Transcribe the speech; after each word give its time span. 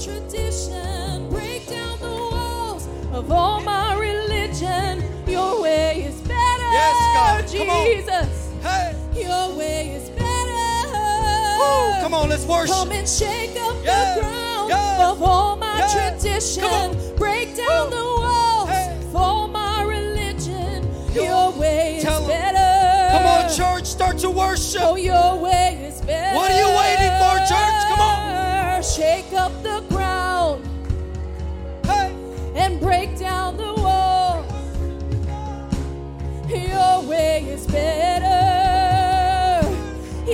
tradition. 0.00 1.28
Break 1.28 1.68
down 1.68 1.98
the 2.00 2.08
walls 2.32 2.88
of 3.12 3.30
all 3.30 3.60
my 3.60 3.94
religion. 3.98 5.04
Your 5.26 5.60
way 5.60 6.04
is 6.08 6.20
better, 6.22 6.70
Yes, 6.72 6.96
God. 7.14 7.44
Come 7.58 7.70
on. 7.70 7.86
Jesus. 7.86 8.48
Hey. 8.62 8.94
Your 9.14 9.54
way 9.56 9.90
is 9.90 10.08
better. 10.10 10.88
Woo. 11.60 12.00
Come 12.00 12.14
on, 12.14 12.28
let's 12.30 12.46
worship. 12.46 12.74
Come 12.74 12.92
and 12.92 13.08
shake 13.08 13.56
up 13.60 13.76
Yeah. 13.84 14.14
the 14.14 14.20
ground 14.20 14.68
Yeah. 14.70 15.10
of 15.10 15.22
all 15.22 15.56
my 15.56 15.78
Yeah. 15.80 15.88
tradition. 15.92 16.96
Break 17.16 17.54
down 17.56 17.90
the 17.90 17.96
walls 18.22 18.68
Hey. 18.70 18.96
of 19.08 19.16
all 19.16 19.48
my 19.48 19.82
religion. 19.82 20.88
Your 21.12 21.50
way 21.50 21.96
is 21.98 22.04
Tell 22.04 22.22
better. 22.26 23.10
Come 23.12 23.26
on, 23.26 23.50
church, 23.54 23.84
start 23.86 24.18
to 24.18 24.30
worship. 24.30 24.82
Oh, 24.82 24.96
your 24.96 25.36
way 25.36 25.78
is 25.86 26.00
better. 26.00 26.34
What 26.36 26.50
are 26.50 26.58
you 26.58 26.68
waiting 26.68 27.12
for, 27.20 27.36
church? 27.52 27.80
Come 27.90 28.00
on. 28.00 28.82
Shake 28.82 29.32
up 29.34 29.59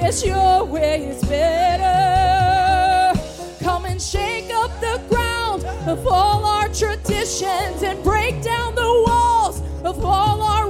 Yes, 0.06 0.24
your 0.24 0.62
way 0.62 1.09
is 1.09 1.20
better. 1.24 3.12
Come 3.59 3.87
and 3.87 4.01
shake 4.01 4.48
up 4.55 4.70
the 4.80 5.02
ground 5.09 5.64
of 5.88 6.06
all 6.06 6.47
our 6.47 6.69
traditions 6.69 7.83
and 7.83 8.01
break 8.05 8.41
down 8.41 8.77
the 8.77 9.05
walls 9.09 9.61
of 9.83 10.05
all 10.05 10.42
our 10.42 10.66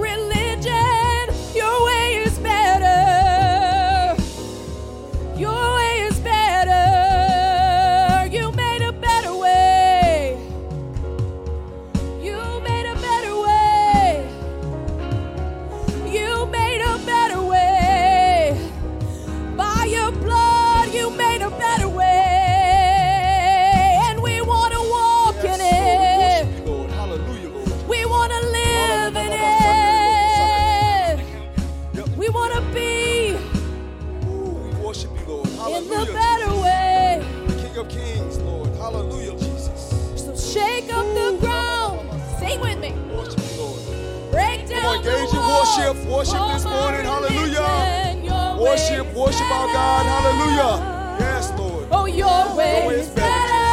our 49.66 49.72
God. 49.74 50.06
Hallelujah. 50.06 50.72
Yes, 51.20 51.52
Lord. 51.58 51.86
Oh, 51.90 52.06
your 52.06 52.54
way, 52.56 52.86
is 52.94 53.08
better. 53.10 53.30
better, 53.30 53.64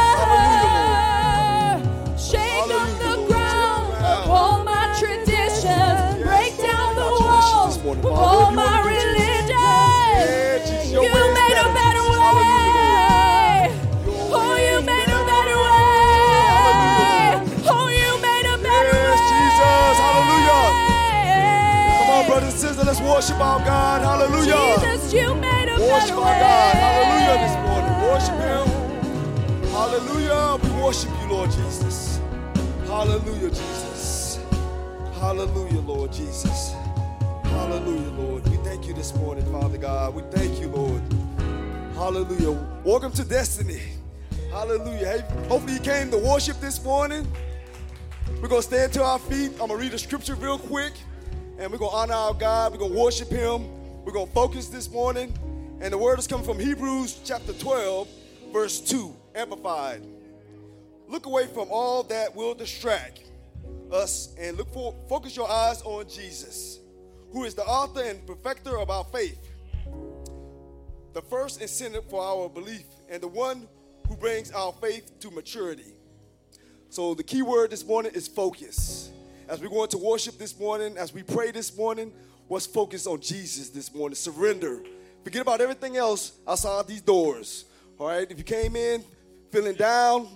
Shake 2.18 2.40
up 2.40 2.68
Hallelujah, 2.68 2.98
the 2.98 3.16
Lord. 3.16 3.28
ground 3.30 3.84
Shake 3.92 4.04
of 4.04 4.30
all 4.30 4.64
my 4.64 4.84
traditions. 4.98 6.22
Break 6.24 6.58
Lord. 6.58 6.70
down 6.70 6.90
the 6.94 7.08
walls 7.22 7.76
of 7.76 8.06
all 8.06 8.50
my 8.50 8.64
wanna 8.64 8.90
do, 8.90 8.94
Jesus? 8.94 9.14
religion. 9.14 10.92
Your 10.92 11.02
You 11.04 11.10
made 11.10 11.20
a 11.20 11.34
better, 11.34 11.68
better 11.74 12.02
Jesus. 12.02 12.18
way. 12.18 13.70
Oh, 14.34 14.54
you 14.56 14.76
made 14.82 15.04
a 15.04 15.20
better. 15.22 15.30
better 15.30 15.58
way. 15.64 16.10
Oh, 17.70 17.86
you 17.88 18.10
made 18.22 18.46
a 18.46 18.56
better 18.58 18.94
Yes, 18.98 19.18
way. 19.20 19.30
Jesus. 19.30 19.96
Hallelujah. 20.04 20.64
Come 21.98 22.10
on, 22.10 22.22
brothers 22.26 22.52
and 22.52 22.58
sisters, 22.60 22.86
let's 22.86 23.00
worship 23.00 23.38
our 23.40 23.60
God. 23.64 24.02
Hallelujah. 24.02 24.78
Jesus, 24.80 25.12
you 25.12 25.34
made 25.34 25.50
a 25.50 25.53
Worship 25.84 26.16
our. 26.16 26.24
God. 26.24 26.74
Hallelujah 26.76 27.36
this 27.44 27.56
morning. 27.68 27.94
Worship 28.08 28.38
Him. 28.40 29.70
Hallelujah. 29.70 30.58
We 30.62 30.82
worship 30.82 31.10
you, 31.20 31.28
Lord 31.28 31.50
Jesus. 31.50 32.20
Hallelujah, 32.86 33.50
Jesus. 33.50 34.40
Hallelujah, 35.20 35.80
Lord 35.80 36.10
Jesus. 36.10 36.72
Hallelujah, 37.42 38.10
Lord. 38.12 38.48
We 38.48 38.56
thank 38.58 38.86
you 38.86 38.94
this 38.94 39.14
morning, 39.14 39.44
Father 39.52 39.76
God. 39.76 40.14
We 40.14 40.22
thank 40.30 40.58
you, 40.58 40.68
Lord. 40.68 41.02
Hallelujah. 41.94 42.52
Welcome 42.82 43.12
to 43.12 43.24
Destiny. 43.24 43.82
Hallelujah. 44.50 45.06
Hey, 45.06 45.48
hopefully 45.48 45.74
you 45.74 45.80
came 45.80 46.10
to 46.12 46.18
worship 46.18 46.60
this 46.60 46.82
morning. 46.82 47.30
We're 48.40 48.48
going 48.48 48.62
to 48.62 48.66
stand 48.66 48.94
to 48.94 49.04
our 49.04 49.18
feet. 49.18 49.50
I'm 49.52 49.68
going 49.68 49.70
to 49.70 49.76
read 49.76 49.92
a 49.92 49.98
scripture 49.98 50.34
real 50.34 50.58
quick. 50.58 50.94
And 51.58 51.70
we're 51.70 51.78
going 51.78 51.90
to 51.90 51.96
honor 51.96 52.14
our 52.14 52.34
God. 52.34 52.72
We're 52.72 52.78
going 52.78 52.94
to 52.94 52.98
worship 52.98 53.28
Him. 53.28 53.66
We're 54.04 54.12
going 54.12 54.28
to 54.28 54.32
focus 54.32 54.68
this 54.68 54.90
morning. 54.90 55.36
And 55.84 55.92
the 55.92 55.98
word 55.98 56.18
is 56.18 56.26
coming 56.26 56.46
from 56.46 56.58
Hebrews 56.58 57.20
chapter 57.26 57.52
12, 57.52 58.08
verse 58.54 58.80
2, 58.80 59.14
amplified. 59.34 60.02
Look 61.08 61.26
away 61.26 61.46
from 61.46 61.68
all 61.70 62.02
that 62.04 62.34
will 62.34 62.54
distract 62.54 63.20
us 63.92 64.34
and 64.40 64.56
look 64.56 64.72
for 64.72 64.94
focus 65.10 65.36
your 65.36 65.46
eyes 65.46 65.82
on 65.82 66.08
Jesus, 66.08 66.78
who 67.32 67.44
is 67.44 67.54
the 67.54 67.64
author 67.64 68.00
and 68.00 68.26
perfecter 68.26 68.78
of 68.78 68.88
our 68.88 69.04
faith, 69.04 69.38
the 71.12 71.20
first 71.20 71.60
incentive 71.60 72.08
for 72.08 72.22
our 72.22 72.48
belief, 72.48 72.86
and 73.10 73.22
the 73.22 73.28
one 73.28 73.68
who 74.08 74.16
brings 74.16 74.52
our 74.52 74.72
faith 74.80 75.20
to 75.20 75.30
maturity. 75.32 75.92
So 76.88 77.12
the 77.12 77.22
key 77.22 77.42
word 77.42 77.72
this 77.72 77.84
morning 77.84 78.12
is 78.14 78.26
focus. 78.26 79.10
As 79.50 79.60
we're 79.60 79.68
going 79.68 79.90
to 79.90 79.98
worship 79.98 80.38
this 80.38 80.58
morning, 80.58 80.96
as 80.96 81.12
we 81.12 81.22
pray 81.22 81.50
this 81.50 81.76
morning, 81.76 82.10
let's 82.48 82.64
focus 82.64 83.06
on 83.06 83.20
Jesus 83.20 83.68
this 83.68 83.94
morning. 83.94 84.14
Surrender. 84.14 84.80
Forget 85.24 85.42
about 85.42 85.62
everything 85.62 85.96
else 85.96 86.32
outside 86.46 86.86
these 86.86 87.00
doors. 87.00 87.64
All 87.98 88.06
right. 88.06 88.30
If 88.30 88.36
you 88.36 88.44
came 88.44 88.76
in 88.76 89.02
feeling 89.50 89.74
down, 89.74 90.28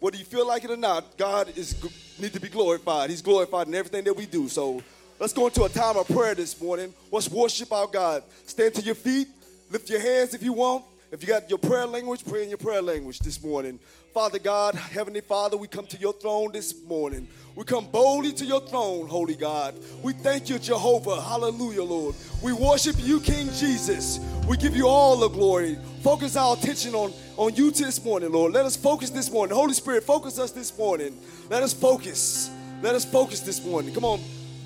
whether 0.00 0.16
you 0.16 0.24
feel 0.24 0.46
like 0.46 0.64
it 0.64 0.70
or 0.70 0.78
not, 0.78 1.18
God 1.18 1.52
is 1.56 1.76
need 2.18 2.32
to 2.32 2.40
be 2.40 2.48
glorified. 2.48 3.10
He's 3.10 3.20
glorified 3.20 3.68
in 3.68 3.74
everything 3.74 4.02
that 4.04 4.16
we 4.16 4.24
do. 4.24 4.48
So 4.48 4.82
let's 5.18 5.34
go 5.34 5.46
into 5.46 5.64
a 5.64 5.68
time 5.68 5.98
of 5.98 6.08
prayer 6.08 6.34
this 6.34 6.58
morning. 6.60 6.94
Let's 7.12 7.28
worship 7.28 7.70
our 7.70 7.86
God. 7.86 8.22
Stand 8.46 8.74
to 8.74 8.82
your 8.82 8.94
feet. 8.94 9.28
Lift 9.70 9.90
your 9.90 10.00
hands 10.00 10.32
if 10.32 10.42
you 10.42 10.54
want. 10.54 10.84
If 11.12 11.22
you 11.22 11.28
got 11.28 11.50
your 11.50 11.58
prayer 11.58 11.86
language, 11.86 12.24
pray 12.24 12.44
in 12.44 12.50
your 12.50 12.58
prayer 12.58 12.80
language 12.80 13.18
this 13.18 13.42
morning. 13.42 13.80
Father 14.14 14.38
God, 14.38 14.76
Heavenly 14.76 15.20
Father, 15.20 15.56
we 15.56 15.66
come 15.66 15.84
to 15.86 15.96
your 15.96 16.12
throne 16.12 16.52
this 16.52 16.84
morning. 16.84 17.26
We 17.56 17.64
come 17.64 17.86
boldly 17.86 18.32
to 18.34 18.44
your 18.44 18.60
throne, 18.60 19.08
Holy 19.08 19.34
God. 19.34 19.74
We 20.04 20.12
thank 20.12 20.48
you, 20.48 20.60
Jehovah. 20.60 21.20
Hallelujah, 21.20 21.82
Lord. 21.82 22.14
We 22.44 22.52
worship 22.52 22.94
you, 23.00 23.18
King 23.20 23.48
Jesus. 23.48 24.20
We 24.48 24.56
give 24.56 24.76
you 24.76 24.86
all 24.86 25.16
the 25.16 25.28
glory. 25.28 25.78
Focus 26.02 26.36
our 26.36 26.56
attention 26.56 26.94
on, 26.94 27.12
on 27.36 27.56
you 27.56 27.72
this 27.72 28.04
morning, 28.04 28.30
Lord. 28.30 28.52
Let 28.52 28.64
us 28.64 28.76
focus 28.76 29.10
this 29.10 29.32
morning. 29.32 29.56
Holy 29.56 29.74
Spirit, 29.74 30.04
focus 30.04 30.38
us 30.38 30.52
this 30.52 30.76
morning. 30.78 31.18
Let 31.48 31.64
us 31.64 31.74
focus. 31.74 32.50
Let 32.82 32.94
us 32.94 33.04
focus 33.04 33.40
this 33.40 33.64
morning. 33.64 33.92
Come 33.92 34.04
on, 34.04 34.20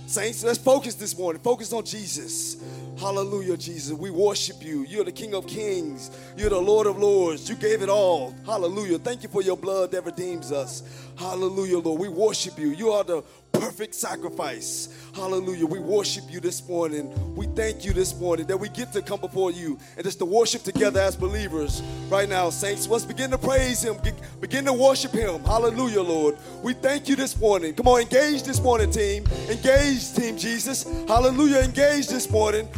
saints. 0.06 0.44
Let's 0.44 0.58
focus 0.58 0.94
this 0.94 1.16
morning. 1.16 1.42
Focus 1.42 1.72
on 1.72 1.84
Jesus. 1.84 2.56
Hallelujah, 2.98 3.56
Jesus. 3.56 3.92
We 3.92 4.10
worship 4.10 4.62
you. 4.62 4.84
You're 4.84 5.04
the 5.04 5.12
King 5.12 5.34
of 5.34 5.46
Kings. 5.46 6.10
You're 6.36 6.50
the 6.50 6.60
Lord 6.60 6.86
of 6.86 6.98
Lords. 6.98 7.48
You 7.48 7.56
gave 7.56 7.82
it 7.82 7.88
all. 7.88 8.34
Hallelujah. 8.46 8.98
Thank 8.98 9.22
you 9.22 9.28
for 9.28 9.42
your 9.42 9.56
blood 9.56 9.90
that 9.92 10.04
redeems 10.04 10.52
us. 10.52 10.82
Hallelujah, 11.16 11.78
Lord. 11.78 12.00
We 12.00 12.08
worship 12.08 12.58
you. 12.58 12.68
You 12.70 12.90
are 12.90 13.04
the 13.04 13.22
perfect 13.52 13.94
sacrifice. 13.94 14.88
Hallelujah. 15.14 15.64
We 15.66 15.78
worship 15.78 16.24
you 16.28 16.40
this 16.40 16.66
morning. 16.68 17.08
We 17.36 17.46
thank 17.46 17.84
you 17.84 17.92
this 17.92 18.18
morning 18.18 18.46
that 18.46 18.56
we 18.56 18.68
get 18.68 18.92
to 18.94 19.00
come 19.00 19.20
before 19.20 19.52
you 19.52 19.78
and 19.96 20.04
just 20.04 20.18
to 20.18 20.24
worship 20.24 20.64
together 20.64 20.98
as 20.98 21.14
believers. 21.14 21.82
Right 22.10 22.28
now, 22.28 22.50
saints, 22.50 22.88
let's 22.88 23.04
begin 23.04 23.30
to 23.30 23.38
praise 23.38 23.80
him. 23.84 23.96
Begin 24.40 24.64
to 24.64 24.72
worship 24.72 25.12
him. 25.12 25.40
Hallelujah, 25.44 26.02
Lord. 26.02 26.36
We 26.64 26.74
thank 26.74 27.08
you 27.08 27.14
this 27.14 27.38
morning. 27.38 27.74
Come 27.74 27.86
on, 27.86 28.00
engage 28.00 28.42
this 28.42 28.60
morning, 28.60 28.90
team. 28.90 29.24
Engage, 29.48 30.12
Team 30.14 30.36
Jesus. 30.36 30.82
Hallelujah. 31.06 31.58
Engage 31.58 32.08
this 32.08 32.28
morning. 32.28 32.68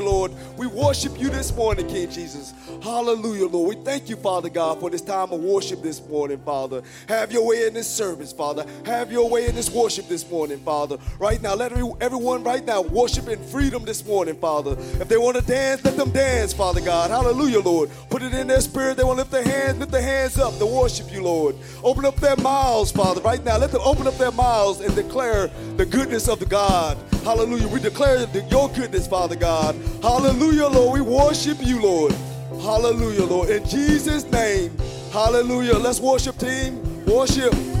Lord. 0.00 0.32
We 0.56 0.68
worship 0.68 1.18
you 1.18 1.28
this 1.28 1.54
morning, 1.56 1.88
King 1.88 2.08
Jesus. 2.08 2.54
Hallelujah, 2.82 3.48
Lord. 3.48 3.76
We 3.76 3.84
thank 3.84 4.08
you, 4.08 4.14
Father 4.14 4.48
God, 4.48 4.78
for 4.78 4.90
this 4.90 5.02
time 5.02 5.32
of 5.32 5.40
worship 5.40 5.82
this 5.82 6.00
morning, 6.08 6.40
Father. 6.44 6.82
Have 7.08 7.32
your 7.32 7.44
way 7.44 7.66
in 7.66 7.74
this 7.74 7.88
service, 7.88 8.32
Father. 8.32 8.64
Have 8.84 9.10
your 9.10 9.28
way 9.28 9.48
in 9.48 9.56
this 9.56 9.68
worship 9.68 9.87
this 9.96 10.28
morning, 10.30 10.58
Father. 10.58 10.98
Right 11.18 11.40
now, 11.40 11.54
let 11.54 11.72
everyone 11.72 12.44
right 12.44 12.64
now 12.64 12.82
worship 12.82 13.26
in 13.28 13.42
freedom 13.44 13.84
this 13.86 14.04
morning, 14.06 14.36
Father. 14.36 14.72
If 15.00 15.08
they 15.08 15.16
want 15.16 15.36
to 15.36 15.42
dance, 15.42 15.82
let 15.82 15.96
them 15.96 16.10
dance, 16.10 16.52
Father 16.52 16.82
God. 16.82 17.10
Hallelujah, 17.10 17.60
Lord. 17.60 17.90
Put 18.10 18.22
it 18.22 18.34
in 18.34 18.48
their 18.48 18.60
spirit. 18.60 18.98
They 18.98 19.04
want 19.04 19.16
to 19.16 19.22
lift 19.22 19.30
their 19.30 19.42
hands, 19.42 19.78
lift 19.78 19.90
their 19.90 20.02
hands 20.02 20.38
up 20.38 20.58
to 20.58 20.66
worship 20.66 21.10
you, 21.10 21.22
Lord. 21.22 21.56
Open 21.82 22.04
up 22.04 22.16
their 22.16 22.36
mouths, 22.36 22.92
Father, 22.92 23.22
right 23.22 23.42
now. 23.42 23.56
Let 23.56 23.72
them 23.72 23.80
open 23.82 24.06
up 24.06 24.18
their 24.18 24.32
mouths 24.32 24.80
and 24.80 24.94
declare 24.94 25.48
the 25.78 25.86
goodness 25.86 26.28
of 26.28 26.38
the 26.38 26.46
God. 26.46 26.98
Hallelujah. 27.24 27.68
We 27.68 27.80
declare 27.80 28.26
your 28.50 28.68
goodness, 28.68 29.06
Father 29.06 29.36
God. 29.36 29.74
Hallelujah, 30.02 30.68
Lord. 30.68 31.00
We 31.00 31.00
worship 31.00 31.58
you, 31.62 31.80
Lord. 31.80 32.12
Hallelujah, 32.60 33.24
Lord. 33.24 33.48
In 33.48 33.66
Jesus' 33.66 34.30
name. 34.30 34.76
Hallelujah. 35.12 35.78
Let's 35.78 36.00
worship, 36.00 36.36
team. 36.36 37.04
Worship. 37.06 37.77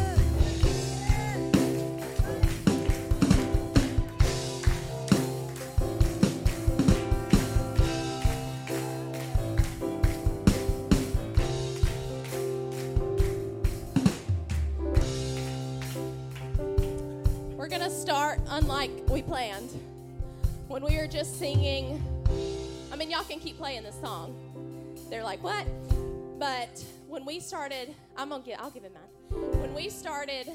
Unlike 18.58 18.90
we 19.08 19.22
planned. 19.22 19.70
When 20.66 20.82
we 20.82 20.96
were 20.96 21.06
just 21.06 21.38
singing, 21.38 22.02
I 22.92 22.96
mean, 22.96 23.08
y'all 23.08 23.22
can 23.22 23.38
keep 23.38 23.56
playing 23.56 23.84
this 23.84 23.94
song. 24.00 24.34
They're 25.08 25.22
like, 25.22 25.40
what? 25.44 25.64
But 26.40 26.84
when 27.06 27.24
we 27.24 27.38
started, 27.38 27.94
I'm 28.16 28.30
gonna 28.30 28.42
get, 28.42 28.60
I'll 28.60 28.70
give 28.70 28.82
it 28.82 28.92
mine. 28.92 29.40
When 29.60 29.74
we 29.74 29.88
started 29.88 30.50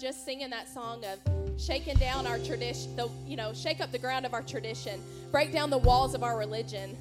just 0.00 0.24
singing 0.24 0.50
that 0.50 0.68
song 0.68 1.04
of 1.04 1.18
shaking 1.60 1.96
down 1.96 2.28
our 2.28 2.38
tradition, 2.38 2.94
the 2.94 3.08
you 3.26 3.36
know, 3.36 3.52
shake 3.52 3.80
up 3.80 3.90
the 3.90 3.98
ground 3.98 4.24
of 4.24 4.34
our 4.34 4.42
tradition, 4.42 5.00
break 5.32 5.52
down 5.52 5.68
the 5.68 5.78
walls 5.78 6.14
of 6.14 6.22
our 6.22 6.38
religion. 6.38 6.96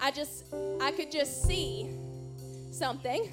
I 0.00 0.12
just, 0.12 0.44
I 0.80 0.92
could 0.92 1.10
just 1.10 1.42
see 1.42 1.88
something. 2.70 3.32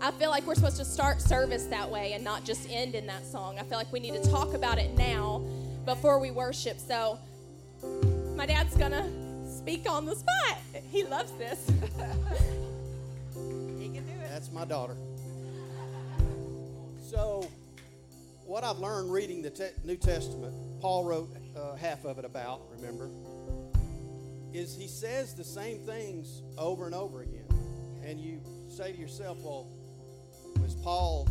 I 0.00 0.12
feel 0.12 0.30
like 0.30 0.46
we're 0.46 0.54
supposed 0.54 0.76
to 0.76 0.84
start 0.84 1.20
service 1.20 1.64
that 1.66 1.90
way 1.90 2.12
and 2.12 2.22
not 2.22 2.44
just 2.44 2.70
end 2.70 2.94
in 2.94 3.06
that 3.08 3.26
song. 3.26 3.58
I 3.58 3.64
feel 3.64 3.78
like 3.78 3.92
we 3.92 3.98
need 3.98 4.14
to 4.14 4.30
talk 4.30 4.54
about 4.54 4.78
it 4.78 4.96
now 4.96 5.44
before 5.84 6.20
we 6.20 6.30
worship. 6.30 6.78
So, 6.78 7.18
my 8.36 8.46
dad's 8.46 8.76
gonna 8.76 9.10
speak 9.48 9.90
on 9.90 10.06
the 10.06 10.14
spot. 10.14 10.58
He 10.90 11.04
loves 11.04 11.32
this. 11.32 11.70
He 13.78 13.84
can 13.94 14.04
do 14.04 14.10
it. 14.10 14.28
That's 14.30 14.50
my 14.50 14.64
daughter. 14.64 14.96
So, 17.00 17.48
what 18.44 18.64
I've 18.64 18.78
learned 18.78 19.12
reading 19.12 19.40
the 19.40 19.50
te- 19.50 19.76
New 19.84 19.96
Testament, 19.96 20.52
Paul 20.80 21.04
wrote 21.04 21.30
uh, 21.56 21.76
half 21.76 22.04
of 22.04 22.18
it 22.18 22.24
about, 22.24 22.62
remember, 22.70 23.08
is 24.52 24.74
he 24.74 24.88
says 24.88 25.34
the 25.34 25.44
same 25.44 25.78
things 25.78 26.42
over 26.56 26.86
and 26.86 26.94
over 26.94 27.22
again. 27.22 27.46
And 28.04 28.18
you 28.18 28.40
say 28.68 28.92
to 28.92 28.98
yourself, 28.98 29.38
well, 29.42 29.68
Paul, 30.82 31.28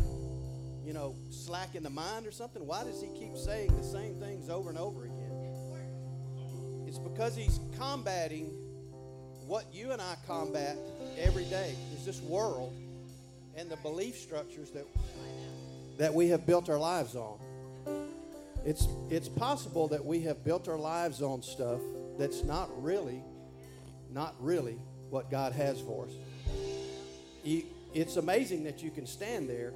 you 0.84 0.92
know, 0.92 1.16
slack 1.30 1.74
in 1.74 1.82
the 1.82 1.90
mind 1.90 2.26
or 2.26 2.30
something? 2.30 2.66
Why 2.66 2.84
does 2.84 3.00
he 3.00 3.08
keep 3.18 3.36
saying 3.36 3.76
the 3.76 3.84
same 3.84 4.14
things 4.20 4.48
over 4.48 4.68
and 4.70 4.78
over 4.78 5.04
again? 5.04 5.28
It's 6.86 6.98
because 6.98 7.36
he's 7.36 7.60
combating 7.78 8.46
what 9.46 9.66
you 9.72 9.92
and 9.92 10.00
I 10.00 10.16
combat 10.26 10.76
every 11.18 11.44
day 11.44 11.74
is 11.94 12.04
this 12.04 12.20
world 12.22 12.74
and 13.56 13.70
the 13.70 13.76
belief 13.76 14.16
structures 14.16 14.70
that 14.70 14.86
that 15.98 16.14
we 16.14 16.28
have 16.28 16.46
built 16.46 16.68
our 16.68 16.78
lives 16.78 17.16
on. 17.16 17.38
It's 18.64 18.86
it's 19.10 19.28
possible 19.28 19.88
that 19.88 20.04
we 20.04 20.20
have 20.22 20.44
built 20.44 20.68
our 20.68 20.78
lives 20.78 21.22
on 21.22 21.42
stuff 21.42 21.80
that's 22.18 22.44
not 22.44 22.70
really 22.82 23.22
not 24.10 24.34
really 24.40 24.78
what 25.10 25.30
God 25.30 25.52
has 25.52 25.80
for 25.80 26.06
us. 26.06 26.12
It's 27.94 28.16
amazing 28.16 28.64
that 28.64 28.82
you 28.82 28.90
can 28.90 29.06
stand 29.06 29.48
there 29.48 29.72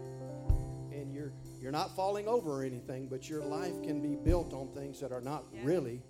and 0.92 1.12
you're 1.12 1.32
you're 1.60 1.72
not 1.72 1.94
falling 1.94 2.26
over 2.26 2.60
or 2.60 2.64
anything, 2.64 3.06
but 3.06 3.28
your 3.28 3.44
life 3.44 3.82
can 3.84 4.02
be 4.02 4.16
built 4.16 4.52
on 4.52 4.68
things 4.74 4.98
that 5.00 5.12
are 5.12 5.20
not 5.20 5.44
really 5.62 6.02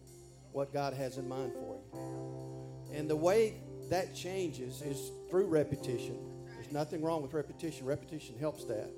what 0.53 0.73
God 0.73 0.95
has 0.95 1.19
in 1.19 1.29
mind 1.29 1.53
for 1.53 1.77
you. 1.77 2.97
And 2.97 3.09
the 3.09 3.17
way 3.17 3.61
that 3.91 4.15
changes 4.15 4.81
is 4.81 5.11
through 5.29 5.47
repetition. 5.47 6.19
There's 6.55 6.73
nothing 6.73 7.03
wrong 7.03 7.21
with 7.21 7.35
repetition. 7.35 7.85
Repetition 7.85 8.39
helps 8.39 8.65
that. 8.65 8.89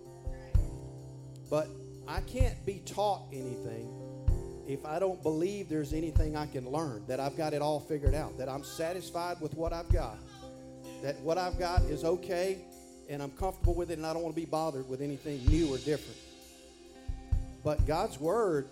But 1.50 1.68
I 2.06 2.20
can't 2.20 2.64
be 2.64 2.80
taught 2.86 3.26
anything 3.32 3.90
if 4.66 4.84
I 4.86 4.98
don't 4.98 5.22
believe 5.22 5.68
there's 5.68 5.92
anything 5.92 6.36
I 6.36 6.46
can 6.46 6.70
learn, 6.70 7.04
that 7.06 7.20
I've 7.20 7.36
got 7.36 7.52
it 7.52 7.60
all 7.60 7.80
figured 7.80 8.14
out, 8.14 8.38
that 8.38 8.48
I'm 8.48 8.64
satisfied 8.64 9.40
with 9.40 9.54
what 9.54 9.72
I've 9.72 9.90
got, 9.90 10.18
that 11.02 11.20
what 11.20 11.36
I've 11.36 11.58
got 11.58 11.82
is 11.82 12.04
okay 12.04 12.64
and 13.08 13.22
I'm 13.22 13.30
comfortable 13.30 13.74
with 13.74 13.90
it 13.90 13.98
and 13.98 14.06
I 14.06 14.12
don't 14.12 14.22
want 14.22 14.34
to 14.34 14.40
be 14.40 14.46
bothered 14.46 14.88
with 14.88 15.00
anything 15.00 15.44
new 15.46 15.74
or 15.74 15.78
different. 15.78 16.18
But 17.62 17.86
God's 17.86 18.20
Word, 18.20 18.68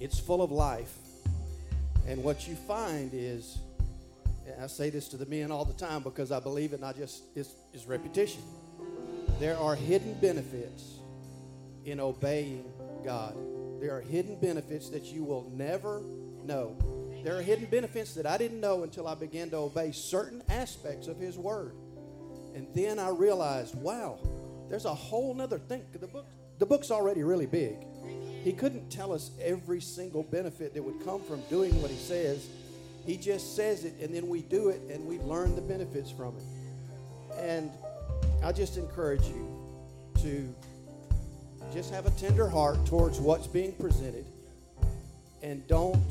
it's 0.00 0.18
full 0.18 0.42
of 0.42 0.50
life. 0.50 0.92
And 2.06 2.22
what 2.22 2.46
you 2.46 2.54
find 2.54 3.10
is, 3.14 3.58
and 4.46 4.62
I 4.62 4.66
say 4.66 4.90
this 4.90 5.08
to 5.08 5.16
the 5.16 5.26
men 5.26 5.50
all 5.50 5.64
the 5.64 5.72
time 5.72 6.02
because 6.02 6.32
I 6.32 6.40
believe 6.40 6.72
it, 6.72 6.80
not 6.80 6.96
just 6.96 7.22
it's, 7.34 7.54
it's 7.72 7.86
repetition. 7.86 8.42
There 9.40 9.56
are 9.56 9.74
hidden 9.74 10.14
benefits 10.20 10.98
in 11.84 12.00
obeying 12.00 12.64
God. 13.04 13.36
There 13.80 13.96
are 13.96 14.00
hidden 14.00 14.36
benefits 14.40 14.88
that 14.90 15.04
you 15.04 15.24
will 15.24 15.50
never 15.54 16.02
know. 16.44 16.76
There 17.24 17.38
are 17.38 17.42
hidden 17.42 17.66
benefits 17.66 18.14
that 18.14 18.26
I 18.26 18.36
didn't 18.36 18.60
know 18.60 18.82
until 18.82 19.08
I 19.08 19.14
began 19.14 19.50
to 19.50 19.56
obey 19.56 19.92
certain 19.92 20.42
aspects 20.48 21.08
of 21.08 21.18
His 21.18 21.38
Word. 21.38 21.74
And 22.54 22.66
then 22.74 22.98
I 22.98 23.08
realized, 23.08 23.74
wow, 23.74 24.18
there's 24.68 24.84
a 24.84 24.94
whole 24.94 25.34
nother 25.34 25.58
thing. 25.58 25.84
The 25.92 26.06
book, 26.06 26.26
the 26.58 26.66
book's 26.66 26.90
already 26.90 27.22
really 27.22 27.46
big. 27.46 27.76
He 28.42 28.52
couldn't 28.52 28.90
tell 28.90 29.12
us 29.12 29.30
every 29.40 29.80
single 29.80 30.22
benefit 30.22 30.74
that 30.74 30.82
would 30.82 31.04
come 31.04 31.22
from 31.22 31.40
doing 31.50 31.80
what 31.82 31.90
he 31.90 31.96
says. 31.96 32.46
He 33.06 33.16
just 33.16 33.56
says 33.56 33.84
it, 33.84 33.94
and 34.00 34.14
then 34.14 34.28
we 34.28 34.42
do 34.42 34.68
it, 34.68 34.80
and 34.90 35.06
we 35.06 35.18
learn 35.18 35.54
the 35.54 35.62
benefits 35.62 36.10
from 36.10 36.36
it. 36.36 37.38
And 37.38 37.70
I 38.42 38.52
just 38.52 38.76
encourage 38.76 39.26
you 39.26 39.48
to 40.22 40.54
just 41.72 41.92
have 41.92 42.06
a 42.06 42.10
tender 42.12 42.48
heart 42.48 42.84
towards 42.86 43.18
what's 43.18 43.46
being 43.46 43.72
presented, 43.72 44.26
and 45.42 45.66
don't 45.66 46.02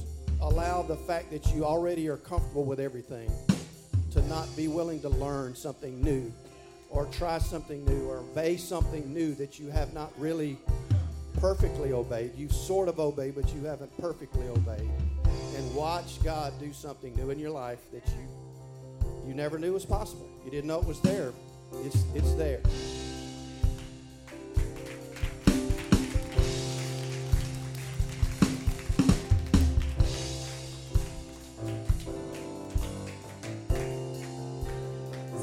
allow 0.41 0.81
the 0.81 0.97
fact 0.97 1.31
that 1.31 1.53
you 1.53 1.63
already 1.63 2.09
are 2.09 2.17
comfortable 2.17 2.65
with 2.65 2.79
everything 2.79 3.31
to 4.13 4.21
not 4.27 4.47
be 4.55 4.67
willing 4.67 4.99
to 5.01 5.09
learn 5.09 5.55
something 5.55 6.01
new 6.01 6.31
or 6.89 7.05
try 7.07 7.39
something 7.39 7.83
new 7.85 8.07
or 8.07 8.19
obey 8.19 8.55
something 8.57 9.11
new 9.13 9.33
that 9.35 9.59
you 9.59 9.69
have 9.69 9.93
not 9.93 10.11
really 10.17 10.57
perfectly 11.39 11.91
obeyed. 11.91 12.31
You've 12.35 12.53
sort 12.53 12.87
of 12.87 12.99
obeyed, 12.99 13.35
but 13.35 13.53
you 13.53 13.63
haven't 13.63 13.95
perfectly 13.99 14.47
obeyed. 14.47 14.89
And 15.55 15.75
watch 15.75 16.23
God 16.23 16.53
do 16.59 16.71
something 16.71 17.15
new 17.15 17.31
in 17.31 17.39
your 17.39 17.51
life 17.51 17.79
that 17.91 18.05
you 18.07 18.27
you 19.27 19.33
never 19.33 19.57
knew 19.57 19.73
was 19.73 19.85
possible. 19.85 20.29
You 20.43 20.51
didn't 20.51 20.67
know 20.67 20.79
it 20.79 20.85
was 20.85 20.99
there. 20.99 21.31
It's 21.83 22.03
it's 22.13 22.33
there. 22.33 22.61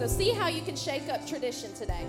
So 0.00 0.06
see 0.06 0.30
how 0.30 0.48
you 0.48 0.62
can 0.62 0.76
shake 0.76 1.10
up 1.10 1.26
tradition 1.26 1.74
today. 1.74 2.06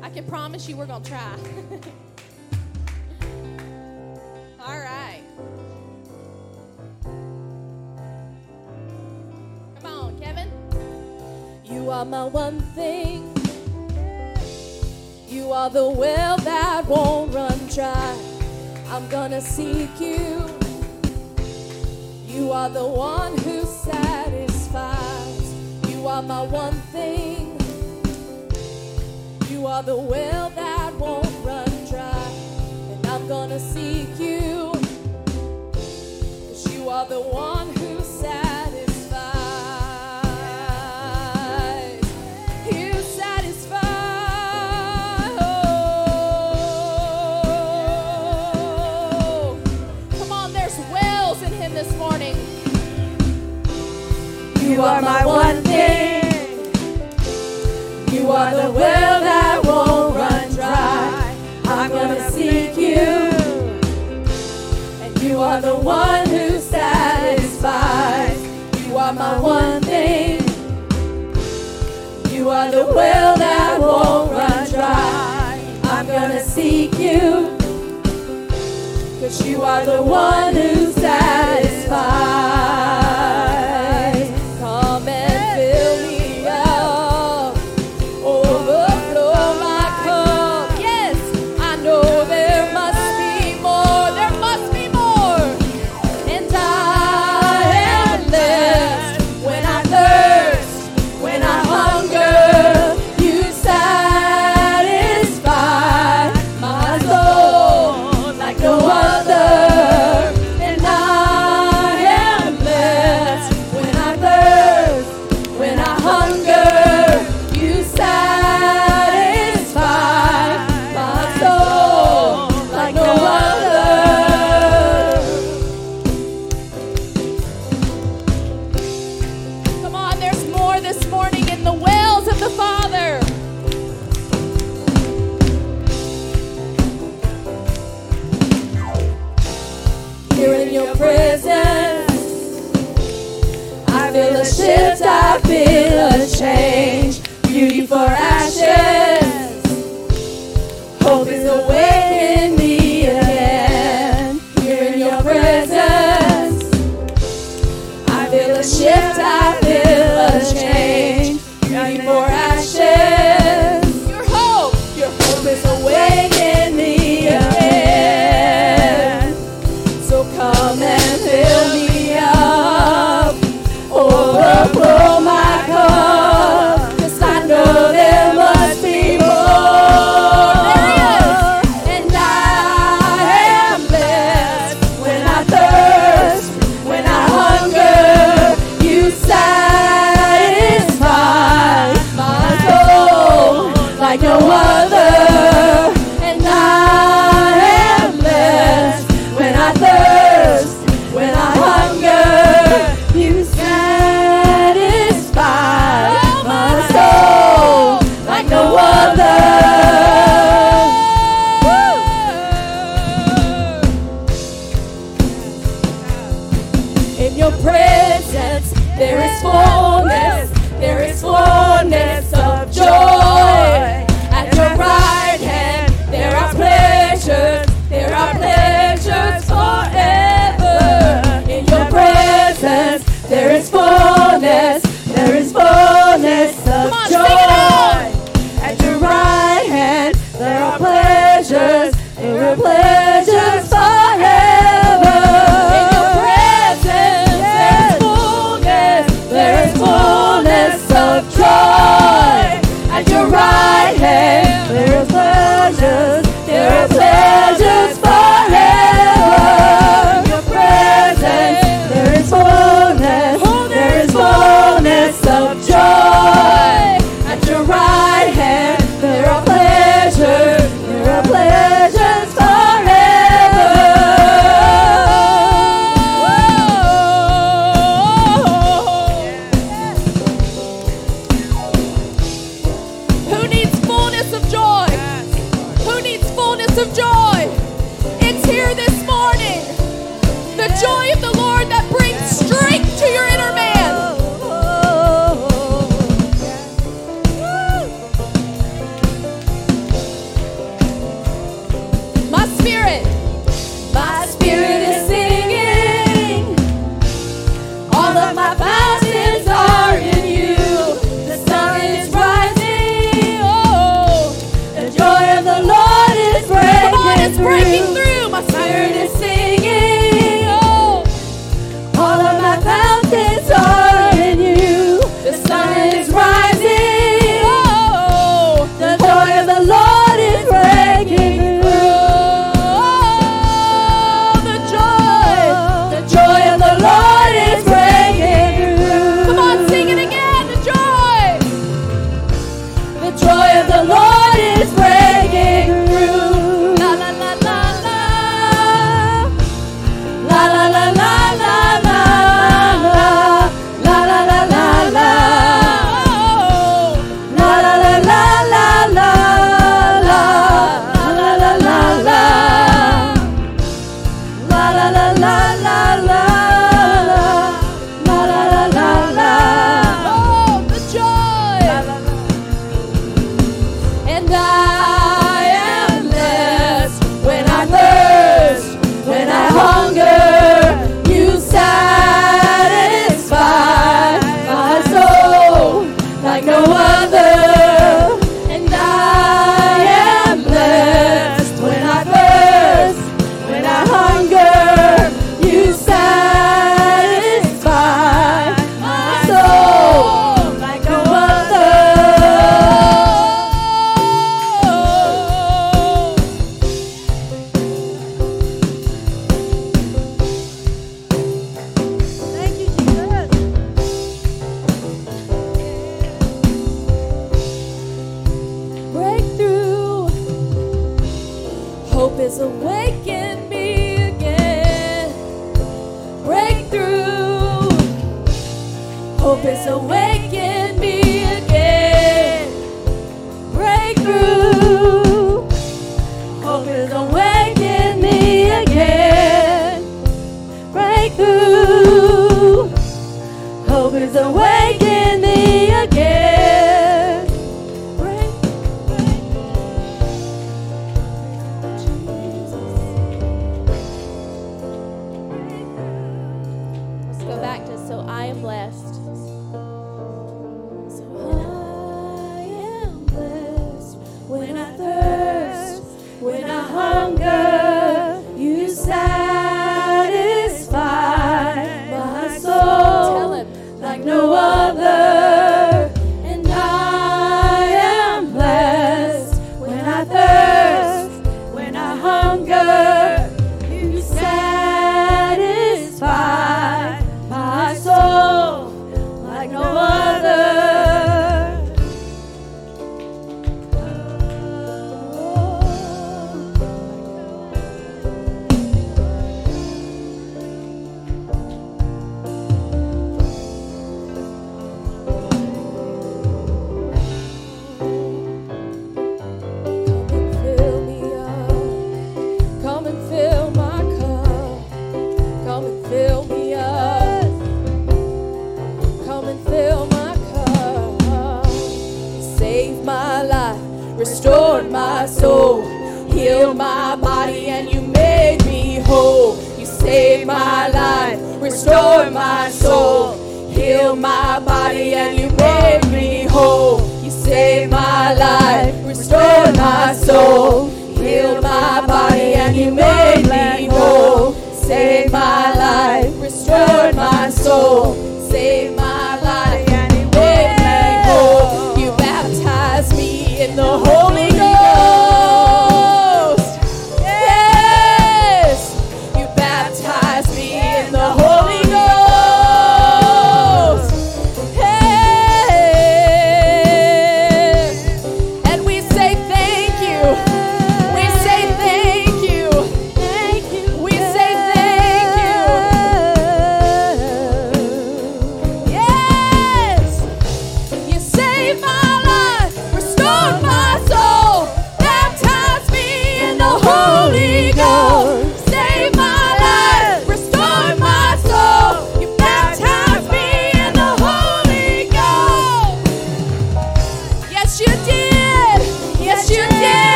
I 0.00 0.08
can 0.08 0.24
promise 0.24 0.68
you 0.68 0.76
we're 0.76 0.86
going 0.86 1.02
to 1.02 1.10
try. 1.10 1.34
All 4.64 4.78
right. 4.78 5.24
Come 9.80 9.92
on, 9.92 10.20
Kevin. 10.20 10.48
You 11.64 11.90
are 11.90 12.04
my 12.04 12.22
one 12.22 12.60
thing. 12.76 13.34
You 15.26 15.50
are 15.50 15.70
the 15.70 15.88
well 15.88 16.36
that 16.36 16.86
won't 16.86 17.34
run 17.34 17.58
dry. 17.66 18.16
I'm 18.90 19.08
gonna 19.08 19.40
seek 19.40 19.98
you. 19.98 20.51
You 22.42 22.50
are 22.50 22.68
the 22.68 22.84
one 22.84 23.38
who 23.38 23.64
satisfies. 23.64 25.54
You 25.88 26.08
are 26.08 26.22
my 26.22 26.42
one 26.42 26.74
thing. 26.90 27.56
You 29.48 29.64
are 29.68 29.84
the 29.84 29.96
well 29.96 30.50
that 30.50 30.92
won't 30.96 31.32
run 31.44 31.70
dry. 31.88 32.32
And 32.90 33.06
I'm 33.06 33.28
gonna 33.28 33.60
seek 33.60 34.18
you. 34.18 34.72
Cause 35.72 36.66
you 36.74 36.88
are 36.88 37.06
the 37.06 37.20
one 37.20 37.61
You 54.82 54.88
are 54.88 55.00
my 55.00 55.24
one 55.24 55.62
thing. 55.62 56.24
You 58.12 58.32
are 58.32 58.50
the 58.50 58.68
well 58.72 59.20
that 59.20 59.64
won't 59.64 60.16
run 60.16 60.50
dry. 60.56 61.36
I'm 61.66 61.88
gonna 61.88 62.28
seek 62.28 62.76
you. 62.76 62.98
And 65.04 65.22
you 65.22 65.38
are 65.38 65.60
the 65.60 65.76
one 65.76 66.28
who 66.28 66.58
satisfies. 66.58 68.36
You 68.84 68.96
are 68.96 69.12
my 69.12 69.38
one 69.38 69.82
thing. 69.82 70.42
You 72.32 72.50
are 72.50 72.68
the 72.68 72.84
well 72.84 73.36
that 73.36 73.78
won't 73.78 74.32
run 74.32 74.68
dry. 74.68 75.60
I'm 75.84 76.08
gonna 76.08 76.42
seek 76.42 76.98
you. 76.98 77.56
Cause 79.20 79.46
you 79.46 79.62
are 79.62 79.84
the 79.86 80.02
one 80.02 80.56
who 80.56 80.90
satisfies. 80.90 82.51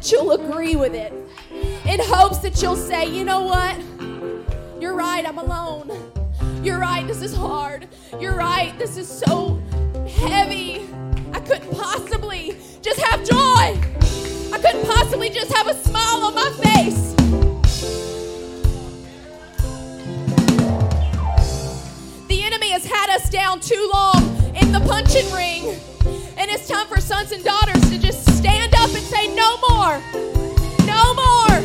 That 0.00 0.10
you'll 0.10 0.32
agree 0.32 0.76
with 0.76 0.94
it, 0.94 1.12
in 1.84 2.00
hopes 2.04 2.38
that 2.38 2.62
you'll 2.62 2.74
say, 2.74 3.04
you 3.04 3.22
know 3.22 3.42
what? 3.42 3.78
You're 4.80 4.94
right, 4.94 5.28
I'm 5.28 5.36
alone. 5.36 5.90
You're 6.64 6.78
right, 6.78 7.06
this 7.06 7.20
is 7.20 7.34
hard. 7.34 7.86
You're 8.18 8.34
right, 8.34 8.72
this 8.78 8.96
is 8.96 9.06
so 9.06 9.60
heavy. 10.08 10.88
I 11.34 11.40
couldn't 11.40 11.70
possibly 11.76 12.56
just 12.80 12.98
have 13.00 13.20
joy. 13.28 13.36
I 13.36 14.58
couldn't 14.62 14.86
possibly 14.86 15.28
just 15.28 15.52
have 15.52 15.66
a 15.66 15.74
smile 15.74 16.24
on 16.24 16.34
my 16.34 16.50
face. 16.62 17.14
The 22.26 22.42
enemy 22.42 22.70
has 22.70 22.86
had 22.86 23.10
us 23.10 23.28
down 23.28 23.60
too 23.60 23.90
long 23.92 24.22
in 24.56 24.72
the 24.72 24.80
punching 24.80 25.30
ring. 25.34 25.78
And 26.38 26.50
it's 26.50 26.66
time 26.66 26.86
for 26.86 27.02
sons 27.02 27.32
and 27.32 27.44
daughters 27.44 27.90
to 27.90 27.98
just 27.98 28.29
say, 29.10 29.26
No 29.34 29.58
more. 29.68 29.98
No 30.86 31.02
more. 31.18 31.56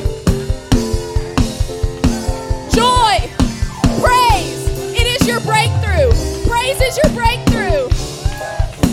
Joy. 2.74 3.16
Praise. 4.02 4.62
It 4.98 5.06
is 5.06 5.28
your 5.28 5.40
breakthrough. 5.42 6.10
Praise 6.50 6.82
is 6.82 6.98
your 6.98 7.12
breakthrough. 7.14 7.88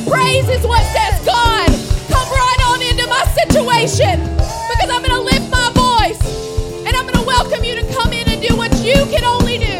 Praise 0.07 0.49
is 0.49 0.67
what 0.67 0.85
says, 0.93 1.25
God, 1.25 1.69
come 2.13 2.29
right 2.29 2.61
on 2.67 2.83
into 2.83 3.07
my 3.07 3.25
situation 3.41 4.21
because 4.69 4.91
I'm 4.91 5.01
going 5.03 5.17
to 5.17 5.21
lift 5.21 5.49
my 5.51 5.71
voice 5.73 6.21
and 6.85 6.95
I'm 6.95 7.07
going 7.07 7.19
to 7.19 7.27
welcome 7.27 7.65
you 7.65 7.75
to 7.77 7.95
come 7.95 8.13
in 8.13 8.29
and 8.29 8.43
do 8.43 8.55
what 8.55 8.73
you 8.85 8.95
can 9.09 9.25
only 9.25 9.57
do. 9.57 9.79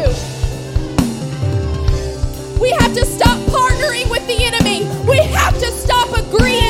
We 2.59 2.71
have 2.79 2.93
to 2.95 3.05
stop 3.05 3.37
partnering 3.51 4.09
with 4.09 4.25
the 4.25 4.43
enemy. 4.45 4.85
We 5.07 5.17
have 5.35 5.53
to 5.59 5.71
stop 5.71 6.09
agreeing 6.17 6.62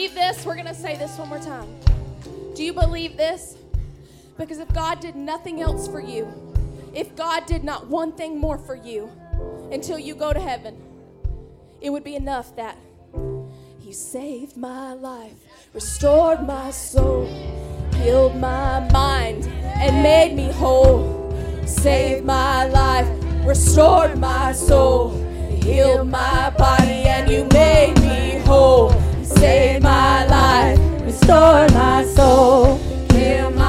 believe 0.00 0.14
this? 0.14 0.46
We're 0.46 0.54
going 0.54 0.66
to 0.66 0.74
say 0.74 0.96
this 0.96 1.18
one 1.18 1.28
more 1.28 1.38
time. 1.38 1.68
Do 2.54 2.64
you 2.64 2.72
believe 2.72 3.18
this? 3.18 3.58
Because 4.38 4.58
if 4.58 4.72
God 4.72 4.98
did 4.98 5.14
nothing 5.14 5.60
else 5.60 5.86
for 5.86 6.00
you, 6.00 6.26
if 6.94 7.14
God 7.14 7.44
did 7.44 7.64
not 7.64 7.86
one 7.88 8.12
thing 8.12 8.38
more 8.38 8.56
for 8.56 8.74
you 8.74 9.10
until 9.70 9.98
you 9.98 10.14
go 10.14 10.32
to 10.32 10.40
heaven, 10.40 10.74
it 11.82 11.90
would 11.90 12.02
be 12.02 12.16
enough 12.16 12.56
that 12.56 12.78
He 13.78 13.92
saved 13.92 14.56
my 14.56 14.94
life, 14.94 15.34
restored 15.74 16.46
my 16.46 16.70
soul, 16.70 17.26
healed 17.96 18.36
my 18.36 18.80
mind, 18.94 19.44
and 19.48 20.02
made 20.02 20.34
me 20.34 20.50
whole. 20.50 21.30
Saved 21.66 22.24
my 22.24 22.64
life, 22.68 23.06
restored 23.44 24.18
my 24.18 24.52
soul, 24.52 25.10
healed 25.62 26.08
my 26.08 26.48
body, 26.56 27.04
and 27.04 27.30
you 27.30 27.44
made 27.52 28.00
me 28.00 28.38
whole. 28.46 29.09
Saved 29.38 29.82
my 29.82 30.26
life, 30.26 30.78
restored 31.02 31.72
my 31.72 32.04
soul, 32.04 32.78
healed 33.12 33.54
my 33.54 33.59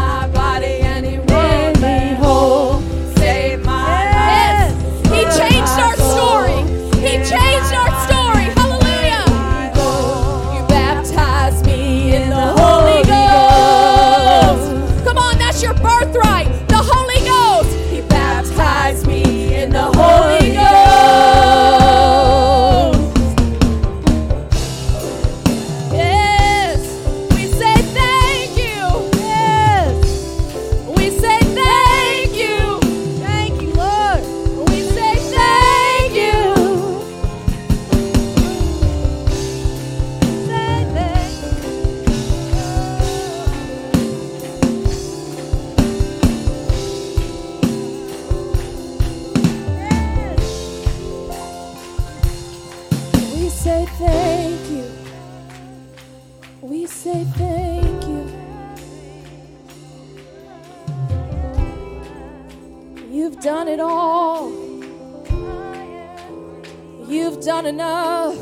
enough. 67.72 68.36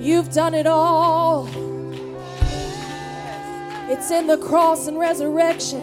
You've 0.00 0.32
done 0.32 0.54
it 0.54 0.68
all. 0.68 1.48
It's 3.90 4.12
in 4.12 4.28
the 4.28 4.38
cross 4.38 4.86
and 4.86 4.96
resurrection. 4.96 5.80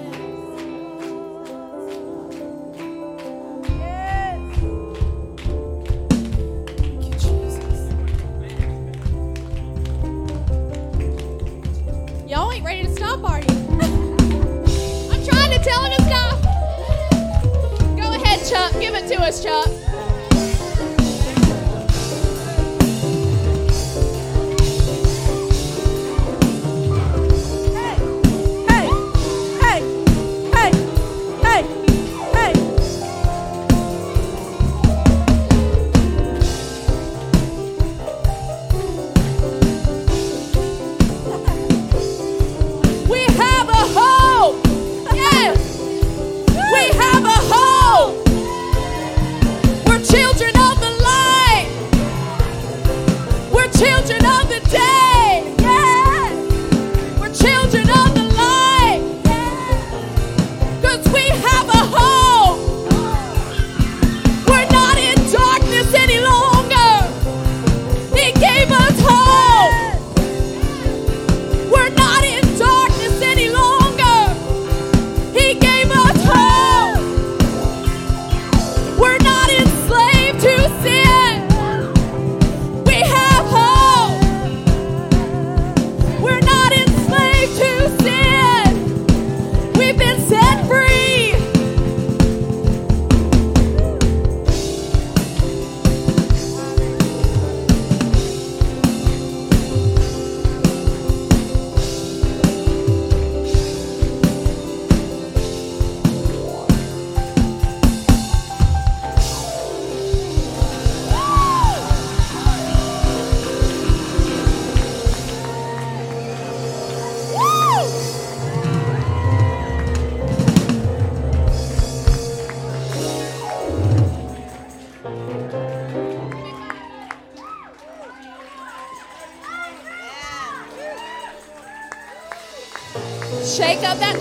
Y'all 12.30 12.54
ain't 12.54 12.64
ready 12.64 12.84
to 12.84 12.96
stop, 12.96 13.22
are 13.30 13.42
you? 13.42 13.48
I'm 15.12 15.26
trying 15.26 15.52
to 15.52 15.60
tell 15.62 15.84
stop. 16.08 16.42
Go 17.98 18.14
ahead, 18.14 18.48
Chuck. 18.50 18.72
Give 18.80 18.96
it 18.96 19.08
to 19.10 19.22
us, 19.22 19.44
Chuck. 19.44 19.77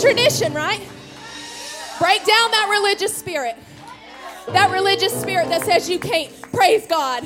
Tradition, 0.07 0.55
right? 0.55 0.81
Break 1.99 2.25
down 2.25 2.51
that 2.53 2.69
religious 2.71 3.17
spirit. 3.17 3.57
That 4.49 4.71
religious 4.71 5.13
spirit 5.21 5.49
that 5.49 5.63
says 5.63 5.91
you 5.91 5.99
can't 5.99 6.31
praise 6.53 6.87
God. 6.87 7.25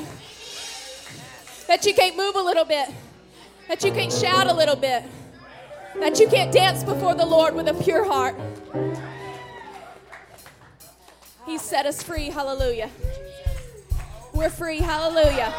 That 1.66 1.84
you 1.84 1.92
can't 1.92 2.16
move 2.16 2.36
a 2.36 2.40
little 2.40 2.64
bit. 2.64 2.88
That 3.68 3.84
you 3.84 3.92
can't 3.92 4.10
shout 4.10 4.46
a 4.46 4.54
little 4.54 4.76
bit. 4.76 5.04
That 5.98 6.18
you 6.18 6.26
can't 6.26 6.52
dance 6.52 6.82
before 6.82 7.14
the 7.14 7.26
Lord 7.26 7.54
with 7.54 7.68
a 7.68 7.74
pure 7.74 8.04
heart. 8.04 8.34
He 11.44 11.58
set 11.58 11.84
us 11.84 12.02
free. 12.02 12.30
Hallelujah. 12.30 12.88
We're 14.32 14.48
free. 14.48 14.78
Hallelujah. 14.78 15.52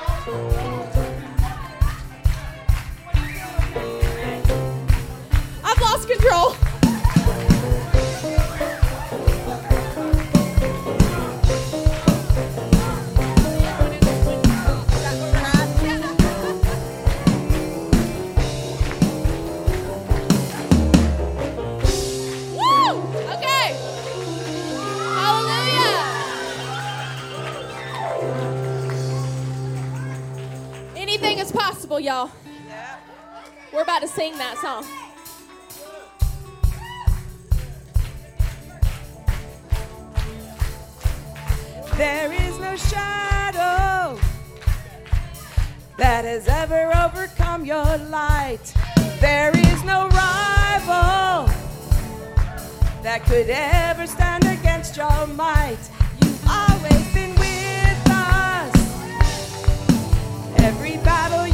I've 5.63 5.81
lost 5.81 6.09
control. 6.09 6.55
Possible, 31.91 31.99
y'all. 31.99 32.31
We're 33.73 33.81
about 33.81 34.01
to 34.01 34.07
sing 34.07 34.37
that 34.37 34.57
song. 34.57 34.85
There 41.97 42.31
is 42.31 42.59
no 42.59 42.75
shadow 42.77 44.17
that 45.97 46.23
has 46.25 46.47
ever 46.47 46.91
overcome 47.05 47.65
your 47.65 47.97
light. 48.09 48.73
There 49.19 49.51
is 49.53 49.83
no 49.83 50.07
rival 50.09 51.47
that 53.03 53.23
could 53.25 53.49
ever 53.49 54.07
stand 54.07 54.45
against 54.45 54.95
your 54.95 55.27
might. 55.27 55.77
You've 56.23 56.47
always 56.47 57.13
been 57.13 57.35
with 57.35 58.09
us. 58.09 58.73
Every 60.57 60.97
battle 60.97 61.50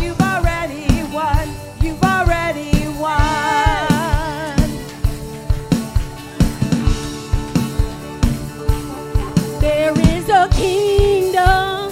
kingdom 10.58 11.90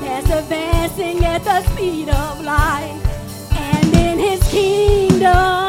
that's 0.00 0.30
advancing 0.30 1.24
at 1.24 1.42
the 1.42 1.62
speed 1.70 2.08
of 2.10 2.44
light. 2.44 3.00
And 3.52 3.96
in 3.96 4.18
his 4.18 4.42
kingdom, 4.50 5.67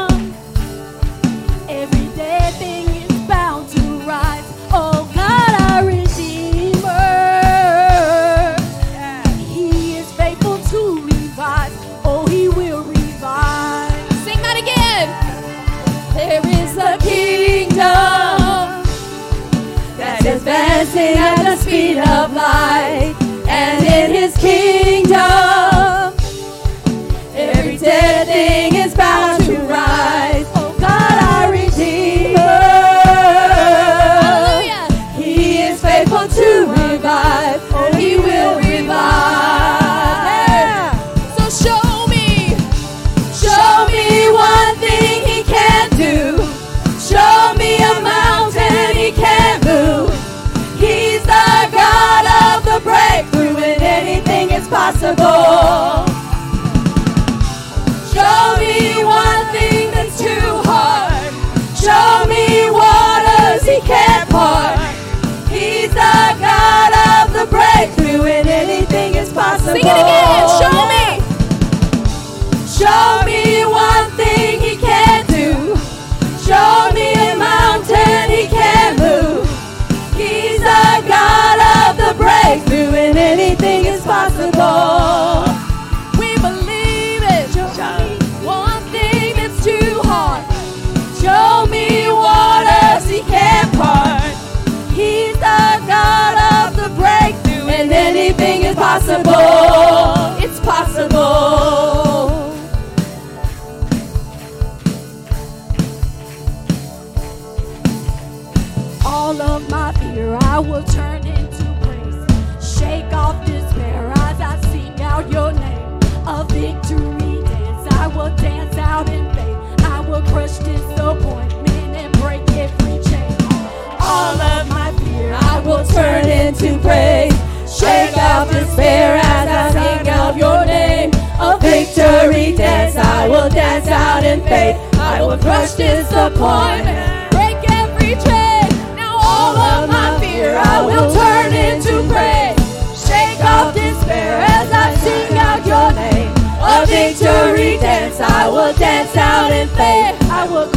into 126.62 126.78
praise. 126.80 127.32
Shake 127.70 128.16
off 128.16 128.50
despair 128.50 129.16
as 129.16 129.48
I 129.48 129.98
sing 129.98 130.08
out 130.08 130.36
your 130.36 130.64
name. 130.66 131.10
A 131.40 131.58
victory 131.58 132.54
dance, 132.54 132.96
I 132.96 133.28
will 133.28 133.48
dance 133.48 133.88
out 133.88 134.24
in 134.24 134.40
faith. 134.42 134.76
I 134.98 135.22
will 135.22 135.38
crush 135.38 135.74
disappointment, 135.74 137.30
break 137.30 137.56
every 137.70 138.14
chain. 138.26 138.68
Now 138.96 139.16
all 139.18 139.56
of 139.56 139.88
my 139.88 140.18
fear 140.20 140.56
I 140.56 140.84
will 140.84 141.12
turn 141.12 141.54
into 141.54 142.04
praise. 142.12 142.58
Shake 142.98 143.40
off 143.44 143.74
despair 143.74 144.40
as 144.40 144.70
I 144.70 144.94
sing 144.96 145.38
out 145.38 145.64
your 145.64 145.92
name. 145.92 146.32
A 146.60 146.84
victory 146.86 147.78
dance, 147.78 148.20
I 148.20 148.48
will 148.48 148.74
dance 148.74 149.16
out 149.16 149.52
in 149.52 149.68
faith. 149.68 150.30
I 150.30 150.46
will 150.46 150.68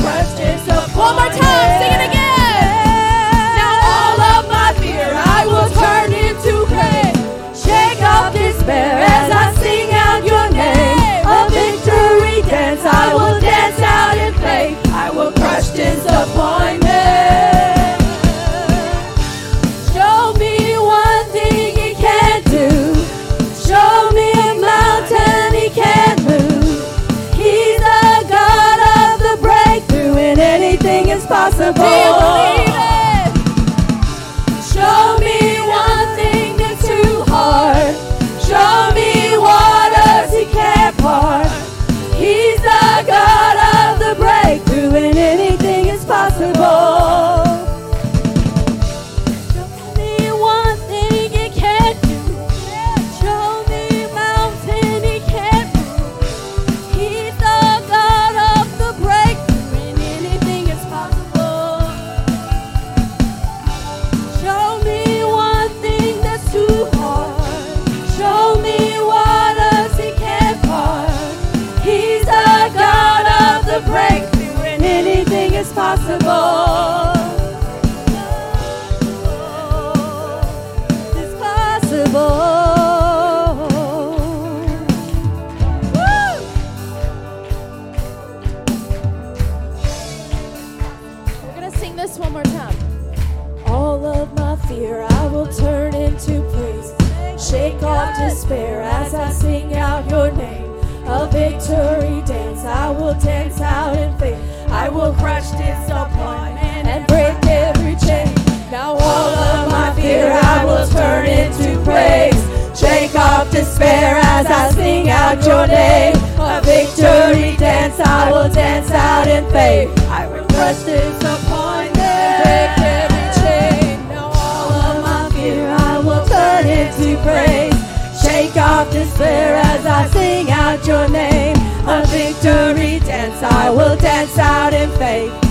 sing 114.93 115.09
out 115.09 115.43
your 115.45 115.67
name. 115.67 116.15
A 116.39 116.61
victory 116.61 117.55
dance, 117.57 117.99
I 117.99 118.31
will 118.31 118.49
dance 118.49 118.91
out 118.91 119.27
in 119.27 119.43
faith. 119.51 119.89
I 120.09 120.27
will 120.27 120.45
trust 120.45 120.87
is 120.87 121.17
appointed. 121.33 122.33
Break 122.41 122.71
every 122.97 123.27
chain. 123.39 124.09
Now 124.09 124.31
all 124.45 124.71
of 124.87 124.95
my 125.03 125.29
fear 125.33 125.67
I 125.69 125.99
will 125.99 126.25
turn 126.27 126.65
into 126.79 127.09
praise. 127.27 127.77
Shake 128.21 128.55
off 128.57 128.91
despair 128.91 129.55
as 129.55 129.85
I 129.85 130.07
sing 130.09 130.51
out 130.51 130.85
your 130.85 131.07
name. 131.09 131.57
A 131.87 132.05
victory 132.07 132.99
dance, 132.99 133.41
I 133.41 133.69
will 133.69 133.97
dance 133.97 134.37
out 134.37 134.73
in 134.73 134.89
faith. 134.91 135.42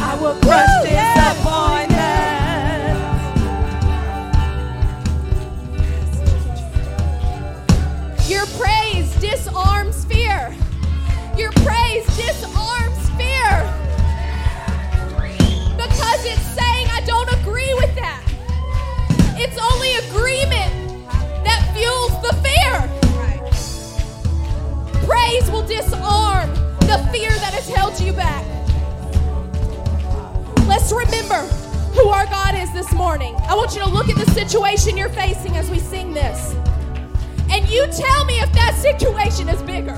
disarm 25.76 26.50
the 26.80 26.98
fear 27.12 27.30
that 27.30 27.54
has 27.54 27.68
held 27.68 27.98
you 28.00 28.12
back. 28.12 28.44
Let's 30.66 30.92
remember 30.92 31.46
who 31.94 32.08
our 32.08 32.26
God 32.26 32.54
is 32.54 32.72
this 32.72 32.92
morning. 32.92 33.34
I 33.48 33.54
want 33.54 33.74
you 33.74 33.80
to 33.80 33.88
look 33.88 34.08
at 34.08 34.16
the 34.16 34.30
situation 34.32 34.96
you're 34.96 35.08
facing 35.10 35.56
as 35.56 35.70
we 35.70 35.78
sing 35.78 36.12
this. 36.12 36.54
And 37.50 37.68
you 37.68 37.86
tell 37.88 38.24
me 38.24 38.40
if 38.40 38.52
that 38.52 38.74
situation 38.74 39.48
is 39.48 39.62
bigger. 39.62 39.96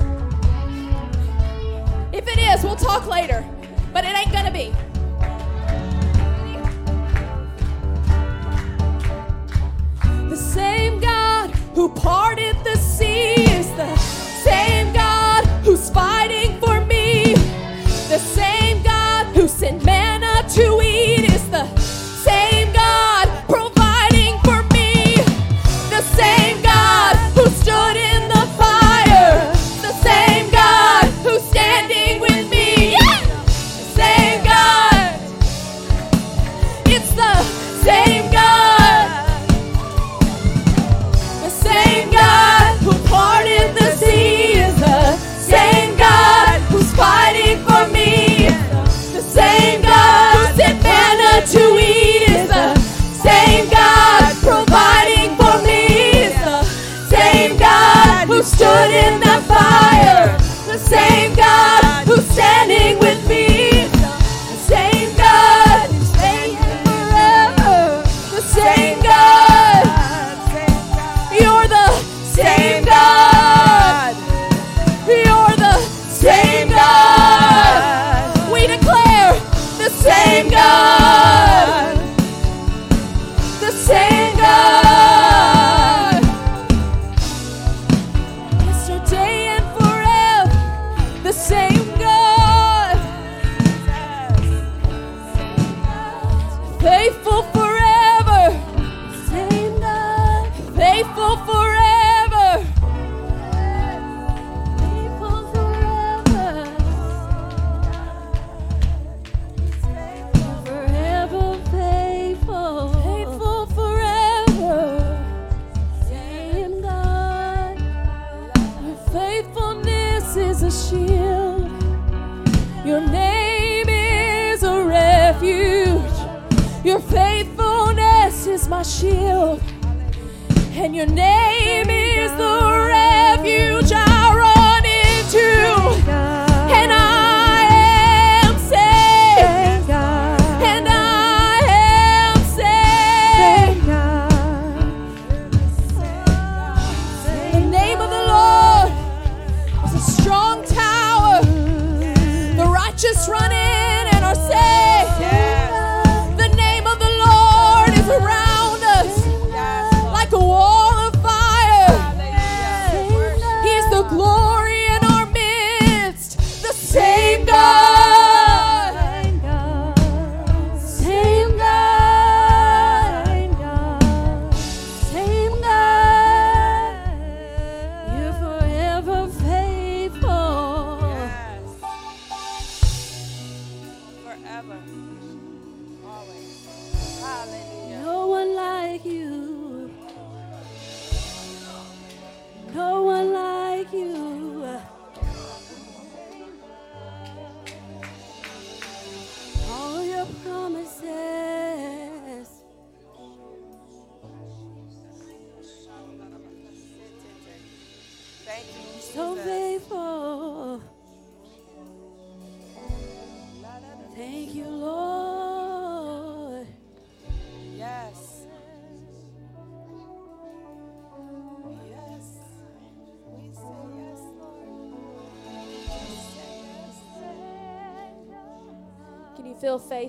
If 2.11 2.27
it 2.27 2.39
is, 2.39 2.63
we'll 2.63 2.75
talk 2.75 3.07
later. 3.07 3.45
But 3.93 4.05
it 4.05 4.15
ain't 4.17 4.31
gonna 4.31 4.51
be. 4.51 4.73
The 10.29 10.37
same 10.37 10.99
God 10.99 11.51
who 11.75 11.89
parted 11.89 12.57
the 12.63 12.75
sea 12.77 13.35
is 13.55 13.69
the 13.75 13.95
same 13.97 14.93
God 14.93 15.04
fighting 15.95 16.59
for 16.59 16.81
me. 16.81 17.35
The 18.09 18.19
same 18.19 18.83
God 18.83 19.27
who 19.27 19.47
sent 19.47 19.85
manna 19.85 20.43
to 20.49 20.81
eat 20.81 21.23
is 21.31 21.49
the 21.49 21.65
same. 21.77 22.54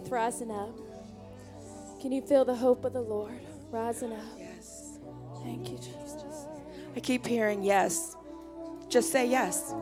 faith 0.06 0.12
rising 0.12 0.50
up. 0.50 0.70
Can 2.00 2.12
you 2.12 2.22
feel 2.22 2.44
the 2.44 2.54
hope 2.54 2.84
of 2.84 2.92
the 2.92 3.00
Lord 3.00 3.40
rising 3.70 4.12
up? 4.12 4.20
Yes. 4.38 4.98
Thank 5.42 5.70
you, 5.70 5.78
Jesus. 5.78 6.46
I 6.94 7.00
keep 7.00 7.26
hearing 7.26 7.62
yes. 7.62 8.16
Just 8.88 9.10
say 9.10 9.26
yes. 9.26 9.74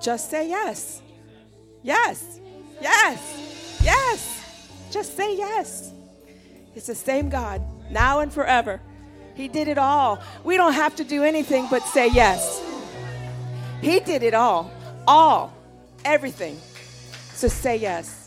Just 0.00 0.30
say 0.30 0.48
yes. 0.48 1.02
Yes. 1.82 2.40
Yes. 2.80 3.78
Yes. 3.82 4.88
Just 4.90 5.16
say 5.16 5.36
yes. 5.36 5.92
It's 6.74 6.86
the 6.86 6.94
same 6.94 7.28
God 7.28 7.62
now 7.90 8.20
and 8.20 8.32
forever. 8.32 8.80
He 9.34 9.48
did 9.48 9.68
it 9.68 9.78
all. 9.78 10.20
We 10.44 10.56
don't 10.56 10.74
have 10.74 10.96
to 10.96 11.04
do 11.04 11.22
anything 11.24 11.66
but 11.70 11.82
say 11.84 12.08
yes. 12.08 12.62
He 13.80 14.00
did 14.00 14.22
it 14.22 14.34
all. 14.34 14.70
All. 15.06 15.54
Everything. 16.04 16.58
So 17.34 17.48
say 17.48 17.76
yes. 17.76 18.17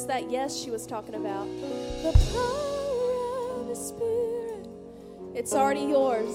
That's 0.00 0.22
that 0.22 0.30
yes 0.30 0.56
she 0.56 0.70
was 0.70 0.86
talking 0.86 1.14
about. 1.14 1.46
The 2.02 2.12
power 2.32 3.60
of 3.60 3.68
the 3.68 3.74
Spirit. 3.74 4.66
It's 5.34 5.52
already 5.52 5.82
yours. 5.82 6.34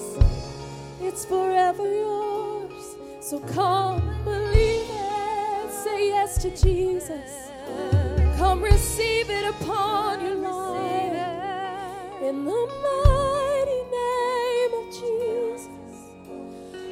It's 1.00 1.24
forever 1.24 1.82
yours. 1.82 2.96
So 3.20 3.40
come 3.40 4.22
believe 4.22 4.86
it. 4.88 5.72
Say 5.72 6.10
yes 6.10 6.40
to 6.42 6.50
Jesus. 6.50 7.50
Come 8.36 8.62
receive 8.62 9.30
it 9.30 9.48
upon 9.48 10.20
your 10.20 10.36
life. 10.36 12.22
In 12.22 12.44
the 12.44 12.68
mighty 12.86 13.82
name 13.98 14.74
of 14.78 14.86
Jesus. 14.94 15.68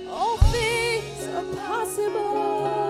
All 0.09 0.39
things 0.39 1.29
are 1.29 1.55
possible. 1.69 2.84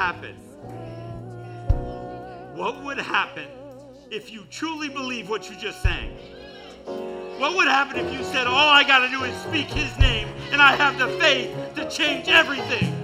Happen? 0.00 0.34
What 2.54 2.82
would 2.84 2.96
happen 2.96 3.46
if 4.10 4.32
you 4.32 4.44
truly 4.50 4.88
believe 4.88 5.28
what 5.28 5.50
you 5.50 5.56
just 5.56 5.82
sang? 5.82 6.16
What 7.36 7.54
would 7.54 7.68
happen 7.68 7.98
if 7.98 8.10
you 8.10 8.24
said, 8.24 8.46
All 8.46 8.70
I 8.70 8.82
got 8.82 9.00
to 9.00 9.10
do 9.10 9.24
is 9.24 9.36
speak 9.42 9.66
his 9.66 9.98
name 9.98 10.26
and 10.52 10.62
I 10.62 10.74
have 10.74 10.98
the 10.98 11.08
faith 11.18 11.54
to 11.74 11.86
change 11.90 12.30
everything? 12.30 12.96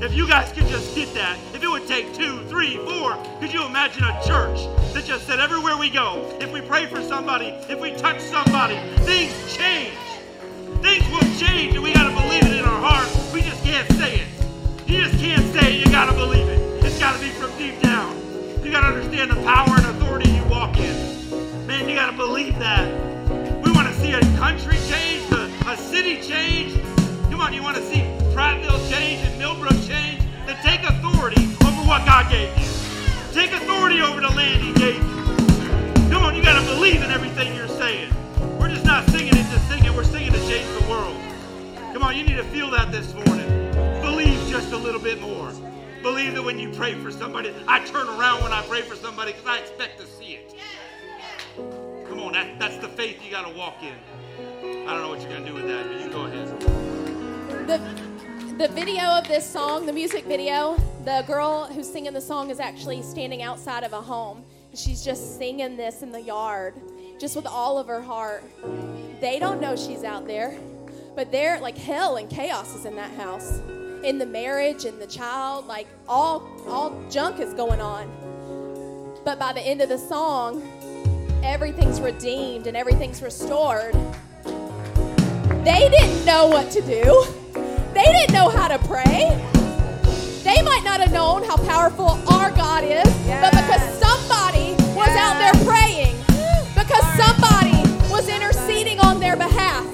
If 0.00 0.14
you 0.14 0.28
guys 0.28 0.52
could 0.52 0.68
just 0.68 0.94
get 0.94 1.12
that, 1.14 1.36
if 1.54 1.64
it 1.64 1.68
would 1.68 1.88
take 1.88 2.14
two, 2.14 2.44
three, 2.44 2.76
four, 2.76 3.20
could 3.40 3.52
you 3.52 3.66
imagine 3.66 4.04
a 4.04 4.12
church 4.24 4.60
that 4.92 5.02
just 5.04 5.26
said, 5.26 5.40
Everywhere 5.40 5.76
we 5.76 5.90
go, 5.90 6.38
if 6.40 6.52
we 6.52 6.60
pray 6.60 6.86
for 6.86 7.02
somebody, 7.02 7.46
if 7.68 7.80
we 7.80 7.96
touch 7.96 8.20
somebody, 8.20 8.76
things 9.02 9.34
change. 9.56 9.98
Things 10.82 11.04
will 11.10 11.28
change, 11.36 11.74
and 11.74 11.82
we 11.82 11.92
gotta 11.92 12.14
believe 12.14 12.44
it 12.44 12.60
in 12.60 12.64
our 12.64 12.80
heart. 12.80 13.34
We 13.34 13.40
just 13.40 13.64
can't 13.64 13.90
say 13.94 14.20
it. 14.20 14.33
Can't 15.24 15.54
say 15.54 15.72
it, 15.72 15.86
you 15.86 15.90
gotta 15.90 16.12
believe 16.12 16.46
it. 16.48 16.84
It's 16.84 16.98
gotta 16.98 17.18
be 17.18 17.30
from 17.30 17.50
deep 17.56 17.80
down. 17.80 18.14
You 18.62 18.70
gotta 18.70 18.88
understand 18.88 19.30
the 19.30 19.36
power 19.36 19.70
and 19.70 19.86
authority 19.86 20.28
you 20.28 20.44
walk 20.44 20.76
in. 20.76 21.66
Man, 21.66 21.88
you 21.88 21.94
gotta 21.94 22.14
believe 22.14 22.58
that. 22.58 22.84
We 23.64 23.72
wanna 23.72 23.94
see 23.94 24.12
a 24.12 24.20
country 24.36 24.76
change, 24.86 25.32
a, 25.32 25.50
a 25.66 25.78
city 25.78 26.20
change. 26.20 26.78
Come 27.30 27.40
on, 27.40 27.54
you 27.54 27.62
wanna 27.62 27.80
see 27.80 28.02
Prattville 28.36 28.78
change 28.90 29.22
and 29.26 29.38
Millbrook 29.38 29.80
change? 29.88 30.20
Then 30.44 30.58
take 30.62 30.82
authority 30.82 31.42
over 31.64 31.88
what 31.88 32.04
God 32.04 32.30
gave 32.30 32.52
you. 32.58 32.68
Take 33.32 33.52
authority 33.52 34.02
over 34.02 34.20
the 34.20 34.28
land 34.28 34.62
He 34.62 34.74
gave 34.74 35.02
you. 35.02 36.10
Come 36.10 36.22
on, 36.22 36.36
you 36.36 36.42
gotta 36.42 36.66
believe 36.66 37.02
in 37.02 37.10
everything 37.10 37.54
you're 37.56 37.66
saying. 37.66 38.12
We're 38.60 38.68
just 38.68 38.84
not 38.84 39.08
singing 39.08 39.32
it 39.34 39.50
to 39.52 39.58
sing 39.70 39.86
it, 39.86 39.94
we're 39.94 40.04
singing 40.04 40.34
to 40.34 40.40
change 40.40 40.68
the 40.78 40.86
world. 40.86 41.16
Come 41.94 42.02
on, 42.02 42.14
you 42.14 42.24
need 42.24 42.36
to 42.36 42.44
feel 42.44 42.70
that 42.72 42.92
this 42.92 43.14
morning. 43.14 43.23
Just 44.54 44.70
a 44.72 44.76
little 44.76 45.00
bit 45.00 45.20
more. 45.20 45.52
Believe 46.00 46.34
that 46.34 46.44
when 46.44 46.60
you 46.60 46.70
pray 46.70 46.94
for 46.94 47.10
somebody, 47.10 47.52
I 47.66 47.84
turn 47.86 48.06
around 48.06 48.44
when 48.44 48.52
I 48.52 48.62
pray 48.68 48.82
for 48.82 48.94
somebody 48.94 49.32
because 49.32 49.48
I 49.48 49.58
expect 49.58 49.98
to 49.98 50.06
see 50.06 50.34
it. 50.36 50.54
Come 52.06 52.20
on, 52.20 52.34
that, 52.34 52.60
that's 52.60 52.76
the 52.76 52.86
faith 52.86 53.20
you 53.24 53.32
gotta 53.32 53.52
walk 53.52 53.82
in. 53.82 53.94
I 54.86 54.92
don't 54.92 55.02
know 55.02 55.08
what 55.08 55.20
you're 55.22 55.32
gonna 55.32 55.44
do 55.44 55.54
with 55.54 55.66
that, 55.66 55.88
but 55.88 56.00
you 56.00 56.08
go 56.08 56.26
ahead. 56.26 56.60
the 57.66 57.78
the 58.56 58.68
video 58.68 59.02
of 59.02 59.26
this 59.26 59.44
song, 59.44 59.86
the 59.86 59.92
music 59.92 60.24
video, 60.24 60.76
the 61.04 61.24
girl 61.26 61.64
who's 61.64 61.90
singing 61.90 62.12
the 62.12 62.20
song 62.20 62.48
is 62.50 62.60
actually 62.60 63.02
standing 63.02 63.42
outside 63.42 63.82
of 63.82 63.92
a 63.92 64.00
home. 64.00 64.44
She's 64.72 65.04
just 65.04 65.36
singing 65.36 65.76
this 65.76 66.00
in 66.02 66.12
the 66.12 66.22
yard, 66.22 66.74
just 67.18 67.34
with 67.34 67.46
all 67.46 67.76
of 67.76 67.88
her 67.88 68.00
heart. 68.00 68.44
They 69.20 69.40
don't 69.40 69.60
know 69.60 69.74
she's 69.74 70.04
out 70.04 70.28
there, 70.28 70.56
but 71.16 71.32
they're 71.32 71.58
like 71.58 71.76
hell 71.76 72.18
and 72.18 72.30
chaos 72.30 72.76
is 72.76 72.84
in 72.84 72.94
that 72.94 73.10
house. 73.14 73.60
In 74.04 74.18
the 74.18 74.26
marriage 74.26 74.84
and 74.84 75.00
the 75.00 75.06
child, 75.06 75.66
like 75.66 75.86
all 76.06 76.46
all 76.68 76.92
junk 77.10 77.40
is 77.40 77.54
going 77.54 77.80
on. 77.80 78.06
But 79.24 79.38
by 79.38 79.54
the 79.54 79.62
end 79.62 79.80
of 79.80 79.88
the 79.88 79.96
song, 79.96 80.62
everything's 81.42 82.02
redeemed 82.02 82.66
and 82.66 82.76
everything's 82.76 83.22
restored. 83.22 83.94
They 85.64 85.88
didn't 85.88 86.26
know 86.26 86.48
what 86.48 86.70
to 86.72 86.82
do. 86.82 87.24
They 87.94 88.04
didn't 88.04 88.34
know 88.34 88.50
how 88.50 88.68
to 88.68 88.78
pray. 88.86 89.40
They 90.42 90.60
might 90.60 90.82
not 90.84 91.00
have 91.00 91.10
known 91.10 91.42
how 91.42 91.56
powerful 91.56 92.10
our 92.30 92.50
God 92.50 92.84
is, 92.84 93.10
but 93.26 93.52
because 93.52 93.80
somebody 93.98 94.74
was 94.94 95.08
out 95.16 95.38
there 95.38 95.54
praying, 95.64 96.14
because 96.74 97.04
somebody 97.16 97.80
was 98.12 98.28
interceding 98.28 99.00
on 99.00 99.18
their 99.18 99.36
behalf, 99.36 99.86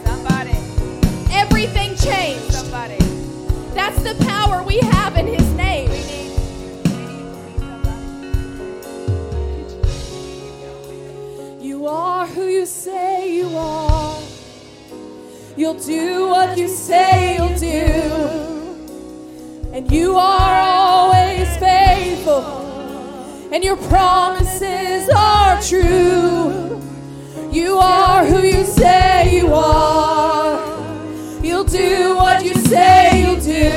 That's 3.90 4.04
the 4.04 4.24
power 4.24 4.62
we 4.62 4.78
have 4.78 5.16
in 5.16 5.26
His 5.26 5.52
name. 5.54 5.90
We 5.90 5.96
need, 5.96 6.30
we 6.84 6.94
need 11.56 11.60
You 11.60 11.88
are 11.88 12.24
who 12.24 12.44
you 12.44 12.66
say 12.66 13.34
you 13.34 13.48
are. 13.56 14.22
You'll 15.56 15.74
do 15.74 16.28
what 16.28 16.56
you 16.56 16.68
say 16.68 17.34
you'll 17.34 17.58
do. 17.58 17.74
And 19.72 19.90
you 19.90 20.14
are 20.14 20.60
always 20.60 21.56
faithful. 21.56 22.44
And 23.52 23.64
your 23.64 23.76
promises 23.76 25.10
are 25.16 25.60
true. 25.62 26.80
You 27.50 27.78
are 27.78 28.24
who 28.24 28.38
you 28.46 28.64
say 28.64 29.36
you 29.36 29.52
are. 29.52 30.39
Do 31.70 32.16
what 32.16 32.44
you 32.44 32.54
say 32.54 33.22
you'll 33.22 33.36
do. 33.40 33.70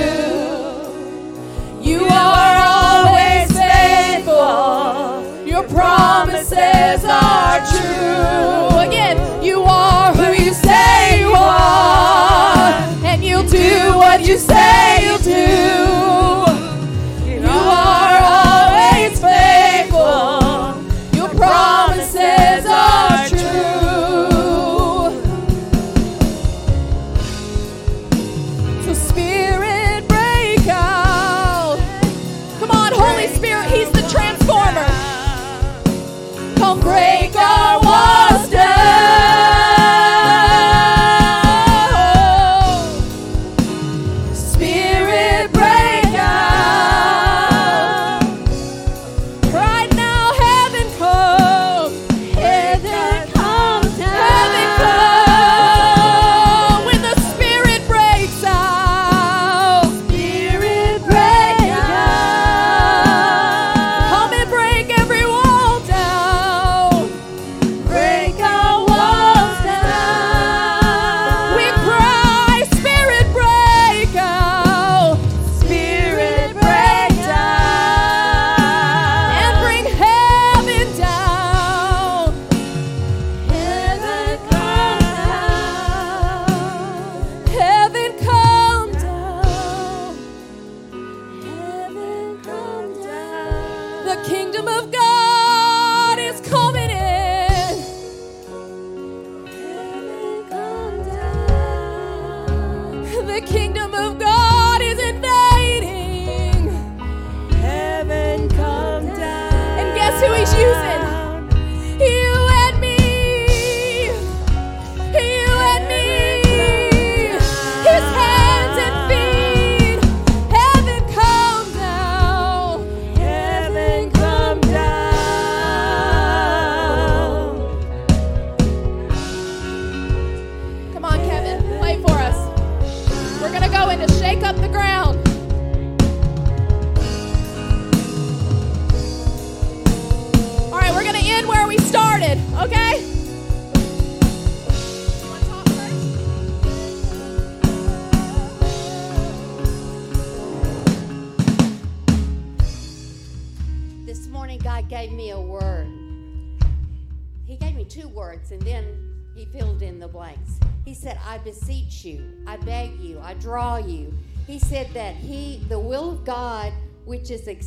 You 1.79 2.05
are 2.05 2.55
always 2.65 3.51
faithful. 3.51 5.45
Your 5.45 5.63
promises 5.63 7.05
are 7.05 7.59
true. 7.71 8.79
Again, 8.79 9.43
you 9.43 9.61
are 9.61 10.11
who 10.11 10.43
you 10.43 10.53
say 10.53 11.19
you 11.19 11.33
are. 11.33 12.71
And 13.05 13.23
you'll 13.23 13.43
do 13.43 13.95
what 13.95 14.25
you 14.27 14.37
say 14.39 14.72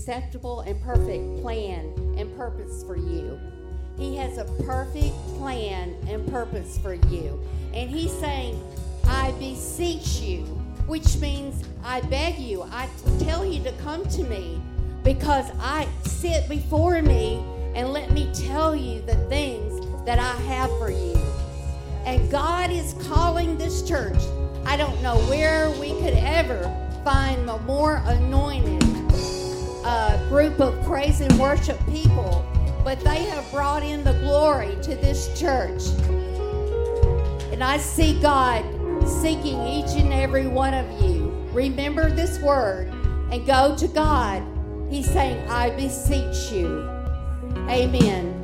acceptable 0.07 0.61
and 0.61 0.81
perfect 0.83 1.43
plan 1.43 1.93
and 2.17 2.33
purpose 2.37 2.85
for 2.85 2.97
you. 2.97 3.41
He 3.99 4.15
has 4.15 4.39
a 4.39 4.45
perfect 4.63 5.13
plan 5.37 5.97
and 6.07 6.25
purpose 6.29 6.79
for 6.79 6.95
you. 6.95 7.41
And 7.75 7.91
he's 7.91 8.13
saying, 8.13 8.57
I 9.09 9.33
beseech 9.33 10.21
you, 10.21 10.43
which 10.87 11.17
means 11.17 11.65
I 11.83 12.03
beg 12.03 12.39
you, 12.39 12.63
I 12.63 12.89
tell 13.19 13.45
you 13.45 13.61
to 13.65 13.73
come 13.83 14.09
to 14.11 14.23
me 14.23 14.63
because 15.03 15.51
I 15.59 15.89
sit 16.05 16.49
before 16.49 17.03
me 17.03 17.43
and 17.75 17.93
let 17.93 18.13
me 18.13 18.31
tell 18.33 18.77
you 18.77 19.01
the 19.01 19.17
things 19.29 19.85
that 20.07 20.21
I 20.21 20.37
have 20.43 20.71
for 20.79 20.89
you. 20.89 21.19
And 22.05 22.31
God 22.31 22.71
is 22.71 22.95
calling 23.09 23.59
this 23.59 23.83
church. 23.83 24.23
I 24.67 24.77
don't 24.77 25.03
know 25.03 25.17
where 25.29 25.69
we 25.81 25.95
could 26.01 26.15
ever 26.15 26.63
find 27.03 27.45
more 27.67 28.01
anointed 28.07 28.96
a 29.87 30.26
group 30.28 30.59
of 30.59 30.84
praise 30.84 31.20
and 31.20 31.32
worship 31.39 31.78
people, 31.87 32.45
but 32.82 32.99
they 32.99 33.22
have 33.26 33.49
brought 33.53 33.84
in 33.84 34.03
the 34.03 34.14
glory 34.14 34.76
to 34.82 34.97
this 34.97 35.39
church. 35.39 35.82
And 37.53 37.62
I 37.62 37.78
see 37.78 38.20
God 38.20 38.64
seeking 39.09 39.62
each 39.64 39.91
and 39.93 40.12
every 40.12 40.49
one 40.49 40.74
of 40.74 41.01
you. 41.01 41.30
Remember 41.53 42.11
this 42.11 42.41
word 42.41 42.89
and 43.30 43.47
go 43.47 43.76
to 43.76 43.87
God. 43.87 44.43
He's 44.91 45.09
saying, 45.09 45.49
I 45.49 45.70
beseech 45.70 46.51
you. 46.51 46.80
Amen. 47.70 48.36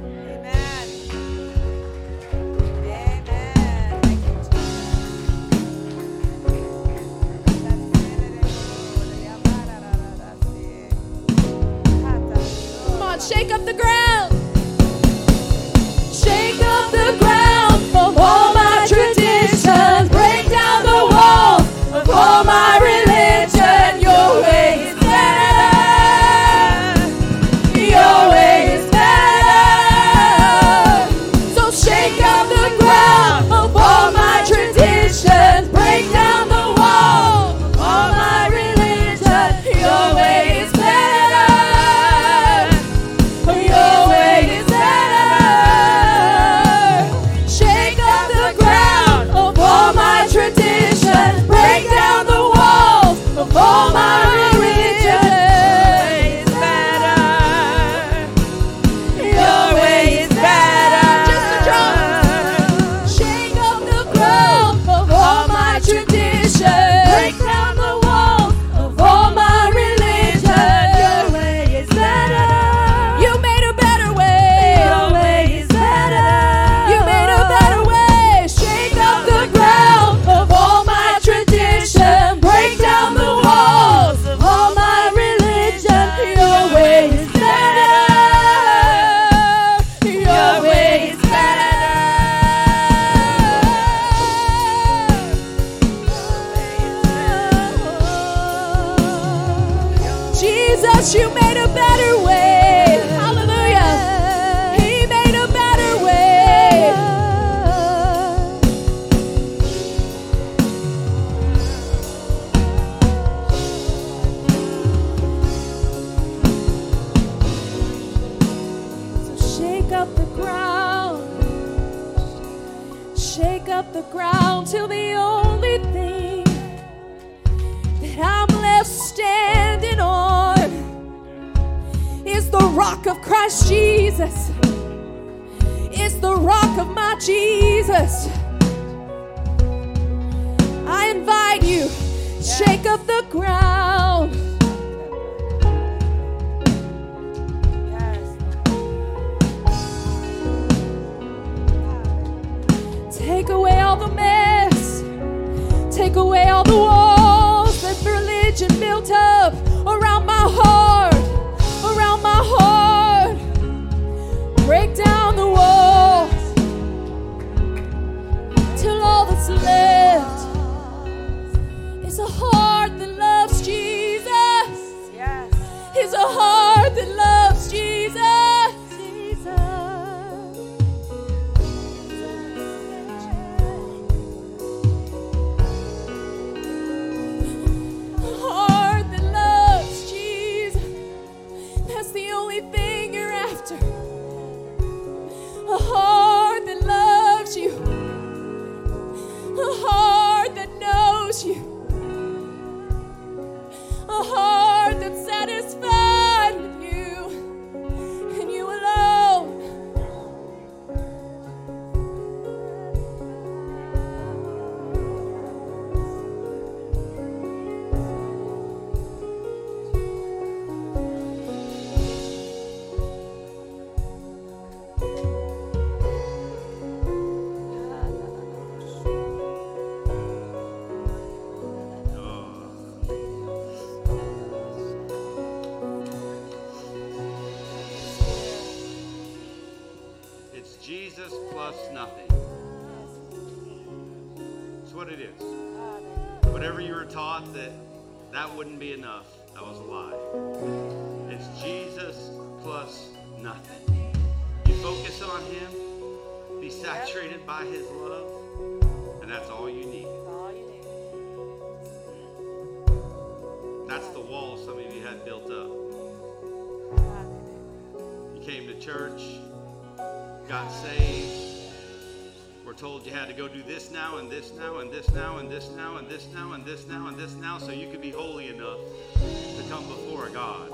Now 274.12 274.18
and 274.18 274.30
this 274.30 274.52
now 274.52 274.78
and 274.78 274.90
this 274.90 275.10
now 275.14 275.38
and 275.38 275.50
this 275.50 275.70
now 275.74 275.96
and 275.96 276.06
this 276.06 276.26
now 276.34 276.52
and 276.52 276.66
this 276.66 276.86
now 276.86 277.06
and 277.06 277.16
this 277.16 277.34
now 277.36 277.56
so 277.56 277.72
you 277.72 277.88
could 277.88 278.02
be 278.02 278.10
holy 278.10 278.48
enough 278.48 278.78
to 279.14 279.62
come 279.70 279.86
before 279.88 280.28
God. 280.28 280.70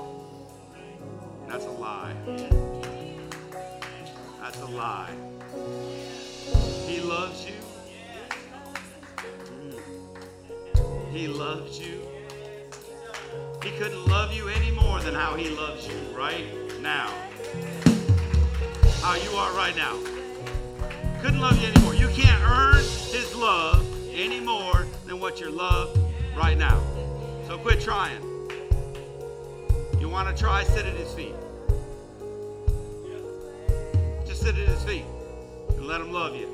That's 1.47 1.63
a 1.65 1.71
lie. 1.71 2.13
That's 4.41 4.59
a 4.59 4.65
lie. 4.65 5.13
He 6.85 6.99
loves 6.99 7.45
you. 7.45 7.55
He 11.11 11.29
loves 11.29 11.79
you. 11.79 12.01
He 13.63 13.71
couldn't 13.71 14.05
love 14.05 14.33
you 14.33 14.49
any 14.49 14.71
more 14.71 14.99
than 14.99 15.15
how 15.15 15.35
he 15.35 15.49
loves 15.49 15.87
you 15.87 15.95
right 16.13 16.45
now. 16.81 17.07
How 19.01 19.15
you 19.15 19.31
are 19.31 19.53
right 19.53 19.77
now. 19.77 19.97
Couldn't 21.21 21.39
love 21.39 21.57
you 21.61 21.69
anymore. 21.69 21.95
You 21.95 22.09
can't 22.09 22.43
earn 22.43 22.98
his 23.13 23.35
love 23.35 23.85
any 24.13 24.39
more 24.39 24.85
than 25.05 25.19
what 25.19 25.39
you're 25.39 25.51
loved 25.51 25.99
right 26.35 26.57
now. 26.57 26.81
So 27.47 27.57
quit 27.57 27.81
trying. 27.81 28.21
You 29.99 30.09
want 30.09 30.35
to 30.35 30.39
try, 30.39 30.63
sit 30.63 30.85
at 30.85 30.95
his 30.95 31.11
feet. 31.13 31.33
Just 34.25 34.41
sit 34.41 34.57
at 34.57 34.67
his 34.67 34.83
feet 34.83 35.05
and 35.69 35.85
let 35.85 36.01
him 36.01 36.11
love 36.11 36.35
you. 36.35 36.47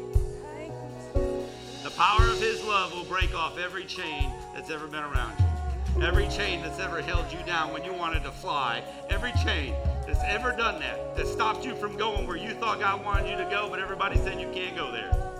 The 1.83 1.91
power 1.91 2.23
of 2.23 2.39
his 2.39 2.63
love 2.63 2.93
will 2.93 3.03
break 3.05 3.35
off 3.35 3.57
every 3.57 3.85
chain 3.85 4.31
that's 4.53 4.71
ever 4.71 4.87
been 4.87 5.03
around 5.03 5.33
you. 5.39 6.03
Every 6.03 6.27
chain 6.27 6.61
that's 6.61 6.79
ever 6.79 7.01
held 7.01 7.31
you 7.31 7.39
down 7.45 7.71
when 7.71 7.83
you 7.83 7.93
wanted 7.93 8.23
to 8.23 8.31
fly. 8.31 8.83
Every 9.09 9.31
chain 9.43 9.73
that's 10.05 10.23
ever 10.25 10.51
done 10.51 10.79
that, 10.81 11.15
that 11.15 11.27
stopped 11.27 11.63
you 11.63 11.75
from 11.75 11.95
going 11.95 12.27
where 12.27 12.37
you 12.37 12.51
thought 12.51 12.79
God 12.79 13.05
wanted 13.05 13.29
you 13.29 13.37
to 13.37 13.49
go, 13.49 13.69
but 13.69 13.79
everybody 13.79 14.17
said 14.17 14.39
you 14.41 14.49
can't 14.51 14.75
go 14.75 14.91
there. 14.91 15.34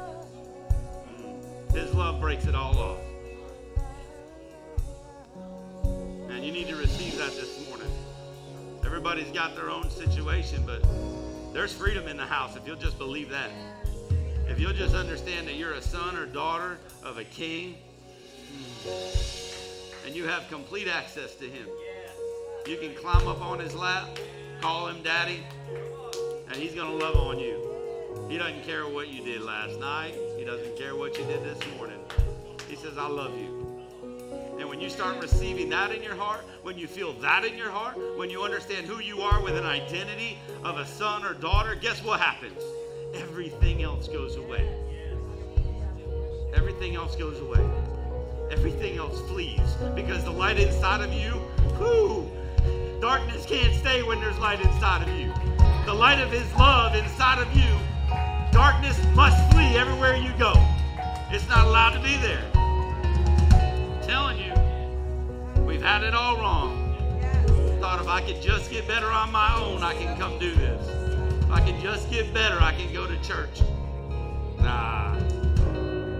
His 1.76 1.93
love 1.93 2.21
breaks 2.21 2.45
it 2.45 2.55
all 2.55 2.78
off. 2.78 2.99
And 6.30 6.41
you 6.43 6.53
need 6.53 6.69
to 6.69 6.78
receive 6.78 7.17
that 7.17 7.32
this 7.32 7.67
morning. 7.67 7.91
Everybody's 8.86 9.30
got 9.32 9.57
their 9.57 9.69
own 9.69 9.89
situation, 9.89 10.63
but 10.65 10.82
there's 11.53 11.73
freedom 11.73 12.07
in 12.07 12.15
the 12.15 12.26
house 12.26 12.55
if 12.55 12.65
you'll 12.65 12.78
just 12.78 12.97
believe 12.97 13.30
that. 13.30 13.49
If 14.47 14.57
you'll 14.57 14.71
just 14.71 14.95
understand 14.95 15.49
that 15.49 15.55
you're 15.55 15.73
a 15.73 15.82
son 15.82 16.15
or 16.15 16.26
daughter 16.26 16.78
of 17.03 17.17
a 17.17 17.26
king 17.26 17.76
and 20.05 20.15
you 20.15 20.26
have 20.28 20.47
complete 20.49 20.88
access 20.88 21.36
to 21.36 21.45
him. 21.45 21.67
You 22.67 22.78
can 22.78 22.95
climb 22.95 23.28
up 23.28 23.41
on 23.41 23.59
his 23.59 23.76
lap, 23.76 24.17
call 24.61 24.88
him 24.88 25.03
daddy, 25.03 25.43
and 26.47 26.55
he's 26.55 26.73
going 26.73 26.97
to 26.97 27.05
love 27.05 27.17
on 27.17 27.38
you. 27.38 27.59
He 28.30 28.38
doesn't 28.38 28.63
care 28.63 28.88
what 28.88 29.09
you 29.09 29.26
did 29.26 29.41
last 29.41 29.78
night. 29.78 30.15
Doesn't 30.46 30.78
care 30.78 30.96
what 30.96 31.18
you 31.18 31.26
did 31.26 31.43
this 31.43 31.58
morning. 31.76 31.98
He 32.70 32.76
says, 32.76 33.00
I 33.00 33.08
love 33.08 33.36
you. 33.36 33.82
And 34.60 34.70
when 34.70 34.80
you 34.80 34.91
start 34.91 35.20
receiving 35.20 35.70
that 35.70 35.91
in 35.91 36.04
your 36.04 36.14
heart, 36.16 36.46
when 36.62 36.78
you 36.78 36.86
feel 36.86 37.14
that 37.14 37.43
in 37.43 37.58
your 37.58 37.72
heart, 37.72 37.98
when 38.16 38.30
you 38.30 38.43
understand 38.43 38.86
who 38.86 39.02
you 39.02 39.22
are 39.22 39.41
with 39.41 39.58
an 39.58 39.66
identity 39.66 40.38
of 40.64 40.78
a 40.78 40.86
son 40.86 41.26
or 41.26 41.34
daughter, 41.34 41.74
guess 41.74 42.04
what 42.04 42.20
happens? 42.20 42.62
Everything 43.16 43.82
else 43.82 44.08
goes 44.08 44.36
away. 44.36 44.70
Everything 46.54 46.96
else 46.96 47.16
goes 47.16 47.39
away. 47.39 47.68
Everything 48.52 49.00
else 49.00 49.20
flees 49.22 49.76
because 49.96 50.24
the 50.24 50.32
light 50.32 50.60
inside 50.60 51.02
of 51.02 51.12
you, 51.12 51.41
whoo, 51.80 52.30
darkness 53.02 53.48
can't 53.48 53.74
stay 53.74 54.04
when 54.04 54.20
there's 54.22 54.38
light 54.38 54.62
inside 54.62 55.08
of 55.08 55.20
you. 55.20 55.34
The 55.88 55.93
light 55.93 56.20
of 56.20 56.32
his 56.32 56.54
love 56.54 56.93
inside 56.93 57.39
of 57.39 57.52
you, 57.58 57.76
darkness 58.56 58.97
must 59.14 59.36
flee 59.51 59.76
everywhere 59.76 60.16
you 60.16 60.32
go. 60.39 60.53
It's 61.30 61.45
not 61.49 61.68
allowed 61.68 61.89
to 61.89 61.99
be 61.99 62.16
there. 62.16 62.41
I'm 62.56 64.01
telling 64.01 64.38
you, 64.38 64.53
we've 65.66 65.82
had 65.82 66.03
it 66.03 66.16
all 66.16 66.38
wrong. 66.38 66.95
Thought 67.82 67.99
if 67.99 68.08
I 68.08 68.22
could 68.22 68.41
just 68.41 68.72
get 68.72 68.88
better 68.88 69.08
on 69.08 69.30
my 69.30 69.53
own, 69.60 69.84
I 69.84 69.93
can 69.93 70.18
come 70.18 70.39
do 70.39 70.56
this. 70.56 70.88
If 71.43 71.51
I 71.51 71.60
can 71.60 71.82
just 71.82 72.10
get 72.10 72.34
better, 72.34 72.58
I 72.62 72.72
can 72.72 72.93
go 72.93 73.06
to 73.06 73.22
church. 73.22 73.62
Nah. 74.60 75.16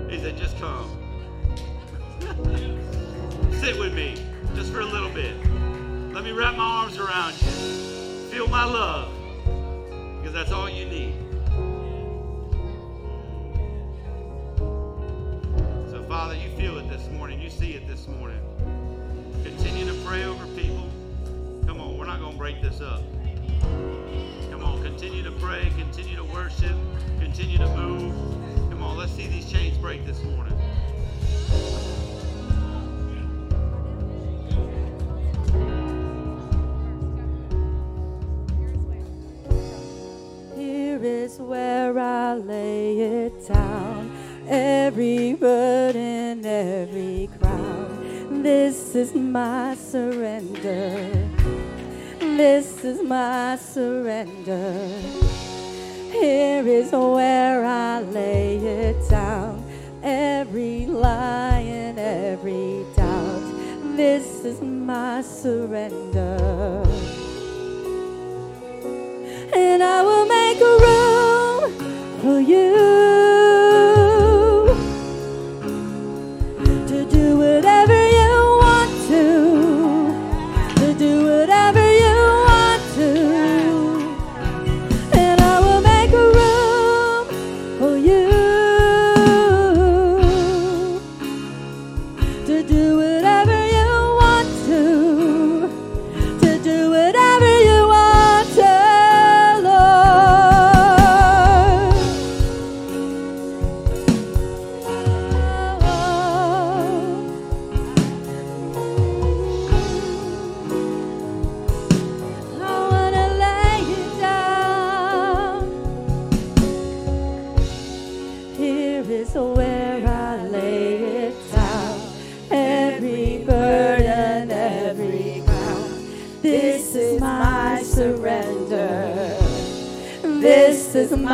He 0.10 0.20
said, 0.20 0.36
just 0.36 0.58
come. 0.60 0.92
Sit 3.62 3.80
with 3.80 3.94
me 3.94 4.16
just 4.56 4.74
for 4.74 4.82
a 4.82 4.86
little 4.86 5.12
bit. 5.12 5.38
Let 6.14 6.26
me 6.26 6.34
wrap 6.34 6.58
my 6.58 6.66
arms 6.66 6.98
around 6.98 7.32
you. 7.42 7.48
Feel 8.30 8.50
my 8.50 8.66
love. 8.66 9.10
Because 10.18 10.34
that's 10.34 10.52
all 10.52 10.70
you 10.70 10.84
need. 10.84 11.25
Morning. 18.08 18.40
Continue 19.44 19.86
to 19.86 19.94
pray 20.06 20.26
over 20.26 20.46
people. 20.48 20.88
Come 21.66 21.80
on, 21.82 21.98
we're 21.98 22.06
not 22.06 22.20
going 22.20 22.34
to 22.34 22.38
break 22.38 22.62
this 22.62 22.82
up. 22.82 23.02
Come 24.52 24.64
on, 24.64 24.84
continue 24.84 25.24
to 25.24 25.32
pray, 25.32 25.72
continue 25.78 26.16
to 26.16 26.24
worship, 26.26 26.76
continue 27.20 27.58
to 27.58 27.68
move. 27.76 28.14
Come 28.70 28.84
on, 28.84 28.98
let's 28.98 29.12
see 29.14 29.28
these 29.28 29.52
chains 29.52 29.78
break 29.78 30.06
this 30.06 30.22
morning. 30.24 30.54
Here 40.56 41.04
is 41.04 41.40
where 41.40 41.98
I 41.98 42.36
lay 42.36 43.00
it 43.00 43.48
down. 43.48 44.12
Every 44.48 45.34
burden, 45.34 46.46
every 46.46 47.30
crown. 47.40 47.85
This 48.46 48.94
is 48.94 49.16
my 49.16 49.74
surrender. 49.74 51.10
This 52.20 52.84
is 52.84 53.02
my 53.02 53.56
surrender. 53.56 54.88
Here 56.12 56.68
is 56.68 56.92
where 56.92 57.66
I 57.66 58.02
lay 58.02 58.58
it 58.58 59.10
down. 59.10 59.66
Every 60.04 60.86
lie 60.86 61.66
and 61.66 61.98
every 61.98 62.86
doubt. 62.96 63.98
This 63.98 64.46
is 64.46 64.62
my 64.62 65.24
surrender 65.24 66.84
and 69.56 69.82
I 69.82 70.04
will 70.04 70.28
make 70.28 70.60
a 70.62 70.76
room 70.86 72.22
for 72.22 72.40
you 72.40 73.65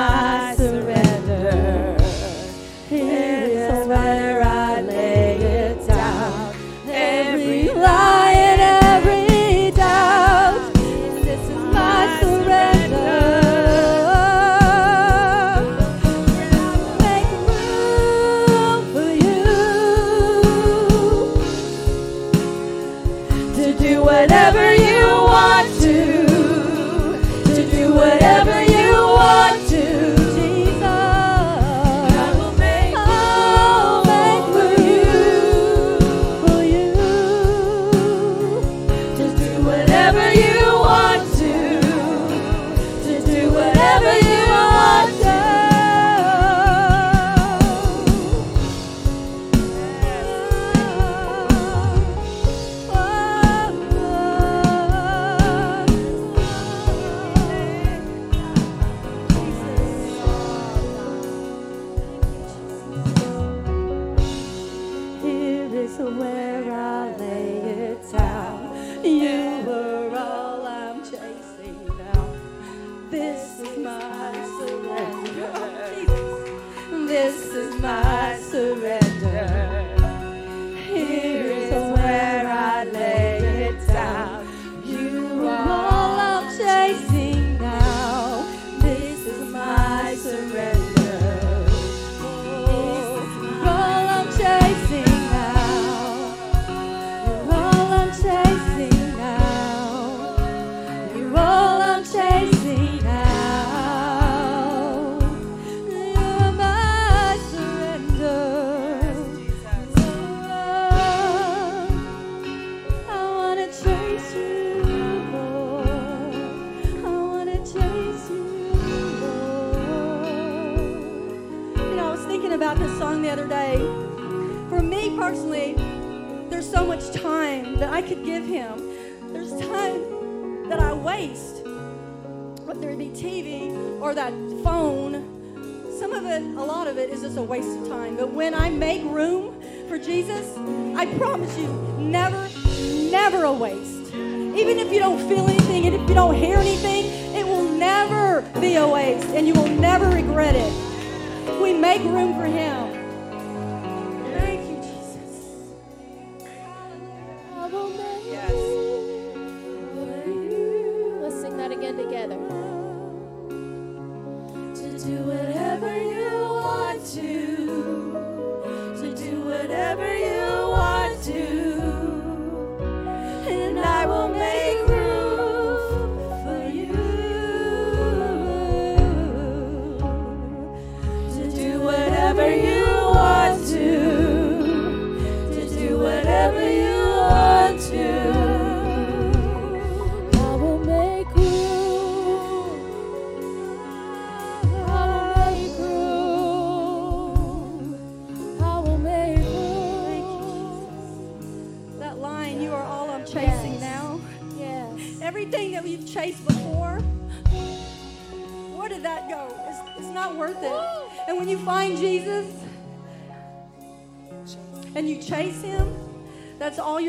my 0.02 0.51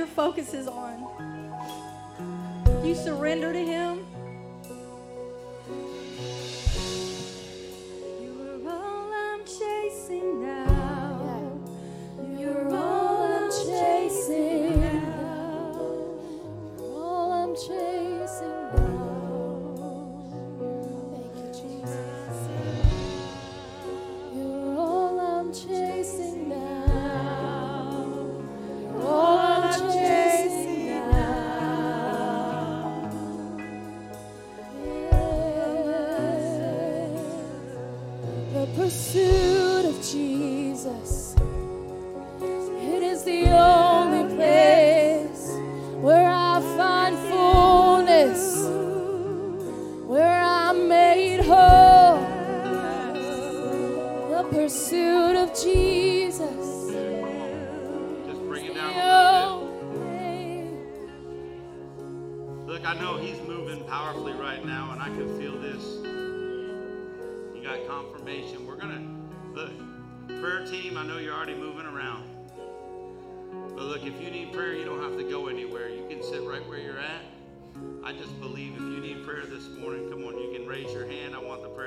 your 0.03 0.09
focus 0.09 0.53
is 0.53 0.67
on. 0.67 0.82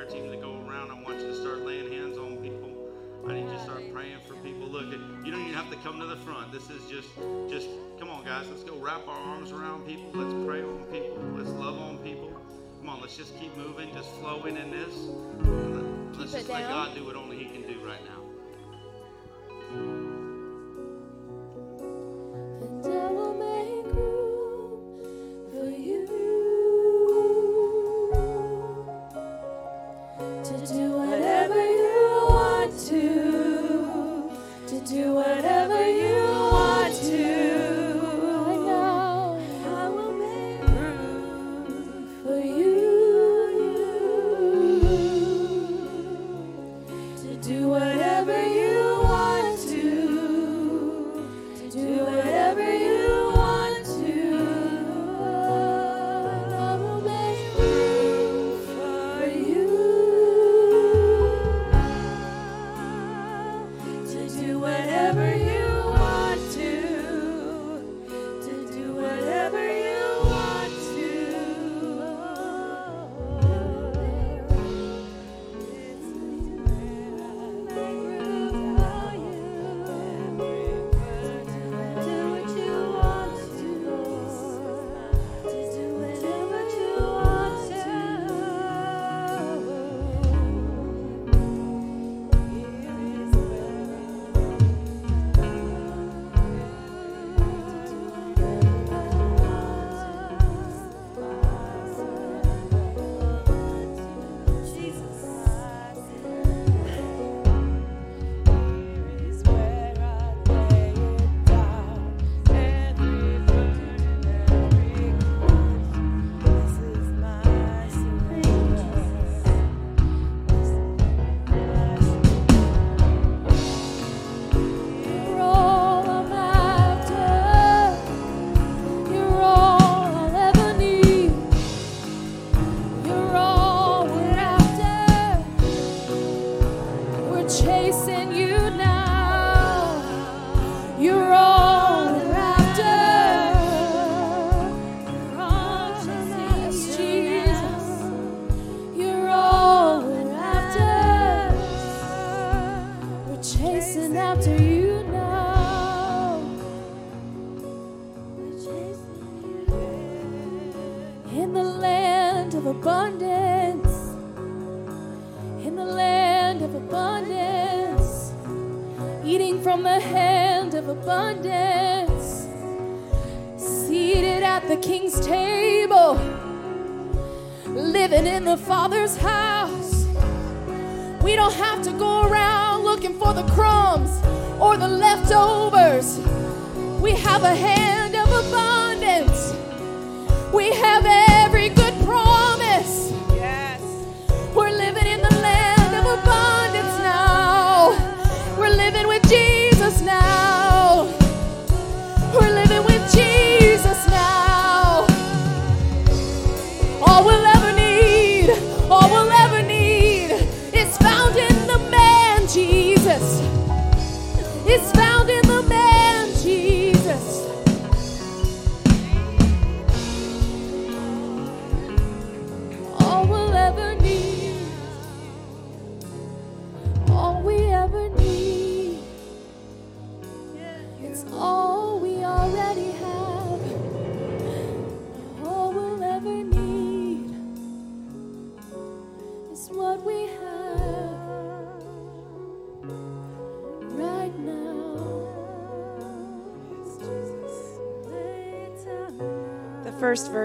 Prayer 0.06 0.22
team 0.22 0.32
to 0.32 0.38
go 0.38 0.53
around. 0.68 0.91
I 0.91 1.01
want 1.01 1.20
you 1.20 1.28
to 1.28 1.36
start 1.36 1.66
laying 1.66 1.91
hands 1.91 2.18
on 2.18 2.38
people. 2.38 2.72
I 3.28 3.34
need 3.34 3.45
you 3.45 3.51
to 3.51 3.64
start 3.64 3.82
praying 3.93 4.18
for 4.28 4.36
people. 4.36 4.68
Look, 4.68 4.86
you 5.26 5.32
don't 5.32 5.41
even 5.41 5.53
have 5.53 5.70
to 5.72 5.78
come 5.78 5.99
to 5.99 6.06
the 6.06 6.18
front. 6.18 6.51
This 6.51 6.70
is 6.70 6.89
just, 6.89 7.10
just 7.49 7.68
come 7.99 8.10
on, 8.10 8.24
guys. 8.24 8.47
Let's 8.49 8.64
go 8.64 8.76
wrap 8.78 9.08
our 9.08 9.20
arms 9.20 9.51
around 9.51 9.86
people. 9.88 10.12
Let's 10.14 10.34
pray 10.45 10.62
on 10.62 10.84
people. 10.91 11.18
Let's 11.36 11.49
love 11.51 11.80
on 11.80 11.97
people. 11.99 12.32
Come 12.80 12.89
on, 12.89 13.01
let's 13.01 13.18
just 13.18 13.38
keep 13.39 13.56
moving, 13.58 13.91
just 13.93 14.12
flowing 14.16 14.58
in 14.58 14.70
this. 14.70 14.93
Let's 16.18 16.34
just 16.34 16.49
let. 16.49 16.70
God 16.70 16.95
do 16.95 17.06
what 17.06 17.16
only 17.16 17.38
He 17.38 17.45
can 17.45 17.64
do 17.64 17.80
right 17.86 18.03
now. 18.06 18.14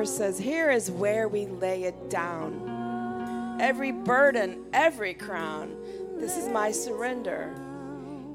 Verse 0.01 0.17
says, 0.17 0.39
Here 0.39 0.71
is 0.71 0.91
where 0.91 1.29
we 1.29 1.45
lay 1.45 1.83
it 1.83 2.09
down. 2.09 3.59
Every 3.61 3.93
burden, 3.93 4.65
every 4.73 5.13
crown, 5.13 5.77
this 6.17 6.39
is 6.39 6.49
my 6.49 6.73
surrender. 6.73 7.55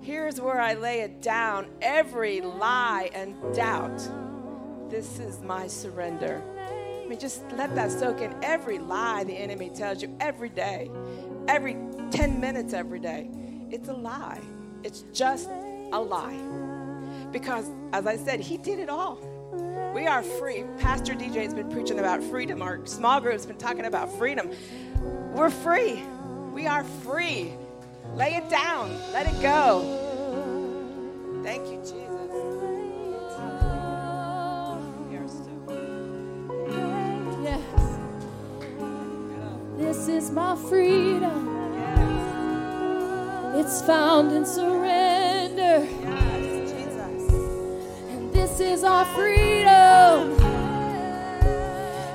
Here's 0.04 0.40
where 0.40 0.62
I 0.62 0.76
lay 0.76 1.00
it 1.00 1.24
down. 1.24 1.66
Every 1.82 2.40
lie 2.40 3.10
and 3.16 3.34
doubt, 3.56 3.98
this 4.92 5.18
is 5.18 5.42
my 5.42 5.66
surrender. 5.66 6.40
I 7.04 7.08
mean, 7.08 7.18
just 7.18 7.42
let 7.54 7.74
that 7.74 7.92
soak 7.92 8.22
in. 8.22 8.36
Every 8.44 8.78
lie 8.78 9.24
the 9.24 9.34
enemy 9.34 9.72
tells 9.72 10.04
you 10.04 10.16
every 10.20 10.50
day, 10.50 10.92
every 11.48 11.78
10 12.12 12.40
minutes 12.40 12.74
every 12.74 13.00
day, 13.00 13.28
it's 13.72 13.90
a 13.90 13.94
lie. 13.94 14.42
It's 14.84 15.04
just 15.14 15.50
a 15.50 16.00
lie. 16.00 16.40
Because, 17.32 17.72
as 17.92 18.06
I 18.06 18.18
said, 18.18 18.40
he 18.40 18.58
did 18.58 18.78
it 18.78 18.88
all. 18.90 19.35
We 19.96 20.08
are 20.08 20.22
free. 20.22 20.66
Pastor 20.80 21.14
DJ 21.14 21.44
has 21.44 21.54
been 21.54 21.72
preaching 21.72 22.00
about 22.00 22.22
freedom. 22.22 22.62
Our 22.62 22.86
small 22.86 23.22
group's 23.22 23.46
been 23.46 23.56
talking 23.56 23.86
about 23.86 24.12
freedom. 24.18 24.52
We're 25.34 25.50
free. 25.50 26.04
We 26.52 26.68
are 26.68 26.84
free. 26.84 27.54
Lay 28.14 28.36
it 28.36 28.50
down. 28.50 28.90
Let 29.14 29.26
it 29.26 29.42
go. 29.42 29.84
Thank 31.46 31.70
you, 31.72 31.78
Jesus. 31.78 31.96
We 35.08 35.16
are 35.16 35.30
so 35.30 35.50
This 39.78 40.10
is 40.10 40.30
my 40.30 40.58
freedom. 40.58 41.48
It's 43.56 43.82
found 43.84 44.34
in 44.34 44.46
surrender. 44.46 45.88
Yes, 46.02 46.70
Jesus. 46.70 47.32
And 48.10 48.34
this 48.34 48.60
is 48.60 48.84
our 48.84 49.06
freedom. 49.16 49.65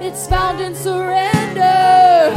It's 0.02 0.27
found 0.27 0.62
in 0.62 0.74
surrender. 0.74 2.32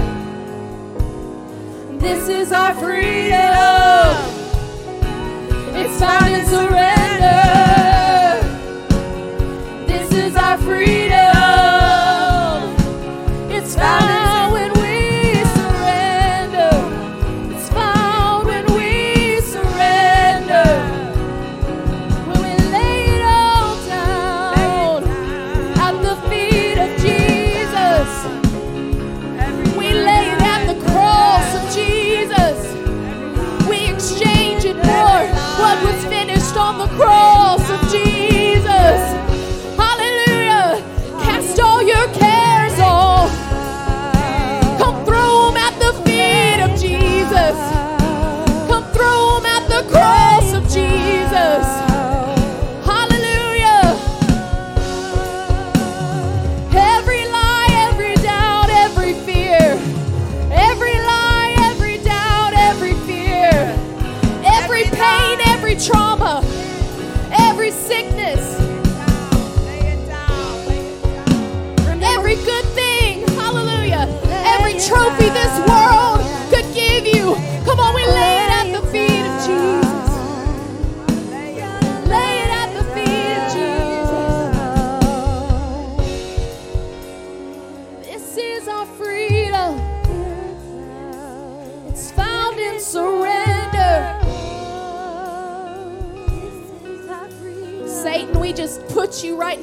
This 1.98 2.28
is 2.28 2.52
our 2.52 2.74
freedom. 2.74 4.18
It's 5.74 5.98
found 5.98 6.34
in 6.34 6.46
surrender. 6.46 7.03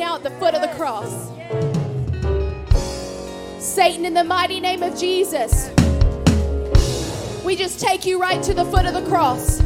Now 0.00 0.16
at 0.16 0.22
the 0.22 0.30
foot 0.30 0.54
of 0.54 0.62
the 0.62 0.68
cross. 0.78 1.28
Satan, 3.62 4.06
in 4.06 4.14
the 4.14 4.24
mighty 4.24 4.58
name 4.58 4.82
of 4.82 4.98
Jesus, 4.98 5.68
we 7.44 7.54
just 7.54 7.80
take 7.80 8.06
you 8.06 8.18
right 8.18 8.42
to 8.42 8.54
the 8.54 8.64
foot 8.64 8.86
of 8.86 8.94
the 8.94 9.06
cross. 9.10 9.60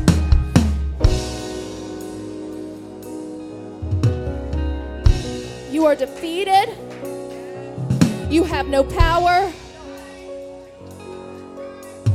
You 5.72 5.86
are 5.86 5.94
defeated. 5.94 6.68
You 8.28 8.42
have 8.42 8.66
no 8.66 8.82
power 8.82 9.52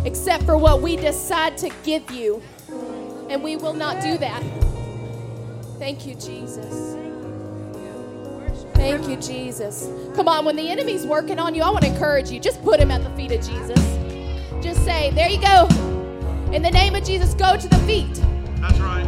except 0.03 0.43
for 0.43 0.57
what 0.57 0.81
we 0.81 0.97
decide 0.97 1.57
to 1.59 1.69
give 1.85 2.11
you. 2.11 2.41
And 3.29 3.41
we 3.41 3.55
will 3.55 3.73
not 3.73 4.03
do 4.03 4.17
that. 4.17 4.43
Thank 5.77 6.05
you, 6.05 6.15
Jesus. 6.15 7.08
Thank 8.79 9.09
you, 9.09 9.17
Jesus. 9.17 9.89
Come 10.15 10.29
on, 10.29 10.45
when 10.45 10.55
the 10.55 10.69
enemy's 10.69 11.05
working 11.05 11.37
on 11.37 11.53
you, 11.53 11.61
I 11.63 11.69
want 11.69 11.83
to 11.83 11.91
encourage 11.91 12.31
you. 12.31 12.39
Just 12.39 12.63
put 12.63 12.79
him 12.79 12.91
at 12.91 13.03
the 13.03 13.09
feet 13.11 13.31
of 13.33 13.45
Jesus. 13.45 13.79
Just 14.63 14.85
say, 14.85 15.11
There 15.11 15.29
you 15.29 15.39
go. 15.41 15.67
In 16.53 16.61
the 16.61 16.71
name 16.71 16.95
of 16.95 17.03
Jesus, 17.03 17.33
go 17.33 17.57
to 17.57 17.67
the 17.67 17.77
feet. 17.79 18.21
That's 18.61 18.79
right. 18.79 19.05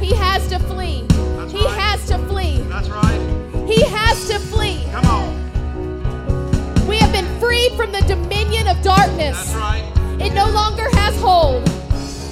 He 0.00 0.12
has 0.14 0.46
to 0.48 0.58
flee. 0.58 1.04
That's 1.08 1.52
He 1.52 1.64
right. 1.64 1.78
has 1.78 2.06
to 2.08 2.18
flee. 2.26 2.58
That's 2.62 2.88
right. 2.88 3.66
He 3.68 3.82
has 3.84 4.28
to 4.28 4.38
flee. 4.40 4.84
Come 4.90 5.06
on. 5.06 6.86
We 6.88 6.96
have 6.98 7.12
been 7.12 7.26
freed 7.40 7.72
from 7.72 7.92
the 7.92 8.00
dominion 8.02 8.66
of 8.68 8.82
darkness. 8.82 9.52
That's 9.52 9.54
right. 9.54 10.20
It 10.20 10.34
no 10.34 10.48
longer 10.50 10.88
has 10.94 11.18
hold, 11.20 11.62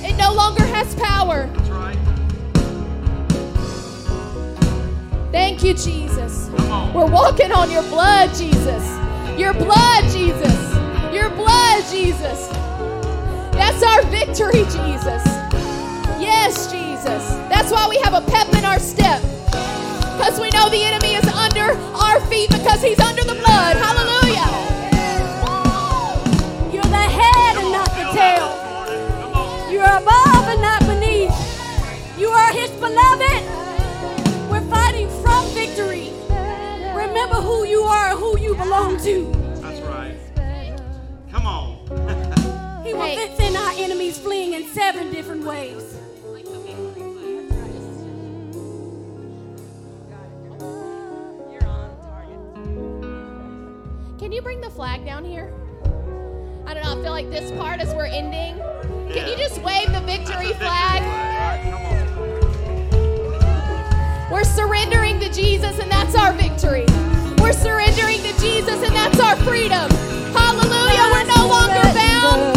it 0.04 0.16
no 0.16 0.32
longer 0.34 0.64
has 0.64 0.94
power. 0.96 1.48
Thank 5.34 5.64
you, 5.64 5.74
Jesus. 5.74 6.48
We're 6.94 7.10
walking 7.10 7.50
on 7.50 7.68
your 7.68 7.82
blood, 7.90 8.28
Jesus. 8.36 8.86
Your 9.36 9.52
blood, 9.52 10.04
Jesus. 10.12 10.58
Your 11.12 11.28
blood, 11.30 11.82
Jesus. 11.90 12.46
That's 13.50 13.82
our 13.82 14.04
victory, 14.12 14.62
Jesus. 14.70 15.26
Yes, 16.22 16.70
Jesus. 16.70 17.34
That's 17.50 17.72
why 17.72 17.88
we 17.88 17.98
have 18.04 18.14
a 18.14 18.20
pep 18.30 18.46
in 18.54 18.64
our 18.64 18.78
step. 18.78 19.20
Because 20.14 20.38
we 20.38 20.50
know 20.50 20.70
the 20.70 20.84
enemy 20.84 21.16
is 21.16 21.26
under 21.26 21.72
our 21.98 22.20
feet 22.28 22.50
because 22.50 22.80
he's 22.80 23.00
under 23.00 23.24
the 23.24 23.34
blood. 23.34 23.74
Hallelujah. 23.74 24.46
You're 26.72 26.92
the 26.94 27.08
head 27.10 27.56
and 27.58 27.72
not 27.72 27.90
the 27.90 28.06
tail. 28.14 29.72
You 29.72 29.80
are 29.80 29.98
above 29.98 30.46
and 30.46 30.62
not 30.62 30.80
beneath. 30.86 31.34
You 32.20 32.28
are 32.28 32.52
his 32.52 32.70
beloved. 32.70 33.73
We're 35.76 35.86
fighting 35.86 36.12
from 36.26 36.28
victory. 36.28 36.94
Remember 36.94 37.36
who 37.36 37.64
you 37.64 37.82
are 37.82 38.10
and 38.10 38.18
who 38.18 38.38
you 38.38 38.54
belong 38.54 38.96
to. 39.02 39.32
That's 39.60 39.80
right. 39.80 40.16
Come 41.30 41.46
on. 41.46 42.84
He 42.84 42.92
will 42.94 43.02
Hey. 43.02 43.34
send 43.36 43.56
our 43.56 43.72
enemies 43.76 44.18
fleeing 44.18 44.52
in 44.52 44.68
seven 44.68 45.10
different 45.12 45.44
ways. 45.44 45.96
You're 51.50 51.66
on 51.66 51.96
target. 52.02 52.38
Can 54.18 54.32
you 54.32 54.42
bring 54.42 54.60
the 54.60 54.70
flag 54.70 55.04
down 55.04 55.24
here? 55.24 55.52
I 56.66 56.74
don't 56.74 56.82
know. 56.84 56.92
I 56.98 57.02
feel 57.02 57.12
like 57.12 57.30
this 57.30 57.50
part 57.52 57.80
as 57.80 57.94
we're 57.94 58.06
ending. 58.06 58.56
Can 59.12 59.28
you 59.28 59.36
just 59.36 59.60
wave 59.62 59.92
the 59.92 60.00
victory 60.00 60.52
That's 60.52 60.56
a 60.56 60.58
flag? 60.58 62.03
We're 64.30 64.44
surrendering 64.44 65.20
to 65.20 65.30
Jesus, 65.30 65.78
and 65.78 65.90
that's 65.90 66.14
our 66.14 66.32
victory. 66.32 66.86
We're 67.38 67.52
surrendering 67.52 68.22
to 68.22 68.40
Jesus, 68.40 68.82
and 68.82 68.94
that's 68.94 69.20
our 69.20 69.36
freedom. 69.36 69.90
Hallelujah. 70.32 71.10
We're 71.12 71.24
no 71.36 71.46
longer 71.46 71.82
bound. 71.94 72.53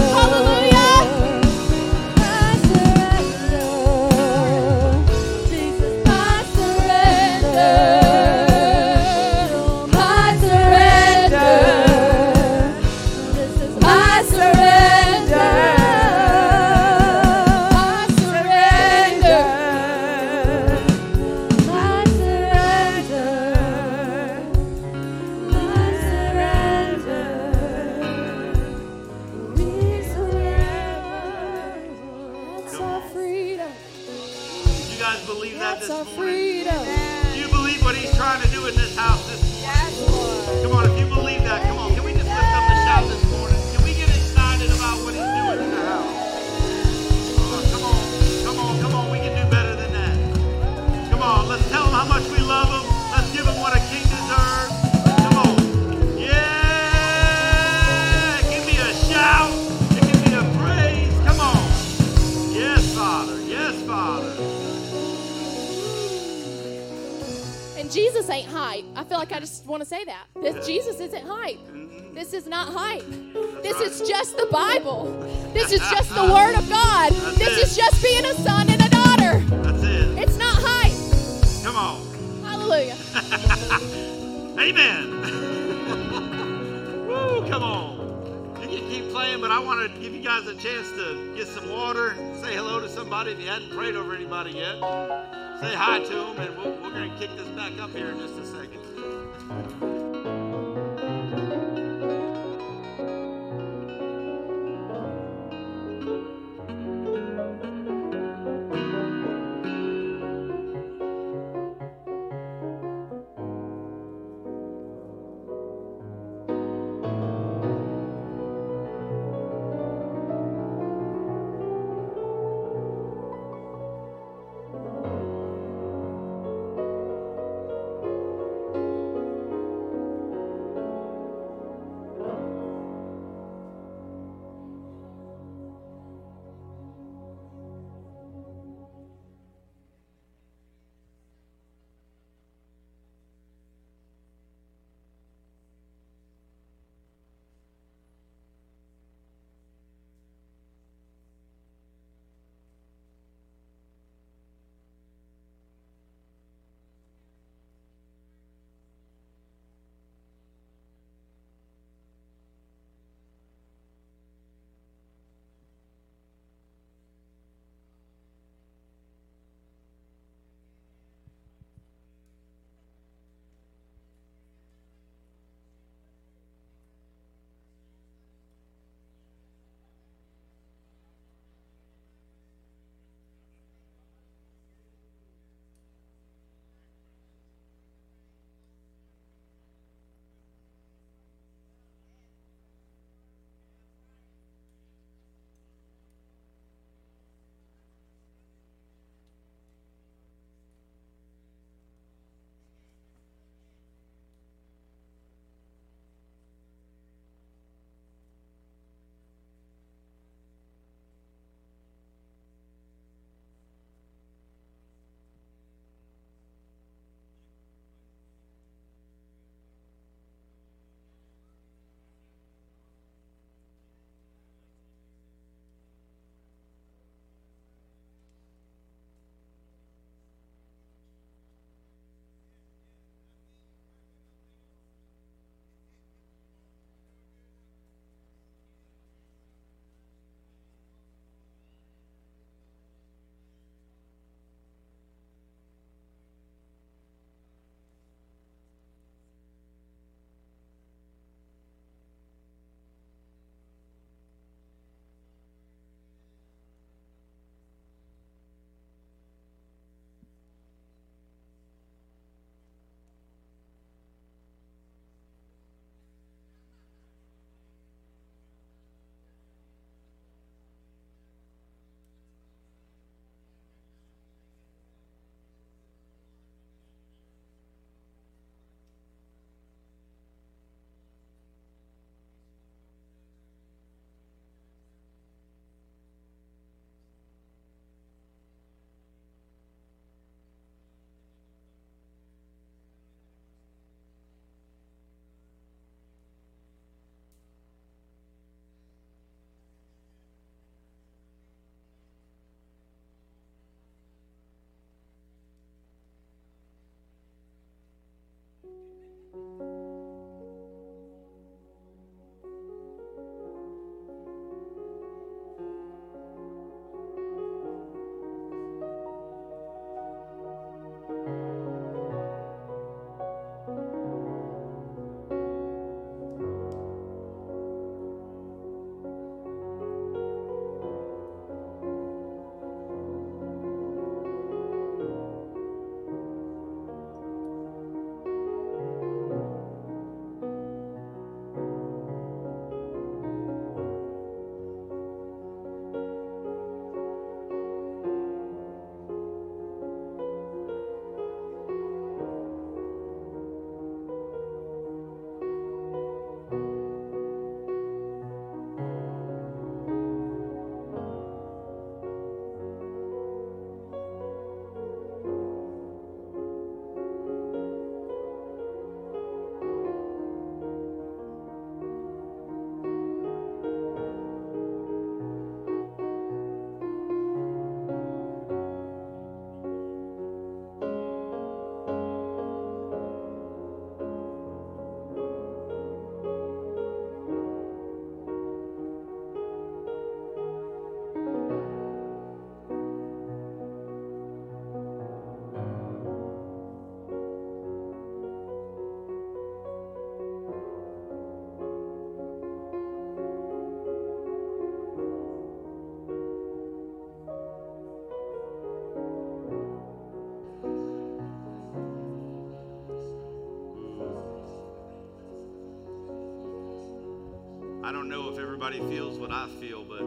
I 417.87 417.91
don't 417.93 418.09
know 418.09 418.29
if 418.29 418.37
everybody 418.37 418.79
feels 418.79 419.17
what 419.17 419.31
I 419.31 419.47
feel, 419.61 419.85
but 419.85 420.01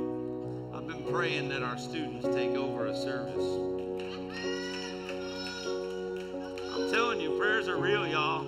I've 0.77 0.86
been 0.86 1.02
praying 1.11 1.48
that 1.48 1.62
our 1.62 1.78
students 1.78 2.27
take 2.27 2.51
over 2.51 2.89
a 2.89 2.94
service. 2.94 3.43
I'm 6.74 6.90
telling 6.93 7.23
you, 7.23 7.39
prayers 7.39 7.69
are 7.69 7.78
real, 7.78 8.07
y'all. 8.07 8.44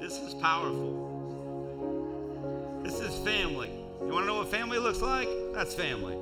This 0.00 0.18
is 0.18 0.34
powerful. 0.34 1.04
This 2.82 2.98
is 2.98 3.16
family. 3.24 3.70
You 4.00 4.08
want 4.08 4.24
to 4.24 4.26
know 4.26 4.38
what 4.38 4.50
family 4.50 4.78
looks 4.78 5.00
like? 5.00 5.28
That's 5.54 5.72
family. 5.72 6.16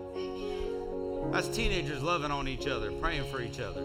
That's 1.33 1.49
teenagers 1.49 2.03
loving 2.03 2.31
on 2.31 2.49
each 2.49 2.67
other, 2.67 2.93
praying 2.93 3.25
for 3.31 3.41
each 3.41 3.61
other. 3.61 3.83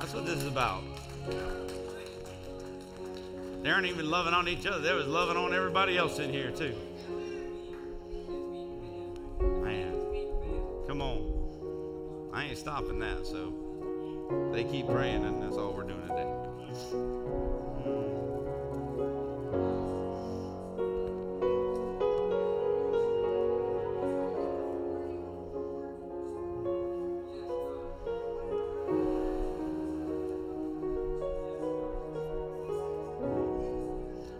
That's 0.00 0.12
what 0.12 0.26
this 0.26 0.38
is 0.38 0.48
about. 0.48 0.82
They 3.62 3.70
aren't 3.70 3.86
even 3.86 4.10
loving 4.10 4.34
on 4.34 4.48
each 4.48 4.66
other. 4.66 4.80
They 4.80 4.92
was 4.92 5.06
loving 5.06 5.36
on 5.36 5.54
everybody 5.54 5.96
else 5.96 6.18
in 6.18 6.32
here 6.32 6.50
too. 6.50 6.74
So 13.24 13.52
they 14.52 14.64
keep 14.64 14.86
praying, 14.86 15.24
and 15.24 15.42
that's 15.42 15.56
all 15.56 15.72
we're 15.72 15.84
doing 15.84 16.00
today. 16.08 16.28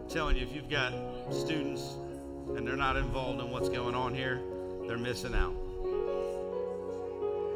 telling 0.08 0.36
you, 0.36 0.42
if 0.42 0.54
you've 0.54 0.68
got 0.68 0.92
students 1.30 1.96
and 2.54 2.66
they're 2.66 2.76
not 2.76 2.98
involved 2.98 3.40
in 3.40 3.50
what's 3.50 3.70
going 3.70 3.94
on 3.94 4.14
here, 4.14 4.42
they're 4.86 4.98
missing 4.98 5.34
out. 5.34 5.54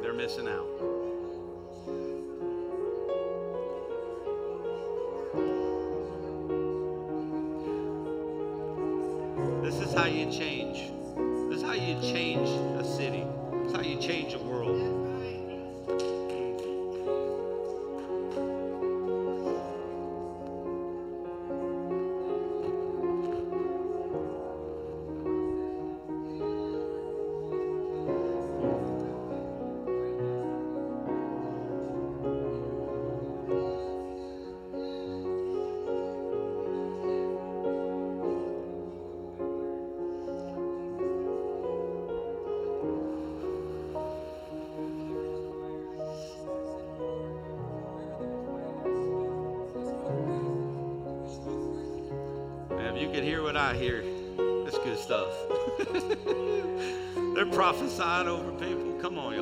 They're 0.00 0.14
missing 0.14 0.48
out. 0.48 0.95
You 53.06 53.12
could 53.12 53.22
hear 53.22 53.40
what 53.40 53.56
I 53.56 53.72
hear, 53.74 54.02
that's 54.64 54.78
good 54.78 54.98
stuff. 54.98 55.28
They're 57.34 57.46
prophesying 57.46 58.26
over 58.26 58.50
people. 58.52 58.98
Come 59.00 59.16
on, 59.16 59.35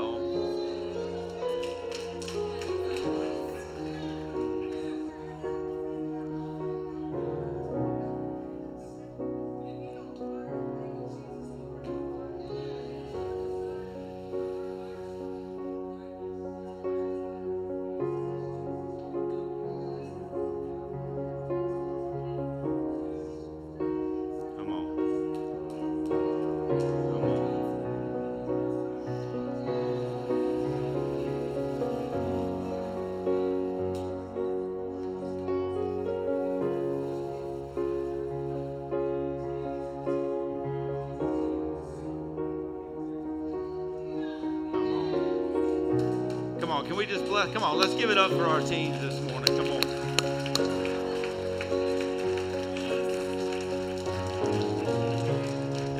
Come 47.52 47.62
on, 47.62 47.76
let's 47.78 47.94
give 47.94 48.10
it 48.10 48.18
up 48.18 48.30
for 48.30 48.44
our 48.44 48.60
teams 48.60 49.00
this 49.00 49.20
morning. 49.20 49.56
Come 49.56 49.68
on. 49.68 49.82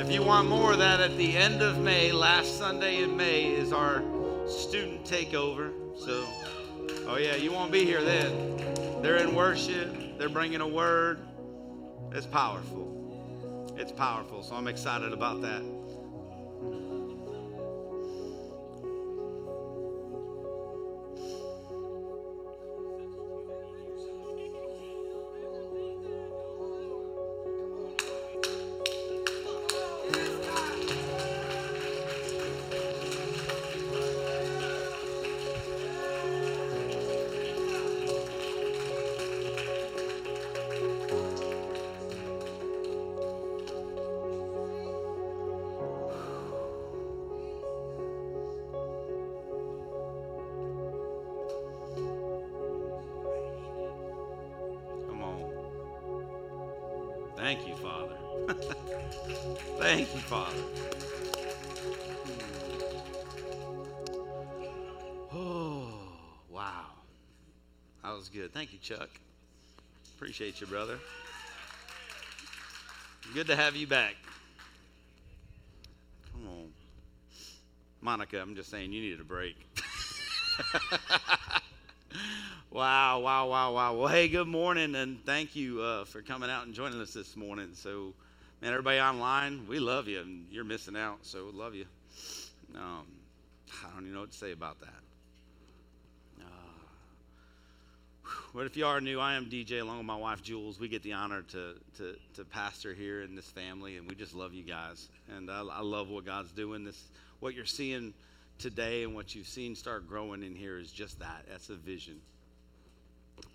If 0.01 0.11
you 0.11 0.23
want 0.23 0.49
more 0.49 0.73
of 0.73 0.79
that, 0.79 1.01
at 1.01 1.17
the 1.17 1.37
end 1.37 1.63
of 1.63 1.79
May, 1.79 2.13
last 2.13 2.59
Sunday 2.59 3.03
in 3.03 3.17
May, 3.17 3.45
is 3.45 3.73
our 3.73 4.03
student 4.49 5.05
takeover. 5.05 5.73
So, 5.99 6.25
oh 7.07 7.19
yeah, 7.21 7.37
you 7.37 7.53
won't 7.53 7.71
be 7.71 7.85
here 7.85 8.03
then. 8.03 9.03
They're 9.03 9.19
in 9.19 9.35
worship, 9.35 10.19
they're 10.19 10.29
bringing 10.29 10.61
a 10.61 10.69
word. 10.69 11.21
It's 12.13 12.27
powerful. 12.27 13.75
It's 13.77 13.93
powerful. 13.93 14.43
So 14.43 14.55
I'm 14.55 14.69
excited 14.69 15.13
about 15.13 15.43
that. 15.43 15.74
Chuck. 68.85 69.09
Appreciate 70.15 70.61
you, 70.61 70.67
brother. 70.67 70.99
Good 73.33 73.47
to 73.47 73.57
have 73.57 73.75
you 73.75 73.87
back. 73.87 74.15
Come 76.31 76.47
on. 76.47 76.69
Monica, 78.03 78.39
I'm 78.43 78.55
just 78.55 78.71
saying 78.71 78.93
you 78.93 79.01
needed 79.01 79.21
a 79.21 79.25
break. 79.25 79.57
Wow, 82.71 83.21
wow, 83.21 83.49
wow, 83.49 83.73
wow. 83.73 83.95
Well, 83.95 84.09
hey, 84.09 84.27
good 84.27 84.49
morning, 84.49 84.97
and 84.97 85.25
thank 85.25 85.55
you 85.55 85.81
uh, 85.81 86.05
for 86.07 86.23
coming 86.23 86.51
out 86.51 86.67
and 86.67 86.75
joining 86.75 87.01
us 87.01 87.13
this 87.13 87.37
morning. 87.37 87.69
So, 87.75 88.15
man, 88.61 88.73
everybody 88.73 88.99
online, 88.99 89.69
we 89.69 89.79
love 89.79 90.09
you, 90.09 90.19
and 90.19 90.47
you're 90.51 90.65
missing 90.65 90.97
out, 90.97 91.19
so 91.23 91.53
love 91.55 91.77
you. 91.77 91.85
Um, 92.75 93.07
I 93.85 93.95
don't 93.95 94.03
even 94.03 94.15
know 94.15 94.23
what 94.23 94.33
to 94.33 94.37
say 94.37 94.51
about 94.51 94.81
that. 94.81 95.04
But 98.55 98.67
if 98.67 98.77
you 98.77 98.87
are 98.87 99.01
new, 99.01 99.19
I 99.19 99.35
am 99.35 99.47
DJ 99.47 99.81
along 99.81 99.99
with 99.99 100.07
my 100.07 100.17
wife 100.17 100.41
Jules. 100.41 100.79
We 100.79 100.87
get 100.87 101.03
the 101.03 101.13
honor 101.13 101.43
to, 101.43 101.75
to, 101.99 102.17
to 102.35 102.45
pastor 102.45 102.95
here 102.95 103.23
in 103.23 103.35
this 103.35 103.47
family, 103.47 103.97
and 103.97 104.09
we 104.09 104.15
just 104.15 104.33
love 104.33 104.55
you 104.55 104.63
guys. 104.63 105.09
And 105.37 105.51
I, 105.51 105.63
I 105.63 105.81
love 105.81 106.09
what 106.09 106.25
God's 106.25 106.53
doing. 106.53 106.85
This, 106.85 107.03
what 107.41 107.55
you're 107.55 107.65
seeing 107.65 108.15
today, 108.61 109.03
and 109.03 109.13
what 109.13 109.35
you've 109.35 109.49
seen 109.49 109.75
start 109.75 110.09
growing 110.09 110.45
in 110.45 110.55
here 110.55 110.79
is 110.79 110.93
just 110.93 111.19
that. 111.19 111.47
That's 111.51 111.69
a 111.69 111.75
vision. 111.75 112.21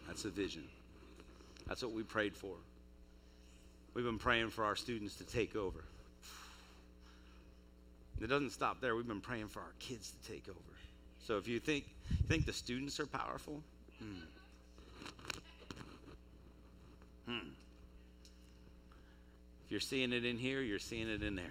That's 0.06 0.26
a 0.26 0.30
vision. 0.30 0.66
That's 1.66 1.82
what 1.82 1.94
we 1.94 2.04
prayed 2.04 2.36
for. 2.36 2.56
We've 3.94 4.06
been 4.06 4.20
praying 4.20 4.50
for 4.50 4.66
our 4.66 4.76
students 4.76 5.16
to 5.16 5.24
take 5.24 5.56
over 5.56 5.84
It 8.22 8.28
doesn't 8.28 8.52
stop 8.52 8.82
there. 8.82 8.96
We've 8.96 9.08
been 9.08 9.22
praying 9.22 9.48
for 9.48 9.62
our 9.62 9.74
kids 9.80 10.12
to 10.12 10.32
take 10.32 10.50
over. 10.50 10.60
So 11.26 11.38
if 11.38 11.48
you 11.48 11.60
think 11.60 11.86
think 12.28 12.46
the 12.46 12.54
students 12.54 13.00
are 13.00 13.06
powerful, 13.06 13.62
hmm. 14.00 14.20
Hmm. 17.28 17.50
If 19.66 19.72
you're 19.72 19.80
seeing 19.80 20.14
it 20.14 20.26
in 20.26 20.38
here, 20.38 20.62
you're 20.62 20.80
seeing 20.80 21.10
it 21.10 21.22
in 21.24 21.36
there. 21.36 21.46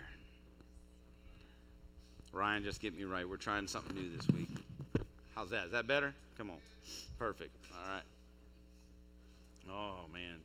Ryan, 2.32 2.62
just 2.62 2.80
get 2.80 2.96
me 2.96 3.04
right. 3.04 3.28
We're 3.28 3.36
trying 3.36 3.66
something 3.66 3.96
new 3.96 4.16
this 4.16 4.28
week. 4.28 4.48
How's 5.34 5.50
that? 5.50 5.66
Is 5.66 5.72
that 5.72 5.86
better? 5.86 6.14
Come 6.36 6.50
on. 6.50 6.58
Perfect. 7.18 7.54
All 7.72 7.94
right. 7.94 8.02
Oh, 9.70 10.12
man. 10.12 10.36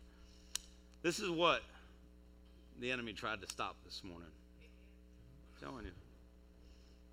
This 1.02 1.20
is 1.20 1.30
what 1.30 1.62
the 2.80 2.92
enemy 2.92 3.14
tried 3.14 3.42
to 3.42 3.48
stop 3.48 3.76
this 3.86 4.02
morning. 4.04 4.28
I'm 4.28 5.68
telling 5.68 5.86
you. 5.86 5.92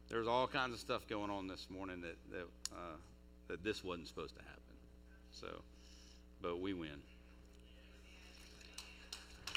There's 0.08 0.26
all 0.26 0.46
kinds 0.48 0.74
of 0.74 0.80
stuff 0.80 1.06
going 1.08 1.30
on 1.30 1.46
this 1.46 1.68
morning 1.70 2.00
that, 2.00 2.16
that, 2.32 2.46
uh, 2.72 2.96
that 3.48 3.62
this 3.62 3.84
wasn't 3.84 4.08
supposed 4.08 4.34
to 4.36 4.42
happen. 4.42 4.60
So, 5.32 5.46
but 6.42 6.60
we 6.60 6.72
win. 6.74 6.90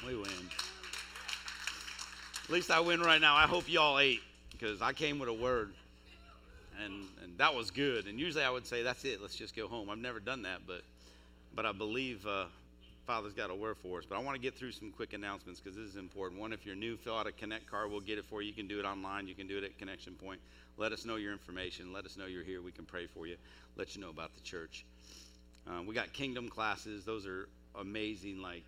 We 0.05 0.15
win. 0.15 0.27
At 2.43 2.49
least 2.49 2.72
I 2.72 2.80
win 2.81 2.99
right 2.99 3.22
now. 3.22 3.35
I 3.35 3.43
hope 3.43 3.72
y'all 3.72 3.99
ate 3.99 4.22
because 4.51 4.81
I 4.81 4.93
came 4.93 5.19
with 5.19 5.30
a 5.30 5.34
word. 5.34 5.73
And, 6.84 7.05
and 7.23 7.38
that 7.38 7.53
was 7.53 7.72
good. 7.72 8.07
And 8.07 8.19
usually 8.19 8.43
I 8.43 8.49
would 8.49 8.65
say, 8.65 8.84
that's 8.84 9.05
it, 9.05 9.22
let's 9.22 9.35
just 9.35 9.55
go 9.55 9.68
home. 9.68 9.89
I've 9.89 9.97
never 9.97 10.19
done 10.19 10.41
that, 10.41 10.61
but, 10.65 10.81
but 11.55 11.65
I 11.65 11.72
believe 11.72 12.26
uh, 12.26 12.45
Father's 13.05 13.34
got 13.34 13.51
a 13.51 13.55
word 13.55 13.77
for 13.77 13.99
us. 13.99 14.05
But 14.10 14.15
I 14.15 14.19
want 14.19 14.35
to 14.35 14.41
get 14.41 14.55
through 14.55 14.72
some 14.72 14.91
quick 14.91 15.14
announcements 15.14 15.60
because 15.60 15.77
this 15.77 15.88
is 15.88 15.97
important. 15.97 16.41
One, 16.41 16.51
if 16.51 16.65
you're 16.65 16.76
new, 16.76 16.97
fill 16.97 17.15
out 17.15 17.27
a 17.27 17.31
Connect 17.31 17.69
card. 17.69 17.91
We'll 17.91 18.01
get 18.01 18.18
it 18.18 18.26
for 18.26 18.41
you. 18.41 18.47
You 18.47 18.53
can 18.53 18.68
do 18.68 18.80
it 18.80 18.85
online. 18.85 19.27
You 19.27 19.35
can 19.35 19.47
do 19.47 19.57
it 19.57 19.64
at 19.64 19.77
Connection 19.77 20.14
Point. 20.15 20.39
Let 20.77 20.91
us 20.91 21.05
know 21.05 21.18
your 21.18 21.31
information. 21.31 21.93
Let 21.93 22.05
us 22.05 22.18
know 22.18 22.26
you're 22.26 22.43
here. 22.43 22.61
We 22.61 22.72
can 22.72 22.85
pray 22.85 23.05
for 23.05 23.27
you. 23.27 23.35
Let 23.76 23.95
you 23.95 24.01
know 24.01 24.10
about 24.10 24.34
the 24.34 24.41
church. 24.41 24.85
Uh, 25.68 25.81
we 25.88 25.95
got 25.95 26.11
kingdom 26.14 26.49
classes. 26.49 27.06
Those 27.06 27.26
are 27.26 27.48
amazing, 27.80 28.41
like 28.41 28.64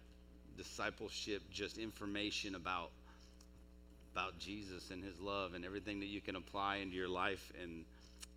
discipleship, 0.57 1.41
just 1.51 1.77
information 1.77 2.55
about 2.55 2.91
about 4.13 4.39
Jesus 4.39 4.91
and 4.91 5.03
His 5.03 5.19
love 5.19 5.55
and 5.55 5.65
everything 5.65 5.99
that 5.99 6.05
you 6.05 6.21
can 6.21 6.37
apply 6.37 6.77
into 6.77 6.95
your 6.95 7.09
life. 7.09 7.51
And 7.61 7.83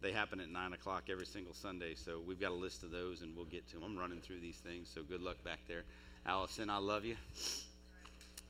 they 0.03 0.11
happen 0.11 0.41
at 0.41 0.51
nine 0.51 0.73
o'clock 0.73 1.05
every 1.09 1.27
single 1.27 1.55
Sunday. 1.55 1.95
So 1.95 2.21
we've 2.27 2.41
got 2.41 2.51
a 2.51 2.55
list 2.55 2.83
of 2.83 2.91
those, 2.91 3.23
and 3.23 3.35
we'll 3.37 3.45
get 3.45 3.69
to 3.69 3.75
them. 3.75 3.85
I'm 3.85 3.97
running 3.97 4.21
through 4.21 4.41
these 4.41 4.57
things, 4.57 4.91
so 4.93 5.03
good 5.03 5.23
luck 5.23 5.37
back 5.45 5.61
there, 5.69 5.85
Allison. 6.27 6.69
I 6.69 6.79
love 6.79 7.05
you. 7.05 7.17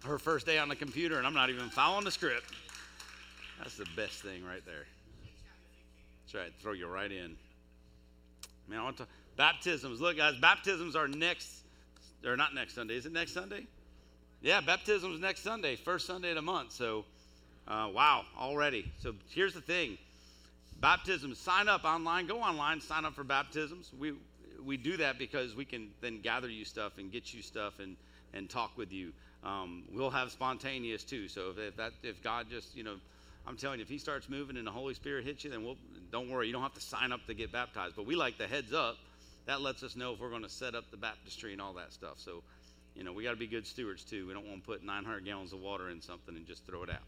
Her 0.04 0.18
first 0.18 0.46
day 0.46 0.58
on 0.58 0.68
the 0.68 0.76
computer, 0.76 1.18
and 1.18 1.26
I'm 1.26 1.34
not 1.34 1.50
even 1.50 1.68
following 1.68 2.04
the 2.04 2.10
script. 2.10 2.52
That's 3.58 3.76
the 3.76 3.86
best 3.96 4.22
thing 4.22 4.44
right 4.44 4.64
there. 4.64 4.86
That's 6.24 6.34
right. 6.34 6.52
Throw 6.60 6.72
you 6.72 6.86
right 6.86 7.10
in. 7.10 7.36
Man, 8.68 8.80
I 8.80 8.84
want 8.84 8.98
to 8.98 9.06
baptisms. 9.38 10.00
Look, 10.02 10.18
guys, 10.18 10.34
baptisms 10.36 10.94
are 10.94 11.08
next, 11.08 11.48
or 12.26 12.36
not 12.36 12.54
next 12.54 12.74
Sunday. 12.74 12.96
Is 12.96 13.06
it 13.06 13.12
next 13.12 13.32
Sunday? 13.32 13.66
Yeah, 14.42 14.60
baptism's 14.60 15.20
next 15.20 15.42
Sunday, 15.42 15.76
first 15.76 16.06
Sunday 16.06 16.30
of 16.30 16.34
the 16.34 16.42
month. 16.42 16.72
So, 16.72 17.06
uh, 17.66 17.88
wow, 17.92 18.24
already. 18.38 18.92
So 19.00 19.14
here's 19.30 19.54
the 19.54 19.62
thing: 19.62 19.96
baptisms. 20.80 21.38
Sign 21.38 21.68
up 21.68 21.84
online. 21.84 22.26
Go 22.26 22.40
online. 22.40 22.80
Sign 22.80 23.06
up 23.06 23.14
for 23.14 23.24
baptisms. 23.24 23.90
We 23.98 24.12
we 24.64 24.76
do 24.76 24.96
that 24.98 25.18
because 25.18 25.54
we 25.54 25.64
can 25.64 25.88
then 26.02 26.20
gather 26.20 26.48
you 26.48 26.64
stuff 26.64 26.98
and 26.98 27.10
get 27.10 27.32
you 27.32 27.40
stuff 27.40 27.78
and 27.78 27.96
and 28.34 28.50
talk 28.50 28.76
with 28.76 28.92
you. 28.92 29.12
Um, 29.44 29.84
we'll 29.92 30.10
have 30.10 30.30
spontaneous 30.30 31.04
too. 31.04 31.28
So 31.28 31.50
if, 31.50 31.58
if 31.58 31.76
that 31.76 31.92
if 32.02 32.22
God 32.22 32.46
just 32.50 32.76
you 32.76 32.84
know 32.84 32.96
I'm 33.46 33.56
telling 33.56 33.78
you, 33.78 33.82
if 33.82 33.88
he 33.88 33.98
starts 33.98 34.28
moving 34.28 34.56
and 34.56 34.66
the 34.66 34.72
Holy 34.72 34.94
Spirit 34.94 35.24
hits 35.24 35.42
you, 35.42 35.50
then 35.50 35.64
we'll 35.64 35.76
don't 36.12 36.30
worry. 36.30 36.46
You 36.46 36.52
don't 36.52 36.62
have 36.62 36.74
to 36.74 36.80
sign 36.80 37.12
up 37.12 37.26
to 37.26 37.34
get 37.34 37.50
baptized. 37.50 37.96
But 37.96 38.06
we 38.06 38.14
like 38.14 38.38
the 38.38 38.46
heads 38.46 38.72
up. 38.72 38.98
That 39.48 39.62
lets 39.62 39.82
us 39.82 39.96
know 39.96 40.12
if 40.12 40.20
we're 40.20 40.28
going 40.28 40.42
to 40.42 40.48
set 40.50 40.74
up 40.74 40.90
the 40.90 40.98
baptistry 40.98 41.54
and 41.54 41.62
all 41.62 41.72
that 41.72 41.94
stuff. 41.94 42.18
So, 42.18 42.42
you 42.94 43.02
know, 43.02 43.14
we 43.14 43.24
got 43.24 43.30
to 43.30 43.36
be 43.36 43.46
good 43.46 43.66
stewards 43.66 44.04
too. 44.04 44.26
We 44.26 44.34
don't 44.34 44.46
want 44.46 44.60
to 44.60 44.66
put 44.66 44.84
900 44.84 45.24
gallons 45.24 45.54
of 45.54 45.60
water 45.60 45.88
in 45.88 46.02
something 46.02 46.36
and 46.36 46.46
just 46.46 46.66
throw 46.66 46.82
it 46.82 46.90
out. 46.90 46.98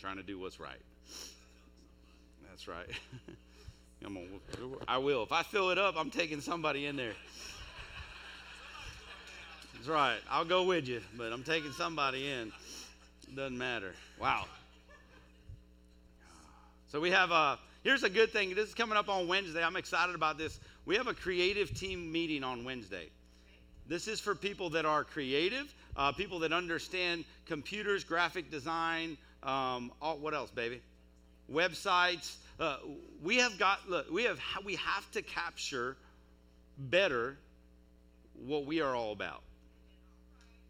Trying 0.00 0.16
to 0.16 0.24
do 0.24 0.40
what's 0.40 0.58
right. 0.58 0.80
That's 2.50 2.66
right. 2.66 2.88
Come 4.02 4.16
on, 4.16 4.26
I 4.88 4.98
will. 4.98 5.22
If 5.22 5.30
I 5.30 5.44
fill 5.44 5.70
it 5.70 5.78
up, 5.78 5.94
I'm 5.96 6.10
taking 6.10 6.40
somebody 6.40 6.86
in 6.86 6.96
there. 6.96 7.14
That's 9.74 9.86
right. 9.86 10.18
I'll 10.28 10.44
go 10.44 10.64
with 10.64 10.88
you, 10.88 11.00
but 11.16 11.32
I'm 11.32 11.44
taking 11.44 11.70
somebody 11.70 12.28
in. 12.28 12.50
Doesn't 13.36 13.56
matter. 13.56 13.92
Wow. 14.20 14.46
So 16.88 16.98
we 16.98 17.12
have 17.12 17.30
a. 17.30 17.58
Here's 17.86 18.02
a 18.02 18.10
good 18.10 18.32
thing. 18.32 18.52
This 18.52 18.70
is 18.70 18.74
coming 18.74 18.98
up 18.98 19.08
on 19.08 19.28
Wednesday. 19.28 19.62
I'm 19.62 19.76
excited 19.76 20.16
about 20.16 20.38
this. 20.38 20.58
We 20.86 20.96
have 20.96 21.06
a 21.06 21.14
creative 21.14 21.72
team 21.72 22.10
meeting 22.10 22.42
on 22.42 22.64
Wednesday. 22.64 23.10
This 23.86 24.08
is 24.08 24.18
for 24.18 24.34
people 24.34 24.70
that 24.70 24.84
are 24.84 25.04
creative, 25.04 25.72
uh, 25.96 26.10
people 26.10 26.40
that 26.40 26.52
understand 26.52 27.24
computers, 27.46 28.02
graphic 28.02 28.50
design. 28.50 29.16
Um, 29.44 29.92
all, 30.02 30.18
what 30.18 30.34
else, 30.34 30.50
baby? 30.50 30.80
Websites. 31.48 32.34
Uh, 32.58 32.78
we 33.22 33.36
have 33.36 33.56
got. 33.56 33.88
Look, 33.88 34.10
we 34.10 34.24
have. 34.24 34.40
We 34.64 34.74
have 34.74 35.08
to 35.12 35.22
capture 35.22 35.96
better 36.76 37.38
what 38.46 38.66
we 38.66 38.80
are 38.80 38.96
all 38.96 39.12
about. 39.12 39.42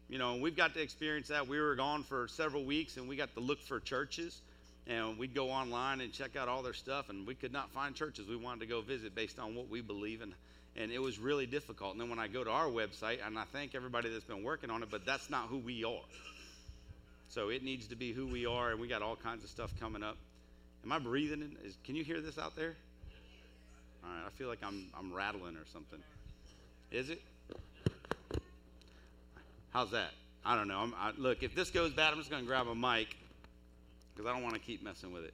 You 0.07 0.19
know, 0.19 0.35
we've 0.35 0.55
got 0.55 0.75
to 0.75 0.81
experience 0.83 1.29
that. 1.29 1.47
We 1.47 1.59
were 1.59 1.73
gone 1.73 2.03
for 2.03 2.27
several 2.27 2.63
weeks 2.63 2.95
and 2.97 3.09
we 3.09 3.15
got 3.15 3.33
to 3.33 3.39
look 3.39 3.59
for 3.59 3.79
churches. 3.79 4.39
And 4.87 5.17
we'd 5.17 5.35
go 5.35 5.49
online 5.49 5.99
and 5.99 6.13
check 6.13 6.35
out 6.37 6.47
all 6.47 6.63
their 6.63 6.73
stuff, 6.73 7.09
and 7.09 7.27
we 7.27 7.35
could 7.35 7.51
not 7.51 7.69
find 7.71 7.93
churches 7.93 8.27
we 8.27 8.37
wanted 8.37 8.61
to 8.61 8.65
go 8.67 8.81
visit 8.81 9.13
based 9.13 9.37
on 9.37 9.53
what 9.53 9.69
we 9.69 9.81
believe 9.81 10.21
in. 10.21 10.33
And 10.77 10.91
it 10.91 10.99
was 10.99 11.19
really 11.19 11.45
difficult. 11.45 11.91
And 11.91 11.99
then 11.99 12.09
when 12.09 12.19
I 12.19 12.27
go 12.27 12.43
to 12.43 12.51
our 12.51 12.67
website, 12.67 13.17
and 13.25 13.37
I 13.37 13.43
thank 13.51 13.75
everybody 13.75 14.09
that's 14.09 14.23
been 14.23 14.43
working 14.43 14.69
on 14.69 14.83
it, 14.83 14.89
but 14.89 15.05
that's 15.05 15.29
not 15.29 15.47
who 15.49 15.57
we 15.57 15.83
are. 15.83 16.05
So 17.29 17.49
it 17.49 17.63
needs 17.63 17.87
to 17.87 17.95
be 17.95 18.13
who 18.13 18.27
we 18.27 18.45
are, 18.45 18.71
and 18.71 18.79
we 18.79 18.87
got 18.87 19.01
all 19.01 19.17
kinds 19.17 19.43
of 19.43 19.49
stuff 19.49 19.73
coming 19.79 20.03
up. 20.03 20.15
Am 20.85 20.91
I 20.91 20.99
breathing? 20.99 21.41
In, 21.41 21.57
is, 21.65 21.77
can 21.83 21.95
you 21.95 22.03
hear 22.03 22.21
this 22.21 22.37
out 22.37 22.55
there? 22.55 22.75
All 24.03 24.09
right, 24.09 24.23
I 24.25 24.29
feel 24.37 24.47
like 24.47 24.59
I'm, 24.63 24.85
I'm 24.97 25.13
rattling 25.13 25.57
or 25.57 25.65
something. 25.73 25.99
Is 26.91 27.09
it? 27.09 27.21
How's 29.71 29.91
that? 29.91 30.11
I 30.45 30.55
don't 30.55 30.69
know. 30.69 30.89
I, 30.97 31.11
look, 31.17 31.43
if 31.43 31.53
this 31.53 31.71
goes 31.71 31.91
bad, 31.91 32.13
I'm 32.13 32.19
just 32.19 32.29
going 32.29 32.43
to 32.43 32.47
grab 32.47 32.67
a 32.67 32.75
mic 32.75 33.17
because 34.17 34.29
I 34.29 34.33
don't 34.33 34.43
want 34.43 34.55
to 34.55 34.61
keep 34.61 34.83
messing 34.83 35.13
with 35.13 35.23
it. 35.23 35.33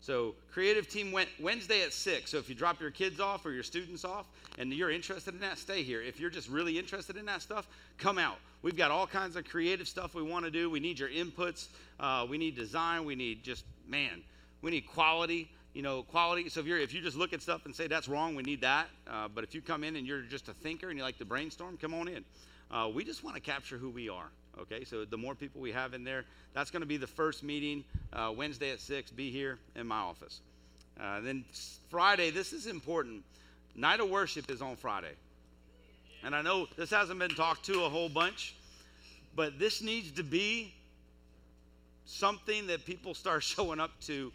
So, 0.00 0.34
creative 0.50 0.88
team 0.88 1.12
went 1.12 1.28
Wednesday 1.38 1.82
at 1.82 1.92
6. 1.92 2.30
So, 2.30 2.38
if 2.38 2.48
you 2.48 2.56
drop 2.56 2.80
your 2.80 2.90
kids 2.90 3.20
off 3.20 3.46
or 3.46 3.52
your 3.52 3.62
students 3.62 4.04
off 4.04 4.26
and 4.58 4.72
you're 4.72 4.90
interested 4.90 5.32
in 5.32 5.40
that, 5.40 5.58
stay 5.58 5.84
here. 5.84 6.02
If 6.02 6.18
you're 6.18 6.30
just 6.30 6.48
really 6.48 6.76
interested 6.76 7.16
in 7.16 7.26
that 7.26 7.40
stuff, 7.40 7.68
come 7.98 8.18
out. 8.18 8.38
We've 8.62 8.76
got 8.76 8.90
all 8.90 9.06
kinds 9.06 9.36
of 9.36 9.44
creative 9.44 9.86
stuff 9.86 10.14
we 10.14 10.22
want 10.22 10.44
to 10.44 10.50
do. 10.50 10.68
We 10.68 10.80
need 10.80 10.98
your 10.98 11.08
inputs. 11.08 11.68
Uh, 12.00 12.26
we 12.28 12.36
need 12.36 12.56
design. 12.56 13.04
We 13.04 13.14
need 13.14 13.44
just, 13.44 13.64
man, 13.86 14.22
we 14.60 14.72
need 14.72 14.88
quality. 14.88 15.48
You 15.72 15.82
know, 15.82 16.02
quality. 16.02 16.48
So 16.48 16.60
if 16.60 16.66
you're 16.66 16.78
if 16.78 16.92
you 16.92 17.00
just 17.00 17.16
look 17.16 17.32
at 17.32 17.40
stuff 17.40 17.64
and 17.64 17.74
say 17.74 17.86
that's 17.86 18.08
wrong, 18.08 18.34
we 18.34 18.42
need 18.42 18.60
that. 18.60 18.88
Uh, 19.08 19.28
but 19.32 19.42
if 19.42 19.54
you 19.54 19.62
come 19.62 19.84
in 19.84 19.96
and 19.96 20.06
you're 20.06 20.20
just 20.22 20.48
a 20.48 20.52
thinker 20.52 20.90
and 20.90 20.98
you 20.98 21.04
like 21.04 21.16
to 21.18 21.24
brainstorm, 21.24 21.78
come 21.78 21.94
on 21.94 22.08
in. 22.08 22.24
Uh, 22.70 22.90
we 22.92 23.04
just 23.04 23.22
want 23.24 23.36
to 23.36 23.40
capture 23.40 23.78
who 23.78 23.88
we 23.88 24.08
are. 24.08 24.28
Okay, 24.60 24.84
so 24.84 25.04
the 25.04 25.16
more 25.16 25.34
people 25.34 25.60
we 25.60 25.72
have 25.72 25.94
in 25.94 26.04
there, 26.04 26.24
that's 26.54 26.70
going 26.70 26.82
to 26.82 26.86
be 26.86 26.98
the 26.98 27.06
first 27.06 27.42
meeting 27.42 27.84
uh, 28.12 28.32
Wednesday 28.36 28.70
at 28.70 28.80
6. 28.80 29.10
Be 29.12 29.30
here 29.30 29.58
in 29.76 29.86
my 29.86 29.98
office. 29.98 30.40
Uh, 31.00 31.20
then 31.20 31.44
Friday, 31.88 32.30
this 32.30 32.52
is 32.52 32.66
important. 32.66 33.22
Night 33.74 34.00
of 34.00 34.10
worship 34.10 34.50
is 34.50 34.60
on 34.60 34.76
Friday. 34.76 35.12
And 36.22 36.34
I 36.34 36.42
know 36.42 36.66
this 36.76 36.90
hasn't 36.90 37.18
been 37.18 37.30
talked 37.30 37.64
to 37.66 37.84
a 37.84 37.88
whole 37.88 38.08
bunch, 38.08 38.54
but 39.34 39.58
this 39.58 39.82
needs 39.82 40.12
to 40.12 40.22
be 40.22 40.74
something 42.04 42.66
that 42.66 42.84
people 42.84 43.14
start 43.14 43.42
showing 43.42 43.80
up 43.80 43.98
to 44.02 44.32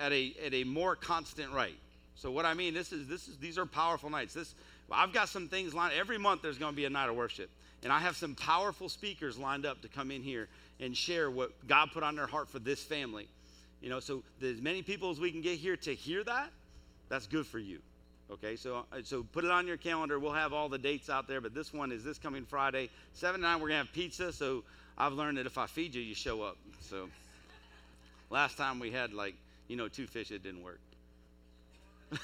at 0.00 0.12
a, 0.12 0.34
at 0.44 0.54
a 0.54 0.64
more 0.64 0.96
constant 0.96 1.52
rate. 1.52 1.78
So 2.14 2.30
what 2.30 2.44
I 2.44 2.54
mean, 2.54 2.74
this 2.74 2.92
is 2.92 3.06
this 3.06 3.28
is 3.28 3.36
these 3.36 3.58
are 3.58 3.66
powerful 3.66 4.10
nights. 4.10 4.34
This 4.34 4.54
I've 4.90 5.12
got 5.12 5.28
some 5.28 5.46
things 5.46 5.72
lined. 5.72 5.92
Every 5.94 6.18
month 6.18 6.42
there's 6.42 6.58
going 6.58 6.72
to 6.72 6.76
be 6.76 6.84
a 6.84 6.90
night 6.90 7.08
of 7.08 7.14
worship. 7.14 7.48
And 7.82 7.92
I 7.92 8.00
have 8.00 8.16
some 8.16 8.34
powerful 8.34 8.88
speakers 8.88 9.38
lined 9.38 9.64
up 9.64 9.82
to 9.82 9.88
come 9.88 10.10
in 10.10 10.22
here 10.22 10.48
and 10.80 10.96
share 10.96 11.30
what 11.30 11.66
God 11.66 11.90
put 11.92 12.02
on 12.02 12.16
their 12.16 12.26
heart 12.26 12.48
for 12.48 12.58
this 12.58 12.82
family. 12.82 13.28
You 13.80 13.90
know, 13.90 14.00
so 14.00 14.22
as 14.42 14.60
many 14.60 14.82
people 14.82 15.10
as 15.10 15.20
we 15.20 15.30
can 15.30 15.40
get 15.40 15.58
here 15.58 15.76
to 15.76 15.94
hear 15.94 16.24
that, 16.24 16.50
that's 17.08 17.26
good 17.26 17.46
for 17.46 17.58
you. 17.58 17.78
Okay, 18.30 18.56
so 18.56 18.84
uh, 18.92 18.98
so 19.04 19.22
put 19.22 19.44
it 19.44 19.50
on 19.50 19.66
your 19.66 19.78
calendar. 19.78 20.18
We'll 20.18 20.32
have 20.32 20.52
all 20.52 20.68
the 20.68 20.78
dates 20.78 21.08
out 21.08 21.26
there, 21.26 21.40
but 21.40 21.54
this 21.54 21.72
one 21.72 21.90
is 21.92 22.04
this 22.04 22.18
coming 22.18 22.44
Friday, 22.44 22.90
seven 23.14 23.40
nine. 23.40 23.58
We're 23.58 23.68
gonna 23.68 23.78
have 23.78 23.92
pizza. 23.92 24.32
So 24.32 24.64
I've 24.98 25.14
learned 25.14 25.38
that 25.38 25.46
if 25.46 25.56
I 25.56 25.66
feed 25.66 25.94
you, 25.94 26.02
you 26.02 26.14
show 26.14 26.42
up. 26.42 26.58
So 26.82 27.08
last 28.28 28.58
time 28.58 28.80
we 28.80 28.90
had 28.90 29.14
like 29.14 29.34
you 29.66 29.76
know 29.76 29.88
two 29.88 30.06
fish, 30.06 30.30
it 30.30 30.42
didn't 30.42 30.62
work. 30.62 30.80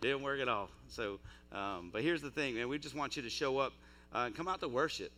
Didn't 0.00 0.22
work 0.22 0.40
at 0.40 0.48
all. 0.48 0.68
So, 0.92 1.18
um, 1.52 1.90
but 1.92 2.02
here's 2.02 2.22
the 2.22 2.30
thing, 2.30 2.54
man. 2.54 2.68
We 2.68 2.78
just 2.78 2.94
want 2.94 3.16
you 3.16 3.22
to 3.22 3.30
show 3.30 3.58
up 3.58 3.72
uh, 4.14 4.30
come 4.34 4.46
out 4.46 4.60
to 4.60 4.68
worship. 4.68 5.10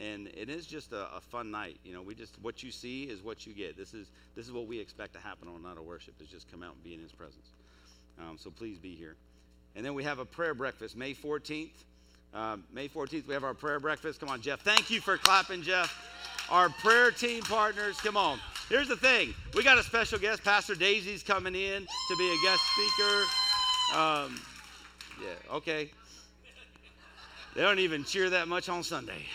and 0.00 0.28
it 0.36 0.48
is 0.48 0.66
just 0.66 0.92
a, 0.92 1.14
a, 1.14 1.20
fun 1.20 1.50
night. 1.50 1.78
You 1.84 1.92
know, 1.94 2.02
we 2.02 2.14
just 2.14 2.34
what 2.42 2.62
you 2.62 2.72
see 2.72 3.04
is 3.04 3.22
what 3.22 3.46
you 3.46 3.52
get. 3.52 3.76
This 3.76 3.94
is 3.94 4.08
this 4.34 4.46
is 4.46 4.52
what 4.52 4.66
we 4.66 4.80
expect 4.80 5.12
to 5.14 5.20
happen 5.20 5.48
on 5.48 5.60
a 5.60 5.68
night 5.68 5.78
of 5.78 5.84
worship 5.84 6.14
is 6.20 6.28
just 6.28 6.50
come 6.50 6.62
out 6.62 6.74
and 6.74 6.82
be 6.82 6.94
in 6.94 7.00
His 7.00 7.12
presence. 7.12 7.46
Um, 8.18 8.36
so 8.36 8.50
please 8.50 8.78
be 8.78 8.94
here. 8.94 9.14
And 9.76 9.84
then 9.84 9.94
we 9.94 10.04
have 10.04 10.18
a 10.18 10.24
prayer 10.24 10.54
breakfast 10.54 10.96
May 10.96 11.14
14th. 11.14 11.70
Um, 12.34 12.64
May 12.72 12.88
14th, 12.88 13.26
we 13.26 13.34
have 13.34 13.44
our 13.44 13.54
prayer 13.54 13.78
breakfast. 13.78 14.20
Come 14.20 14.28
on, 14.28 14.40
Jeff. 14.40 14.60
Thank 14.60 14.90
you 14.90 15.00
for 15.00 15.18
clapping, 15.18 15.62
Jeff. 15.62 15.94
Our 16.50 16.68
prayer 16.68 17.10
team 17.10 17.42
partners, 17.42 17.96
come 18.00 18.16
on. 18.16 18.38
Here's 18.68 18.88
the 18.88 18.96
thing 18.96 19.34
we 19.54 19.62
got 19.62 19.78
a 19.78 19.82
special 19.82 20.18
guest. 20.18 20.42
Pastor 20.42 20.74
Daisy's 20.74 21.22
coming 21.22 21.54
in 21.54 21.86
to 22.08 22.16
be 22.16 22.28
a 22.28 22.36
guest 22.42 22.62
speaker. 22.72 23.24
Um, 23.94 24.40
yeah, 25.22 25.56
okay. 25.56 25.90
They 27.54 27.62
don't 27.62 27.78
even 27.78 28.04
cheer 28.04 28.30
that 28.30 28.48
much 28.48 28.68
on 28.68 28.82
Sunday. 28.82 29.26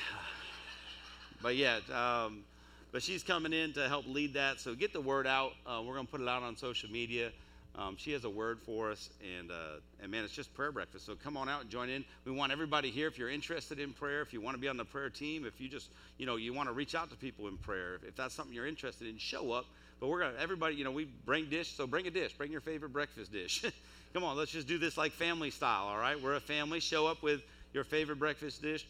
But 1.41 1.55
yeah, 1.55 1.79
um, 1.93 2.43
but 2.91 3.03
she's 3.03 3.23
coming 3.23 3.53
in 3.53 3.73
to 3.73 3.87
help 3.87 4.07
lead 4.07 4.33
that. 4.33 4.59
So 4.59 4.73
get 4.73 4.91
the 4.91 5.01
word 5.01 5.27
out. 5.27 5.53
Uh, 5.65 5.83
we're 5.85 5.93
going 5.93 6.07
to 6.07 6.11
put 6.11 6.21
it 6.21 6.27
out 6.27 6.41
on 6.41 6.57
social 6.57 6.89
media. 6.89 7.31
Um, 7.75 7.95
she 7.95 8.11
has 8.13 8.23
a 8.23 8.29
word 8.29 8.59
for 8.59 8.89
us, 8.89 9.11
and 9.37 9.51
uh, 9.51 9.79
and 10.01 10.11
man, 10.11 10.23
it's 10.23 10.33
just 10.33 10.51
prayer 10.55 10.71
breakfast. 10.71 11.05
So 11.05 11.13
come 11.13 11.37
on 11.37 11.47
out 11.47 11.61
and 11.61 11.69
join 11.69 11.89
in. 11.89 12.03
We 12.25 12.31
want 12.31 12.51
everybody 12.51 12.89
here. 12.89 13.07
If 13.07 13.19
you're 13.19 13.29
interested 13.29 13.79
in 13.79 13.93
prayer, 13.93 14.21
if 14.21 14.33
you 14.33 14.41
want 14.41 14.55
to 14.55 14.61
be 14.61 14.67
on 14.67 14.77
the 14.77 14.85
prayer 14.85 15.11
team, 15.11 15.45
if 15.45 15.61
you 15.61 15.69
just 15.69 15.91
you 16.17 16.25
know 16.25 16.37
you 16.37 16.53
want 16.53 16.69
to 16.69 16.73
reach 16.73 16.95
out 16.95 17.11
to 17.11 17.15
people 17.15 17.47
in 17.47 17.57
prayer, 17.57 17.99
if 18.07 18.15
that's 18.15 18.33
something 18.33 18.53
you're 18.53 18.65
interested 18.65 19.07
in, 19.07 19.19
show 19.19 19.51
up. 19.51 19.65
But 19.99 20.07
we're 20.07 20.21
gonna 20.21 20.33
everybody, 20.39 20.73
you 20.73 20.85
know, 20.85 20.91
we 20.91 21.05
bring 21.05 21.51
dish, 21.51 21.71
so 21.71 21.85
bring 21.85 22.07
a 22.07 22.11
dish, 22.11 22.33
bring 22.33 22.51
your 22.51 22.61
favorite 22.61 22.93
breakfast 22.93 23.31
dish. 23.31 23.63
come 24.13 24.23
on, 24.23 24.37
let's 24.37 24.51
just 24.51 24.67
do 24.67 24.77
this 24.77 24.97
like 24.97 25.11
family 25.11 25.51
style. 25.51 25.87
All 25.87 25.97
right, 25.97 26.21
we're 26.21 26.35
a 26.35 26.39
family. 26.39 26.79
Show 26.79 27.07
up 27.07 27.21
with 27.23 27.41
your 27.73 27.83
favorite 27.83 28.19
breakfast 28.19 28.61
dish. 28.61 28.85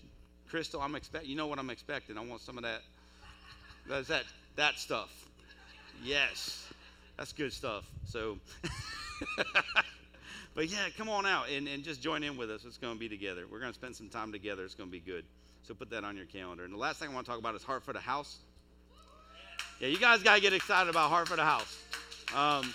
Crystal, 0.50 0.82
I'm 0.82 0.96
expect. 0.96 1.26
You 1.26 1.36
know 1.36 1.48
what 1.48 1.60
I'm 1.60 1.70
expecting. 1.70 2.18
I 2.18 2.24
want 2.24 2.42
some 2.42 2.58
of 2.58 2.64
that. 2.64 2.82
That's 3.88 4.08
that 4.08 4.24
that 4.56 4.80
stuff. 4.80 5.10
Yes. 6.04 6.68
That's 7.18 7.34
good 7.34 7.52
stuff. 7.52 7.84
So, 8.06 8.38
but 10.56 10.70
yeah, 10.70 10.88
come 10.98 11.10
on 11.10 11.26
out 11.26 11.50
and, 11.50 11.68
and 11.68 11.84
just 11.84 12.02
join 12.02 12.24
in 12.24 12.38
with 12.38 12.52
us. 12.52 12.64
It's 12.64 12.78
going 12.78 12.94
to 12.94 13.00
be 13.00 13.10
together. 13.10 13.46
We're 13.52 13.60
going 13.60 13.72
to 13.72 13.78
spend 13.78 13.96
some 13.96 14.08
time 14.08 14.32
together. 14.32 14.64
It's 14.64 14.76
going 14.76 14.90
to 14.90 14.92
be 14.92 15.00
good. 15.00 15.26
So 15.64 15.74
put 15.74 15.90
that 15.90 16.04
on 16.04 16.16
your 16.16 16.28
calendar. 16.28 16.64
And 16.64 16.74
the 16.74 16.78
last 16.78 17.00
thing 17.00 17.10
I 17.10 17.14
want 17.14 17.26
to 17.26 17.32
talk 17.32 17.40
about 17.40 17.56
is 17.56 17.64
Heart 17.64 17.84
for 17.84 17.94
the 17.94 18.00
House. 18.00 18.38
Yeah, 19.80 19.88
you 19.88 19.98
guys 19.98 20.22
got 20.22 20.36
to 20.36 20.42
get 20.42 20.54
excited 20.54 20.90
about 20.90 21.10
Heart 21.10 21.28
for 21.28 21.36
the 21.36 21.44
House. 21.44 21.78
Um, 22.36 22.74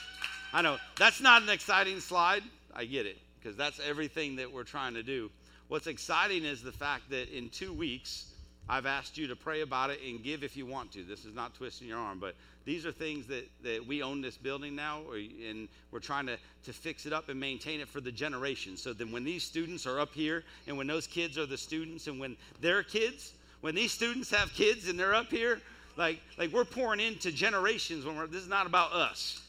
I 0.53 0.61
know 0.63 0.79
that's 0.99 1.21
not 1.21 1.43
an 1.43 1.49
exciting 1.49 2.01
slide. 2.01 2.43
I 2.75 2.85
get 2.85 3.07
it 3.07 3.19
because 3.39 3.57
that's 3.57 3.81
everything 3.81 4.37
that 4.37 4.53
we're 4.53 4.65
trying 4.65 4.95
to 4.95 5.03
do. 5.03 5.31
What's 5.69 5.87
exciting 5.87 6.45
is 6.45 6.63
the 6.63 6.73
fact 6.73 7.09
that 7.11 7.35
in 7.35 7.49
two 7.49 7.73
weeks, 7.73 8.27
I've 8.69 8.87
asked 8.87 9.17
you 9.17 9.27
to 9.29 9.37
pray 9.37 9.63
about 9.63 9.91
it 9.91 10.01
and 10.07 10.23
give 10.23 10.45
if 10.45 10.57
you 10.57 10.67
want 10.67 10.93
to. 10.93 11.03
This 11.03 11.25
is 11.25 11.35
not 11.35 11.55
twisting 11.55 11.89
your 11.89 11.99
arm, 11.99 12.19
but 12.19 12.35
these 12.65 12.87
are 12.87 12.93
things 12.93 13.27
that, 13.27 13.49
that 13.65 13.85
we 13.85 14.03
own 14.03 14.21
this 14.21 14.37
building 14.37 14.77
now, 14.77 15.01
and 15.13 15.69
we're 15.91 15.99
trying 15.99 16.27
to, 16.27 16.37
to 16.65 16.73
fix 16.73 17.07
it 17.07 17.13
up 17.13 17.29
and 17.29 17.41
maintain 17.41 17.81
it 17.81 17.89
for 17.89 18.01
the 18.01 18.13
generations. 18.13 18.83
So 18.83 18.93
then 18.93 19.11
when 19.11 19.25
these 19.25 19.43
students 19.43 19.87
are 19.87 19.99
up 19.99 20.13
here, 20.15 20.45
and 20.67 20.77
when 20.77 20.87
those 20.87 21.07
kids 21.07 21.39
are 21.39 21.47
the 21.47 21.59
students, 21.59 22.07
and 22.07 22.21
when 22.21 22.37
their 22.61 22.83
kids, 22.83 23.33
when 23.63 23.75
these 23.75 23.93
students 23.93 24.31
have 24.31 24.53
kids 24.53 24.89
and 24.89 24.99
they're 24.99 25.15
up 25.15 25.31
here, 25.31 25.61
like, 25.97 26.21
like 26.39 26.53
we're 26.53 26.65
pouring 26.65 27.01
into 27.01 27.33
generations 27.33 28.05
when 28.05 28.17
we're, 28.17 28.27
this 28.27 28.43
is 28.43 28.49
not 28.49 28.67
about 28.67 28.93
us. 28.93 29.41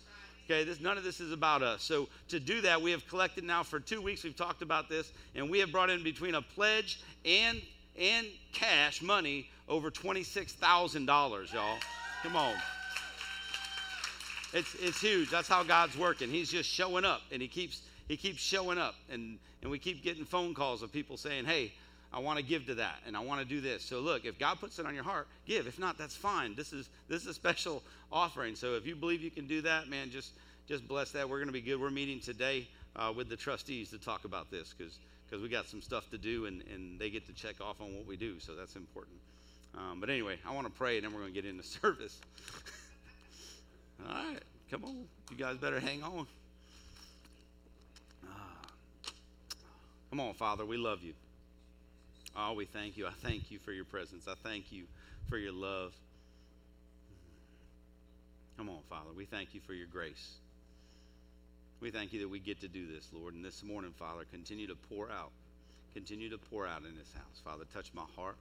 Okay, 0.53 0.63
this, 0.65 0.79
none 0.79 0.99
of 0.99 1.03
this 1.03 1.19
is 1.19 1.31
about 1.31 1.63
us. 1.63 1.81
So 1.81 2.07
to 2.27 2.39
do 2.39 2.61
that, 2.61 2.79
we 2.79 2.91
have 2.91 3.07
collected 3.07 3.43
now 3.43 3.63
for 3.63 3.79
two 3.79 4.03
weeks. 4.03 4.23
We've 4.23 4.35
talked 4.35 4.61
about 4.61 4.87
this, 4.87 5.11
and 5.33 5.49
we 5.49 5.57
have 5.59 5.71
brought 5.71 5.89
in 5.89 6.03
between 6.03 6.35
a 6.35 6.43
pledge 6.43 7.01
and 7.25 7.59
and 7.99 8.27
cash 8.51 9.01
money 9.01 9.49
over 9.67 9.89
twenty-six 9.89 10.53
thousand 10.53 11.07
dollars, 11.07 11.51
y'all. 11.51 11.79
Come 12.21 12.35
on. 12.35 12.53
It's, 14.53 14.75
it's 14.75 15.01
huge. 15.01 15.31
That's 15.31 15.47
how 15.47 15.63
God's 15.63 15.97
working. 15.97 16.29
He's 16.29 16.51
just 16.51 16.69
showing 16.69 17.03
up, 17.03 17.21
and 17.31 17.41
he 17.41 17.47
keeps 17.47 17.81
he 18.07 18.15
keeps 18.15 18.39
showing 18.39 18.77
up, 18.77 18.93
and 19.09 19.39
and 19.63 19.71
we 19.71 19.79
keep 19.79 20.03
getting 20.03 20.23
phone 20.23 20.53
calls 20.53 20.83
of 20.83 20.91
people 20.91 21.17
saying, 21.17 21.45
"Hey, 21.45 21.73
I 22.13 22.19
want 22.19 22.37
to 22.37 22.45
give 22.45 22.67
to 22.67 22.75
that, 22.75 22.97
and 23.07 23.17
I 23.17 23.21
want 23.21 23.41
to 23.41 23.45
do 23.45 23.59
this." 23.59 23.83
So 23.83 23.99
look, 23.99 24.25
if 24.25 24.37
God 24.37 24.59
puts 24.59 24.79
it 24.79 24.85
on 24.85 24.93
your 24.93 25.03
heart, 25.03 25.27
give. 25.45 25.67
If 25.67 25.79
not, 25.79 25.97
that's 25.97 26.15
fine. 26.15 26.55
This 26.55 26.71
is 26.71 26.89
this 27.07 27.23
is 27.23 27.27
a 27.29 27.33
special 27.33 27.83
offering. 28.11 28.55
So 28.55 28.75
if 28.75 28.85
you 28.85 28.95
believe 28.95 29.21
you 29.21 29.31
can 29.31 29.47
do 29.47 29.61
that, 29.63 29.89
man, 29.89 30.11
just 30.11 30.31
just 30.67 30.87
bless 30.87 31.11
that. 31.11 31.27
We're 31.27 31.37
going 31.37 31.47
to 31.47 31.53
be 31.53 31.61
good. 31.61 31.79
We're 31.79 31.89
meeting 31.89 32.19
today 32.19 32.67
uh, 32.95 33.11
with 33.15 33.29
the 33.29 33.35
trustees 33.35 33.89
to 33.89 33.97
talk 33.97 34.25
about 34.25 34.51
this 34.51 34.73
because 34.77 34.99
because 35.25 35.41
we 35.41 35.49
got 35.49 35.67
some 35.67 35.81
stuff 35.81 36.09
to 36.11 36.17
do, 36.17 36.45
and 36.45 36.63
and 36.73 36.99
they 36.99 37.09
get 37.09 37.25
to 37.27 37.33
check 37.33 37.59
off 37.59 37.81
on 37.81 37.95
what 37.95 38.05
we 38.05 38.15
do. 38.15 38.39
So 38.39 38.55
that's 38.55 38.75
important. 38.75 39.17
Um, 39.75 39.99
but 39.99 40.09
anyway, 40.09 40.37
I 40.47 40.53
want 40.53 40.67
to 40.67 40.73
pray, 40.73 40.97
and 40.97 41.05
then 41.05 41.13
we're 41.13 41.21
going 41.21 41.33
to 41.33 41.41
get 41.41 41.49
into 41.49 41.63
service. 41.81 42.19
All 44.07 44.13
right, 44.13 44.39
come 44.69 44.83
on. 44.83 45.05
You 45.31 45.37
guys 45.37 45.57
better 45.57 45.79
hang 45.79 46.03
on. 46.03 46.27
Ah. 48.27 48.67
Come 50.09 50.19
on, 50.19 50.33
Father, 50.33 50.65
we 50.65 50.77
love 50.77 51.01
you. 51.01 51.13
Oh, 52.35 52.53
we 52.53 52.65
thank 52.65 52.97
you. 52.97 53.05
I 53.05 53.11
thank 53.21 53.51
you 53.51 53.59
for 53.59 53.71
your 53.71 53.85
presence. 53.85 54.27
I 54.27 54.33
thank 54.43 54.71
you 54.71 54.85
for 55.29 55.37
your 55.37 55.53
love. 55.53 55.93
Come 58.57 58.69
on, 58.69 58.79
Father. 58.89 59.09
We 59.15 59.25
thank 59.25 59.53
you 59.53 59.61
for 59.61 59.73
your 59.73 59.87
grace. 59.87 60.33
We 61.79 61.91
thank 61.91 62.13
you 62.13 62.21
that 62.21 62.29
we 62.29 62.39
get 62.39 62.61
to 62.61 62.67
do 62.67 62.87
this, 62.87 63.07
Lord. 63.13 63.33
And 63.33 63.43
this 63.43 63.63
morning, 63.63 63.93
Father, 63.99 64.23
continue 64.31 64.67
to 64.67 64.75
pour 64.75 65.11
out. 65.11 65.31
Continue 65.93 66.29
to 66.29 66.37
pour 66.37 66.65
out 66.65 66.79
in 66.79 66.95
this 66.97 67.11
house. 67.13 67.41
Father, 67.43 67.65
touch 67.73 67.91
my 67.93 68.05
heart. 68.15 68.37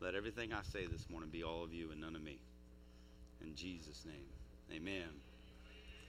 Let 0.00 0.14
everything 0.14 0.52
I 0.52 0.62
say 0.72 0.86
this 0.86 1.04
morning 1.10 1.28
be 1.30 1.42
all 1.42 1.62
of 1.62 1.74
you 1.74 1.90
and 1.90 2.00
none 2.00 2.14
of 2.14 2.22
me. 2.22 2.38
In 3.42 3.54
Jesus' 3.54 4.04
name. 4.06 4.76
Amen. 4.76 5.08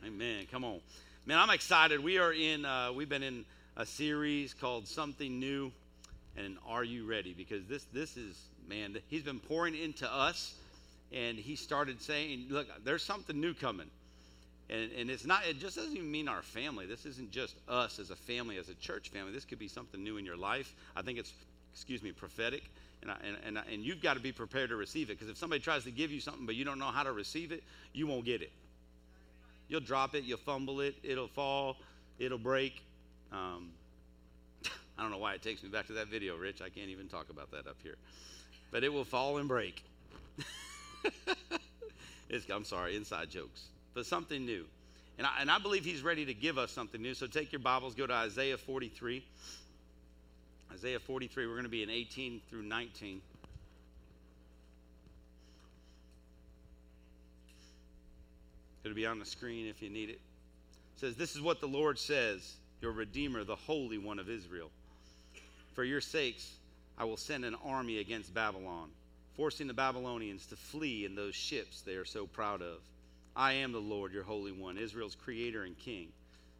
Amen. 0.05 0.45
Come 0.51 0.63
on. 0.63 0.79
Man, 1.25 1.39
I'm 1.39 1.49
excited. 1.49 2.01
We 2.01 2.19
are 2.19 2.31
in, 2.31 2.63
uh, 2.63 2.91
we've 2.93 3.09
been 3.09 3.23
in 3.23 3.43
a 3.75 3.85
series 3.85 4.53
called 4.53 4.87
Something 4.87 5.39
New 5.39 5.71
and 6.37 6.57
Are 6.67 6.83
You 6.83 7.05
Ready? 7.05 7.33
Because 7.33 7.65
this, 7.65 7.85
this 7.93 8.15
is, 8.17 8.37
man, 8.67 8.97
he's 9.07 9.23
been 9.23 9.39
pouring 9.39 9.75
into 9.75 10.11
us 10.11 10.53
and 11.11 11.37
he 11.37 11.55
started 11.55 12.01
saying, 12.01 12.47
look, 12.49 12.67
there's 12.83 13.03
something 13.03 13.39
new 13.39 13.53
coming. 13.53 13.89
And, 14.69 14.91
and 14.91 15.09
it's 15.09 15.25
not, 15.25 15.45
it 15.47 15.59
just 15.59 15.77
doesn't 15.77 15.95
even 15.95 16.11
mean 16.11 16.27
our 16.27 16.41
family. 16.41 16.85
This 16.85 17.05
isn't 17.05 17.31
just 17.31 17.55
us 17.69 17.99
as 17.99 18.11
a 18.11 18.15
family, 18.15 18.57
as 18.57 18.67
a 18.67 18.75
church 18.75 19.09
family. 19.09 19.31
This 19.31 19.45
could 19.45 19.59
be 19.59 19.69
something 19.69 20.03
new 20.03 20.17
in 20.17 20.25
your 20.25 20.35
life. 20.35 20.75
I 20.95 21.01
think 21.01 21.17
it's, 21.17 21.31
excuse 21.73 22.03
me, 22.03 22.11
prophetic. 22.11 22.63
And, 23.01 23.11
I, 23.11 23.15
and, 23.25 23.37
and, 23.45 23.65
and 23.71 23.83
you've 23.83 24.01
got 24.01 24.15
to 24.15 24.19
be 24.19 24.31
prepared 24.31 24.69
to 24.69 24.75
receive 24.75 25.09
it 25.09 25.13
because 25.13 25.29
if 25.29 25.37
somebody 25.37 25.61
tries 25.61 25.83
to 25.85 25.91
give 25.91 26.11
you 26.11 26.19
something 26.19 26.45
but 26.45 26.55
you 26.55 26.65
don't 26.65 26.79
know 26.79 26.87
how 26.87 27.03
to 27.03 27.13
receive 27.13 27.51
it, 27.51 27.63
you 27.93 28.07
won't 28.07 28.25
get 28.25 28.41
it. 28.41 28.51
You'll 29.69 29.81
drop 29.81 30.15
it, 30.15 30.23
you'll 30.23 30.37
fumble 30.37 30.81
it, 30.81 30.95
it'll 31.03 31.27
fall, 31.27 31.77
it'll 32.19 32.37
break. 32.37 32.81
Um, 33.31 33.69
I 34.97 35.01
don't 35.03 35.11
know 35.11 35.17
why 35.17 35.33
it 35.33 35.41
takes 35.41 35.61
me 35.63 35.69
back 35.69 35.87
to 35.87 35.93
that 35.93 36.07
video, 36.07 36.35
Rich. 36.35 36.61
I 36.61 36.69
can't 36.69 36.89
even 36.89 37.07
talk 37.07 37.29
about 37.29 37.51
that 37.51 37.67
up 37.67 37.77
here. 37.83 37.95
But 38.71 38.83
it 38.83 38.91
will 38.91 39.05
fall 39.05 39.37
and 39.37 39.47
break. 39.47 39.83
I'm 42.51 42.65
sorry, 42.65 42.95
inside 42.95 43.29
jokes. 43.29 43.65
But 43.93 44.05
something 44.05 44.45
new. 44.45 44.65
And 45.17 45.25
I, 45.25 45.41
and 45.41 45.49
I 45.49 45.59
believe 45.59 45.85
he's 45.85 46.01
ready 46.01 46.25
to 46.25 46.33
give 46.33 46.57
us 46.57 46.71
something 46.71 47.01
new. 47.01 47.13
So 47.13 47.27
take 47.27 47.51
your 47.51 47.59
Bibles, 47.59 47.95
go 47.95 48.07
to 48.07 48.13
Isaiah 48.13 48.57
43. 48.57 49.23
Isaiah 50.73 50.99
43, 50.99 51.47
we're 51.47 51.53
going 51.53 51.63
to 51.63 51.69
be 51.69 51.83
in 51.83 51.89
18 51.89 52.41
through 52.49 52.63
19. 52.63 53.21
It'll 58.83 58.95
be 58.95 59.05
on 59.05 59.19
the 59.19 59.25
screen 59.25 59.67
if 59.67 59.81
you 59.81 59.89
need 59.89 60.09
it. 60.09 60.19
It 60.95 60.99
says, 60.99 61.15
This 61.15 61.35
is 61.35 61.41
what 61.41 61.59
the 61.59 61.67
Lord 61.67 61.99
says, 61.99 62.55
your 62.81 62.91
Redeemer, 62.91 63.43
the 63.43 63.55
Holy 63.55 63.97
One 63.97 64.19
of 64.19 64.29
Israel. 64.29 64.69
For 65.77 65.83
your 65.83 66.01
sakes, 66.01 66.55
I 66.97 67.05
will 67.05 67.17
send 67.17 67.45
an 67.45 67.55
army 67.63 67.99
against 67.99 68.33
Babylon, 68.33 68.89
forcing 69.35 69.67
the 69.67 69.75
Babylonians 69.75 70.47
to 70.47 70.55
flee 70.55 71.05
in 71.05 71.13
those 71.13 71.35
ships 71.35 71.81
they 71.81 71.93
are 71.93 72.03
so 72.03 72.25
proud 72.25 72.63
of. 72.63 72.79
I 73.35 73.53
am 73.53 73.73
the 73.73 73.77
Lord, 73.77 74.11
your 74.11 74.23
Holy 74.23 74.51
One, 74.51 74.79
Israel's 74.79 75.13
creator 75.13 75.65
and 75.65 75.77
king. 75.77 76.07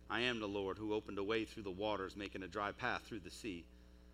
I 0.08 0.20
am 0.20 0.40
the 0.40 0.48
Lord 0.48 0.78
who 0.78 0.94
opened 0.94 1.18
a 1.18 1.24
way 1.24 1.46
through 1.46 1.64
the 1.64 1.72
waters, 1.72 2.16
making 2.16 2.44
a 2.44 2.48
dry 2.48 2.72
path 2.74 3.02
through 3.08 3.22
the 3.22 3.32
sea. 3.32 3.64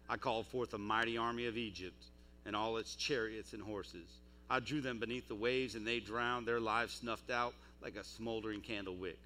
I 0.07 0.15
called 0.15 0.47
forth 0.47 0.73
a 0.73 0.77
mighty 0.77 1.17
army 1.17 1.47
of 1.47 1.57
Egypt 1.57 2.01
and 2.45 2.55
all 2.55 2.77
its 2.77 2.95
chariots 2.95 3.51
and 3.51 3.61
horses. 3.61 4.07
I 4.49 4.61
drew 4.61 4.79
them 4.79 4.99
beneath 4.99 5.27
the 5.27 5.35
waves, 5.35 5.75
and 5.75 5.85
they 5.85 5.99
drowned, 5.99 6.47
their 6.47 6.61
lives 6.61 6.93
snuffed 6.93 7.29
out 7.29 7.53
like 7.81 7.97
a 7.97 8.05
smoldering 8.05 8.61
candle 8.61 8.95
wick. 8.95 9.19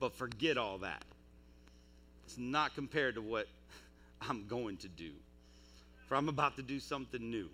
But 0.00 0.12
forget 0.12 0.58
all 0.58 0.78
that. 0.78 1.04
It's 2.24 2.36
not 2.36 2.74
compared 2.74 3.14
to 3.14 3.22
what 3.22 3.46
I'm 4.28 4.46
going 4.46 4.76
to 4.78 4.88
do. 4.88 5.10
For 6.08 6.16
I'm 6.16 6.28
about 6.28 6.56
to 6.56 6.62
do 6.62 6.80
something 6.80 7.30
new. 7.30 7.48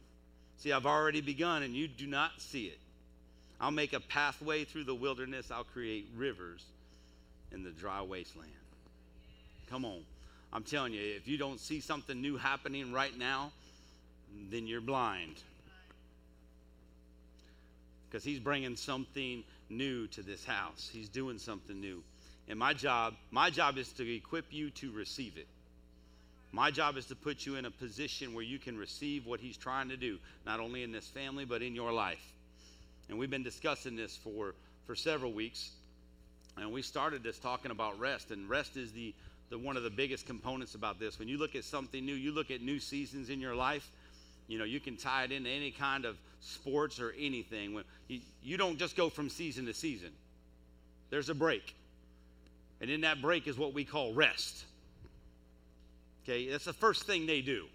See, 0.59 0.73
I've 0.73 0.87
already 0.87 1.21
begun, 1.21 1.63
and 1.63 1.75
you 1.75 1.87
do 1.89 2.07
not 2.07 2.33
see 2.39 2.67
it. 2.67 2.79
I'll 3.61 3.71
make 3.71 3.93
a 3.93 4.01
pathway 4.01 4.65
through 4.65 4.85
the 4.85 4.95
wilderness, 4.95 5.51
I'll 5.51 5.65
create 5.65 6.09
rivers 6.17 6.65
in 7.53 7.63
the 7.63 7.71
dry 7.71 8.03
wasteland. 8.03 8.51
Come 9.71 9.85
on. 9.85 10.01
I'm 10.53 10.63
telling 10.63 10.93
you, 10.93 11.01
if 11.01 11.27
you 11.27 11.39
don't 11.39 11.61
see 11.61 11.81
something 11.81 12.21
new 12.21 12.37
happening 12.37 12.93
right 12.93 13.17
now, 13.17 13.53
then 14.51 14.67
you're 14.67 14.81
blind. 14.81 15.37
because 18.09 18.25
He's 18.25 18.39
bringing 18.39 18.77
something 18.77 19.45
new 19.69 20.07
to 20.09 20.23
this 20.23 20.45
house. 20.45 20.89
He's 20.93 21.09
doing 21.09 21.39
something 21.39 21.79
new. 21.81 22.03
And 22.49 22.59
my 22.59 22.75
job, 22.75 23.15
my 23.31 23.51
job 23.51 23.77
is 23.77 23.93
to 23.95 24.15
equip 24.15 24.53
you 24.53 24.71
to 24.71 24.93
receive 24.93 25.37
it. 25.37 25.49
My 26.57 26.71
job 26.71 26.97
is 26.97 27.05
to 27.09 27.15
put 27.15 27.45
you 27.45 27.57
in 27.57 27.67
a 27.67 27.71
position 27.71 28.33
where 28.33 28.43
you 28.43 28.59
can 28.59 28.79
receive 28.79 29.27
what 29.27 29.41
he's 29.41 29.59
trying 29.59 29.91
to 29.91 29.97
do, 29.99 30.19
not 30.47 30.59
only 30.59 30.83
in 30.85 30.91
this 30.91 31.07
family, 31.07 31.45
but 31.45 31.61
in 31.61 31.75
your 31.75 31.93
life. 31.93 32.33
And 33.11 33.19
we've 33.19 33.29
been 33.29 33.43
discussing 33.43 33.95
this 33.95 34.17
for, 34.17 34.55
for 34.87 34.97
several 34.97 35.35
weeks. 35.35 35.73
And 36.57 36.73
we 36.73 36.81
started 36.81 37.23
this 37.23 37.39
talking 37.39 37.71
about 37.71 38.01
rest, 38.01 38.31
and 38.31 38.49
rest 38.49 38.79
is 38.79 38.91
the, 38.93 39.13
the 39.51 39.59
one 39.59 39.77
of 39.77 39.83
the 39.83 39.91
biggest 39.91 40.27
components 40.27 40.75
about 40.75 40.99
this. 40.99 41.19
When 41.19 41.29
you 41.29 41.37
look 41.37 41.55
at 41.55 41.63
something 41.63 42.07
new, 42.07 42.15
you 42.15 42.33
look 42.33 42.51
at 42.51 42.63
new 42.63 42.79
seasons 42.79 43.29
in 43.29 43.39
your 43.39 43.55
life, 43.55 43.91
you 44.49 44.59
know, 44.59 44.65
you 44.65 44.81
can 44.81 44.97
tie 44.97 45.25
it 45.25 45.33
into 45.33 45.51
any 45.51 45.73
kind 45.73 46.07
of 46.07 46.17
sports 46.41 46.99
or 47.01 47.13
anything. 47.19 47.75
When 47.75 47.85
you, 48.09 48.21
you 48.43 48.57
don't 48.57 48.79
just 48.79 48.97
go 48.97 49.11
from 49.11 49.29
season 49.29 49.67
to 49.67 49.75
season. 49.75 50.11
There's 51.11 51.29
a 51.29 51.35
break. 51.35 51.75
And 52.81 52.89
in 52.89 53.03
that 53.03 53.21
break 53.21 53.47
is 53.47 53.59
what 53.59 53.75
we 53.75 53.85
call 53.85 54.15
rest. 54.15 54.65
Okay, 56.29 56.49
that's 56.51 56.65
the 56.65 56.73
first 56.73 57.05
thing 57.05 57.27
they 57.27 57.41
do. 57.41 57.67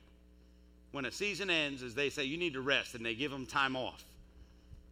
When 0.92 1.06
a 1.06 1.12
season 1.12 1.50
ends, 1.50 1.82
is 1.82 1.96
they 1.96 2.10
say 2.10 2.26
you 2.26 2.38
need 2.38 2.54
to 2.54 2.62
rest 2.62 2.96
and 2.96 3.06
they 3.06 3.16
give 3.16 3.32
them 3.32 3.46
time 3.46 3.78
off. 3.78 4.04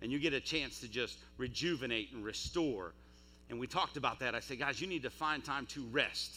And 0.02 0.11
you 0.14 0.19
get 0.19 0.34
a 0.34 0.40
chance 0.40 0.80
to 0.80 0.88
just 0.88 1.18
rejuvenate 1.38 2.14
and 2.14 2.23
restore. 2.23 2.94
And 3.49 3.60
we 3.60 3.68
talked 3.68 3.98
about 3.98 4.19
that. 4.19 4.34
I 4.34 4.40
said, 4.40 4.60
guys, 4.60 4.80
you 4.80 4.88
need 4.88 5.03
to 5.03 5.10
find 5.10 5.44
time 5.44 5.65
to 5.68 5.81
rest. 5.91 6.34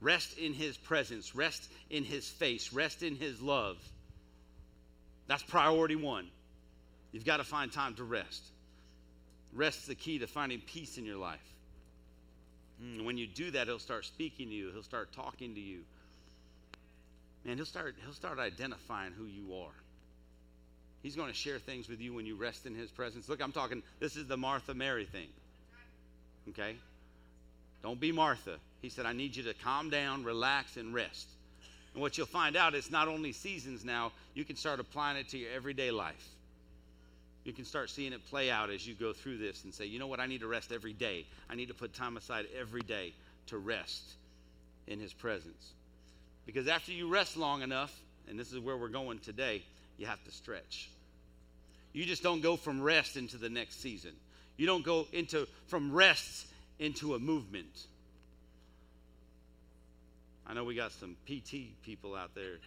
Rest 0.00 0.36
in 0.36 0.54
his 0.54 0.76
presence, 0.76 1.36
rest 1.36 1.70
in 1.88 2.02
his 2.02 2.28
face, 2.28 2.72
rest 2.72 3.04
in 3.04 3.14
his 3.14 3.40
love. 3.40 3.76
That's 5.28 5.42
priority 5.44 5.96
one. 5.96 6.26
You've 7.12 7.24
got 7.24 7.36
to 7.36 7.44
find 7.44 7.70
time 7.70 7.94
to 7.94 8.04
rest. 8.04 8.42
Rest 9.52 9.82
is 9.82 9.86
the 9.86 9.94
key 9.94 10.18
to 10.18 10.26
finding 10.26 10.60
peace 10.60 10.98
in 10.98 11.04
your 11.04 11.16
life. 11.16 11.38
And 12.80 13.06
when 13.06 13.16
you 13.16 13.28
do 13.28 13.52
that, 13.52 13.68
he'll 13.68 13.78
start 13.78 14.04
speaking 14.04 14.48
to 14.48 14.54
you, 14.54 14.72
he'll 14.72 14.82
start 14.82 15.12
talking 15.12 15.54
to 15.54 15.60
you. 15.60 15.82
Man, 17.44 17.56
he'll 17.56 17.66
start, 17.66 17.94
he'll 18.02 18.14
start 18.14 18.38
identifying 18.38 19.12
who 19.12 19.24
you 19.24 19.54
are. 19.54 19.72
He's 21.02 21.16
going 21.16 21.28
to 21.28 21.34
share 21.36 21.58
things 21.58 21.88
with 21.88 22.00
you 22.00 22.14
when 22.14 22.24
you 22.24 22.36
rest 22.36 22.64
in 22.64 22.74
his 22.74 22.90
presence. 22.90 23.28
Look, 23.28 23.42
I'm 23.42 23.52
talking, 23.52 23.82
this 24.00 24.16
is 24.16 24.26
the 24.26 24.38
Martha 24.38 24.72
Mary 24.72 25.04
thing. 25.04 25.28
Okay? 26.48 26.76
Don't 27.82 28.00
be 28.00 28.10
Martha. 28.10 28.56
He 28.80 28.88
said, 28.88 29.04
I 29.04 29.12
need 29.12 29.36
you 29.36 29.42
to 29.44 29.54
calm 29.54 29.90
down, 29.90 30.24
relax, 30.24 30.78
and 30.78 30.94
rest. 30.94 31.28
And 31.92 32.00
what 32.00 32.16
you'll 32.16 32.26
find 32.26 32.56
out 32.56 32.74
is 32.74 32.90
not 32.90 33.08
only 33.08 33.32
seasons 33.32 33.84
now, 33.84 34.12
you 34.32 34.44
can 34.44 34.56
start 34.56 34.80
applying 34.80 35.18
it 35.18 35.28
to 35.28 35.38
your 35.38 35.50
everyday 35.52 35.90
life. 35.90 36.28
You 37.44 37.52
can 37.52 37.66
start 37.66 37.90
seeing 37.90 38.14
it 38.14 38.26
play 38.30 38.50
out 38.50 38.70
as 38.70 38.86
you 38.86 38.94
go 38.94 39.12
through 39.12 39.36
this 39.36 39.64
and 39.64 39.74
say, 39.74 39.84
you 39.84 39.98
know 39.98 40.06
what, 40.06 40.18
I 40.18 40.26
need 40.26 40.40
to 40.40 40.46
rest 40.46 40.72
every 40.72 40.94
day. 40.94 41.26
I 41.50 41.54
need 41.54 41.68
to 41.68 41.74
put 41.74 41.92
time 41.92 42.16
aside 42.16 42.46
every 42.58 42.80
day 42.80 43.12
to 43.48 43.58
rest 43.58 44.02
in 44.86 44.98
His 44.98 45.12
presence. 45.12 45.72
Because 46.46 46.68
after 46.68 46.92
you 46.92 47.08
rest 47.08 47.36
long 47.36 47.62
enough, 47.62 47.94
and 48.28 48.38
this 48.38 48.52
is 48.52 48.58
where 48.58 48.76
we're 48.76 48.88
going 48.88 49.18
today, 49.18 49.62
you 49.98 50.06
have 50.06 50.22
to 50.24 50.30
stretch. 50.30 50.90
You 51.92 52.04
just 52.04 52.22
don't 52.22 52.42
go 52.42 52.56
from 52.56 52.82
rest 52.82 53.16
into 53.16 53.36
the 53.36 53.48
next 53.48 53.80
season. 53.80 54.12
You 54.56 54.66
don't 54.66 54.84
go 54.84 55.06
into 55.12 55.46
from 55.66 55.92
rest 55.92 56.46
into 56.78 57.14
a 57.14 57.18
movement. 57.18 57.86
I 60.46 60.54
know 60.54 60.64
we 60.64 60.74
got 60.74 60.92
some 60.92 61.16
PT 61.26 61.82
people 61.82 62.14
out 62.14 62.34
there. 62.34 62.58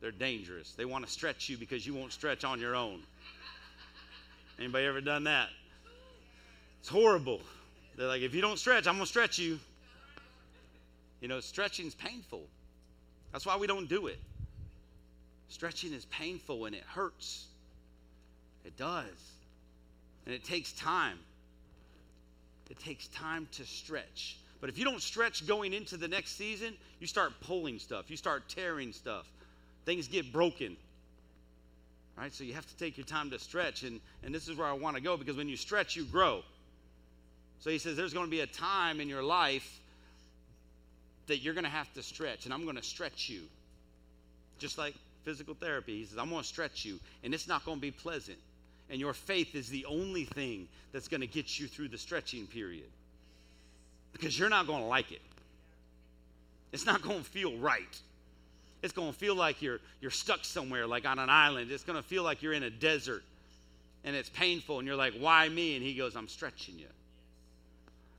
They're 0.00 0.10
dangerous. 0.10 0.72
They 0.72 0.84
want 0.84 1.06
to 1.06 1.10
stretch 1.10 1.48
you 1.48 1.56
because 1.56 1.86
you 1.86 1.94
won't 1.94 2.12
stretch 2.12 2.44
on 2.44 2.60
your 2.60 2.74
own. 2.74 3.00
Anybody 4.58 4.86
ever 4.86 5.00
done 5.00 5.24
that? 5.24 5.48
It's 6.80 6.88
horrible. 6.88 7.40
They're 7.96 8.08
like, 8.08 8.22
if 8.22 8.34
you 8.34 8.40
don't 8.40 8.58
stretch, 8.58 8.86
I'm 8.86 8.94
going 8.94 9.04
to 9.04 9.10
stretch 9.10 9.38
you. 9.38 9.58
You 11.22 11.28
know, 11.28 11.38
stretching 11.40 11.86
is 11.86 11.94
painful. 11.94 12.42
That's 13.30 13.46
why 13.46 13.56
we 13.56 13.68
don't 13.68 13.88
do 13.88 14.08
it. 14.08 14.18
Stretching 15.48 15.92
is 15.92 16.04
painful 16.06 16.64
and 16.66 16.74
it 16.74 16.82
hurts. 16.82 17.46
It 18.64 18.76
does. 18.76 19.06
And 20.26 20.34
it 20.34 20.44
takes 20.44 20.72
time. 20.72 21.18
It 22.68 22.78
takes 22.80 23.06
time 23.08 23.46
to 23.52 23.64
stretch. 23.64 24.38
But 24.60 24.68
if 24.68 24.78
you 24.78 24.84
don't 24.84 25.00
stretch 25.00 25.46
going 25.46 25.72
into 25.72 25.96
the 25.96 26.08
next 26.08 26.36
season, 26.36 26.74
you 26.98 27.06
start 27.06 27.32
pulling 27.40 27.78
stuff, 27.78 28.10
you 28.10 28.16
start 28.16 28.48
tearing 28.48 28.92
stuff, 28.92 29.26
things 29.84 30.08
get 30.08 30.32
broken. 30.32 30.76
Right? 32.16 32.32
So 32.32 32.42
you 32.42 32.54
have 32.54 32.66
to 32.66 32.76
take 32.76 32.96
your 32.96 33.06
time 33.06 33.30
to 33.30 33.38
stretch. 33.38 33.84
And, 33.84 34.00
and 34.24 34.34
this 34.34 34.48
is 34.48 34.56
where 34.56 34.66
I 34.66 34.72
want 34.72 34.96
to 34.96 35.02
go 35.02 35.16
because 35.16 35.36
when 35.36 35.48
you 35.48 35.56
stretch, 35.56 35.94
you 35.94 36.04
grow. 36.04 36.42
So 37.60 37.70
he 37.70 37.78
says 37.78 37.96
there's 37.96 38.12
going 38.12 38.26
to 38.26 38.30
be 38.30 38.40
a 38.40 38.46
time 38.46 39.00
in 39.00 39.08
your 39.08 39.22
life 39.22 39.81
that 41.32 41.38
you're 41.38 41.54
going 41.54 41.64
to 41.64 41.70
have 41.70 41.90
to 41.94 42.02
stretch, 42.02 42.44
and 42.44 42.52
I'm 42.52 42.64
going 42.64 42.76
to 42.76 42.82
stretch 42.82 43.30
you. 43.30 43.40
Just 44.58 44.76
like 44.76 44.94
physical 45.24 45.54
therapy, 45.54 46.00
he 46.00 46.04
says, 46.04 46.18
I'm 46.18 46.28
going 46.28 46.42
to 46.42 46.46
stretch 46.46 46.84
you, 46.84 47.00
and 47.24 47.32
it's 47.32 47.48
not 47.48 47.64
going 47.64 47.78
to 47.78 47.80
be 47.80 47.90
pleasant. 47.90 48.36
And 48.90 49.00
your 49.00 49.14
faith 49.14 49.54
is 49.54 49.70
the 49.70 49.86
only 49.86 50.24
thing 50.24 50.68
that's 50.92 51.08
going 51.08 51.22
to 51.22 51.26
get 51.26 51.58
you 51.58 51.68
through 51.68 51.88
the 51.88 51.96
stretching 51.96 52.46
period 52.46 52.84
because 54.12 54.38
you're 54.38 54.50
not 54.50 54.66
going 54.66 54.82
to 54.82 54.86
like 54.86 55.10
it. 55.10 55.22
It's 56.70 56.84
not 56.84 57.00
going 57.00 57.20
to 57.20 57.24
feel 57.24 57.56
right. 57.56 57.98
It's 58.82 58.92
going 58.92 59.10
to 59.10 59.18
feel 59.18 59.34
like 59.34 59.62
you're, 59.62 59.80
you're 60.02 60.10
stuck 60.10 60.44
somewhere, 60.44 60.86
like 60.86 61.06
on 61.06 61.18
an 61.18 61.30
island. 61.30 61.70
It's 61.70 61.84
going 61.84 61.96
to 61.96 62.06
feel 62.06 62.24
like 62.24 62.42
you're 62.42 62.52
in 62.52 62.64
a 62.64 62.70
desert 62.70 63.22
and 64.04 64.14
it's 64.14 64.28
painful, 64.28 64.80
and 64.80 64.86
you're 64.86 64.96
like, 64.96 65.14
Why 65.14 65.48
me? 65.48 65.76
And 65.76 65.82
he 65.82 65.94
goes, 65.94 66.14
I'm 66.14 66.28
stretching 66.28 66.78
you. 66.78 66.88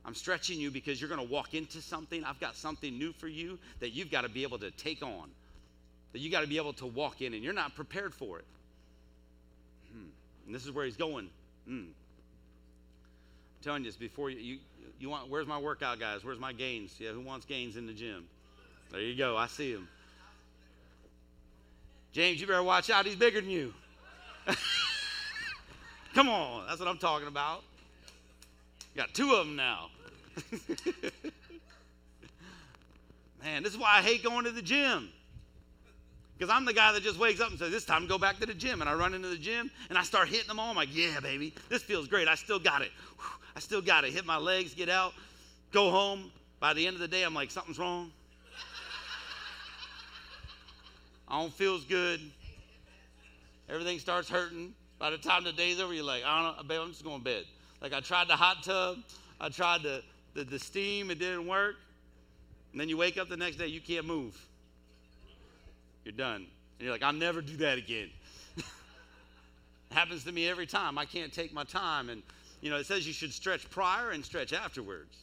I'm 0.04 0.14
stretching 0.14 0.60
you 0.60 0.70
because 0.70 1.00
you're 1.00 1.08
going 1.08 1.26
to 1.26 1.32
walk 1.32 1.54
into 1.54 1.80
something. 1.80 2.24
I've 2.24 2.40
got 2.40 2.56
something 2.56 2.98
new 2.98 3.12
for 3.12 3.28
you 3.28 3.58
that 3.80 3.90
you've 3.90 4.10
got 4.10 4.22
to 4.22 4.28
be 4.28 4.42
able 4.42 4.58
to 4.58 4.70
take 4.72 5.02
on, 5.02 5.30
that 6.12 6.18
you 6.18 6.30
got 6.30 6.42
to 6.42 6.46
be 6.46 6.58
able 6.58 6.74
to 6.74 6.86
walk 6.86 7.22
in, 7.22 7.32
and 7.32 7.42
you're 7.42 7.54
not 7.54 7.74
prepared 7.74 8.14
for 8.14 8.38
it. 8.38 8.44
Hmm. 9.92 10.08
And 10.46 10.54
this 10.54 10.64
is 10.64 10.72
where 10.72 10.84
he's 10.84 10.96
going. 10.96 11.30
Hmm. 11.66 11.78
I'm 11.78 11.94
telling 13.62 13.84
you 13.84 13.88
this 13.88 13.96
before 13.96 14.28
you, 14.28 14.38
you, 14.38 14.58
you 15.00 15.08
want, 15.08 15.30
where's 15.30 15.46
my 15.46 15.58
workout 15.58 15.98
guys? 15.98 16.22
Where's 16.22 16.38
my 16.38 16.52
gains? 16.52 16.94
Yeah, 16.98 17.12
who 17.12 17.20
wants 17.20 17.46
gains 17.46 17.76
in 17.76 17.86
the 17.86 17.94
gym? 17.94 18.26
There 18.90 19.00
you 19.00 19.16
go. 19.16 19.38
I 19.38 19.46
see 19.46 19.72
him. 19.72 19.88
James, 22.12 22.40
you 22.40 22.46
better 22.46 22.62
watch 22.62 22.90
out. 22.90 23.06
He's 23.06 23.16
bigger 23.16 23.40
than 23.40 23.50
you. 23.50 23.72
Come 26.14 26.28
on. 26.28 26.66
That's 26.68 26.78
what 26.78 26.88
I'm 26.88 26.98
talking 26.98 27.26
about. 27.26 27.64
Got 28.94 29.12
two 29.14 29.32
of 29.32 29.46
them 29.46 29.56
now. 29.56 29.88
Man, 33.42 33.62
this 33.62 33.72
is 33.72 33.78
why 33.78 33.98
I 33.98 34.02
hate 34.02 34.22
going 34.22 34.44
to 34.44 34.50
the 34.50 34.62
gym. 34.62 35.10
Because 36.36 36.52
I'm 36.54 36.64
the 36.64 36.72
guy 36.72 36.92
that 36.92 37.02
just 37.02 37.18
wakes 37.18 37.40
up 37.40 37.50
and 37.50 37.58
says, 37.58 37.72
It's 37.72 37.84
time 37.84 38.02
to 38.02 38.08
go 38.08 38.18
back 38.18 38.38
to 38.40 38.46
the 38.46 38.54
gym. 38.54 38.80
And 38.80 38.90
I 38.90 38.94
run 38.94 39.14
into 39.14 39.28
the 39.28 39.36
gym 39.36 39.70
and 39.88 39.96
I 39.96 40.02
start 40.02 40.28
hitting 40.28 40.48
them 40.48 40.58
all. 40.58 40.70
I'm 40.70 40.76
like, 40.76 40.94
Yeah, 40.94 41.20
baby, 41.20 41.54
this 41.68 41.82
feels 41.82 42.08
great. 42.08 42.26
I 42.26 42.34
still 42.34 42.58
got 42.58 42.82
it. 42.82 42.90
I 43.56 43.60
still 43.60 43.82
got 43.82 44.04
it. 44.04 44.12
Hit 44.12 44.26
my 44.26 44.36
legs, 44.36 44.74
get 44.74 44.88
out, 44.88 45.12
go 45.70 45.90
home. 45.90 46.32
By 46.58 46.74
the 46.74 46.86
end 46.86 46.94
of 46.94 47.00
the 47.00 47.08
day, 47.08 47.22
I'm 47.22 47.34
like, 47.34 47.50
Something's 47.50 47.78
wrong. 47.78 48.10
I 51.28 51.40
don't 51.40 51.52
feel 51.52 51.78
good. 51.88 52.20
Everything 53.68 53.98
starts 53.98 54.28
hurting. 54.28 54.74
By 54.98 55.10
the 55.10 55.18
time 55.18 55.44
the 55.44 55.52
day's 55.52 55.80
over, 55.80 55.92
you're 55.92 56.04
like, 56.04 56.22
I 56.24 56.42
don't 56.42 56.56
know, 56.56 56.62
babe, 56.62 56.80
I'm 56.82 56.90
just 56.90 57.04
going 57.04 57.18
to 57.18 57.24
bed. 57.24 57.44
Like 57.80 57.92
I 57.92 58.00
tried 58.00 58.28
the 58.28 58.36
hot 58.36 58.62
tub, 58.62 58.98
I 59.40 59.48
tried 59.48 59.82
the, 59.82 60.02
the, 60.34 60.44
the 60.44 60.58
steam, 60.58 61.10
it 61.10 61.18
didn't 61.18 61.46
work. 61.46 61.76
And 62.72 62.80
then 62.80 62.88
you 62.88 62.96
wake 62.96 63.18
up 63.18 63.28
the 63.28 63.36
next 63.36 63.56
day, 63.56 63.68
you 63.68 63.80
can't 63.80 64.06
move. 64.06 64.36
You're 66.04 66.12
done. 66.12 66.46
And 66.78 66.80
you're 66.80 66.90
like, 66.90 67.02
I'll 67.02 67.12
never 67.12 67.40
do 67.40 67.56
that 67.58 67.78
again. 67.78 68.10
happens 69.92 70.24
to 70.24 70.32
me 70.32 70.48
every 70.48 70.66
time. 70.66 70.98
I 70.98 71.04
can't 71.04 71.32
take 71.32 71.52
my 71.52 71.64
time. 71.64 72.10
And, 72.10 72.22
you 72.60 72.70
know, 72.70 72.76
it 72.76 72.86
says 72.86 73.06
you 73.06 73.12
should 73.12 73.32
stretch 73.32 73.70
prior 73.70 74.10
and 74.10 74.24
stretch 74.24 74.52
afterwards. 74.52 75.16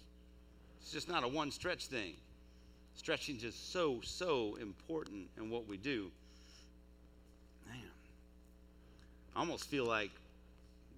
It's 0.82 0.92
just 0.92 1.10
not 1.10 1.24
a 1.24 1.28
one 1.28 1.52
stretch 1.52 1.88
thing. 1.88 2.14
Stretching 2.96 3.40
is 3.44 3.56
so, 3.56 4.00
so 4.04 4.58
important 4.62 5.28
in 5.38 5.50
what 5.50 5.68
we 5.68 5.78
do. 5.78 6.10
Man, 7.68 7.78
I 9.36 9.40
almost 9.40 9.66
feel 9.66 9.86
like 9.86 10.12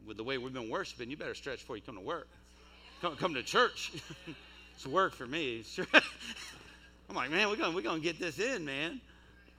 with 0.06 0.18
the 0.18 0.24
way 0.24 0.38
we've 0.38 0.54
been 0.54 0.70
worshiping, 0.70 1.10
you 1.10 1.18
better 1.18 1.36
stretch 1.36 1.60
before 1.60 1.78
you 1.78 1.82
come 1.82 1.96
to 1.96 2.02
work. 2.02 2.28
Come, 3.04 3.18
come 3.18 3.34
to 3.34 3.44
church. 3.44 3.92
it's 4.76 4.88
work 4.88 5.14
for 5.14 5.28
me. 5.28 5.66
I'm 7.10 7.16
like, 7.18 7.32
man, 7.32 7.50
we're 7.50 7.58
gonna 7.58 7.76
we're 7.76 7.82
gonna 7.82 8.00
get 8.00 8.18
this 8.18 8.40
in, 8.40 8.64
man. 8.64 9.02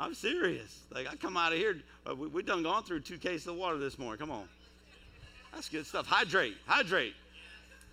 I'm 0.01 0.15
serious. 0.15 0.81
Like 0.91 1.13
I 1.13 1.17
come 1.17 1.37
out 1.37 1.53
of 1.53 1.59
here, 1.59 1.77
uh, 2.09 2.15
we, 2.15 2.29
we 2.29 2.43
done 2.43 2.63
gone 2.63 2.85
through 2.85 3.01
two 3.01 3.19
cases 3.19 3.47
of 3.47 3.57
water 3.57 3.77
this 3.77 3.99
morning. 3.99 4.19
Come 4.19 4.31
on, 4.31 4.49
that's 5.53 5.69
good 5.69 5.85
stuff. 5.85 6.07
Hydrate, 6.07 6.57
hydrate. 6.65 7.13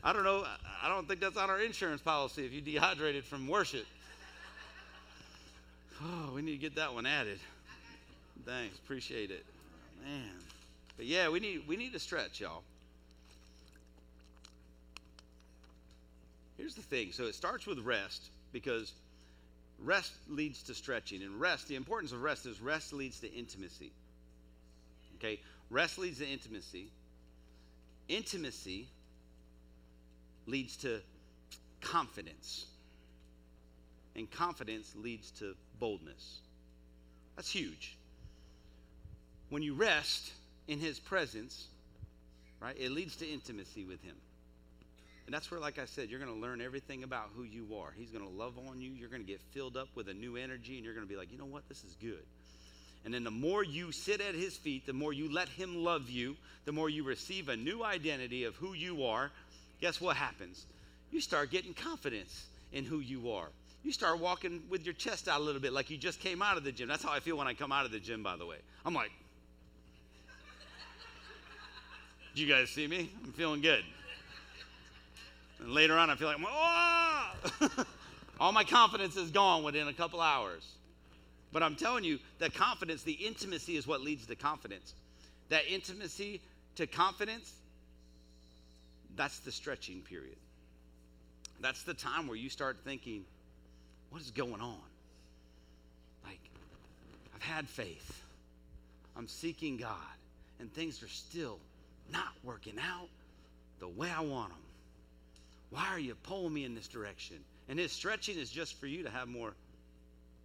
I 0.05 0.13
don't 0.13 0.23
know. 0.23 0.45
I 0.81 0.87
don't 0.87 1.05
think 1.05 1.19
that's 1.19 1.35
on 1.35 1.49
our 1.49 1.59
insurance 1.59 2.01
policy 2.01 2.45
if 2.45 2.53
you 2.53 2.61
dehydrated 2.61 3.25
from 3.25 3.47
worship. 3.47 3.85
Oh, 6.03 6.31
we 6.33 6.41
need 6.41 6.53
to 6.53 6.57
get 6.57 6.75
that 6.77 6.95
one 6.95 7.05
added. 7.05 7.37
Thanks, 8.43 8.75
appreciate 8.79 9.29
it, 9.29 9.45
man. 10.03 10.31
But 10.97 11.05
yeah, 11.05 11.29
we 11.29 11.39
need 11.39 11.67
we 11.67 11.75
need 11.75 11.93
to 11.93 11.99
stretch, 11.99 12.39
y'all. 12.39 12.63
Here's 16.61 16.75
the 16.75 16.83
thing. 16.83 17.11
So 17.11 17.23
it 17.23 17.33
starts 17.33 17.65
with 17.65 17.79
rest 17.79 18.29
because 18.51 18.93
rest 19.79 20.13
leads 20.29 20.61
to 20.63 20.75
stretching. 20.75 21.23
And 21.23 21.41
rest, 21.41 21.67
the 21.67 21.75
importance 21.75 22.11
of 22.11 22.21
rest 22.21 22.45
is 22.45 22.61
rest 22.61 22.93
leads 22.93 23.19
to 23.21 23.33
intimacy. 23.33 23.91
Okay? 25.15 25.39
Rest 25.71 25.97
leads 25.97 26.19
to 26.19 26.27
intimacy. 26.27 26.91
Intimacy 28.09 28.87
leads 30.45 30.77
to 30.77 31.01
confidence. 31.81 32.67
And 34.15 34.29
confidence 34.29 34.93
leads 34.95 35.31
to 35.39 35.55
boldness. 35.79 36.41
That's 37.35 37.49
huge. 37.49 37.97
When 39.49 39.63
you 39.63 39.73
rest 39.73 40.31
in 40.67 40.77
his 40.77 40.99
presence, 40.99 41.65
right, 42.59 42.77
it 42.79 42.91
leads 42.91 43.15
to 43.15 43.27
intimacy 43.27 43.83
with 43.83 44.03
him. 44.03 44.15
And 45.31 45.35
that's 45.37 45.49
where, 45.49 45.61
like 45.61 45.79
I 45.79 45.85
said, 45.85 46.09
you're 46.09 46.19
going 46.19 46.33
to 46.33 46.41
learn 46.41 46.59
everything 46.59 47.05
about 47.05 47.29
who 47.33 47.43
you 47.43 47.65
are. 47.77 47.93
He's 47.95 48.09
going 48.09 48.25
to 48.25 48.29
love 48.29 48.55
on 48.67 48.81
you. 48.81 48.91
You're 48.91 49.07
going 49.07 49.21
to 49.21 49.27
get 49.27 49.39
filled 49.53 49.77
up 49.77 49.87
with 49.95 50.09
a 50.09 50.13
new 50.13 50.35
energy, 50.35 50.75
and 50.75 50.83
you're 50.83 50.93
going 50.93 51.07
to 51.07 51.09
be 51.09 51.17
like, 51.17 51.31
you 51.31 51.37
know 51.37 51.45
what? 51.45 51.69
This 51.69 51.85
is 51.85 51.95
good. 52.01 52.25
And 53.05 53.13
then 53.13 53.23
the 53.23 53.31
more 53.31 53.63
you 53.63 53.93
sit 53.93 54.19
at 54.19 54.35
his 54.35 54.57
feet, 54.57 54.85
the 54.85 54.91
more 54.91 55.13
you 55.13 55.31
let 55.31 55.47
him 55.47 55.85
love 55.85 56.09
you, 56.09 56.35
the 56.65 56.73
more 56.73 56.89
you 56.89 57.05
receive 57.05 57.47
a 57.47 57.55
new 57.55 57.81
identity 57.81 58.43
of 58.43 58.57
who 58.57 58.73
you 58.73 59.05
are. 59.05 59.31
Guess 59.79 60.01
what 60.01 60.17
happens? 60.17 60.65
You 61.13 61.21
start 61.21 61.49
getting 61.49 61.73
confidence 61.73 62.47
in 62.73 62.83
who 62.83 62.99
you 62.99 63.31
are. 63.31 63.47
You 63.85 63.93
start 63.93 64.19
walking 64.19 64.61
with 64.69 64.83
your 64.83 64.95
chest 64.95 65.29
out 65.29 65.39
a 65.39 65.43
little 65.45 65.61
bit 65.61 65.71
like 65.71 65.89
you 65.89 65.95
just 65.95 66.19
came 66.19 66.41
out 66.41 66.57
of 66.57 66.65
the 66.65 66.73
gym. 66.73 66.89
That's 66.89 67.05
how 67.05 67.13
I 67.13 67.21
feel 67.21 67.37
when 67.37 67.47
I 67.47 67.53
come 67.53 67.71
out 67.71 67.85
of 67.85 67.93
the 67.93 68.01
gym, 68.01 68.21
by 68.21 68.35
the 68.35 68.45
way. 68.45 68.57
I'm 68.85 68.93
like, 68.93 69.11
do 72.35 72.41
you 72.41 72.53
guys 72.53 72.69
see 72.69 72.85
me? 72.85 73.09
I'm 73.23 73.31
feeling 73.31 73.61
good. 73.61 73.85
And 75.61 75.71
later 75.71 75.97
on, 75.97 76.09
I 76.09 76.15
feel 76.15 76.27
like, 76.27 76.39
all 78.39 78.51
my 78.51 78.63
confidence 78.63 79.15
is 79.15 79.29
gone 79.29 79.63
within 79.63 79.87
a 79.87 79.93
couple 79.93 80.19
hours. 80.19 80.67
But 81.53 81.63
I'm 81.63 81.75
telling 81.75 82.03
you, 82.03 82.19
that 82.39 82.53
confidence, 82.53 83.03
the 83.03 83.13
intimacy 83.13 83.75
is 83.75 83.85
what 83.85 84.01
leads 84.01 84.25
to 84.27 84.35
confidence. 84.35 84.95
That 85.49 85.63
intimacy 85.69 86.41
to 86.75 86.87
confidence, 86.87 87.53
that's 89.15 89.39
the 89.39 89.51
stretching 89.51 90.01
period. 90.01 90.37
That's 91.59 91.83
the 91.83 91.93
time 91.93 92.27
where 92.27 92.37
you 92.37 92.49
start 92.49 92.77
thinking, 92.83 93.23
what 94.09 94.21
is 94.21 94.31
going 94.31 94.61
on? 94.61 94.81
Like, 96.25 96.39
I've 97.35 97.43
had 97.43 97.67
faith, 97.67 98.23
I'm 99.15 99.27
seeking 99.27 99.77
God, 99.77 99.95
and 100.59 100.73
things 100.73 101.03
are 101.03 101.07
still 101.07 101.59
not 102.11 102.33
working 102.43 102.77
out 102.79 103.09
the 103.79 103.87
way 103.87 104.09
I 104.09 104.21
want 104.21 104.49
them. 104.49 104.57
Why 105.71 105.87
are 105.87 105.99
you 105.99 106.15
pulling 106.15 106.53
me 106.53 106.65
in 106.65 106.75
this 106.75 106.87
direction? 106.87 107.37
And 107.67 107.79
his 107.79 107.91
stretching 107.91 108.37
is 108.37 108.51
just 108.51 108.79
for 108.79 108.87
you 108.87 109.03
to 109.03 109.09
have 109.09 109.27
more 109.27 109.53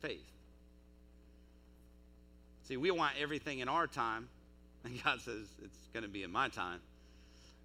faith. 0.01 0.25
See, 2.69 2.77
we 2.77 2.91
want 2.91 3.15
everything 3.21 3.59
in 3.59 3.69
our 3.69 3.87
time, 3.87 4.29
and 4.85 5.03
God 5.05 5.21
says 5.21 5.47
it's 5.63 5.79
going 5.93 6.05
to 6.05 6.09
be 6.09 6.23
in 6.23 6.33
my 6.33 6.49
time. 6.49 6.81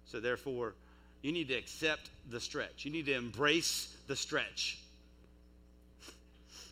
So, 0.06 0.20
therefore, 0.20 0.74
you 1.22 1.32
need 1.32 1.48
to 1.48 1.54
accept 1.54 2.10
the 2.30 2.40
stretch. 2.40 2.84
You 2.84 2.90
need 2.90 3.06
to 3.06 3.14
embrace 3.14 3.96
the 4.06 4.16
stretch. 4.16 4.78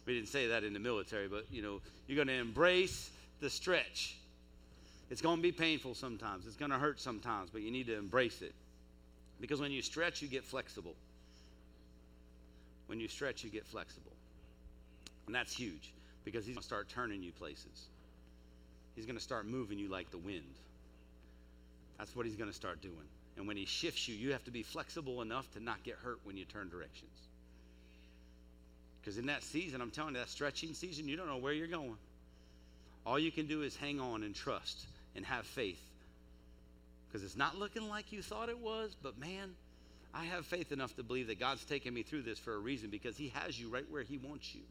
We 0.07 0.15
didn't 0.15 0.31
say 0.31 0.49
that 0.49 0.65
in 0.65 0.73
the 0.73 0.81
military, 0.81 1.29
but 1.29 1.45
you 1.53 1.63
know, 1.63 1.81
you're 2.09 2.17
going 2.17 2.27
to 2.27 2.35
embrace 2.35 3.11
the 3.41 3.51
stretch. 3.51 4.17
It's 5.11 5.21
going 5.21 5.37
to 5.37 5.43
be 5.43 5.53
painful 5.53 5.95
sometimes. 5.95 6.47
It's 6.47 6.57
going 6.57 6.71
to 6.71 6.79
hurt 6.79 7.01
sometimes, 7.01 7.51
but 7.51 7.61
you 7.63 7.71
need 7.71 7.87
to 7.87 7.97
embrace 7.97 8.43
it. 8.43 8.55
Because 9.41 9.61
when 9.61 9.73
you 9.73 9.83
stretch, 9.83 10.21
you 10.21 10.29
get 10.29 10.45
flexible. 10.45 10.95
When 12.87 13.01
you 13.01 13.09
stretch, 13.09 13.43
you 13.43 13.51
get 13.51 13.67
flexible. 13.67 14.13
And 15.27 15.35
that's 15.35 15.53
huge 15.53 15.93
because 16.25 16.45
he's 16.45 16.55
going 16.55 16.63
to 16.63 16.67
start 16.67 16.89
turning 16.89 17.23
you 17.23 17.33
places. 17.33 17.87
He's 18.95 19.07
going 19.07 19.17
to 19.17 19.23
start 19.23 19.47
moving 19.47 19.79
you 19.79 19.89
like 19.89 20.11
the 20.11 20.19
wind. 20.19 20.55
That's 21.99 22.15
what 22.15 22.27
he's 22.27 22.37
going 22.37 22.51
to 22.51 22.57
start 22.57 22.83
doing. 22.83 23.09
And 23.37 23.47
when 23.47 23.57
he 23.57 23.65
shifts 23.65 24.09
you, 24.09 24.15
you 24.15 24.33
have 24.33 24.45
to 24.45 24.51
be 24.51 24.63
flexible 24.63 25.23
enough 25.23 25.51
to 25.53 25.63
not 25.63 25.83
get 25.85 25.95
hurt 26.03 26.19
when 26.25 26.37
you 26.37 26.45
turn 26.45 26.69
directions. 26.69 27.17
Because 29.01 29.17
in 29.17 29.27
that 29.27 29.43
season, 29.43 29.81
I'm 29.81 29.91
telling 29.91 30.15
you, 30.15 30.21
that 30.21 30.29
stretching 30.29 30.75
season, 30.75 31.09
you 31.09 31.17
don't 31.17 31.27
know 31.29 31.39
where 31.39 31.53
you're 31.53 31.67
going. 31.67 31.97
All 33.07 33.19
you 33.19 33.33
can 33.33 33.47
do 33.47 33.63
is 33.63 33.75
hang 33.77 33.99
on 33.99 34.23
and 34.23 34.35
trust 34.35 34.85
and 35.17 35.25
have 35.25 35.47
faith 35.47 35.81
because 37.11 37.25
it's 37.25 37.37
not 37.37 37.59
looking 37.59 37.89
like 37.89 38.13
you 38.13 38.23
thought 38.23 38.49
it 38.49 38.59
was, 38.59 38.97
but 39.03 39.19
man, 39.19 39.51
I 40.15 40.25
have 40.25 40.47
faith 40.47 40.73
enough 40.73 40.95
to 40.97 41.03
believe 41.03 41.27
that 41.29 41.41
God's 41.41 41.65
taking 41.65 41.95
me 41.95 42.03
through 42.03 42.23
this 42.23 42.39
for 42.39 42.55
a 42.55 42.59
reason 42.59 42.91
because 42.91 43.17
He 43.17 43.29
has 43.29 43.59
you 43.61 43.69
right 43.69 43.85
where 43.91 44.03
He 44.03 44.19
wants 44.19 44.55
you. 44.55 44.63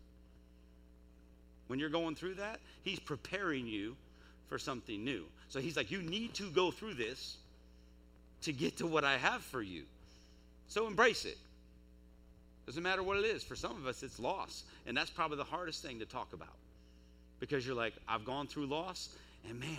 When 1.68 1.80
you're 1.80 1.90
going 1.90 2.16
through 2.16 2.36
that, 2.36 2.60
He's 2.84 3.00
preparing 3.00 3.68
you 3.68 3.96
for 4.48 4.58
something 4.58 5.04
new. 5.04 5.26
So 5.50 5.60
He's 5.60 5.78
like, 5.78 5.92
you 5.92 6.02
need 6.02 6.34
to 6.36 6.50
go 6.52 6.72
through 6.72 6.96
this 6.96 7.38
to 8.42 8.54
get 8.54 8.78
to 8.78 8.88
what 8.88 9.04
I 9.04 9.18
have 9.18 9.42
for 9.44 9.62
you. 9.62 9.84
So 10.68 10.88
embrace 10.88 11.26
it. 11.26 11.38
Doesn't 12.66 12.84
matter 12.84 13.04
what 13.04 13.18
it 13.18 13.26
is. 13.26 13.44
For 13.44 13.56
some 13.56 13.72
of 13.72 13.88
us, 13.88 14.04
it's 14.04 14.20
loss. 14.20 14.64
And 14.86 14.96
that's 14.96 15.10
probably 15.10 15.38
the 15.38 15.44
hardest 15.44 15.82
thing 15.82 16.00
to 16.00 16.06
talk 16.06 16.34
about 16.34 16.56
because 17.40 17.66
you're 17.66 17.76
like, 17.76 17.94
I've 18.08 18.26
gone 18.26 18.48
through 18.48 18.68
loss, 18.68 19.10
and 19.48 19.60
man, 19.60 19.70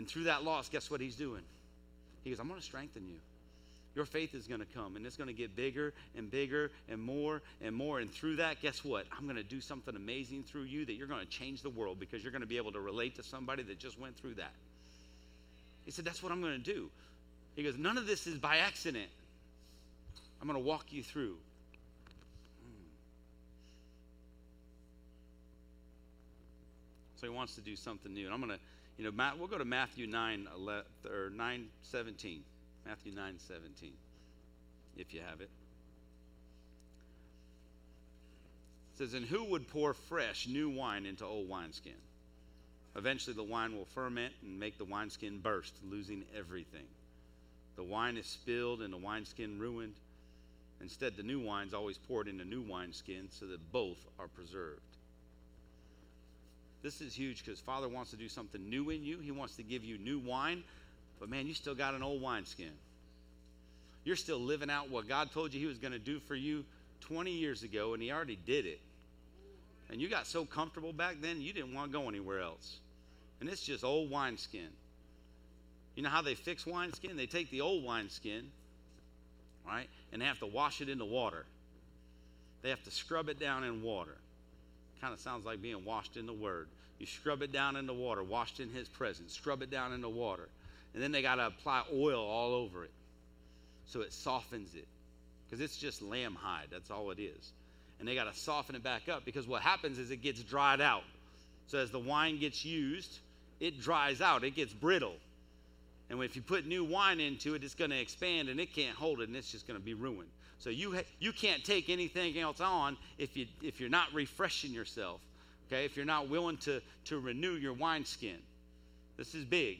and 0.00 0.08
through 0.08 0.24
that 0.24 0.44
loss, 0.44 0.70
guess 0.70 0.90
what 0.90 0.98
he's 0.98 1.14
doing? 1.14 1.42
He 2.24 2.30
goes, 2.30 2.40
I'm 2.40 2.48
going 2.48 2.58
to 2.58 2.64
strengthen 2.64 3.06
you. 3.06 3.16
Your 3.94 4.06
faith 4.06 4.34
is 4.34 4.46
going 4.46 4.60
to 4.60 4.66
come 4.74 4.96
and 4.96 5.04
it's 5.04 5.18
going 5.18 5.26
to 5.26 5.34
get 5.34 5.54
bigger 5.54 5.92
and 6.16 6.30
bigger 6.30 6.70
and 6.88 7.02
more 7.02 7.42
and 7.60 7.76
more. 7.76 8.00
And 8.00 8.10
through 8.10 8.36
that, 8.36 8.62
guess 8.62 8.82
what? 8.82 9.04
I'm 9.14 9.24
going 9.24 9.36
to 9.36 9.42
do 9.42 9.60
something 9.60 9.94
amazing 9.94 10.44
through 10.44 10.62
you 10.62 10.86
that 10.86 10.94
you're 10.94 11.06
going 11.06 11.20
to 11.20 11.30
change 11.30 11.60
the 11.60 11.68
world 11.68 12.00
because 12.00 12.22
you're 12.22 12.32
going 12.32 12.40
to 12.40 12.48
be 12.48 12.56
able 12.56 12.72
to 12.72 12.80
relate 12.80 13.14
to 13.16 13.22
somebody 13.22 13.62
that 13.64 13.78
just 13.78 14.00
went 14.00 14.16
through 14.16 14.36
that. 14.36 14.54
He 15.84 15.90
said, 15.90 16.06
That's 16.06 16.22
what 16.22 16.32
I'm 16.32 16.40
going 16.40 16.56
to 16.56 16.74
do. 16.74 16.88
He 17.54 17.62
goes, 17.62 17.76
None 17.76 17.98
of 17.98 18.06
this 18.06 18.26
is 18.26 18.38
by 18.38 18.56
accident. 18.56 19.10
I'm 20.40 20.48
going 20.48 20.58
to 20.58 20.66
walk 20.66 20.94
you 20.94 21.02
through. 21.02 21.36
So 27.16 27.26
he 27.26 27.34
wants 27.34 27.54
to 27.56 27.60
do 27.60 27.76
something 27.76 28.14
new. 28.14 28.24
And 28.24 28.32
I'm 28.32 28.40
going 28.40 28.52
to 28.52 28.60
you 29.00 29.06
know, 29.06 29.12
Matt, 29.12 29.38
we'll 29.38 29.48
go 29.48 29.56
to 29.56 29.64
Matthew 29.64 30.06
9, 30.06 30.46
11, 30.54 30.82
or 31.10 31.30
9 31.30 31.68
17. 31.84 32.42
Matthew 32.84 33.12
9 33.12 33.34
17, 33.48 33.92
if 34.98 35.14
you 35.14 35.20
have 35.26 35.40
it. 35.40 35.48
It 38.92 38.98
says, 38.98 39.14
And 39.14 39.24
who 39.24 39.42
would 39.44 39.68
pour 39.68 39.94
fresh 39.94 40.46
new 40.46 40.68
wine 40.68 41.06
into 41.06 41.24
old 41.24 41.48
wineskin? 41.48 41.94
Eventually, 42.94 43.34
the 43.34 43.42
wine 43.42 43.74
will 43.74 43.86
ferment 43.94 44.34
and 44.42 44.60
make 44.60 44.76
the 44.76 44.84
wineskin 44.84 45.38
burst, 45.38 45.72
losing 45.82 46.24
everything. 46.36 46.84
The 47.76 47.84
wine 47.84 48.18
is 48.18 48.26
spilled 48.26 48.82
and 48.82 48.92
the 48.92 48.98
wineskin 48.98 49.58
ruined. 49.58 49.94
Instead, 50.82 51.16
the 51.16 51.22
new 51.22 51.40
wine 51.40 51.68
is 51.68 51.72
always 51.74 51.96
poured 51.96 52.28
into 52.28 52.44
new 52.44 52.62
wineskins 52.62 53.38
so 53.38 53.46
that 53.46 53.72
both 53.72 54.04
are 54.18 54.28
preserved. 54.28 54.89
This 56.82 57.00
is 57.00 57.14
huge 57.14 57.44
because 57.44 57.60
Father 57.60 57.88
wants 57.88 58.10
to 58.10 58.16
do 58.16 58.28
something 58.28 58.68
new 58.68 58.90
in 58.90 59.04
you. 59.04 59.18
He 59.18 59.30
wants 59.30 59.56
to 59.56 59.62
give 59.62 59.84
you 59.84 59.98
new 59.98 60.18
wine, 60.18 60.62
but 61.18 61.28
man, 61.28 61.46
you 61.46 61.54
still 61.54 61.74
got 61.74 61.94
an 61.94 62.02
old 62.02 62.22
wineskin. 62.22 62.72
You're 64.04 64.16
still 64.16 64.40
living 64.40 64.70
out 64.70 64.90
what 64.90 65.06
God 65.06 65.30
told 65.30 65.52
you 65.52 65.60
He 65.60 65.66
was 65.66 65.78
going 65.78 65.92
to 65.92 65.98
do 65.98 66.20
for 66.20 66.34
you 66.34 66.64
20 67.02 67.30
years 67.30 67.62
ago, 67.62 67.92
and 67.92 68.02
He 68.02 68.10
already 68.10 68.38
did 68.46 68.64
it. 68.64 68.80
And 69.90 70.00
you 70.00 70.08
got 70.08 70.26
so 70.26 70.44
comfortable 70.44 70.92
back 70.92 71.16
then, 71.20 71.40
you 71.40 71.52
didn't 71.52 71.74
want 71.74 71.92
to 71.92 71.98
go 71.98 72.08
anywhere 72.08 72.40
else. 72.40 72.78
And 73.40 73.48
it's 73.48 73.62
just 73.62 73.84
old 73.84 74.10
wineskin. 74.10 74.68
You 75.96 76.02
know 76.02 76.08
how 76.08 76.22
they 76.22 76.34
fix 76.34 76.66
wineskin? 76.66 77.16
They 77.16 77.26
take 77.26 77.50
the 77.50 77.60
old 77.60 77.84
wineskin, 77.84 78.50
right, 79.66 79.88
and 80.12 80.22
they 80.22 80.26
have 80.26 80.38
to 80.38 80.46
wash 80.46 80.80
it 80.80 80.88
in 80.88 80.98
the 80.98 81.04
water. 81.04 81.44
They 82.62 82.70
have 82.70 82.82
to 82.84 82.90
scrub 82.90 83.28
it 83.28 83.38
down 83.38 83.64
in 83.64 83.82
water. 83.82 84.16
Kind 85.00 85.14
of 85.14 85.20
sounds 85.20 85.46
like 85.46 85.62
being 85.62 85.84
washed 85.84 86.16
in 86.16 86.26
the 86.26 86.32
Word. 86.32 86.68
You 86.98 87.06
scrub 87.06 87.42
it 87.42 87.52
down 87.52 87.76
in 87.76 87.86
the 87.86 87.94
water, 87.94 88.22
washed 88.22 88.60
in 88.60 88.68
His 88.68 88.88
presence, 88.88 89.34
scrub 89.34 89.62
it 89.62 89.70
down 89.70 89.92
in 89.92 90.00
the 90.00 90.08
water. 90.08 90.48
And 90.92 91.02
then 91.02 91.12
they 91.12 91.22
got 91.22 91.36
to 91.36 91.46
apply 91.46 91.84
oil 91.92 92.20
all 92.20 92.52
over 92.52 92.84
it 92.84 92.90
so 93.86 94.00
it 94.00 94.12
softens 94.12 94.74
it. 94.74 94.86
Because 95.46 95.60
it's 95.64 95.76
just 95.76 96.00
lamb 96.02 96.36
hide, 96.40 96.68
that's 96.70 96.90
all 96.90 97.10
it 97.10 97.18
is. 97.18 97.52
And 97.98 98.06
they 98.06 98.14
got 98.14 98.32
to 98.32 98.38
soften 98.38 98.76
it 98.76 98.82
back 98.82 99.08
up 99.08 99.24
because 99.24 99.46
what 99.46 99.62
happens 99.62 99.98
is 99.98 100.10
it 100.10 100.22
gets 100.22 100.42
dried 100.42 100.80
out. 100.80 101.02
So 101.66 101.78
as 101.78 101.90
the 101.90 101.98
wine 101.98 102.38
gets 102.38 102.64
used, 102.64 103.18
it 103.58 103.80
dries 103.80 104.20
out, 104.20 104.44
it 104.44 104.54
gets 104.54 104.72
brittle. 104.72 105.16
And 106.08 106.22
if 106.22 106.34
you 106.34 106.42
put 106.42 106.66
new 106.66 106.84
wine 106.84 107.20
into 107.20 107.54
it, 107.54 107.62
it's 107.62 107.74
going 107.74 107.90
to 107.90 108.00
expand 108.00 108.48
and 108.48 108.58
it 108.58 108.74
can't 108.74 108.96
hold 108.96 109.20
it 109.20 109.28
and 109.28 109.36
it's 109.36 109.52
just 109.52 109.66
going 109.66 109.78
to 109.78 109.84
be 109.84 109.94
ruined. 109.94 110.28
So 110.60 110.70
you, 110.70 110.94
ha- 110.94 111.06
you 111.18 111.32
can't 111.32 111.64
take 111.64 111.88
anything 111.88 112.38
else 112.38 112.60
on 112.60 112.96
if, 113.18 113.36
you, 113.36 113.46
if 113.62 113.80
you're 113.80 113.88
not 113.88 114.12
refreshing 114.12 114.72
yourself, 114.72 115.20
okay? 115.66 115.84
If 115.86 115.96
you're 115.96 116.04
not 116.04 116.28
willing 116.28 116.58
to, 116.58 116.80
to 117.06 117.18
renew 117.18 117.54
your 117.54 117.72
wineskin. 117.72 118.36
This 119.16 119.34
is 119.34 119.44
big. 119.44 119.78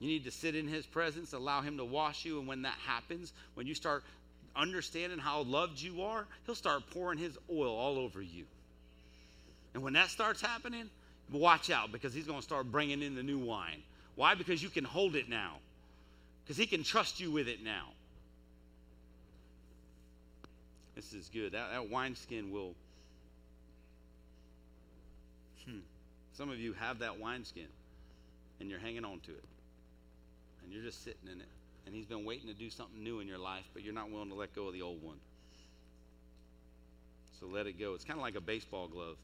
You 0.00 0.08
need 0.08 0.24
to 0.24 0.30
sit 0.30 0.56
in 0.56 0.66
his 0.66 0.84
presence, 0.86 1.32
allow 1.32 1.60
him 1.60 1.76
to 1.76 1.84
wash 1.84 2.24
you. 2.24 2.38
And 2.38 2.48
when 2.48 2.62
that 2.62 2.76
happens, 2.86 3.32
when 3.54 3.66
you 3.66 3.74
start 3.74 4.02
understanding 4.56 5.18
how 5.18 5.42
loved 5.42 5.80
you 5.80 6.02
are, 6.02 6.26
he'll 6.44 6.54
start 6.54 6.82
pouring 6.90 7.18
his 7.18 7.38
oil 7.50 7.74
all 7.74 7.98
over 7.98 8.20
you. 8.20 8.44
And 9.74 9.82
when 9.82 9.92
that 9.92 10.08
starts 10.08 10.40
happening, 10.40 10.90
watch 11.30 11.70
out 11.70 11.92
because 11.92 12.12
he's 12.12 12.26
going 12.26 12.40
to 12.40 12.44
start 12.44 12.72
bringing 12.72 13.02
in 13.02 13.14
the 13.14 13.22
new 13.22 13.38
wine. 13.38 13.82
Why? 14.16 14.34
Because 14.34 14.62
you 14.62 14.70
can 14.70 14.84
hold 14.84 15.14
it 15.14 15.28
now, 15.28 15.56
because 16.42 16.56
he 16.56 16.66
can 16.66 16.82
trust 16.82 17.20
you 17.20 17.30
with 17.30 17.48
it 17.48 17.62
now. 17.62 17.88
This 20.94 21.12
is 21.12 21.30
good. 21.32 21.52
That, 21.52 21.70
that 21.72 21.90
wineskin 21.90 22.50
will. 22.50 22.74
Hmm. 25.64 25.78
Some 26.34 26.50
of 26.50 26.58
you 26.58 26.72
have 26.74 26.98
that 26.98 27.18
wineskin 27.18 27.68
and 28.60 28.70
you're 28.70 28.80
hanging 28.80 29.04
on 29.04 29.20
to 29.20 29.32
it. 29.32 29.44
And 30.62 30.72
you're 30.72 30.84
just 30.84 31.04
sitting 31.04 31.28
in 31.30 31.40
it. 31.40 31.48
And 31.84 31.94
he's 31.94 32.06
been 32.06 32.24
waiting 32.24 32.46
to 32.48 32.54
do 32.54 32.70
something 32.70 33.02
new 33.02 33.20
in 33.20 33.26
your 33.26 33.38
life, 33.38 33.64
but 33.74 33.82
you're 33.82 33.94
not 33.94 34.10
willing 34.10 34.28
to 34.28 34.34
let 34.34 34.54
go 34.54 34.68
of 34.68 34.72
the 34.72 34.82
old 34.82 35.02
one. 35.02 35.16
So 37.40 37.46
let 37.46 37.66
it 37.66 37.78
go. 37.78 37.94
It's 37.94 38.04
kind 38.04 38.18
of 38.18 38.22
like 38.22 38.36
a 38.36 38.40
baseball 38.40 38.86
glove. 38.86 39.16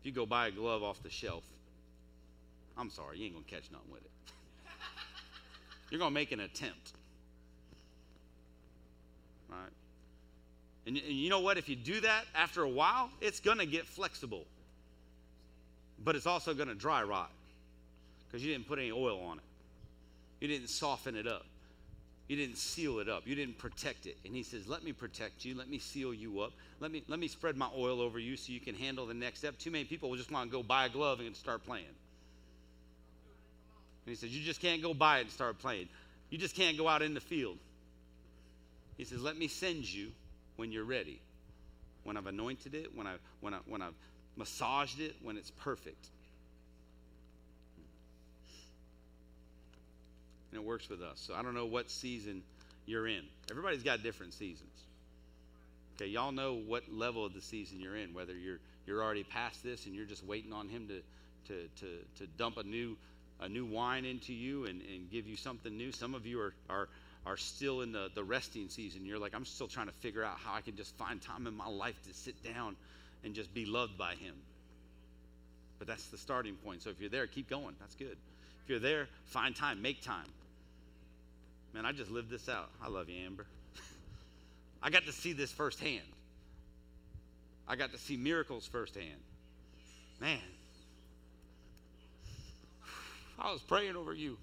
If 0.00 0.06
you 0.06 0.12
go 0.12 0.26
buy 0.26 0.48
a 0.48 0.50
glove 0.50 0.82
off 0.82 1.02
the 1.02 1.10
shelf, 1.10 1.44
I'm 2.76 2.90
sorry, 2.90 3.18
you 3.18 3.26
ain't 3.26 3.34
going 3.34 3.44
to 3.44 3.50
catch 3.50 3.70
nothing 3.70 3.90
with 3.92 4.02
it. 4.04 4.10
you're 5.90 5.98
going 5.98 6.10
to 6.10 6.14
make 6.14 6.32
an 6.32 6.40
attempt. 6.40 6.92
Right? 9.48 9.70
And, 10.88 10.96
and 10.96 11.12
you 11.12 11.28
know 11.28 11.40
what? 11.40 11.58
If 11.58 11.68
you 11.68 11.76
do 11.76 12.00
that 12.00 12.24
after 12.34 12.62
a 12.62 12.68
while, 12.68 13.10
it's 13.20 13.40
going 13.40 13.58
to 13.58 13.66
get 13.66 13.84
flexible. 13.84 14.46
But 16.02 16.16
it's 16.16 16.26
also 16.26 16.54
going 16.54 16.68
to 16.68 16.74
dry 16.74 17.02
rot 17.02 17.30
because 18.26 18.42
you 18.42 18.50
didn't 18.50 18.66
put 18.66 18.78
any 18.78 18.90
oil 18.90 19.20
on 19.20 19.36
it. 19.36 19.44
You 20.40 20.48
didn't 20.48 20.70
soften 20.70 21.14
it 21.14 21.26
up. 21.26 21.44
You 22.26 22.36
didn't 22.36 22.56
seal 22.56 23.00
it 23.00 23.08
up. 23.08 23.26
You 23.26 23.34
didn't 23.34 23.58
protect 23.58 24.06
it. 24.06 24.16
And 24.24 24.34
he 24.34 24.42
says, 24.42 24.66
Let 24.66 24.82
me 24.82 24.92
protect 24.92 25.44
you. 25.44 25.54
Let 25.54 25.68
me 25.68 25.78
seal 25.78 26.14
you 26.14 26.40
up. 26.40 26.52
Let 26.80 26.90
me, 26.90 27.02
let 27.06 27.18
me 27.18 27.28
spread 27.28 27.58
my 27.58 27.68
oil 27.76 28.00
over 28.00 28.18
you 28.18 28.38
so 28.38 28.52
you 28.52 28.60
can 28.60 28.74
handle 28.74 29.04
the 29.04 29.14
next 29.14 29.40
step. 29.40 29.58
Too 29.58 29.70
many 29.70 29.84
people 29.84 30.08
will 30.08 30.16
just 30.16 30.30
want 30.30 30.50
to 30.50 30.56
go 30.56 30.62
buy 30.62 30.86
a 30.86 30.88
glove 30.88 31.20
and 31.20 31.36
start 31.36 31.66
playing. 31.66 31.84
And 31.84 31.94
he 34.06 34.14
says, 34.14 34.34
You 34.34 34.42
just 34.42 34.62
can't 34.62 34.80
go 34.80 34.94
buy 34.94 35.18
it 35.18 35.22
and 35.22 35.30
start 35.30 35.58
playing. 35.58 35.90
You 36.30 36.38
just 36.38 36.54
can't 36.54 36.78
go 36.78 36.88
out 36.88 37.02
in 37.02 37.12
the 37.12 37.20
field. 37.20 37.58
He 38.96 39.04
says, 39.04 39.20
Let 39.20 39.36
me 39.36 39.48
send 39.48 39.92
you 39.92 40.12
when 40.58 40.72
you're 40.72 40.84
ready. 40.84 41.20
When 42.04 42.16
I've 42.16 42.26
anointed 42.26 42.74
it, 42.74 42.94
when, 42.94 43.06
I, 43.06 43.14
when, 43.40 43.54
I, 43.54 43.58
when 43.66 43.80
I've 43.80 43.94
massaged 44.36 45.00
it, 45.00 45.14
when 45.22 45.36
it's 45.36 45.50
perfect. 45.50 46.08
And 50.50 50.60
it 50.60 50.64
works 50.64 50.88
with 50.88 51.00
us. 51.00 51.20
So 51.20 51.34
I 51.34 51.42
don't 51.42 51.54
know 51.54 51.66
what 51.66 51.90
season 51.90 52.42
you're 52.86 53.06
in. 53.06 53.22
Everybody's 53.50 53.82
got 53.82 54.02
different 54.02 54.34
seasons. 54.34 54.70
Okay, 55.96 56.10
y'all 56.10 56.32
know 56.32 56.54
what 56.54 56.84
level 56.92 57.24
of 57.24 57.34
the 57.34 57.40
season 57.40 57.80
you're 57.80 57.96
in, 57.96 58.14
whether 58.14 58.36
you're 58.36 58.58
you're 58.86 59.02
already 59.02 59.24
past 59.24 59.62
this 59.62 59.86
and 59.86 59.94
you're 59.94 60.06
just 60.06 60.24
waiting 60.24 60.52
on 60.52 60.68
him 60.68 60.88
to 60.88 61.00
to 61.48 61.68
to, 61.80 61.86
to 62.16 62.26
dump 62.38 62.56
a 62.56 62.62
new 62.62 62.96
a 63.40 63.48
new 63.48 63.66
wine 63.66 64.04
into 64.04 64.32
you 64.32 64.64
and, 64.64 64.80
and 64.82 65.10
give 65.10 65.26
you 65.26 65.36
something 65.36 65.76
new. 65.76 65.90
Some 65.92 66.14
of 66.14 66.24
you 66.24 66.40
are 66.40 66.54
are 66.70 66.88
are 67.26 67.36
still 67.36 67.82
in 67.82 67.92
the, 67.92 68.10
the 68.14 68.24
resting 68.24 68.68
season. 68.68 69.04
You're 69.04 69.18
like, 69.18 69.34
I'm 69.34 69.44
still 69.44 69.68
trying 69.68 69.86
to 69.86 69.92
figure 69.92 70.24
out 70.24 70.36
how 70.38 70.54
I 70.54 70.60
can 70.60 70.76
just 70.76 70.96
find 70.96 71.20
time 71.20 71.46
in 71.46 71.54
my 71.54 71.68
life 71.68 72.00
to 72.06 72.14
sit 72.14 72.42
down 72.42 72.76
and 73.24 73.34
just 73.34 73.52
be 73.52 73.66
loved 73.66 73.98
by 73.98 74.14
Him. 74.14 74.34
But 75.78 75.86
that's 75.86 76.06
the 76.06 76.18
starting 76.18 76.54
point. 76.56 76.82
So 76.82 76.90
if 76.90 77.00
you're 77.00 77.10
there, 77.10 77.26
keep 77.26 77.48
going. 77.48 77.74
That's 77.80 77.94
good. 77.94 78.16
If 78.64 78.70
you're 78.70 78.78
there, 78.78 79.08
find 79.26 79.54
time, 79.54 79.82
make 79.82 80.02
time. 80.02 80.26
Man, 81.74 81.84
I 81.84 81.92
just 81.92 82.10
lived 82.10 82.30
this 82.30 82.48
out. 82.48 82.70
I 82.82 82.88
love 82.88 83.08
you, 83.08 83.24
Amber. 83.24 83.46
I 84.82 84.90
got 84.90 85.04
to 85.04 85.12
see 85.12 85.32
this 85.32 85.52
firsthand. 85.52 86.02
I 87.68 87.76
got 87.76 87.92
to 87.92 87.98
see 87.98 88.16
miracles 88.16 88.66
firsthand. 88.66 89.20
Man, 90.20 90.38
I 93.38 93.52
was 93.52 93.60
praying 93.60 93.96
over 93.96 94.14
you. 94.14 94.38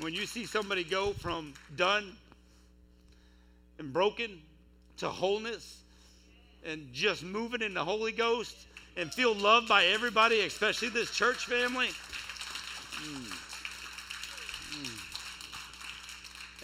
When 0.00 0.14
you 0.14 0.26
see 0.26 0.46
somebody 0.46 0.84
go 0.84 1.12
from 1.12 1.52
done 1.76 2.16
and 3.78 3.92
broken 3.92 4.40
to 4.98 5.08
wholeness 5.08 5.82
and 6.64 6.92
just 6.92 7.22
moving 7.22 7.62
in 7.62 7.74
the 7.74 7.84
Holy 7.84 8.12
Ghost 8.12 8.56
and 8.96 9.12
feel 9.12 9.34
loved 9.34 9.68
by 9.68 9.86
everybody, 9.86 10.40
especially 10.40 10.88
this 10.88 11.10
church 11.10 11.46
family. 11.46 11.88
Mm. 11.88 13.32
Mm. 14.72 15.12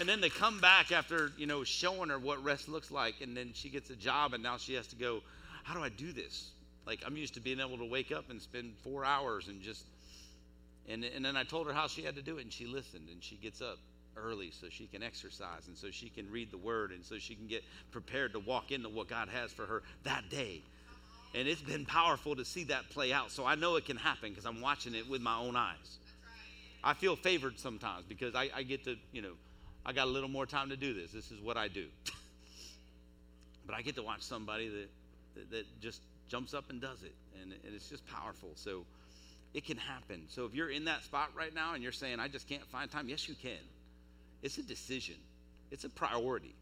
And 0.00 0.08
then 0.08 0.20
they 0.20 0.28
come 0.28 0.60
back 0.60 0.92
after, 0.92 1.32
you 1.36 1.46
know, 1.46 1.64
showing 1.64 2.10
her 2.10 2.18
what 2.18 2.42
rest 2.44 2.68
looks 2.68 2.90
like, 2.90 3.20
and 3.20 3.36
then 3.36 3.50
she 3.54 3.68
gets 3.68 3.90
a 3.90 3.96
job, 3.96 4.34
and 4.34 4.42
now 4.42 4.56
she 4.56 4.74
has 4.74 4.86
to 4.88 4.96
go, 4.96 5.20
How 5.64 5.74
do 5.74 5.82
I 5.82 5.88
do 5.88 6.12
this? 6.12 6.50
Like, 6.86 7.00
I'm 7.04 7.16
used 7.16 7.34
to 7.34 7.40
being 7.40 7.60
able 7.60 7.78
to 7.78 7.84
wake 7.84 8.12
up 8.12 8.30
and 8.30 8.40
spend 8.40 8.74
four 8.82 9.04
hours 9.04 9.48
and 9.48 9.60
just 9.60 9.84
and, 10.88 11.04
and 11.04 11.24
then 11.24 11.36
I 11.36 11.44
told 11.44 11.66
her 11.66 11.72
how 11.72 11.86
she 11.86 12.02
had 12.02 12.16
to 12.16 12.22
do 12.22 12.38
it, 12.38 12.42
and 12.42 12.52
she 12.52 12.66
listened, 12.66 13.08
and 13.10 13.22
she 13.22 13.36
gets 13.36 13.60
up 13.60 13.78
early 14.16 14.50
so 14.50 14.68
she 14.70 14.86
can 14.86 15.02
exercise, 15.02 15.68
and 15.68 15.76
so 15.76 15.90
she 15.90 16.08
can 16.08 16.30
read 16.30 16.50
the 16.50 16.58
word, 16.58 16.90
and 16.92 17.04
so 17.04 17.18
she 17.18 17.34
can 17.34 17.46
get 17.46 17.62
prepared 17.90 18.32
to 18.32 18.40
walk 18.40 18.72
into 18.72 18.88
what 18.88 19.08
God 19.08 19.28
has 19.28 19.52
for 19.52 19.66
her 19.66 19.82
that 20.04 20.28
day. 20.30 20.62
And 21.34 21.46
it's 21.46 21.60
been 21.60 21.84
powerful 21.84 22.34
to 22.36 22.44
see 22.44 22.64
that 22.64 22.88
play 22.90 23.12
out. 23.12 23.30
So 23.30 23.44
I 23.44 23.54
know 23.54 23.76
it 23.76 23.84
can 23.84 23.98
happen 23.98 24.30
because 24.30 24.46
I'm 24.46 24.62
watching 24.62 24.94
it 24.94 25.08
with 25.08 25.20
my 25.20 25.36
own 25.36 25.56
eyes. 25.56 25.98
I 26.82 26.94
feel 26.94 27.16
favored 27.16 27.58
sometimes 27.58 28.04
because 28.08 28.34
I, 28.34 28.48
I 28.54 28.62
get 28.62 28.84
to, 28.84 28.96
you 29.12 29.20
know, 29.20 29.32
I 29.84 29.92
got 29.92 30.06
a 30.06 30.10
little 30.10 30.28
more 30.28 30.46
time 30.46 30.70
to 30.70 30.76
do 30.76 30.94
this. 30.94 31.12
This 31.12 31.30
is 31.30 31.40
what 31.40 31.56
I 31.56 31.68
do. 31.68 31.86
but 33.66 33.74
I 33.74 33.82
get 33.82 33.94
to 33.96 34.02
watch 34.02 34.22
somebody 34.22 34.68
that, 34.68 34.88
that, 35.34 35.50
that 35.50 35.80
just 35.80 36.00
jumps 36.28 36.54
up 36.54 36.70
and 36.70 36.80
does 36.80 37.02
it, 37.02 37.14
and, 37.42 37.52
and 37.52 37.74
it's 37.74 37.88
just 37.88 38.06
powerful. 38.06 38.50
So, 38.54 38.84
it 39.54 39.64
can 39.64 39.76
happen. 39.76 40.24
So 40.28 40.44
if 40.44 40.54
you're 40.54 40.70
in 40.70 40.84
that 40.84 41.02
spot 41.02 41.30
right 41.36 41.54
now 41.54 41.74
and 41.74 41.82
you're 41.82 41.92
saying, 41.92 42.20
I 42.20 42.28
just 42.28 42.48
can't 42.48 42.64
find 42.66 42.90
time, 42.90 43.08
yes, 43.08 43.28
you 43.28 43.34
can. 43.34 43.58
It's 44.42 44.58
a 44.58 44.62
decision, 44.62 45.16
it's 45.70 45.84
a 45.84 45.88
priority. 45.88 46.54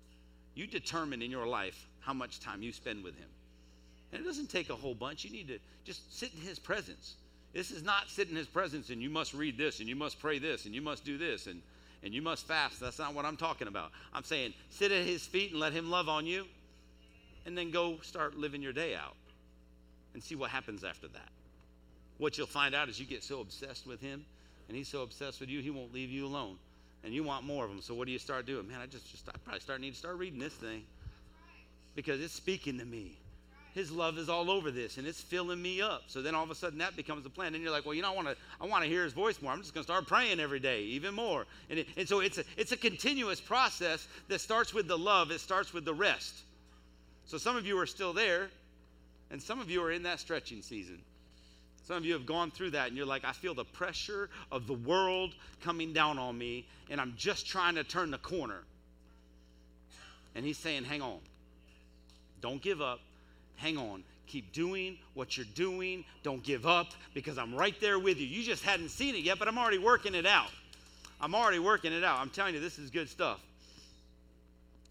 You 0.55 0.67
determine 0.67 1.21
in 1.21 1.31
your 1.31 1.47
life 1.47 1.87
how 2.01 2.15
much 2.15 2.41
time 2.41 2.63
you 2.63 2.73
spend 2.73 3.05
with 3.05 3.17
Him. 3.19 3.29
And 4.13 4.23
it 4.23 4.25
doesn't 4.25 4.49
take 4.49 4.71
a 4.71 4.75
whole 4.75 4.95
bunch. 4.95 5.25
You 5.25 5.31
need 5.31 5.49
to 5.49 5.59
just 5.85 6.19
sit 6.19 6.33
in 6.33 6.41
His 6.41 6.59
presence. 6.59 7.17
This 7.53 7.71
is 7.71 7.83
not 7.83 8.09
sit 8.09 8.31
in 8.31 8.37
His 8.37 8.47
presence 8.47 8.89
and 8.89 9.03
you 9.03 9.11
must 9.11 9.35
read 9.35 9.59
this 9.59 9.81
and 9.81 9.89
you 9.89 9.97
must 9.97 10.19
pray 10.19 10.39
this 10.39 10.65
and 10.65 10.75
you 10.75 10.81
must 10.81 11.05
do 11.05 11.19
this 11.19 11.47
and, 11.47 11.61
and 12.03 12.15
you 12.15 12.23
must 12.23 12.47
fast. 12.47 12.81
That's 12.81 12.99
not 12.99 13.15
what 13.15 13.27
I'm 13.27 13.37
talking 13.37 13.69
about. 13.69 13.91
I'm 14.15 14.25
saying 14.25 14.55
sit 14.71 14.93
at 14.93 15.05
His 15.05 15.27
feet 15.27 15.51
and 15.51 15.61
let 15.61 15.75
Him 15.75 15.91
love 15.91 16.09
on 16.09 16.25
you 16.25 16.47
and 17.45 17.59
then 17.59 17.71
go 17.71 17.99
start 18.01 18.39
living 18.39 18.63
your 18.63 18.73
day 18.73 18.95
out 18.95 19.17
and 20.15 20.23
see 20.23 20.35
what 20.35 20.51
happens 20.51 20.85
after 20.85 21.09
that 21.09 21.29
what 22.19 22.39
you'll 22.39 22.47
find 22.47 22.75
out 22.75 22.89
is 22.89 22.99
you 22.99 23.07
get 23.07 23.23
so 23.23 23.41
obsessed 23.41 23.87
with 23.87 24.01
him 24.01 24.25
and 24.69 24.77
he's 24.77 24.89
so 24.89 25.03
obsessed 25.03 25.41
with 25.41 25.49
you, 25.49 25.61
he 25.61 25.71
won't 25.71 25.93
leave 25.93 26.11
you 26.11 26.27
alone. 26.27 26.57
And 27.05 27.15
you 27.15 27.23
want 27.23 27.45
more 27.45 27.65
of 27.65 27.71
him. 27.71 27.81
So 27.81 27.95
what 27.95 28.07
do 28.07 28.13
you 28.13 28.19
start 28.19 28.47
doing? 28.47 28.67
Man, 28.67 28.81
I 28.81 28.87
just, 28.87 29.11
just 29.11 29.29
I 29.29 29.33
probably 29.45 29.61
start 29.61 29.81
need 29.81 29.93
to 29.93 29.97
start 29.97 30.17
reading 30.17 30.41
this 30.41 30.55
thing 30.55 30.83
because 31.95 32.21
it's 32.21 32.35
speaking 32.35 32.79
to 32.79 32.85
me. 32.85 33.17
His 33.75 33.93
love 33.93 34.17
is 34.17 34.29
all 34.29 34.51
over 34.51 34.71
this 34.71 34.97
and 34.97 35.07
it's 35.07 35.21
filling 35.21 35.61
me 35.61 35.83
up. 35.83 36.05
So 36.07 36.23
then 36.23 36.35
all 36.35 36.43
of 36.43 36.51
a 36.51 36.55
sudden 36.55 36.79
that 36.79 36.97
becomes 36.97 37.25
a 37.27 37.31
plan. 37.31 37.55
And 37.55 37.63
you're 37.63 37.71
like, 37.71 37.85
well, 37.85 37.95
you 37.95 38.03
know, 38.03 38.11
I 38.11 38.15
want 38.15 38.29
to 38.29 38.37
I 38.61 38.67
want 38.67 38.83
to 38.83 38.89
hear 38.89 39.05
his 39.05 39.13
voice 39.13 39.41
more. 39.41 39.53
I'm 39.53 39.61
just 39.61 39.75
going 39.75 39.85
to 39.85 39.93
start 39.93 40.07
praying 40.07 40.41
every 40.41 40.59
day, 40.59 40.83
even 40.83 41.15
more. 41.15 41.47
And, 41.69 41.81
it, 41.81 41.89
and 41.97 42.09
so 42.09 42.21
it's 42.21 42.39
a, 42.39 42.45
it's 42.57 42.73
a 42.73 42.77
continuous 42.77 43.41
process 43.41 44.09
that 44.29 44.41
starts 44.41 44.73
with 44.73 44.89
the 44.89 44.99
love, 44.99 45.31
it 45.31 45.41
starts 45.41 45.75
with 45.75 45.85
the 45.85 45.95
rest. 45.95 46.35
So 47.27 47.39
some 47.39 47.57
of 47.57 47.67
you 47.67 47.79
are 47.79 47.87
still 47.87 48.13
there, 48.13 48.49
and 49.31 49.43
some 49.43 49.61
of 49.61 49.69
you 49.71 49.83
are 49.83 49.91
in 49.91 50.05
that 50.05 50.21
stretching 50.21 50.63
season. 50.63 51.01
Some 51.87 51.99
of 51.99 52.05
you 52.05 52.15
have 52.15 52.27
gone 52.27 52.51
through 52.51 52.71
that 52.71 52.89
and 52.89 52.97
you're 52.97 53.07
like, 53.07 53.25
I 53.25 53.31
feel 53.31 53.55
the 53.55 53.65
pressure 53.65 54.29
of 54.51 54.67
the 54.67 54.75
world 54.75 55.35
coming 55.63 55.93
down 55.93 56.19
on 56.19 56.37
me, 56.37 56.67
and 56.91 57.01
I'm 57.01 57.15
just 57.17 57.47
trying 57.47 57.77
to 57.77 57.85
turn 57.85 58.11
the 58.11 58.19
corner. 58.19 58.63
And 60.35 60.45
he's 60.45 60.59
saying, 60.59 60.83
Hang 60.85 61.01
on. 61.01 61.19
Don't 62.41 62.61
give 62.61 62.83
up. 62.83 62.99
Hang 63.57 63.79
on. 63.79 64.03
Keep 64.27 64.53
doing 64.53 64.99
what 65.15 65.37
you're 65.37 65.47
doing. 65.55 66.05
Don't 66.25 66.43
give 66.43 66.67
up 66.67 66.89
because 67.15 67.39
I'm 67.39 67.55
right 67.55 67.75
there 67.81 68.01
with 68.01 68.19
you. 68.19 68.27
You 68.27 68.43
just 68.43 68.65
hadn't 68.65 68.89
seen 68.89 69.15
it 69.15 69.23
yet, 69.23 69.39
but 69.39 69.47
I'm 69.47 69.57
already 69.57 69.79
working 69.79 70.17
it 70.17 70.27
out. 70.27 70.51
I'm 71.21 71.37
already 71.37 71.61
working 71.61 71.93
it 71.93 72.03
out. 72.03 72.19
I'm 72.19 72.31
telling 72.31 72.55
you, 72.55 72.61
this 72.61 72.81
is 72.81 72.91
good 72.91 73.09
stuff. 73.09 73.41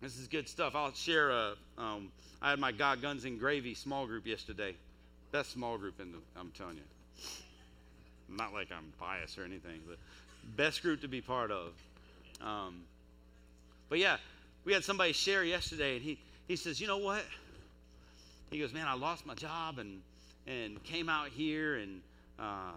This 0.01 0.17
is 0.17 0.27
good 0.27 0.47
stuff. 0.47 0.75
I'll 0.75 0.93
share 0.93 1.29
a. 1.31 1.53
Um, 1.77 2.09
I 2.41 2.51
had 2.51 2.59
my 2.59 2.71
God 2.71 3.01
Guns 3.01 3.25
and 3.25 3.37
Gravy 3.37 3.73
small 3.73 4.07
group 4.07 4.25
yesterday. 4.25 4.75
Best 5.35 5.51
small 5.51 5.77
group 5.77 5.99
in 5.99 6.13
the, 6.13 6.17
I'm 6.39 6.49
telling 6.51 6.77
you. 6.77 6.83
Not 8.29 8.53
like 8.53 8.69
I'm 8.71 8.93
biased 8.97 9.37
or 9.37 9.43
anything, 9.43 9.81
but 9.85 9.97
best 10.55 10.81
group 10.81 11.01
to 11.01 11.09
be 11.09 11.19
part 11.19 11.51
of. 11.51 11.73
Um, 12.39 12.83
but 13.89 13.99
yeah, 13.99 14.15
we 14.63 14.71
had 14.71 14.85
somebody 14.85 15.11
share 15.11 15.43
yesterday, 15.43 15.97
and 15.97 16.01
he 16.01 16.19
he 16.47 16.55
says, 16.55 16.79
You 16.79 16.87
know 16.87 16.99
what? 16.99 17.25
He 18.49 18.59
goes, 18.59 18.73
Man, 18.73 18.87
I 18.87 18.93
lost 18.93 19.25
my 19.25 19.33
job 19.33 19.77
and, 19.77 20.01
and 20.47 20.81
came 20.85 21.09
out 21.09 21.27
here 21.27 21.75
and, 21.75 22.01
uh, 22.39 22.71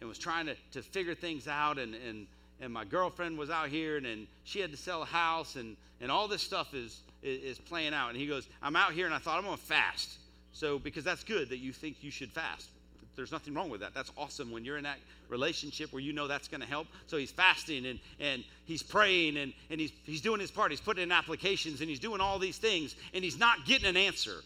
and 0.00 0.08
was 0.08 0.18
trying 0.18 0.46
to, 0.46 0.56
to 0.72 0.82
figure 0.82 1.14
things 1.14 1.46
out. 1.46 1.78
And, 1.78 1.94
and, 1.94 2.26
and 2.60 2.72
my 2.72 2.84
girlfriend 2.84 3.38
was 3.38 3.48
out 3.48 3.68
here 3.68 3.96
and, 3.96 4.06
and 4.06 4.26
she 4.42 4.58
had 4.58 4.72
to 4.72 4.76
sell 4.76 5.02
a 5.02 5.06
house 5.06 5.54
and, 5.54 5.76
and 6.00 6.10
all 6.10 6.26
this 6.26 6.42
stuff 6.42 6.74
is, 6.74 7.00
is, 7.22 7.42
is 7.42 7.58
playing 7.60 7.94
out. 7.94 8.08
And 8.08 8.18
he 8.18 8.26
goes, 8.26 8.48
I'm 8.60 8.74
out 8.74 8.92
here 8.92 9.06
and 9.06 9.14
I 9.14 9.18
thought 9.18 9.38
I'm 9.38 9.44
going 9.44 9.56
to 9.56 9.62
fast. 9.62 10.16
So, 10.52 10.78
because 10.78 11.04
that's 11.04 11.24
good 11.24 11.48
that 11.50 11.58
you 11.58 11.72
think 11.72 12.02
you 12.02 12.10
should 12.10 12.30
fast. 12.30 12.68
There's 13.16 13.32
nothing 13.32 13.54
wrong 13.54 13.70
with 13.70 13.80
that. 13.80 13.92
That's 13.92 14.10
awesome 14.16 14.50
when 14.50 14.64
you're 14.64 14.78
in 14.78 14.84
that 14.84 14.98
relationship 15.28 15.92
where 15.92 16.00
you 16.00 16.12
know 16.12 16.26
that's 16.26 16.48
going 16.48 16.60
to 16.60 16.66
help. 16.66 16.86
So 17.06 17.16
he's 17.16 17.30
fasting 17.30 17.86
and, 17.86 17.98
and 18.18 18.44
he's 18.64 18.82
praying 18.82 19.36
and, 19.36 19.52
and 19.68 19.80
he's, 19.80 19.92
he's 20.04 20.20
doing 20.20 20.40
his 20.40 20.50
part. 20.50 20.70
He's 20.70 20.80
putting 20.80 21.02
in 21.02 21.12
applications 21.12 21.80
and 21.80 21.90
he's 21.90 21.98
doing 21.98 22.20
all 22.20 22.38
these 22.38 22.56
things 22.56 22.94
and 23.12 23.22
he's 23.22 23.38
not 23.38 23.66
getting 23.66 23.88
an 23.88 23.96
answer. 23.96 24.36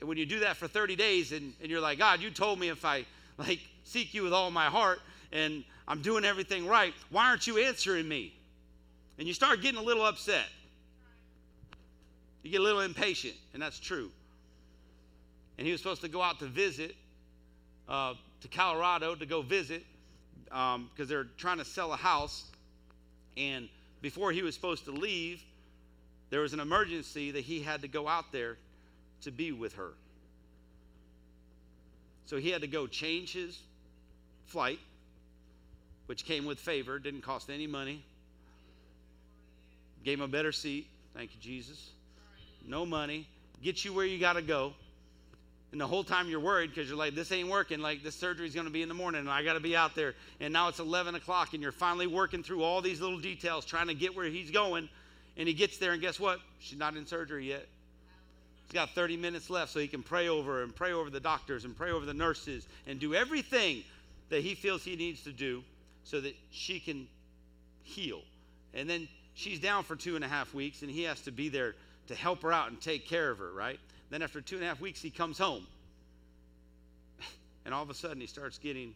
And 0.00 0.08
when 0.08 0.18
you 0.18 0.26
do 0.26 0.40
that 0.40 0.56
for 0.56 0.66
30 0.66 0.96
days 0.96 1.32
and, 1.32 1.54
and 1.62 1.70
you're 1.70 1.80
like, 1.80 1.98
God, 1.98 2.20
you 2.20 2.30
told 2.30 2.58
me 2.58 2.68
if 2.68 2.84
I 2.84 3.06
like 3.38 3.60
seek 3.84 4.14
you 4.14 4.24
with 4.24 4.32
all 4.32 4.50
my 4.50 4.66
heart 4.66 5.00
and 5.32 5.64
I'm 5.86 6.02
doing 6.02 6.24
everything 6.24 6.66
right, 6.66 6.92
why 7.10 7.28
aren't 7.28 7.46
you 7.46 7.58
answering 7.58 8.08
me? 8.08 8.34
And 9.18 9.28
you 9.28 9.34
start 9.34 9.62
getting 9.62 9.80
a 9.80 9.82
little 9.82 10.04
upset. 10.04 10.46
You 12.42 12.50
get 12.50 12.60
a 12.60 12.64
little 12.64 12.80
impatient, 12.80 13.34
and 13.54 13.62
that's 13.62 13.78
true. 13.78 14.10
And 15.58 15.66
he 15.66 15.72
was 15.72 15.80
supposed 15.80 16.02
to 16.02 16.08
go 16.08 16.20
out 16.22 16.40
to 16.40 16.46
visit 16.46 16.96
uh, 17.88 18.14
to 18.40 18.48
Colorado 18.48 19.14
to 19.14 19.26
go 19.26 19.42
visit 19.42 19.84
because 20.46 20.76
um, 20.76 20.90
they're 20.96 21.26
trying 21.36 21.58
to 21.58 21.64
sell 21.64 21.92
a 21.92 21.96
house. 21.96 22.44
And 23.36 23.68
before 24.00 24.32
he 24.32 24.42
was 24.42 24.54
supposed 24.54 24.84
to 24.86 24.90
leave, 24.90 25.42
there 26.30 26.40
was 26.40 26.52
an 26.52 26.60
emergency 26.60 27.30
that 27.30 27.40
he 27.40 27.60
had 27.60 27.82
to 27.82 27.88
go 27.88 28.08
out 28.08 28.32
there 28.32 28.56
to 29.22 29.30
be 29.30 29.52
with 29.52 29.74
her. 29.74 29.90
So 32.26 32.38
he 32.38 32.50
had 32.50 32.62
to 32.62 32.66
go 32.66 32.86
change 32.86 33.34
his 33.34 33.58
flight, 34.46 34.80
which 36.06 36.24
came 36.24 36.44
with 36.44 36.58
favor, 36.58 36.98
didn't 36.98 37.22
cost 37.22 37.50
any 37.50 37.66
money. 37.66 38.02
Gave 40.04 40.18
him 40.18 40.24
a 40.24 40.28
better 40.28 40.50
seat. 40.50 40.88
Thank 41.14 41.30
you, 41.34 41.40
Jesus 41.40 41.90
no 42.66 42.86
money, 42.86 43.26
get 43.62 43.84
you 43.84 43.92
where 43.92 44.06
you 44.06 44.18
got 44.18 44.34
to 44.34 44.42
go. 44.42 44.72
And 45.72 45.80
the 45.80 45.86
whole 45.86 46.04
time 46.04 46.28
you're 46.28 46.40
worried 46.40 46.68
because 46.68 46.88
you're 46.88 46.98
like, 46.98 47.14
this 47.14 47.32
ain't 47.32 47.48
working. 47.48 47.80
Like, 47.80 48.02
this 48.02 48.14
surgery's 48.14 48.54
going 48.54 48.66
to 48.66 48.72
be 48.72 48.82
in 48.82 48.88
the 48.88 48.94
morning 48.94 49.20
and 49.20 49.30
I 49.30 49.42
got 49.42 49.54
to 49.54 49.60
be 49.60 49.74
out 49.74 49.94
there. 49.94 50.14
And 50.38 50.52
now 50.52 50.68
it's 50.68 50.80
11 50.80 51.14
o'clock 51.14 51.54
and 51.54 51.62
you're 51.62 51.72
finally 51.72 52.06
working 52.06 52.42
through 52.42 52.62
all 52.62 52.82
these 52.82 53.00
little 53.00 53.18
details 53.18 53.64
trying 53.64 53.86
to 53.86 53.94
get 53.94 54.14
where 54.14 54.26
he's 54.26 54.50
going. 54.50 54.90
And 55.38 55.48
he 55.48 55.54
gets 55.54 55.78
there 55.78 55.92
and 55.92 56.00
guess 56.00 56.20
what? 56.20 56.40
She's 56.60 56.78
not 56.78 56.94
in 56.94 57.06
surgery 57.06 57.48
yet. 57.48 57.66
He's 58.66 58.72
got 58.72 58.90
30 58.90 59.16
minutes 59.16 59.48
left 59.48 59.72
so 59.72 59.80
he 59.80 59.88
can 59.88 60.02
pray 60.02 60.28
over 60.28 60.62
and 60.62 60.76
pray 60.76 60.92
over 60.92 61.08
the 61.08 61.20
doctors 61.20 61.64
and 61.64 61.74
pray 61.74 61.90
over 61.90 62.04
the 62.04 62.14
nurses 62.14 62.66
and 62.86 63.00
do 63.00 63.14
everything 63.14 63.82
that 64.28 64.42
he 64.42 64.54
feels 64.54 64.84
he 64.84 64.96
needs 64.96 65.22
to 65.24 65.32
do 65.32 65.62
so 66.04 66.20
that 66.20 66.36
she 66.50 66.80
can 66.80 67.08
heal. 67.82 68.20
And 68.74 68.88
then 68.90 69.08
she's 69.34 69.58
down 69.58 69.84
for 69.84 69.96
two 69.96 70.16
and 70.16 70.24
a 70.24 70.28
half 70.28 70.52
weeks 70.52 70.82
and 70.82 70.90
he 70.90 71.04
has 71.04 71.20
to 71.22 71.32
be 71.32 71.48
there 71.48 71.74
to 72.08 72.14
help 72.14 72.42
her 72.42 72.52
out 72.52 72.70
and 72.70 72.80
take 72.80 73.06
care 73.06 73.30
of 73.30 73.38
her, 73.38 73.52
right? 73.52 73.78
Then 74.10 74.22
after 74.22 74.40
two 74.40 74.56
and 74.56 74.64
a 74.64 74.68
half 74.68 74.80
weeks, 74.80 75.00
he 75.00 75.10
comes 75.10 75.38
home. 75.38 75.66
And 77.64 77.72
all 77.72 77.84
of 77.84 77.90
a 77.90 77.94
sudden, 77.94 78.20
he 78.20 78.26
starts 78.26 78.58
getting 78.58 78.92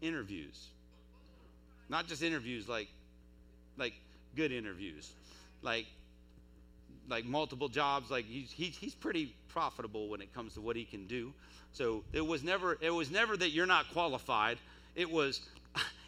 interviews. 0.00 0.68
Not 1.88 2.06
just 2.06 2.22
interviews 2.22 2.68
like, 2.68 2.86
like 3.76 3.94
good 4.36 4.52
interviews, 4.52 5.10
like, 5.60 5.86
like 7.08 7.24
multiple 7.24 7.68
jobs. 7.68 8.10
Like 8.10 8.26
he's, 8.26 8.52
he's, 8.52 8.94
pretty 8.94 9.34
profitable 9.48 10.08
when 10.08 10.20
it 10.20 10.32
comes 10.34 10.54
to 10.54 10.60
what 10.60 10.76
he 10.76 10.84
can 10.84 11.06
do. 11.06 11.32
So 11.72 12.04
it 12.12 12.24
was 12.24 12.42
never, 12.42 12.78
it 12.80 12.90
was 12.90 13.10
never 13.10 13.36
that 13.36 13.50
you're 13.50 13.66
not 13.66 13.92
qualified. 13.92 14.58
It 14.94 15.10
was, 15.10 15.40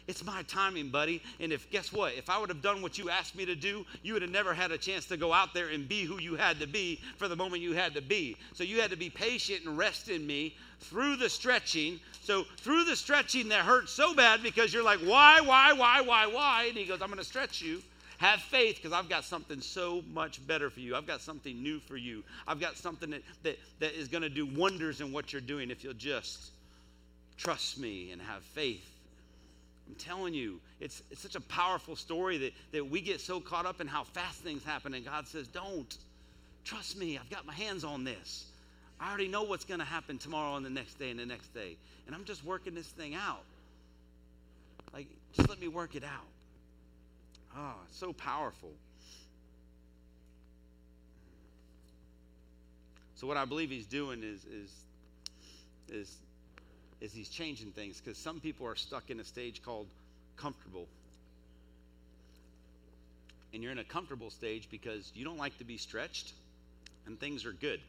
it's 0.09 0.25
my 0.25 0.41
timing, 0.47 0.89
buddy. 0.89 1.21
And 1.39 1.53
if, 1.53 1.69
guess 1.69 1.93
what? 1.93 2.15
If 2.15 2.31
I 2.31 2.39
would 2.39 2.49
have 2.49 2.63
done 2.63 2.81
what 2.81 2.97
you 2.97 3.11
asked 3.11 3.35
me 3.35 3.45
to 3.45 3.53
do, 3.53 3.85
you 4.01 4.13
would 4.13 4.23
have 4.23 4.31
never 4.31 4.55
had 4.55 4.71
a 4.71 4.77
chance 4.77 5.05
to 5.05 5.17
go 5.17 5.31
out 5.31 5.53
there 5.53 5.69
and 5.69 5.87
be 5.87 6.03
who 6.03 6.19
you 6.19 6.35
had 6.35 6.59
to 6.61 6.67
be 6.67 6.99
for 7.17 7.27
the 7.27 7.35
moment 7.35 7.61
you 7.61 7.73
had 7.73 7.93
to 7.93 8.01
be. 8.01 8.35
So 8.53 8.63
you 8.63 8.81
had 8.81 8.89
to 8.89 8.97
be 8.97 9.11
patient 9.11 9.65
and 9.65 9.77
rest 9.77 10.09
in 10.09 10.25
me 10.25 10.55
through 10.79 11.17
the 11.17 11.29
stretching. 11.29 11.99
So 12.23 12.45
through 12.57 12.85
the 12.85 12.95
stretching 12.95 13.49
that 13.49 13.59
hurts 13.59 13.91
so 13.91 14.15
bad 14.15 14.41
because 14.41 14.73
you're 14.73 14.83
like, 14.83 14.97
why, 15.01 15.41
why, 15.41 15.73
why, 15.73 16.01
why, 16.01 16.25
why? 16.25 16.65
And 16.69 16.75
he 16.75 16.85
goes, 16.85 17.03
I'm 17.03 17.09
going 17.09 17.19
to 17.19 17.23
stretch 17.23 17.61
you. 17.61 17.83
Have 18.17 18.41
faith 18.41 18.77
because 18.77 18.93
I've 18.93 19.09
got 19.09 19.25
something 19.25 19.61
so 19.61 20.03
much 20.11 20.45
better 20.47 20.71
for 20.71 20.79
you. 20.79 20.95
I've 20.95 21.05
got 21.05 21.21
something 21.21 21.61
new 21.61 21.79
for 21.79 21.97
you. 21.97 22.23
I've 22.47 22.59
got 22.59 22.77
something 22.77 23.11
that, 23.11 23.21
that, 23.43 23.59
that 23.79 23.93
is 23.93 24.07
going 24.07 24.23
to 24.23 24.29
do 24.29 24.47
wonders 24.47 25.01
in 25.01 25.13
what 25.13 25.31
you're 25.31 25.39
doing 25.39 25.69
if 25.69 25.83
you'll 25.83 25.93
just 25.93 26.49
trust 27.37 27.77
me 27.77 28.11
and 28.11 28.19
have 28.19 28.41
faith 28.41 28.98
I'm 29.89 29.95
telling 29.95 30.35
you, 30.35 30.59
it's, 30.79 31.01
it's 31.09 31.21
such 31.21 31.35
a 31.35 31.41
powerful 31.41 31.95
story 31.95 32.37
that, 32.37 32.53
that 32.71 32.89
we 32.89 33.01
get 33.01 33.19
so 33.19 33.39
caught 33.39 33.65
up 33.65 33.81
in 33.81 33.87
how 33.87 34.03
fast 34.03 34.41
things 34.41 34.63
happen, 34.63 34.93
and 34.93 35.03
God 35.03 35.27
says, 35.27 35.47
Don't. 35.47 35.97
Trust 36.63 36.97
me, 36.97 37.17
I've 37.17 37.29
got 37.29 37.47
my 37.47 37.53
hands 37.53 37.83
on 37.83 38.03
this. 38.03 38.45
I 38.99 39.09
already 39.09 39.29
know 39.29 39.43
what's 39.43 39.65
going 39.65 39.79
to 39.79 39.85
happen 39.85 40.17
tomorrow 40.17 40.55
and 40.57 40.65
the 40.65 40.69
next 40.69 40.99
day 40.99 41.09
and 41.09 41.19
the 41.19 41.25
next 41.25 41.53
day. 41.53 41.77
And 42.05 42.15
I'm 42.15 42.25
just 42.25 42.45
working 42.45 42.75
this 42.75 42.87
thing 42.87 43.15
out. 43.15 43.43
Like, 44.93 45.07
just 45.33 45.49
let 45.49 45.59
me 45.59 45.67
work 45.67 45.95
it 45.95 46.03
out. 46.03 46.27
Oh, 47.57 47.75
it's 47.87 47.97
so 47.97 48.13
powerful. 48.13 48.71
So 53.15 53.25
what 53.25 53.37
I 53.37 53.45
believe 53.45 53.69
he's 53.69 53.87
doing 53.87 54.21
is 54.23 54.45
is 54.45 54.71
is 55.89 56.17
is 57.01 57.13
he's 57.13 57.29
changing 57.29 57.71
things 57.71 58.01
because 58.03 58.17
some 58.17 58.39
people 58.39 58.67
are 58.67 58.75
stuck 58.75 59.09
in 59.09 59.19
a 59.19 59.23
stage 59.23 59.61
called 59.63 59.87
comfortable. 60.37 60.87
And 63.53 63.63
you're 63.63 63.71
in 63.71 63.79
a 63.79 63.83
comfortable 63.83 64.29
stage 64.29 64.67
because 64.69 65.11
you 65.15 65.25
don't 65.25 65.37
like 65.37 65.57
to 65.57 65.63
be 65.63 65.77
stretched 65.77 66.33
and 67.05 67.19
things 67.19 67.45
are 67.45 67.53
good. 67.53 67.79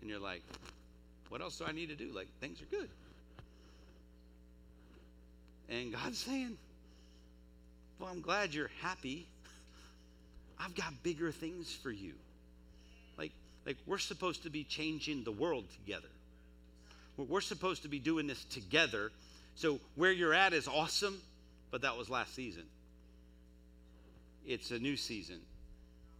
And 0.00 0.10
you're 0.10 0.20
like, 0.20 0.42
what 1.28 1.40
else 1.40 1.58
do 1.58 1.64
I 1.66 1.72
need 1.72 1.88
to 1.88 1.96
do? 1.96 2.10
Like, 2.14 2.28
things 2.40 2.62
are 2.62 2.66
good. 2.66 2.88
And 5.68 5.92
God's 5.92 6.18
saying, 6.18 6.56
well, 7.98 8.08
I'm 8.10 8.20
glad 8.20 8.54
you're 8.54 8.70
happy. 8.80 9.26
I've 10.60 10.74
got 10.74 11.02
bigger 11.02 11.32
things 11.32 11.72
for 11.74 11.90
you. 11.90 12.12
Like, 13.18 13.32
like 13.66 13.76
we're 13.84 13.98
supposed 13.98 14.44
to 14.44 14.50
be 14.50 14.64
changing 14.64 15.24
the 15.24 15.32
world 15.32 15.64
together. 15.84 16.08
We're 17.16 17.40
supposed 17.40 17.82
to 17.82 17.88
be 17.88 17.98
doing 17.98 18.26
this 18.26 18.44
together. 18.44 19.10
So 19.54 19.80
where 19.94 20.12
you're 20.12 20.34
at 20.34 20.52
is 20.52 20.68
awesome, 20.68 21.20
but 21.70 21.82
that 21.82 21.96
was 21.96 22.10
last 22.10 22.34
season. 22.34 22.64
It's 24.46 24.70
a 24.70 24.78
new 24.78 24.96
season. 24.96 25.40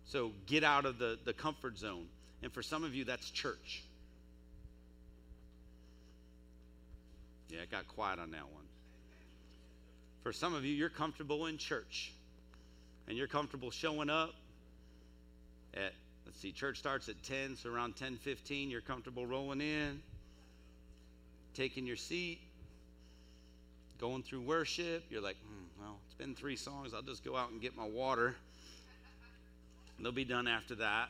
So 0.06 0.32
get 0.46 0.64
out 0.64 0.86
of 0.86 0.98
the, 0.98 1.18
the 1.24 1.32
comfort 1.32 1.78
zone. 1.78 2.06
And 2.42 2.52
for 2.52 2.62
some 2.62 2.82
of 2.82 2.94
you, 2.94 3.04
that's 3.04 3.30
church. 3.30 3.82
Yeah, 7.50 7.60
it 7.60 7.70
got 7.70 7.86
quiet 7.88 8.18
on 8.18 8.30
that 8.30 8.48
one. 8.52 8.64
For 10.22 10.32
some 10.32 10.54
of 10.54 10.64
you, 10.64 10.74
you're 10.74 10.88
comfortable 10.88 11.46
in 11.46 11.58
church. 11.58 12.12
And 13.06 13.16
you're 13.16 13.28
comfortable 13.28 13.70
showing 13.70 14.10
up 14.10 14.34
at, 15.74 15.92
let's 16.24 16.40
see, 16.40 16.52
church 16.52 16.78
starts 16.78 17.08
at 17.08 17.22
10, 17.22 17.56
so 17.56 17.70
around 17.70 17.96
10 17.96 18.16
15, 18.16 18.70
you're 18.70 18.80
comfortable 18.80 19.26
rolling 19.26 19.60
in 19.60 20.00
taking 21.56 21.86
your 21.86 21.96
seat, 21.96 22.38
going 23.98 24.22
through 24.22 24.42
worship. 24.42 25.04
You're 25.10 25.22
like, 25.22 25.36
hmm, 25.36 25.82
well, 25.82 25.96
it's 26.06 26.14
been 26.14 26.34
three 26.34 26.56
songs. 26.56 26.92
I'll 26.94 27.02
just 27.02 27.24
go 27.24 27.36
out 27.36 27.50
and 27.50 27.60
get 27.60 27.76
my 27.76 27.86
water. 27.86 28.34
They'll 29.98 30.12
be 30.12 30.24
done 30.24 30.46
after 30.46 30.74
that. 30.76 31.08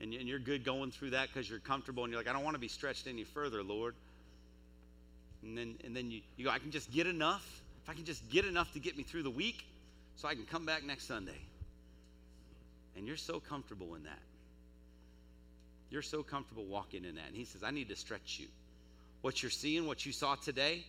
And 0.00 0.12
you're 0.12 0.38
good 0.38 0.62
going 0.62 0.90
through 0.90 1.10
that 1.10 1.28
because 1.32 1.48
you're 1.48 1.58
comfortable 1.58 2.04
and 2.04 2.12
you're 2.12 2.20
like, 2.20 2.28
I 2.28 2.34
don't 2.34 2.44
want 2.44 2.54
to 2.54 2.60
be 2.60 2.68
stretched 2.68 3.06
any 3.06 3.24
further, 3.24 3.62
Lord. 3.62 3.94
And 5.42 5.56
then, 5.56 5.76
and 5.84 5.96
then 5.96 6.10
you, 6.10 6.20
you 6.36 6.44
go, 6.44 6.50
I 6.50 6.58
can 6.58 6.70
just 6.70 6.92
get 6.92 7.06
enough. 7.06 7.62
If 7.82 7.88
I 7.88 7.94
can 7.94 8.04
just 8.04 8.28
get 8.28 8.44
enough 8.44 8.72
to 8.74 8.78
get 8.78 8.98
me 8.98 9.04
through 9.04 9.22
the 9.22 9.30
week 9.30 9.64
so 10.16 10.28
I 10.28 10.34
can 10.34 10.44
come 10.44 10.66
back 10.66 10.84
next 10.84 11.08
Sunday. 11.08 11.40
And 12.94 13.06
you're 13.06 13.16
so 13.16 13.40
comfortable 13.40 13.94
in 13.94 14.02
that. 14.04 14.18
You're 15.88 16.02
so 16.02 16.22
comfortable 16.22 16.64
walking 16.64 17.04
in 17.04 17.14
that. 17.14 17.28
And 17.28 17.36
he 17.36 17.44
says, 17.44 17.62
I 17.62 17.70
need 17.70 17.88
to 17.88 17.96
stretch 17.96 18.38
you. 18.38 18.48
What 19.26 19.42
you're 19.42 19.50
seeing, 19.50 19.88
what 19.88 20.06
you 20.06 20.12
saw 20.12 20.36
today, 20.36 20.84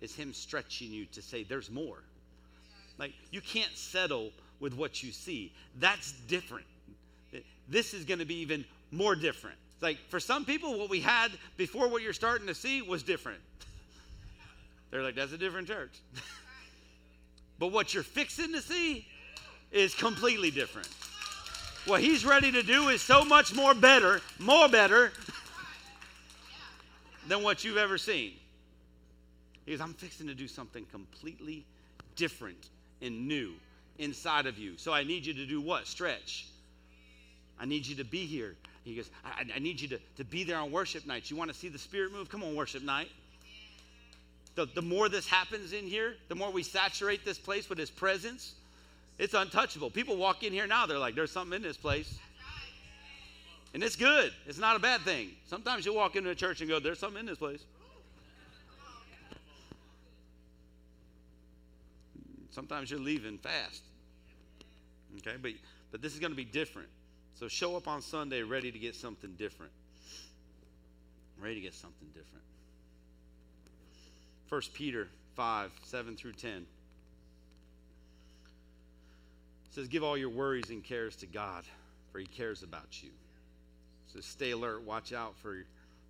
is 0.00 0.14
Him 0.14 0.32
stretching 0.32 0.92
you 0.92 1.06
to 1.06 1.20
say, 1.20 1.42
there's 1.42 1.68
more. 1.68 1.98
Like, 2.98 3.12
you 3.32 3.40
can't 3.40 3.76
settle 3.76 4.30
with 4.60 4.74
what 4.74 5.02
you 5.02 5.10
see. 5.10 5.52
That's 5.80 6.12
different. 6.28 6.66
This 7.68 7.92
is 7.92 8.04
going 8.04 8.20
to 8.20 8.24
be 8.24 8.36
even 8.36 8.64
more 8.92 9.16
different. 9.16 9.56
Like, 9.80 9.98
for 10.08 10.20
some 10.20 10.44
people, 10.44 10.78
what 10.78 10.88
we 10.88 11.00
had 11.00 11.32
before 11.56 11.88
what 11.88 12.02
you're 12.02 12.12
starting 12.12 12.46
to 12.46 12.54
see 12.54 12.80
was 12.80 13.02
different. 13.02 13.40
They're 14.92 15.02
like, 15.02 15.16
that's 15.16 15.32
a 15.32 15.38
different 15.38 15.66
church. 15.66 15.90
But 17.58 17.72
what 17.72 17.92
you're 17.92 18.04
fixing 18.04 18.52
to 18.52 18.62
see 18.62 19.04
is 19.72 19.94
completely 19.94 20.52
different. 20.52 20.88
What 21.86 22.00
he's 22.00 22.24
ready 22.24 22.52
to 22.52 22.62
do 22.62 22.88
is 22.88 23.02
so 23.02 23.22
much 23.22 23.52
more 23.52 23.74
better, 23.74 24.22
more 24.38 24.68
better 24.68 25.12
than 27.30 27.44
what 27.44 27.62
you've 27.62 27.76
ever 27.76 27.96
seen. 27.96 28.32
He 29.64 29.70
goes, 29.70 29.80
I'm 29.80 29.94
fixing 29.94 30.26
to 30.26 30.34
do 30.34 30.48
something 30.48 30.84
completely 30.90 31.64
different 32.16 32.68
and 33.00 33.28
new 33.28 33.52
inside 33.98 34.46
of 34.46 34.58
you. 34.58 34.72
So 34.76 34.92
I 34.92 35.04
need 35.04 35.24
you 35.24 35.32
to 35.34 35.46
do 35.46 35.60
what? 35.60 35.86
Stretch. 35.86 36.46
I 37.60 37.66
need 37.66 37.86
you 37.86 37.94
to 37.96 38.04
be 38.04 38.26
here. 38.26 38.56
He 38.84 38.96
goes, 38.96 39.08
I, 39.24 39.44
I 39.54 39.58
need 39.60 39.80
you 39.80 39.86
to, 39.88 39.98
to 40.16 40.24
be 40.24 40.42
there 40.42 40.58
on 40.58 40.72
worship 40.72 41.06
nights. 41.06 41.30
You 41.30 41.36
want 41.36 41.52
to 41.52 41.56
see 41.56 41.68
the 41.68 41.78
Spirit 41.78 42.12
move? 42.12 42.28
Come 42.28 42.42
on, 42.42 42.56
worship 42.56 42.82
night. 42.82 43.08
The, 44.56 44.66
the 44.74 44.82
more 44.82 45.08
this 45.08 45.28
happens 45.28 45.72
in 45.72 45.84
here, 45.84 46.14
the 46.28 46.34
more 46.34 46.50
we 46.50 46.64
saturate 46.64 47.24
this 47.24 47.38
place 47.38 47.68
with 47.68 47.78
His 47.78 47.90
presence, 47.90 48.54
it's 49.20 49.34
untouchable. 49.34 49.90
People 49.90 50.16
walk 50.16 50.42
in 50.42 50.52
here 50.52 50.66
now, 50.66 50.84
they're 50.86 50.98
like, 50.98 51.14
there's 51.14 51.30
something 51.30 51.54
in 51.54 51.62
this 51.62 51.76
place. 51.76 52.18
And 53.72 53.82
it's 53.82 53.96
good. 53.96 54.32
It's 54.46 54.58
not 54.58 54.76
a 54.76 54.78
bad 54.80 55.02
thing. 55.02 55.30
Sometimes 55.46 55.86
you 55.86 55.94
walk 55.94 56.16
into 56.16 56.30
a 56.30 56.34
church 56.34 56.60
and 56.60 56.68
go, 56.68 56.80
there's 56.80 56.98
something 56.98 57.20
in 57.20 57.26
this 57.26 57.38
place. 57.38 57.64
Sometimes 62.50 62.90
you're 62.90 62.98
leaving 62.98 63.38
fast. 63.38 63.82
Okay, 65.18 65.36
but 65.40 65.52
but 65.90 66.02
this 66.02 66.12
is 66.12 66.18
going 66.18 66.32
to 66.32 66.36
be 66.36 66.44
different. 66.44 66.88
So 67.34 67.48
show 67.48 67.76
up 67.76 67.88
on 67.88 68.02
Sunday 68.02 68.42
ready 68.42 68.70
to 68.70 68.78
get 68.78 68.94
something 68.94 69.34
different. 69.36 69.72
Ready 71.40 71.56
to 71.56 71.60
get 71.60 71.74
something 71.74 72.08
different. 72.08 72.44
1 74.48 74.62
Peter 74.74 75.08
5, 75.36 75.70
7 75.84 76.16
through 76.16 76.32
10 76.32 76.66
says, 79.70 79.88
Give 79.88 80.02
all 80.02 80.18
your 80.18 80.28
worries 80.28 80.70
and 80.70 80.82
cares 80.82 81.16
to 81.16 81.26
God, 81.26 81.64
for 82.12 82.18
He 82.18 82.26
cares 82.26 82.62
about 82.62 83.02
you. 83.02 83.10
So 84.12 84.20
stay 84.20 84.50
alert, 84.50 84.82
watch 84.82 85.12
out 85.12 85.36
for, 85.36 85.64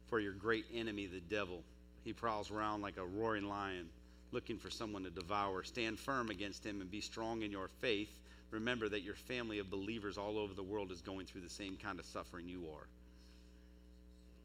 for 0.09 0.21
your 0.21 0.33
great 0.33 0.65
enemy, 0.75 1.07
the 1.07 1.21
devil. 1.21 1.63
He 2.05 2.13
prowls 2.13 2.51
around 2.51 2.83
like 2.83 2.97
a 2.97 3.05
roaring 3.05 3.49
lion, 3.49 3.89
looking 4.33 4.57
for 4.57 4.71
someone 4.71 5.05
to 5.05 5.11
devour. 5.11 5.63
Stand 5.65 5.99
firm 5.99 6.31
against 6.31 6.65
him 6.65 6.81
and 6.81 6.91
be 6.91 7.01
strong 7.01 7.43
in 7.43 7.51
your 7.51 7.69
faith 7.81 8.11
remember 8.51 8.89
that 8.89 9.03
your 9.03 9.15
family 9.15 9.59
of 9.59 9.71
believers 9.71 10.19
all 10.19 10.39
over 10.39 10.55
the 10.55 10.63
world 10.63 10.91
is 10.91 11.01
going 11.01 11.27
through 11.27 11.41
the 11.43 11.51
same 11.51 11.77
kind 11.77 11.99
of 11.99 12.07
suffering 12.07 12.49
you 12.49 12.65
are. 12.75 12.87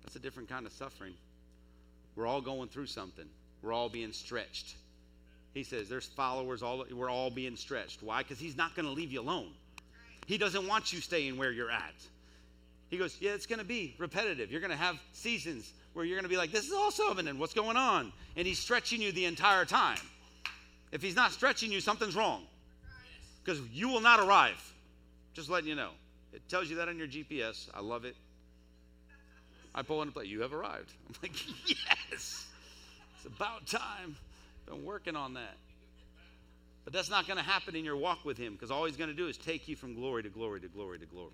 That's 0.03 0.15
a 0.15 0.19
different 0.19 0.49
kind 0.49 0.65
of 0.65 0.72
suffering. 0.72 1.14
We're 2.15 2.27
all 2.27 2.41
going 2.41 2.69
through 2.69 2.86
something, 2.88 3.26
we're 3.61 3.73
all 3.73 3.90
being 3.90 4.14
stretched. 4.14 4.76
He 5.53 5.64
says 5.64 5.88
there's 5.88 6.06
followers 6.06 6.61
all 6.61 6.86
we're 6.91 7.10
all 7.10 7.30
being 7.30 7.56
stretched. 7.56 8.03
Why? 8.03 8.22
Because 8.22 8.40
he's 8.40 8.57
not 8.57 8.76
going 8.76 8.86
to 8.86 8.91
leave 8.91 9.11
you 9.11 9.22
alone. 9.22 9.52
He 10.27 10.38
doesn't 10.38 10.68
want 10.68 10.91
you 10.91 10.99
staying 10.99 11.38
where 11.38 11.52
you're 11.52 11.72
at. 11.72 11.94
He 12.90 12.98
goes, 12.98 13.18
Yeah, 13.20 13.32
it's 13.32 13.45
going 13.45 13.60
to 13.60 13.66
be 13.66 13.95
repetitive. 13.98 14.52
You're 14.52 14.62
going 14.62 14.72
to 14.72 14.78
have 14.78 14.99
seasons 15.12 15.72
where 15.94 16.06
you're 16.06 16.18
going 16.18 16.24
to 16.24 16.30
be 16.30 16.38
like, 16.38 16.52
This 16.52 16.66
is 16.66 16.74
awesome, 16.74 17.20
and 17.20 17.28
then 17.28 17.40
what's 17.40 17.53
going 17.53 17.78
on? 17.78 18.12
And 18.36 18.48
he's 18.48 18.60
stretching 18.60 19.02
you 19.02 19.12
the 19.12 19.26
entire 19.26 19.66
time. 19.66 19.99
If 20.91 21.02
he's 21.02 21.16
not 21.16 21.32
stretching 21.32 21.72
you, 21.72 21.82
something's 21.82 22.16
wrong 22.16 22.44
because 23.44 23.60
you 23.74 23.90
will 23.90 24.02
not 24.02 24.20
arrive. 24.20 24.74
Just 25.34 25.49
letting 25.49 25.70
you 25.70 25.76
know. 25.76 25.91
It 26.34 26.41
tells 26.49 26.70
you 26.70 26.78
that 26.78 26.90
on 26.90 26.98
your 26.98 27.07
GPS. 27.07 27.70
I 27.74 27.82
love 27.82 28.06
it. 28.06 28.16
I 29.74 29.82
pull 29.82 30.02
into 30.02 30.14
play. 30.14 30.26
You 30.26 30.41
have 30.41 30.53
arrived. 30.53 30.91
I'm 31.07 31.16
like, 31.22 31.48
yes. 31.68 32.48
It's 33.16 33.26
about 33.26 33.68
time. 33.68 34.16
Been 34.66 34.86
working 34.86 35.16
on 35.16 35.34
that. 35.36 35.57
But 36.86 36.94
that's 36.94 37.10
not 37.10 37.28
going 37.28 37.38
to 37.38 37.44
happen 37.44 37.76
in 37.76 37.84
your 37.84 37.98
walk 37.98 38.24
with 38.24 38.38
Him 38.38 38.53
because 38.53 38.72
all 38.72 38.86
He's 38.86 38.98
going 38.98 39.10
to 39.10 39.16
do 39.16 39.28
is 39.28 39.38
take 39.38 39.68
you 39.68 39.76
from 39.76 39.95
glory 39.95 40.24
to 40.24 40.30
glory 40.30 40.62
to 40.62 40.68
glory 40.68 40.99
to 40.99 41.06
glory. 41.06 41.34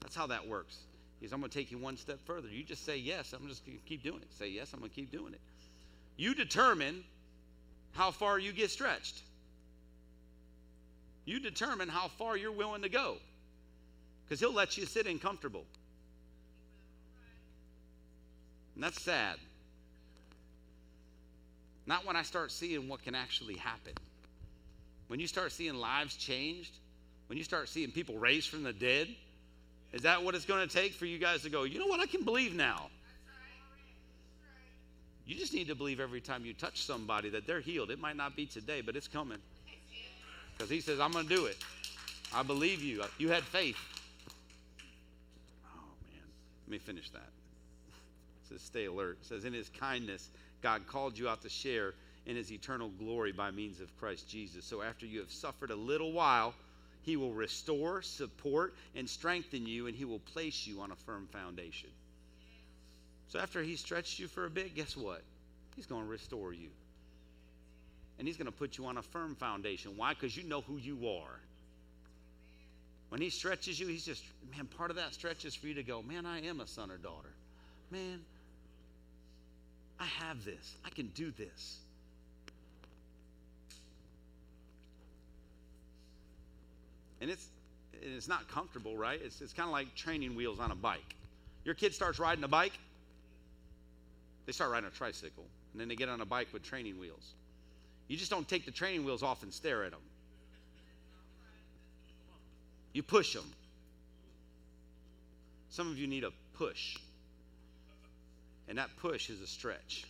That's 0.00 0.16
how 0.16 0.26
that 0.28 0.46
works. 0.46 0.76
He's, 1.20 1.32
I'm 1.32 1.40
going 1.40 1.50
to 1.50 1.58
take 1.58 1.70
you 1.70 1.78
one 1.78 1.96
step 1.96 2.18
further. 2.24 2.48
You 2.48 2.64
just 2.64 2.84
say 2.84 2.96
yes. 2.96 3.32
I'm 3.32 3.46
just 3.46 3.64
going 3.66 3.78
to 3.78 3.84
keep 3.84 4.02
doing 4.02 4.20
it. 4.22 4.32
Say 4.38 4.48
yes. 4.48 4.72
I'm 4.72 4.78
going 4.80 4.90
to 4.90 4.96
keep 4.96 5.12
doing 5.12 5.34
it. 5.34 5.40
You 6.16 6.34
determine 6.34 7.04
how 7.92 8.10
far 8.10 8.38
you 8.38 8.52
get 8.52 8.70
stretched. 8.70 9.22
You 11.24 11.40
determine 11.40 11.88
how 11.88 12.08
far 12.08 12.36
you're 12.36 12.52
willing 12.52 12.82
to 12.82 12.88
go 12.88 13.16
because 14.24 14.40
he'll 14.40 14.54
let 14.54 14.76
you 14.78 14.86
sit 14.86 15.06
in 15.06 15.18
comfortable. 15.18 15.64
And 18.74 18.84
that's 18.84 19.00
sad. 19.00 19.36
Not 21.86 22.06
when 22.06 22.16
I 22.16 22.22
start 22.22 22.52
seeing 22.52 22.88
what 22.88 23.02
can 23.02 23.14
actually 23.14 23.56
happen. 23.56 23.92
When 25.08 25.18
you 25.18 25.26
start 25.26 25.52
seeing 25.52 25.74
lives 25.74 26.16
changed, 26.16 26.72
when 27.26 27.36
you 27.36 27.44
start 27.44 27.68
seeing 27.68 27.90
people 27.90 28.16
raised 28.16 28.48
from 28.48 28.62
the 28.62 28.72
dead, 28.72 29.08
is 29.92 30.02
that 30.02 30.22
what 30.22 30.34
it's 30.34 30.44
going 30.44 30.66
to 30.66 30.72
take 30.72 30.92
for 30.92 31.06
you 31.06 31.18
guys 31.18 31.42
to 31.42 31.50
go, 31.50 31.64
you 31.64 31.78
know 31.78 31.86
what, 31.86 32.00
I 32.00 32.06
can 32.06 32.22
believe 32.22 32.54
now? 32.54 32.88
You 35.26 35.36
just 35.36 35.54
need 35.54 35.68
to 35.68 35.74
believe 35.74 36.00
every 36.00 36.20
time 36.20 36.44
you 36.44 36.52
touch 36.52 36.82
somebody 36.82 37.30
that 37.30 37.46
they're 37.46 37.60
healed. 37.60 37.90
It 37.90 38.00
might 38.00 38.16
not 38.16 38.34
be 38.34 38.46
today, 38.46 38.80
but 38.80 38.96
it's 38.96 39.06
coming. 39.06 39.38
Because 40.56 40.70
he 40.70 40.80
says, 40.80 40.98
I'm 40.98 41.12
going 41.12 41.28
to 41.28 41.34
do 41.34 41.46
it. 41.46 41.56
I 42.34 42.42
believe 42.42 42.82
you. 42.82 43.04
You 43.18 43.30
had 43.30 43.44
faith. 43.44 43.76
Oh, 45.64 45.78
man. 46.10 46.22
Let 46.66 46.72
me 46.72 46.78
finish 46.78 47.10
that. 47.10 47.18
It 47.18 48.48
says, 48.48 48.60
stay 48.60 48.86
alert. 48.86 49.18
It 49.22 49.26
says, 49.26 49.44
in 49.44 49.52
his 49.52 49.68
kindness, 49.68 50.30
God 50.62 50.86
called 50.86 51.16
you 51.16 51.28
out 51.28 51.42
to 51.42 51.48
share 51.48 51.94
in 52.26 52.36
his 52.36 52.52
eternal 52.52 52.90
glory 52.98 53.32
by 53.32 53.50
means 53.50 53.80
of 53.80 53.96
Christ 53.98 54.28
Jesus. 54.28 54.64
So 54.64 54.82
after 54.82 55.06
you 55.06 55.20
have 55.20 55.30
suffered 55.30 55.70
a 55.70 55.76
little 55.76 56.12
while, 56.12 56.54
he 57.02 57.16
will 57.16 57.32
restore, 57.32 58.02
support, 58.02 58.74
and 58.94 59.08
strengthen 59.08 59.66
you, 59.66 59.86
and 59.86 59.96
he 59.96 60.04
will 60.04 60.18
place 60.18 60.66
you 60.66 60.80
on 60.80 60.90
a 60.90 60.96
firm 60.96 61.28
foundation. 61.32 61.90
So 63.28 63.38
after 63.38 63.62
he 63.62 63.76
stretched 63.76 64.18
you 64.18 64.28
for 64.28 64.44
a 64.44 64.50
bit, 64.50 64.74
guess 64.74 64.96
what? 64.96 65.22
He's 65.76 65.86
going 65.86 66.02
to 66.02 66.08
restore 66.08 66.52
you 66.52 66.68
and 68.20 68.28
He's 68.28 68.36
going 68.36 68.46
to 68.46 68.52
put 68.52 68.76
you 68.76 68.84
on 68.84 68.98
a 68.98 69.02
firm 69.02 69.34
foundation. 69.34 69.92
Why? 69.96 70.10
Because 70.10 70.36
you 70.36 70.44
know 70.44 70.60
who 70.60 70.76
you 70.76 71.08
are. 71.08 71.40
When 73.08 73.20
He 73.20 73.30
stretches 73.30 73.80
you, 73.80 73.86
He's 73.88 74.04
just, 74.04 74.22
man, 74.54 74.66
part 74.66 74.90
of 74.90 74.96
that 74.96 75.14
stretch 75.14 75.46
is 75.46 75.54
for 75.54 75.66
you 75.66 75.74
to 75.74 75.82
go, 75.82 76.02
man, 76.02 76.26
I 76.26 76.42
am 76.42 76.60
a 76.60 76.66
son 76.66 76.90
or 76.90 76.98
daughter. 76.98 77.30
Man, 77.90 78.20
I 79.98 80.04
have 80.04 80.44
this. 80.44 80.76
I 80.84 80.90
can 80.90 81.06
do 81.14 81.30
this. 81.30 81.78
And 87.20 87.30
it's 87.30 87.48
it's 88.02 88.28
not 88.28 88.48
comfortable, 88.48 88.96
right? 88.96 89.20
It's, 89.22 89.40
it's 89.40 89.52
kind 89.52 89.66
of 89.66 89.72
like 89.72 89.94
training 89.94 90.34
wheels 90.34 90.58
on 90.58 90.70
a 90.70 90.74
bike. 90.74 91.14
Your 91.64 91.74
kid 91.74 91.94
starts 91.94 92.18
riding 92.18 92.42
a 92.44 92.48
bike, 92.48 92.72
they 94.46 94.52
start 94.52 94.70
riding 94.70 94.88
a 94.88 94.90
tricycle, 94.90 95.44
and 95.72 95.80
then 95.80 95.88
they 95.88 95.96
get 95.96 96.08
on 96.08 96.20
a 96.20 96.24
bike 96.24 96.48
with 96.52 96.62
training 96.62 96.98
wheels. 96.98 97.34
You 98.08 98.16
just 98.16 98.30
don't 98.30 98.48
take 98.48 98.64
the 98.64 98.70
training 98.70 99.04
wheels 99.04 99.22
off 99.22 99.42
and 99.42 99.52
stare 99.52 99.84
at 99.84 99.92
them. 99.92 100.00
You 102.92 103.02
push 103.02 103.34
them. 103.34 103.44
Some 105.68 105.90
of 105.90 105.98
you 105.98 106.08
need 106.08 106.24
a 106.24 106.32
push. 106.54 106.96
And 108.68 108.78
that 108.78 108.88
push 108.96 109.30
is 109.30 109.40
a 109.40 109.46
stretch. 109.46 110.04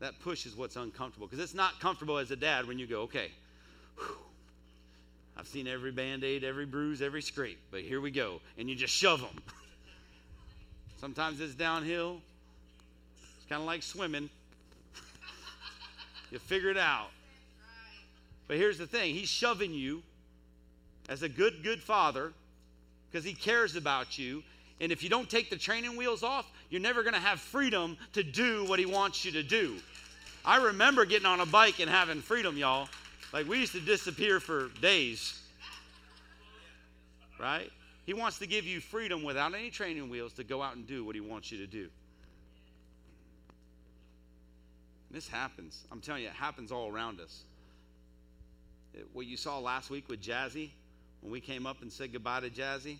That 0.00 0.18
push 0.20 0.44
is 0.44 0.54
what's 0.54 0.76
uncomfortable. 0.76 1.26
Because 1.26 1.42
it's 1.42 1.54
not 1.54 1.80
comfortable 1.80 2.18
as 2.18 2.30
a 2.30 2.36
dad 2.36 2.66
when 2.66 2.78
you 2.78 2.86
go, 2.86 3.02
okay, 3.02 3.30
whew, 3.96 4.16
I've 5.40 5.48
seen 5.48 5.66
every 5.66 5.90
band 5.90 6.22
aid, 6.22 6.44
every 6.44 6.66
bruise, 6.66 7.00
every 7.00 7.22
scrape, 7.22 7.58
but 7.70 7.80
here 7.80 8.02
we 8.02 8.10
go. 8.10 8.42
And 8.58 8.68
you 8.68 8.76
just 8.76 8.92
shove 8.92 9.22
them. 9.22 9.42
Sometimes 10.98 11.40
it's 11.40 11.54
downhill. 11.54 12.20
It's 13.38 13.48
kind 13.48 13.62
of 13.62 13.66
like 13.66 13.82
swimming. 13.82 14.28
You 16.30 16.38
figure 16.38 16.68
it 16.68 16.76
out. 16.76 17.08
But 18.48 18.58
here's 18.58 18.76
the 18.76 18.86
thing 18.86 19.14
He's 19.14 19.30
shoving 19.30 19.72
you 19.72 20.02
as 21.08 21.22
a 21.22 21.28
good, 21.28 21.62
good 21.62 21.80
father 21.80 22.34
because 23.10 23.24
He 23.24 23.32
cares 23.32 23.76
about 23.76 24.18
you. 24.18 24.42
And 24.78 24.92
if 24.92 25.02
you 25.02 25.08
don't 25.08 25.30
take 25.30 25.48
the 25.48 25.56
training 25.56 25.96
wheels 25.96 26.22
off, 26.22 26.46
you're 26.68 26.82
never 26.82 27.02
going 27.02 27.14
to 27.14 27.20
have 27.20 27.40
freedom 27.40 27.96
to 28.12 28.22
do 28.22 28.66
what 28.66 28.78
He 28.78 28.84
wants 28.84 29.24
you 29.24 29.32
to 29.32 29.42
do. 29.42 29.78
I 30.44 30.64
remember 30.64 31.06
getting 31.06 31.26
on 31.26 31.40
a 31.40 31.46
bike 31.46 31.80
and 31.80 31.88
having 31.88 32.20
freedom, 32.20 32.58
y'all. 32.58 32.90
Like 33.32 33.48
we 33.48 33.58
used 33.58 33.72
to 33.72 33.80
disappear 33.80 34.40
for 34.40 34.68
days. 34.80 35.40
Right? 37.38 37.70
He 38.06 38.14
wants 38.14 38.38
to 38.40 38.46
give 38.46 38.66
you 38.66 38.80
freedom 38.80 39.22
without 39.22 39.54
any 39.54 39.70
training 39.70 40.10
wheels 40.10 40.32
to 40.34 40.44
go 40.44 40.62
out 40.62 40.76
and 40.76 40.86
do 40.86 41.04
what 41.04 41.14
He 41.14 41.20
wants 41.20 41.52
you 41.52 41.58
to 41.58 41.66
do. 41.66 41.88
This 45.10 45.28
happens. 45.28 45.84
I'm 45.90 46.00
telling 46.00 46.22
you, 46.22 46.28
it 46.28 46.34
happens 46.34 46.70
all 46.70 46.92
around 46.92 47.20
us. 47.20 47.42
It, 48.94 49.06
what 49.12 49.26
you 49.26 49.36
saw 49.36 49.58
last 49.58 49.90
week 49.90 50.08
with 50.08 50.22
Jazzy, 50.22 50.70
when 51.20 51.32
we 51.32 51.40
came 51.40 51.66
up 51.66 51.82
and 51.82 51.92
said 51.92 52.12
goodbye 52.12 52.40
to 52.40 52.50
Jazzy, 52.50 52.98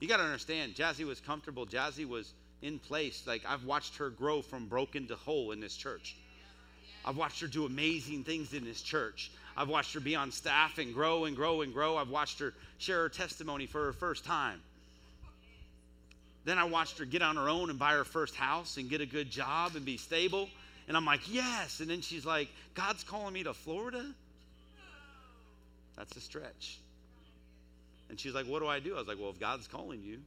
you 0.00 0.08
got 0.08 0.16
to 0.16 0.24
understand, 0.24 0.74
Jazzy 0.74 1.04
was 1.04 1.20
comfortable. 1.20 1.66
Jazzy 1.66 2.06
was 2.08 2.32
in 2.62 2.78
place. 2.78 3.24
Like, 3.26 3.42
I've 3.46 3.64
watched 3.64 3.96
her 3.98 4.10
grow 4.10 4.42
from 4.42 4.66
broken 4.66 5.06
to 5.08 5.16
whole 5.16 5.52
in 5.52 5.60
this 5.60 5.76
church. 5.76 6.16
I've 7.04 7.16
watched 7.16 7.40
her 7.40 7.46
do 7.46 7.66
amazing 7.66 8.24
things 8.24 8.52
in 8.52 8.64
this 8.64 8.80
church. 8.80 9.30
I've 9.56 9.68
watched 9.68 9.94
her 9.94 10.00
be 10.00 10.14
on 10.14 10.30
staff 10.30 10.78
and 10.78 10.94
grow 10.94 11.24
and 11.24 11.36
grow 11.36 11.62
and 11.62 11.72
grow. 11.74 11.96
I've 11.96 12.10
watched 12.10 12.38
her 12.38 12.54
share 12.78 13.02
her 13.02 13.08
testimony 13.08 13.66
for 13.66 13.84
her 13.86 13.92
first 13.92 14.24
time. 14.24 14.60
Then 16.44 16.58
I 16.58 16.64
watched 16.64 16.98
her 16.98 17.04
get 17.04 17.22
on 17.22 17.36
her 17.36 17.48
own 17.48 17.70
and 17.70 17.78
buy 17.78 17.92
her 17.92 18.04
first 18.04 18.34
house 18.34 18.76
and 18.76 18.88
get 18.88 19.00
a 19.00 19.06
good 19.06 19.30
job 19.30 19.76
and 19.76 19.84
be 19.84 19.96
stable. 19.96 20.48
And 20.88 20.96
I'm 20.96 21.04
like, 21.04 21.32
yes. 21.32 21.80
And 21.80 21.88
then 21.88 22.00
she's 22.00 22.26
like, 22.26 22.48
God's 22.74 23.04
calling 23.04 23.32
me 23.32 23.44
to 23.44 23.54
Florida? 23.54 24.04
That's 25.96 26.16
a 26.16 26.20
stretch. 26.20 26.78
And 28.08 28.18
she's 28.18 28.34
like, 28.34 28.46
what 28.46 28.60
do 28.60 28.66
I 28.66 28.80
do? 28.80 28.94
I 28.94 28.98
was 28.98 29.08
like, 29.08 29.18
well, 29.18 29.30
if 29.30 29.38
God's 29.38 29.68
calling 29.68 30.02
you, 30.02 30.18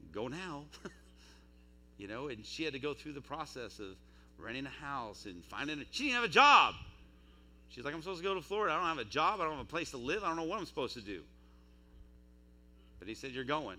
go 0.12 0.28
now. 0.28 0.64
you 1.98 2.08
know, 2.08 2.28
and 2.28 2.44
she 2.44 2.64
had 2.64 2.72
to 2.72 2.78
go 2.78 2.94
through 2.94 3.12
the 3.12 3.20
process 3.20 3.78
of 3.78 3.96
renting 4.38 4.66
a 4.66 4.84
house 4.84 5.26
and 5.26 5.44
finding 5.44 5.80
a, 5.80 5.84
she 5.90 6.04
didn't 6.04 6.16
have 6.16 6.24
a 6.24 6.28
job. 6.28 6.74
She's 7.70 7.84
like, 7.84 7.94
I'm 7.94 8.02
supposed 8.02 8.22
to 8.22 8.24
go 8.24 8.34
to 8.34 8.40
Florida. 8.42 8.72
I 8.72 8.78
don't 8.78 8.86
have 8.86 8.98
a 8.98 9.04
job. 9.04 9.40
I 9.40 9.44
don't 9.44 9.54
have 9.54 9.64
a 9.64 9.68
place 9.68 9.90
to 9.90 9.96
live. 9.96 10.22
I 10.22 10.28
don't 10.28 10.36
know 10.36 10.44
what 10.44 10.58
I'm 10.58 10.66
supposed 10.66 10.94
to 10.94 11.00
do. 11.00 11.22
But 12.98 13.08
he 13.08 13.14
said, 13.14 13.32
You're 13.32 13.44
going. 13.44 13.78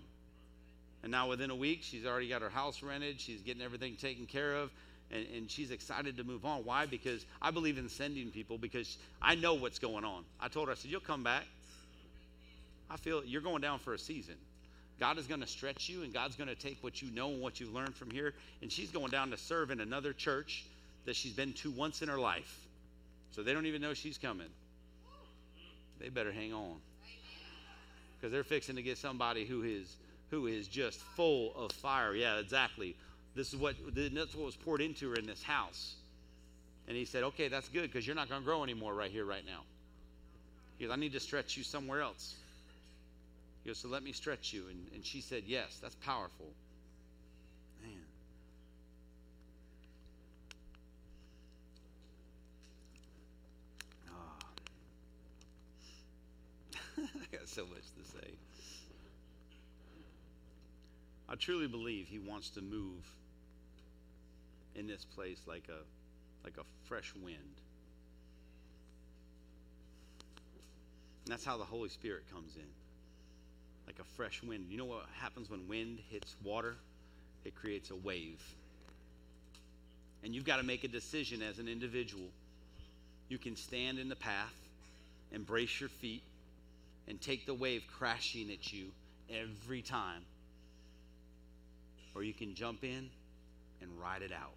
And 1.02 1.12
now 1.12 1.28
within 1.28 1.50
a 1.50 1.56
week, 1.56 1.80
she's 1.82 2.04
already 2.04 2.28
got 2.28 2.42
her 2.42 2.50
house 2.50 2.82
rented. 2.82 3.20
She's 3.20 3.40
getting 3.40 3.62
everything 3.62 3.96
taken 3.96 4.26
care 4.26 4.54
of. 4.54 4.70
And, 5.10 5.26
and 5.34 5.50
she's 5.50 5.70
excited 5.70 6.16
to 6.16 6.24
move 6.24 6.44
on. 6.44 6.64
Why? 6.64 6.86
Because 6.86 7.24
I 7.40 7.52
believe 7.52 7.78
in 7.78 7.88
sending 7.88 8.30
people 8.30 8.58
because 8.58 8.98
I 9.22 9.34
know 9.36 9.54
what's 9.54 9.78
going 9.78 10.04
on. 10.04 10.24
I 10.40 10.48
told 10.48 10.68
her, 10.68 10.72
I 10.72 10.74
said, 10.74 10.90
You'll 10.90 11.00
come 11.00 11.22
back. 11.22 11.44
I 12.90 12.96
feel 12.96 13.24
you're 13.24 13.40
going 13.40 13.62
down 13.62 13.78
for 13.78 13.94
a 13.94 13.98
season. 13.98 14.36
God 14.98 15.18
is 15.18 15.26
going 15.26 15.42
to 15.42 15.46
stretch 15.46 15.88
you, 15.88 16.02
and 16.02 16.12
God's 16.12 16.36
going 16.36 16.48
to 16.48 16.54
take 16.54 16.82
what 16.82 17.02
you 17.02 17.10
know 17.10 17.28
and 17.28 17.40
what 17.40 17.60
you've 17.60 17.74
learned 17.74 17.94
from 17.94 18.10
here. 18.10 18.32
And 18.62 18.72
she's 18.72 18.90
going 18.90 19.10
down 19.10 19.30
to 19.30 19.36
serve 19.36 19.70
in 19.70 19.80
another 19.80 20.12
church 20.12 20.64
that 21.04 21.16
she's 21.16 21.32
been 21.32 21.52
to 21.54 21.70
once 21.70 22.02
in 22.02 22.08
her 22.08 22.18
life. 22.18 22.66
So 23.32 23.42
they 23.42 23.52
don't 23.52 23.66
even 23.66 23.82
know 23.82 23.92
she's 23.92 24.16
coming. 24.16 24.48
They 26.00 26.08
better 26.08 26.32
hang 26.32 26.52
on. 26.52 26.76
Because 28.16 28.32
they're 28.32 28.44
fixing 28.44 28.76
to 28.76 28.82
get 28.82 28.98
somebody 28.98 29.44
who 29.44 29.62
is 29.62 29.94
who 30.30 30.46
is 30.46 30.66
just 30.66 30.98
full 30.98 31.54
of 31.54 31.70
fire. 31.72 32.14
Yeah, 32.14 32.38
exactly. 32.38 32.96
This 33.34 33.52
is 33.52 33.56
what 33.56 33.74
that's 33.94 34.34
what 34.34 34.46
was 34.46 34.56
poured 34.56 34.80
into 34.80 35.10
her 35.10 35.16
in 35.16 35.26
this 35.26 35.42
house. 35.42 35.94
And 36.88 36.96
he 36.96 37.04
said, 37.04 37.22
"Okay, 37.24 37.48
that's 37.48 37.68
good 37.68 37.82
because 37.82 38.06
you're 38.06 38.16
not 38.16 38.28
going 38.28 38.40
to 38.40 38.44
grow 38.44 38.62
anymore 38.62 38.94
right 38.94 39.10
here, 39.10 39.24
right 39.24 39.44
now." 39.44 39.62
Goes, 40.80 40.90
"I 40.90 40.96
need 40.96 41.12
to 41.12 41.20
stretch 41.20 41.56
you 41.56 41.62
somewhere 41.62 42.00
else." 42.00 42.34
"So 43.74 43.88
let 43.88 44.02
me 44.02 44.12
stretch 44.12 44.52
you." 44.52 44.66
And, 44.68 44.88
and 44.94 45.04
she 45.04 45.20
said, 45.20 45.44
"Yes, 45.46 45.78
that's 45.80 45.94
powerful." 45.96 46.52
Man. 47.82 47.92
Ah. 54.10 54.46
I 56.98 57.36
got 57.36 57.48
so 57.48 57.66
much 57.66 57.82
to 57.98 58.18
say. 58.18 58.30
I 61.28 61.34
truly 61.34 61.66
believe 61.66 62.06
he 62.06 62.18
wants 62.18 62.50
to 62.50 62.62
move 62.62 63.04
in 64.76 64.86
this 64.86 65.04
place 65.04 65.40
like 65.46 65.68
a 65.68 65.82
like 66.44 66.58
a 66.58 66.64
fresh 66.84 67.12
wind. 67.22 67.36
And 71.24 71.32
that's 71.32 71.44
how 71.44 71.56
the 71.56 71.64
Holy 71.64 71.88
Spirit 71.88 72.22
comes 72.30 72.54
in. 72.54 72.85
Like 73.86 73.98
a 74.00 74.04
fresh 74.16 74.42
wind. 74.42 74.66
You 74.70 74.78
know 74.78 74.84
what 74.84 75.06
happens 75.20 75.50
when 75.50 75.68
wind 75.68 75.98
hits 76.10 76.34
water? 76.42 76.74
It 77.44 77.54
creates 77.54 77.90
a 77.90 77.96
wave. 77.96 78.42
And 80.24 80.34
you've 80.34 80.44
got 80.44 80.56
to 80.56 80.64
make 80.64 80.82
a 80.84 80.88
decision 80.88 81.42
as 81.42 81.58
an 81.58 81.68
individual. 81.68 82.28
You 83.28 83.38
can 83.38 83.56
stand 83.56 83.98
in 83.98 84.08
the 84.08 84.16
path, 84.16 84.54
embrace 85.32 85.80
your 85.80 85.88
feet, 85.88 86.22
and 87.08 87.20
take 87.20 87.46
the 87.46 87.54
wave 87.54 87.84
crashing 87.98 88.50
at 88.50 88.72
you 88.72 88.86
every 89.30 89.82
time 89.82 90.22
or 92.16 92.22
you 92.22 92.32
can 92.32 92.54
jump 92.54 92.82
in 92.82 93.10
and 93.82 93.90
ride 94.00 94.22
it 94.22 94.32
out. 94.32 94.54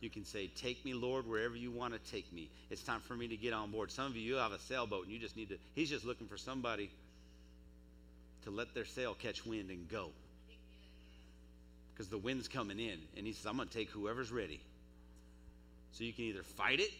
You 0.00 0.10
can 0.10 0.26
say, 0.26 0.48
Take 0.48 0.84
me, 0.84 0.92
Lord, 0.92 1.26
wherever 1.26 1.56
you 1.56 1.70
want 1.70 1.94
to 1.94 2.10
take 2.12 2.30
me. 2.32 2.50
It's 2.70 2.82
time 2.82 3.00
for 3.00 3.14
me 3.14 3.26
to 3.28 3.36
get 3.36 3.54
on 3.54 3.70
board. 3.70 3.90
Some 3.90 4.06
of 4.06 4.16
you, 4.16 4.22
you 4.22 4.34
have 4.34 4.52
a 4.52 4.58
sailboat 4.58 5.04
and 5.04 5.12
you 5.12 5.18
just 5.18 5.36
need 5.36 5.48
to, 5.48 5.56
he's 5.74 5.88
just 5.88 6.04
looking 6.04 6.26
for 6.26 6.36
somebody 6.36 6.90
to 8.44 8.50
let 8.50 8.74
their 8.74 8.84
sail 8.84 9.14
catch 9.14 9.44
wind 9.44 9.70
and 9.70 9.88
go. 9.88 10.10
Because 11.92 12.08
the 12.08 12.18
wind's 12.18 12.48
coming 12.48 12.78
in. 12.78 12.98
And 13.16 13.26
he 13.26 13.32
says, 13.32 13.46
I'm 13.46 13.56
going 13.56 13.68
to 13.68 13.74
take 13.74 13.90
whoever's 13.90 14.32
ready. 14.32 14.60
So 15.92 16.04
you 16.04 16.12
can 16.12 16.24
either 16.24 16.42
fight 16.42 16.80
it 16.80 16.90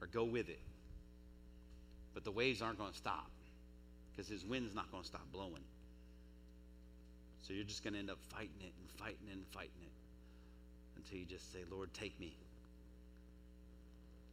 or 0.00 0.06
go 0.06 0.24
with 0.24 0.48
it. 0.48 0.60
But 2.12 2.24
the 2.24 2.30
waves 2.30 2.62
aren't 2.62 2.78
going 2.78 2.92
to 2.92 2.96
stop 2.96 3.30
because 4.10 4.28
his 4.28 4.44
wind's 4.44 4.74
not 4.74 4.90
going 4.90 5.02
to 5.02 5.08
stop 5.08 5.26
blowing. 5.32 5.64
So 7.42 7.52
you're 7.52 7.64
just 7.64 7.82
going 7.82 7.94
to 7.94 8.00
end 8.00 8.10
up 8.10 8.18
fighting 8.30 8.60
it 8.60 8.72
and 8.78 8.90
fighting 8.98 9.28
it 9.28 9.34
and 9.34 9.46
fighting 9.48 9.82
it 9.82 9.92
until 10.96 11.18
you 11.18 11.24
just 11.24 11.52
say, 11.52 11.60
Lord, 11.70 11.92
take 11.92 12.18
me. 12.20 12.36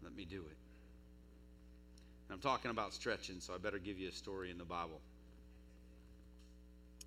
Let 0.04 0.16
me 0.16 0.26
do 0.26 0.38
it. 0.38 0.58
And 2.30 2.36
I'm 2.36 2.40
talking 2.40 2.72
about 2.72 2.94
stretching, 2.94 3.40
so 3.40 3.54
I 3.54 3.58
better 3.58 3.80
give 3.80 3.98
you 3.98 4.10
a 4.10 4.14
story 4.14 4.52
in 4.52 4.58
the 4.58 4.66
Bible 4.66 5.02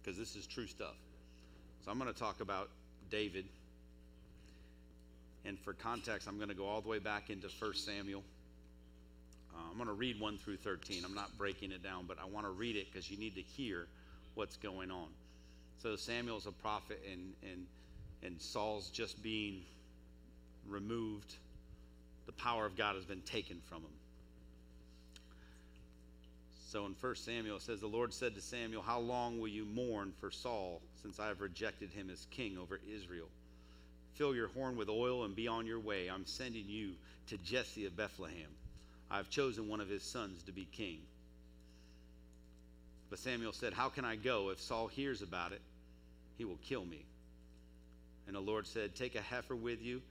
because 0.04 0.18
this 0.18 0.36
is 0.36 0.46
true 0.46 0.66
stuff. 0.66 0.94
So 1.84 1.90
I'm 1.90 1.98
going 1.98 2.12
to 2.12 2.18
talk 2.18 2.40
about 2.40 2.68
David. 3.10 3.46
And 5.44 5.58
for 5.58 5.72
context, 5.72 6.28
I'm 6.28 6.36
going 6.36 6.48
to 6.48 6.54
go 6.54 6.66
all 6.66 6.80
the 6.80 6.88
way 6.88 6.98
back 6.98 7.30
into 7.30 7.48
1 7.58 7.74
Samuel. 7.74 8.22
Uh, 9.54 9.70
I'm 9.70 9.76
going 9.76 9.88
to 9.88 9.94
read 9.94 10.20
1 10.20 10.38
through 10.38 10.56
13. 10.56 11.04
I'm 11.04 11.14
not 11.14 11.36
breaking 11.38 11.72
it 11.72 11.82
down, 11.82 12.06
but 12.06 12.18
I 12.20 12.26
want 12.26 12.46
to 12.46 12.50
read 12.50 12.76
it 12.76 12.86
because 12.90 13.10
you 13.10 13.16
need 13.18 13.34
to 13.36 13.42
hear 13.42 13.86
what's 14.34 14.56
going 14.56 14.90
on. 14.90 15.08
So 15.82 15.96
Samuel's 15.96 16.46
a 16.46 16.52
prophet, 16.52 17.00
and 17.10 17.34
and 17.42 17.66
and 18.22 18.40
Saul's 18.40 18.88
just 18.88 19.22
being 19.22 19.60
removed. 20.66 21.34
The 22.24 22.32
power 22.32 22.64
of 22.64 22.74
God 22.74 22.96
has 22.96 23.04
been 23.04 23.20
taken 23.20 23.60
from 23.68 23.82
him. 23.82 23.90
So 26.74 26.86
in 26.86 26.96
1 27.00 27.14
Samuel 27.14 27.58
it 27.58 27.62
says, 27.62 27.78
The 27.78 27.86
Lord 27.86 28.12
said 28.12 28.34
to 28.34 28.40
Samuel, 28.40 28.82
How 28.82 28.98
long 28.98 29.38
will 29.38 29.46
you 29.46 29.64
mourn 29.64 30.12
for 30.18 30.32
Saul, 30.32 30.82
since 31.00 31.20
I 31.20 31.28
have 31.28 31.40
rejected 31.40 31.90
him 31.90 32.10
as 32.10 32.26
king 32.32 32.58
over 32.58 32.80
Israel? 32.92 33.28
Fill 34.14 34.34
your 34.34 34.48
horn 34.48 34.76
with 34.76 34.88
oil 34.88 35.22
and 35.22 35.36
be 35.36 35.46
on 35.46 35.66
your 35.66 35.78
way. 35.78 36.10
I'm 36.10 36.26
sending 36.26 36.64
you 36.66 36.94
to 37.28 37.38
Jesse 37.38 37.86
of 37.86 37.96
Bethlehem. 37.96 38.50
I 39.08 39.18
have 39.18 39.30
chosen 39.30 39.68
one 39.68 39.80
of 39.80 39.88
his 39.88 40.02
sons 40.02 40.42
to 40.42 40.52
be 40.52 40.66
king. 40.72 40.98
But 43.08 43.20
Samuel 43.20 43.52
said, 43.52 43.72
How 43.72 43.88
can 43.88 44.04
I 44.04 44.16
go? 44.16 44.50
If 44.50 44.60
Saul 44.60 44.88
hears 44.88 45.22
about 45.22 45.52
it, 45.52 45.62
he 46.38 46.44
will 46.44 46.58
kill 46.64 46.84
me. 46.84 47.04
And 48.26 48.34
the 48.34 48.40
Lord 48.40 48.66
said, 48.66 48.96
Take 48.96 49.14
a 49.14 49.22
heifer 49.22 49.54
with 49.54 49.80
you 49.80 50.02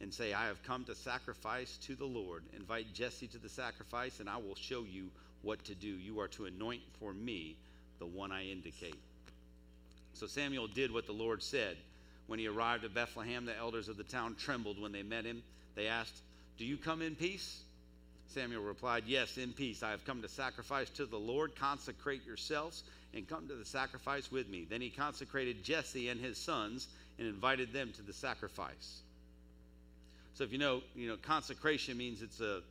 and 0.00 0.14
say, 0.14 0.34
I 0.34 0.46
have 0.46 0.62
come 0.62 0.84
to 0.84 0.94
sacrifice 0.94 1.78
to 1.78 1.96
the 1.96 2.06
Lord. 2.06 2.44
Invite 2.56 2.94
Jesse 2.94 3.26
to 3.26 3.38
the 3.38 3.48
sacrifice, 3.48 4.20
and 4.20 4.30
I 4.30 4.36
will 4.36 4.54
show 4.54 4.84
you 4.84 5.10
what 5.42 5.64
to 5.64 5.74
do. 5.74 5.88
You 5.88 6.20
are 6.20 6.28
to 6.28 6.46
anoint 6.46 6.82
for 6.98 7.12
me 7.12 7.56
the 7.98 8.06
one 8.06 8.32
I 8.32 8.46
indicate. 8.46 8.98
So 10.14 10.26
Samuel 10.26 10.66
did 10.66 10.92
what 10.92 11.06
the 11.06 11.12
Lord 11.12 11.42
said. 11.42 11.76
When 12.26 12.38
he 12.38 12.46
arrived 12.46 12.84
at 12.84 12.94
Bethlehem, 12.94 13.44
the 13.44 13.56
elders 13.56 13.88
of 13.88 13.96
the 13.96 14.04
town 14.04 14.36
trembled 14.36 14.80
when 14.80 14.92
they 14.92 15.02
met 15.02 15.24
him. 15.24 15.42
They 15.74 15.88
asked, 15.88 16.22
Do 16.58 16.64
you 16.64 16.76
come 16.76 17.02
in 17.02 17.16
peace? 17.16 17.62
Samuel 18.28 18.62
replied, 18.62 19.04
Yes, 19.06 19.36
in 19.38 19.52
peace. 19.52 19.82
I 19.82 19.90
have 19.90 20.04
come 20.04 20.22
to 20.22 20.28
sacrifice 20.28 20.88
to 20.90 21.06
the 21.06 21.18
Lord. 21.18 21.56
Consecrate 21.56 22.24
yourselves 22.24 22.84
and 23.14 23.28
come 23.28 23.48
to 23.48 23.54
the 23.54 23.64
sacrifice 23.64 24.30
with 24.30 24.48
me. 24.48 24.66
Then 24.68 24.80
he 24.80 24.90
consecrated 24.90 25.64
Jesse 25.64 26.08
and 26.08 26.20
his 26.20 26.38
sons 26.38 26.86
and 27.18 27.26
invited 27.26 27.72
them 27.72 27.92
to 27.96 28.02
the 28.02 28.12
sacrifice. 28.12 29.00
So 30.34 30.44
if 30.44 30.52
you 30.52 30.58
know, 30.58 30.82
you 30.94 31.08
know, 31.08 31.16
consecration 31.16 31.96
means 31.96 32.22
it's 32.22 32.40
a 32.40 32.62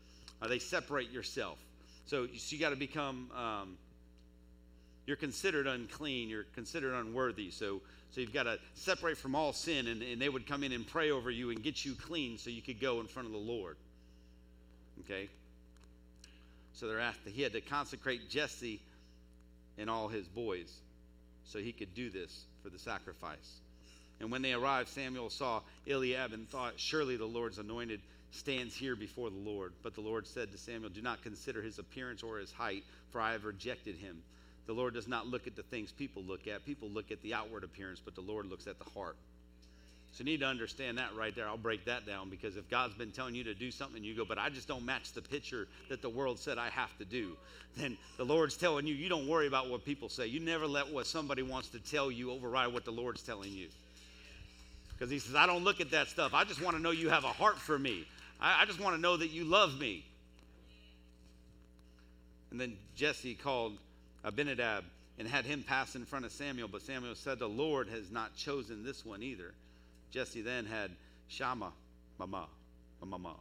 uh, 0.42 0.48
they 0.48 0.60
separate 0.60 1.12
yourself. 1.12 1.58
So, 2.10 2.26
so 2.26 2.56
you 2.56 2.60
got 2.60 2.72
to 2.72 2.76
become 2.76 3.30
um, 3.38 3.78
you're 5.06 5.16
considered 5.16 5.68
unclean, 5.68 6.28
you're 6.28 6.46
considered 6.56 6.96
unworthy. 6.96 7.52
So 7.52 7.82
so 8.12 8.22
you've 8.22 8.34
got 8.34 8.44
to 8.44 8.58
separate 8.74 9.18
from 9.18 9.36
all 9.36 9.54
sin, 9.54 9.86
and, 9.88 10.02
and 10.02 10.20
they 10.20 10.30
would 10.30 10.48
come 10.48 10.64
in 10.64 10.72
and 10.72 10.88
pray 10.88 11.12
over 11.12 11.30
you 11.30 11.52
and 11.52 11.62
get 11.62 11.86
you 11.86 11.94
clean 11.94 12.40
so 12.40 12.50
you 12.50 12.64
could 12.64 12.80
go 12.80 13.00
in 13.02 13.06
front 13.06 13.28
of 13.28 13.32
the 13.32 13.40
Lord. 13.40 13.78
Okay? 15.02 15.30
So 16.74 16.88
they're 16.88 17.00
asked, 17.00 17.20
he 17.26 17.44
had 17.44 17.54
to 17.54 17.62
consecrate 17.62 18.28
Jesse 18.28 18.82
and 19.78 19.88
all 19.90 20.08
his 20.08 20.28
boys 20.28 20.74
so 21.46 21.60
he 21.60 21.72
could 21.72 21.94
do 21.94 22.10
this 22.10 22.46
for 22.64 22.70
the 22.70 22.80
sacrifice. 22.80 23.60
And 24.20 24.32
when 24.32 24.42
they 24.42 24.54
arrived, 24.54 24.90
Samuel 24.90 25.30
saw 25.30 25.62
Eliab 25.88 26.34
and 26.34 26.50
thought, 26.50 26.74
Surely 26.78 27.16
the 27.16 27.26
Lord's 27.26 27.60
anointed 27.60 28.02
stands 28.32 28.76
here 28.76 28.96
before 28.96 29.30
the 29.30 29.38
Lord. 29.38 29.74
But 29.84 29.96
the 29.96 30.02
Lord 30.02 30.28
said 30.28 30.52
to 30.52 30.58
Samuel, 30.58 30.90
Do 30.90 31.02
not 31.02 31.24
consider 31.24 31.62
his 31.62 31.80
appearance 31.80 32.24
or 32.24 32.38
his 32.38 32.52
height, 32.52 32.84
for 33.12 33.22
I 33.22 33.32
have 33.32 33.46
rejected 33.46 33.96
him. 33.96 34.22
The 34.68 34.74
Lord 34.74 34.94
does 34.94 35.08
not 35.08 35.28
look 35.28 35.48
at 35.48 35.56
the 35.56 35.64
things 35.64 35.92
people 35.92 36.22
look 36.24 36.48
at. 36.48 36.66
People 36.66 36.90
look 36.90 37.12
at 37.12 37.22
the 37.24 37.34
outward 37.34 37.64
appearance, 37.64 38.00
but 38.04 38.16
the 38.16 38.22
Lord 38.22 38.46
looks 38.46 38.68
at 38.68 38.78
the 38.78 38.90
heart. 38.92 39.16
So 40.12 40.24
you 40.24 40.26
need 40.26 40.40
to 40.40 40.48
understand 40.48 40.98
that 40.98 41.16
right 41.16 41.36
there. 41.36 41.48
I'll 41.48 41.58
break 41.58 41.86
that 41.86 42.06
down 42.06 42.30
because 42.30 42.58
if 42.58 42.70
God's 42.70 42.96
been 42.96 43.12
telling 43.12 43.36
you 43.36 43.44
to 43.46 43.54
do 43.54 43.72
something, 43.72 44.04
you 44.04 44.16
go, 44.16 44.26
but 44.26 44.38
I 44.38 44.50
just 44.50 44.68
don't 44.68 44.86
match 44.86 45.14
the 45.14 45.22
picture 45.22 45.68
that 45.90 46.02
the 46.02 46.10
world 46.10 46.40
said 46.40 46.58
I 46.58 46.70
have 46.70 46.96
to 46.98 47.06
do. 47.06 47.38
Then 47.78 47.98
the 48.18 48.26
Lord's 48.26 48.58
telling 48.58 48.88
you, 48.88 48.96
you 48.96 49.10
don't 49.10 49.28
worry 49.28 49.48
about 49.48 49.70
what 49.70 49.86
people 49.86 50.10
say. 50.10 50.28
You 50.28 50.40
never 50.40 50.68
let 50.68 50.92
what 50.92 51.06
somebody 51.06 51.44
wants 51.44 51.70
to 51.70 51.80
tell 51.80 52.10
you 52.10 52.32
override 52.32 52.74
what 52.74 52.86
the 52.86 52.92
Lord's 52.92 53.22
telling 53.22 53.52
you. 53.52 53.68
Because 54.90 55.12
He 55.12 55.20
says, 55.20 55.36
I 55.36 55.46
don't 55.46 55.64
look 55.64 55.80
at 55.80 55.92
that 55.92 56.08
stuff. 56.08 56.34
I 56.34 56.44
just 56.44 56.62
want 56.62 56.76
to 56.76 56.82
know 56.82 56.92
you 56.92 57.10
have 57.10 57.24
a 57.24 57.28
heart 57.28 57.58
for 57.58 57.78
me. 57.78 58.06
I, 58.40 58.62
I 58.62 58.66
just 58.66 58.80
want 58.80 58.96
to 58.96 59.02
know 59.02 59.18
that 59.18 59.30
you 59.30 59.44
love 59.44 59.80
me. 59.80 60.06
And 62.52 62.60
then 62.60 62.78
Jesse 62.96 63.36
called 63.36 63.78
Abinadab 64.24 64.84
and 65.18 65.28
had 65.28 65.46
him 65.46 65.64
pass 65.64 65.96
in 65.96 66.06
front 66.06 66.26
of 66.26 66.32
Samuel. 66.32 66.68
But 66.68 66.82
Samuel 66.82 67.16
said, 67.16 67.40
The 67.40 67.50
Lord 67.50 67.90
has 67.90 68.12
not 68.12 68.36
chosen 68.36 68.84
this 68.84 69.06
one 69.06 69.22
either. 69.22 69.54
Jesse 70.12 70.42
then 70.42 70.66
had 70.66 70.92
Shammah, 71.28 71.74
mama, 72.18 72.48
mama. 73.06 73.36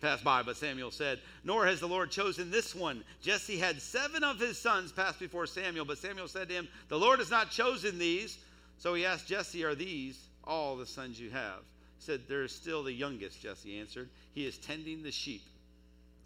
Pass 0.00 0.22
by, 0.22 0.42
but 0.42 0.56
Samuel 0.56 0.90
said, 0.90 1.20
Nor 1.44 1.66
has 1.66 1.80
the 1.80 1.86
Lord 1.86 2.10
chosen 2.10 2.50
this 2.50 2.74
one. 2.74 3.04
Jesse 3.20 3.58
had 3.58 3.82
seven 3.82 4.24
of 4.24 4.40
his 4.40 4.56
sons 4.56 4.92
pass 4.92 5.14
before 5.18 5.46
Samuel, 5.46 5.84
but 5.84 5.98
Samuel 5.98 6.28
said 6.28 6.48
to 6.48 6.54
him, 6.54 6.68
The 6.88 6.98
Lord 6.98 7.18
has 7.18 7.30
not 7.30 7.50
chosen 7.50 7.98
these. 7.98 8.38
So 8.78 8.94
he 8.94 9.04
asked 9.04 9.26
Jesse, 9.26 9.62
Are 9.64 9.74
these 9.74 10.18
all 10.42 10.76
the 10.76 10.86
sons 10.86 11.20
you 11.20 11.28
have? 11.30 11.60
Said, 12.00 12.22
There 12.28 12.42
is 12.42 12.52
still 12.52 12.82
the 12.82 12.92
youngest, 12.92 13.40
Jesse 13.40 13.78
answered. 13.78 14.08
He 14.34 14.46
is 14.46 14.58
tending 14.58 15.02
the 15.02 15.12
sheep. 15.12 15.42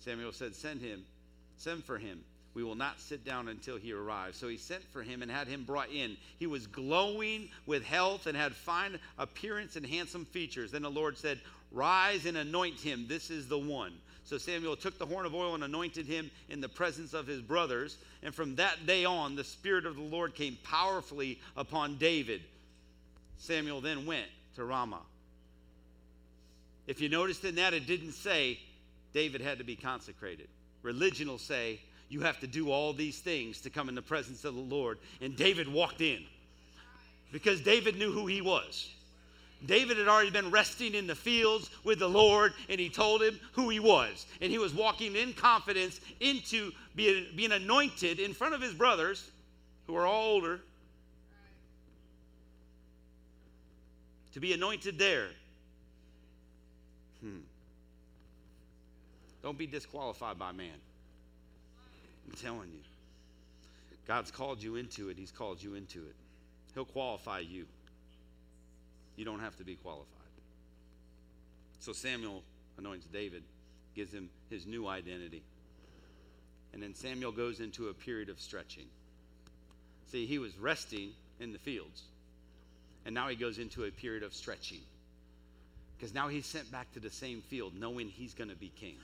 Samuel 0.01 0.33
said, 0.33 0.55
Send 0.55 0.81
him, 0.81 1.05
send 1.59 1.85
for 1.85 1.99
him. 1.99 2.25
We 2.55 2.63
will 2.63 2.77
not 2.77 3.01
sit 3.01 3.25
down 3.25 3.49
until 3.49 3.77
he 3.77 3.93
arrives. 3.93 4.39
So 4.39 4.47
he 4.47 4.57
sent 4.57 4.85
for 4.93 5.03
him 5.03 5.23
and 5.23 5.31
had 5.31 5.49
him 5.49 5.65
brought 5.65 5.91
in. 5.91 6.17
He 6.39 6.47
was 6.47 6.69
glowing 6.69 7.49
with 7.67 7.85
health 7.85 8.29
and 8.29 8.37
had 8.37 8.55
fine 8.55 8.99
appearance 9.19 9.75
and 9.75 9.85
handsome 9.85 10.25
features. 10.25 10.71
Then 10.71 10.83
the 10.83 10.91
Lord 10.91 11.19
said, 11.19 11.41
Rise 11.73 12.27
and 12.27 12.37
anoint 12.37 12.79
him. 12.79 13.07
This 13.09 13.29
is 13.31 13.49
the 13.49 13.59
one. 13.59 13.93
So 14.23 14.39
Samuel 14.39 14.77
took 14.77 14.99
the 14.99 15.07
horn 15.07 15.27
of 15.27 15.35
oil 15.35 15.55
and 15.55 15.65
anointed 15.65 16.07
him 16.07 16.31
in 16.49 16.61
the 16.61 16.69
presence 16.69 17.13
of 17.13 17.27
his 17.27 17.43
brothers. 17.43 17.99
And 18.23 18.33
from 18.33 18.55
that 18.57 18.87
day 18.87 19.05
on, 19.05 19.35
the 19.35 19.45
Spirit 19.45 19.85
of 19.85 19.97
the 19.97 20.03
Lord 20.03 20.35
came 20.37 20.57
powerfully 20.63 21.41
upon 21.57 21.97
David. 21.97 22.41
Samuel 23.39 23.81
then 23.81 24.07
went 24.07 24.29
to 24.55 24.65
Ramah. 24.65 25.03
If 26.87 27.01
you 27.01 27.09
noticed 27.09 27.45
in 27.45 27.55
that, 27.57 27.75
it 27.75 27.87
didn't 27.87 28.13
say 28.13 28.59
David 29.13 29.41
had 29.41 29.59
to 29.59 29.65
be 29.65 29.77
consecrated. 29.77 30.49
Religion 30.83 31.29
will 31.29 31.39
say 31.39 31.81
you 32.09 32.21
have 32.21 32.39
to 32.41 32.47
do 32.47 32.71
all 32.71 32.93
these 32.93 33.19
things 33.19 33.61
to 33.63 33.71
come 33.71 33.89
in 33.89 33.95
the 33.95 34.03
presence 34.03 34.45
of 34.45 34.55
the 34.55 34.61
Lord. 34.61 34.99
And 35.21 35.37
David 35.37 35.67
walked 35.67 36.01
in 36.01 36.25
because 37.33 37.61
David 37.61 37.97
knew 37.97 38.13
who 38.13 38.27
he 38.27 38.41
was. 38.41 38.91
David 39.67 39.97
had 39.97 40.09
already 40.09 40.31
been 40.31 40.51
resting 40.51 40.95
in 40.95 41.07
the 41.07 41.15
fields 41.15 41.71
with 41.85 41.99
the 41.99 42.09
Lord, 42.09 42.53
and 42.69 42.79
he 42.79 42.91
told 42.91 43.23
him 43.23 43.41
who 43.53 43.71
he 43.71 43.81
was. 43.81 44.27
And 44.43 44.51
he 44.51 44.59
was 44.59 44.75
walking 44.75 45.17
in 45.17 45.33
confidence 45.33 46.01
into 46.21 46.71
being, 46.95 47.27
being 47.35 47.53
anointed 47.53 48.21
in 48.21 48.35
front 48.35 48.55
of 48.55 48.61
his 48.61 48.75
brothers, 48.75 49.31
who 49.87 49.97
are 49.97 50.07
all 50.07 50.33
older, 50.33 50.61
to 54.35 54.41
be 54.41 54.53
anointed 54.53 54.99
there. 54.99 55.29
Hmm. 57.21 57.39
Don't 59.45 59.59
be 59.59 59.67
disqualified 59.67 60.39
by 60.39 60.53
man. 60.53 60.81
I'm 62.27 62.35
telling 62.37 62.71
you. 62.73 62.81
God's 64.09 64.31
called 64.31 64.63
you 64.63 64.77
into 64.77 65.11
it, 65.11 65.19
He's 65.19 65.31
called 65.31 65.63
you 65.63 65.75
into 65.75 65.99
it. 65.99 66.15
He'll 66.73 66.87
qualify 66.87 67.41
you. 67.41 67.67
You 69.17 69.27
don't 69.27 69.41
have 69.41 69.55
to 69.59 69.65
be 69.65 69.75
qualified. 69.77 70.09
So 71.81 71.93
Samuel 71.93 72.43
anoints 72.79 73.05
David, 73.13 73.43
gives 73.95 74.13
him 74.13 74.31
his 74.49 74.67
new 74.67 74.89
identity. 74.89 75.43
And 76.73 76.83
then 76.83 76.95
Samuel 76.95 77.31
goes 77.31 77.61
into 77.61 77.89
a 77.89 77.95
period 77.95 78.31
of 78.31 78.41
stretching. 78.41 78.87
See, 80.11 80.25
he 80.25 80.39
was 80.39 80.57
resting 80.59 81.11
in 81.39 81.53
the 81.53 81.59
fields. 81.59 82.03
And 83.05 83.15
now 83.15 83.29
he 83.29 83.37
goes 83.37 83.59
into 83.59 83.85
a 83.85 83.91
period 83.91 84.23
of 84.23 84.33
stretching. 84.33 84.81
Because 85.97 86.15
now 86.15 86.29
he's 86.29 86.47
sent 86.47 86.73
back 86.73 86.91
to 86.95 87.01
the 87.01 87.11
same 87.11 87.43
field 87.43 87.75
knowing 87.79 88.09
he's 88.09 88.33
going 88.33 88.51
to 88.51 88.57
be 88.57 88.73
king. 88.81 88.97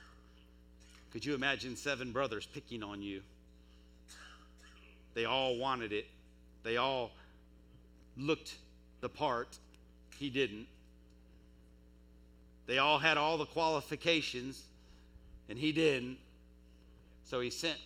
Could 1.13 1.25
you 1.25 1.35
imagine 1.35 1.77
seven 1.77 2.13
brothers 2.13 2.47
picking 2.47 2.83
on 2.83 3.03
you? 3.03 3.23
They 5.15 5.25
all 5.25 5.57
wanted 5.57 5.93
it. 5.93 6.07
They 6.63 6.77
all 6.77 7.11
looked 8.17 8.57
the 9.01 9.09
part. 9.09 9.59
He 10.19 10.31
didn't. 10.31 10.67
They 12.67 12.79
all 12.79 12.99
had 12.99 13.17
all 13.17 13.37
the 13.37 13.47
qualifications, 13.47 14.63
and 15.49 15.59
he 15.59 15.73
didn't. 15.73 16.19
So 17.25 17.41
he 17.41 17.51
sent 17.51 17.79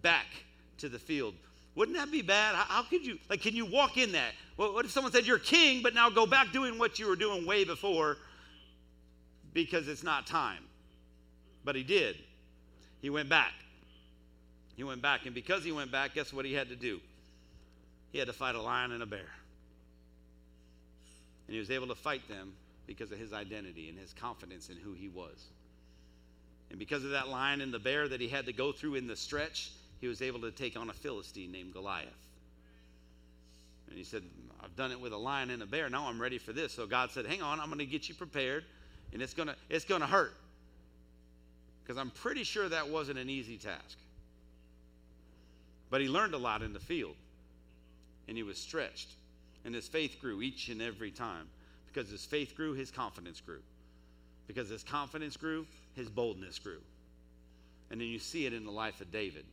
back 0.00 0.26
to 0.78 0.88
the 0.88 0.98
field. 0.98 1.34
Wouldn't 1.74 1.96
that 1.98 2.10
be 2.10 2.22
bad? 2.22 2.54
How, 2.54 2.82
could 2.82 3.04
you, 3.04 3.18
like, 3.28 3.42
can 3.42 3.54
you 3.54 3.66
walk 3.66 3.98
in 3.98 4.12
that? 4.12 4.32
What 4.56 4.84
if 4.84 4.90
someone 4.90 5.12
said, 5.12 5.26
You're 5.26 5.38
king, 5.38 5.82
but 5.82 5.94
now 5.94 6.10
go 6.10 6.26
back 6.26 6.52
doing 6.52 6.78
what 6.78 6.98
you 6.98 7.06
were 7.06 7.16
doing 7.16 7.46
way 7.46 7.64
before 7.64 8.16
because 9.52 9.88
it's 9.88 10.02
not 10.02 10.26
time? 10.26 10.64
But 11.64 11.76
he 11.76 11.82
did. 11.82 12.16
He 13.00 13.10
went 13.10 13.28
back. 13.28 13.52
He 14.76 14.84
went 14.84 15.02
back. 15.02 15.26
And 15.26 15.34
because 15.34 15.64
he 15.64 15.72
went 15.72 15.90
back, 15.92 16.14
guess 16.14 16.32
what 16.32 16.44
he 16.44 16.52
had 16.52 16.68
to 16.68 16.76
do? 16.76 17.00
He 18.12 18.18
had 18.18 18.26
to 18.28 18.32
fight 18.32 18.54
a 18.54 18.62
lion 18.62 18.92
and 18.92 19.02
a 19.02 19.06
bear. 19.06 19.20
And 21.46 21.54
he 21.54 21.58
was 21.58 21.70
able 21.70 21.88
to 21.88 21.94
fight 21.94 22.26
them 22.28 22.52
because 22.86 23.12
of 23.12 23.18
his 23.18 23.32
identity 23.32 23.88
and 23.88 23.98
his 23.98 24.12
confidence 24.12 24.68
in 24.68 24.76
who 24.76 24.92
he 24.92 25.08
was. 25.08 25.46
And 26.70 26.78
because 26.78 27.04
of 27.04 27.10
that 27.10 27.28
lion 27.28 27.60
and 27.60 27.72
the 27.72 27.78
bear 27.78 28.08
that 28.08 28.20
he 28.20 28.28
had 28.28 28.46
to 28.46 28.52
go 28.52 28.72
through 28.72 28.94
in 28.94 29.06
the 29.06 29.16
stretch, 29.16 29.70
he 30.00 30.08
was 30.08 30.22
able 30.22 30.40
to 30.40 30.50
take 30.50 30.76
on 30.76 30.88
a 30.88 30.92
Philistine 30.92 31.52
named 31.52 31.72
Goliath. 31.72 32.08
And 33.88 33.98
he 33.98 34.04
said, 34.04 34.22
I've 34.62 34.74
done 34.76 34.92
it 34.92 35.00
with 35.00 35.12
a 35.12 35.16
lion 35.16 35.50
and 35.50 35.62
a 35.62 35.66
bear. 35.66 35.90
Now 35.90 36.06
I'm 36.06 36.20
ready 36.20 36.38
for 36.38 36.52
this. 36.52 36.72
So 36.72 36.86
God 36.86 37.10
said, 37.10 37.26
Hang 37.26 37.42
on, 37.42 37.60
I'm 37.60 37.66
going 37.66 37.80
to 37.80 37.86
get 37.86 38.08
you 38.08 38.14
prepared, 38.14 38.64
and 39.12 39.20
it's 39.20 39.34
going 39.34 39.48
to 39.48 39.56
it's 39.68 39.84
going 39.84 40.00
to 40.00 40.06
hurt. 40.06 40.34
Because 41.90 42.00
I'm 42.00 42.10
pretty 42.10 42.44
sure 42.44 42.68
that 42.68 42.88
wasn't 42.88 43.18
an 43.18 43.28
easy 43.28 43.56
task. 43.56 43.98
But 45.90 46.00
he 46.00 46.06
learned 46.06 46.34
a 46.34 46.38
lot 46.38 46.62
in 46.62 46.72
the 46.72 46.78
field, 46.78 47.16
and 48.28 48.36
he 48.36 48.44
was 48.44 48.58
stretched. 48.58 49.08
And 49.64 49.74
his 49.74 49.88
faith 49.88 50.18
grew 50.20 50.40
each 50.40 50.68
and 50.68 50.80
every 50.80 51.10
time. 51.10 51.48
Because 51.88 52.08
his 52.08 52.24
faith 52.24 52.54
grew, 52.54 52.74
his 52.74 52.92
confidence 52.92 53.40
grew. 53.40 53.58
Because 54.46 54.68
his 54.68 54.84
confidence 54.84 55.36
grew, 55.36 55.66
his 55.96 56.08
boldness 56.08 56.60
grew. 56.60 56.78
And 57.90 58.00
then 58.00 58.06
you 58.06 58.20
see 58.20 58.46
it 58.46 58.52
in 58.52 58.64
the 58.64 58.70
life 58.70 59.00
of 59.00 59.10
David. 59.10 59.44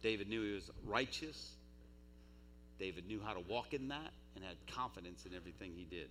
David 0.00 0.28
knew 0.28 0.46
he 0.46 0.54
was 0.54 0.70
righteous. 0.86 1.54
David 2.78 3.08
knew 3.08 3.20
how 3.20 3.32
to 3.32 3.40
walk 3.48 3.74
in 3.74 3.88
that 3.88 4.12
and 4.36 4.44
had 4.44 4.54
confidence 4.72 5.26
in 5.26 5.34
everything 5.34 5.72
he 5.74 5.82
did. 5.82 6.08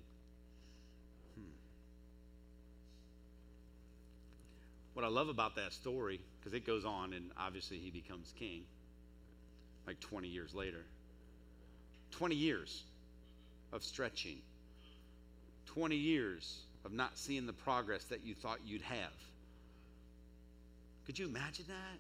What 4.93 5.03
I 5.03 5.07
love 5.07 5.29
about 5.29 5.55
that 5.55 5.73
story, 5.73 6.19
because 6.39 6.53
it 6.53 6.65
goes 6.65 6.85
on 6.85 7.13
and 7.13 7.31
obviously 7.37 7.77
he 7.77 7.89
becomes 7.89 8.33
king 8.37 8.63
like 9.87 9.99
20 9.99 10.27
years 10.27 10.53
later. 10.53 10.85
20 12.11 12.35
years 12.35 12.83
of 13.71 13.83
stretching, 13.83 14.37
20 15.65 15.95
years 15.95 16.59
of 16.85 16.93
not 16.93 17.17
seeing 17.17 17.47
the 17.47 17.53
progress 17.53 18.03
that 18.05 18.23
you 18.23 18.35
thought 18.35 18.59
you'd 18.65 18.81
have. 18.83 19.11
Could 21.05 21.17
you 21.17 21.25
imagine 21.25 21.65
that? 21.67 21.99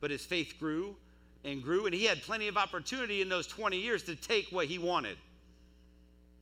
But 0.00 0.10
his 0.10 0.24
faith 0.24 0.54
grew 0.58 0.96
and 1.44 1.62
grew, 1.62 1.86
and 1.86 1.94
he 1.94 2.04
had 2.04 2.22
plenty 2.22 2.48
of 2.48 2.56
opportunity 2.56 3.22
in 3.22 3.28
those 3.28 3.46
20 3.46 3.78
years 3.78 4.02
to 4.04 4.16
take 4.16 4.48
what 4.50 4.66
he 4.66 4.78
wanted. 4.78 5.16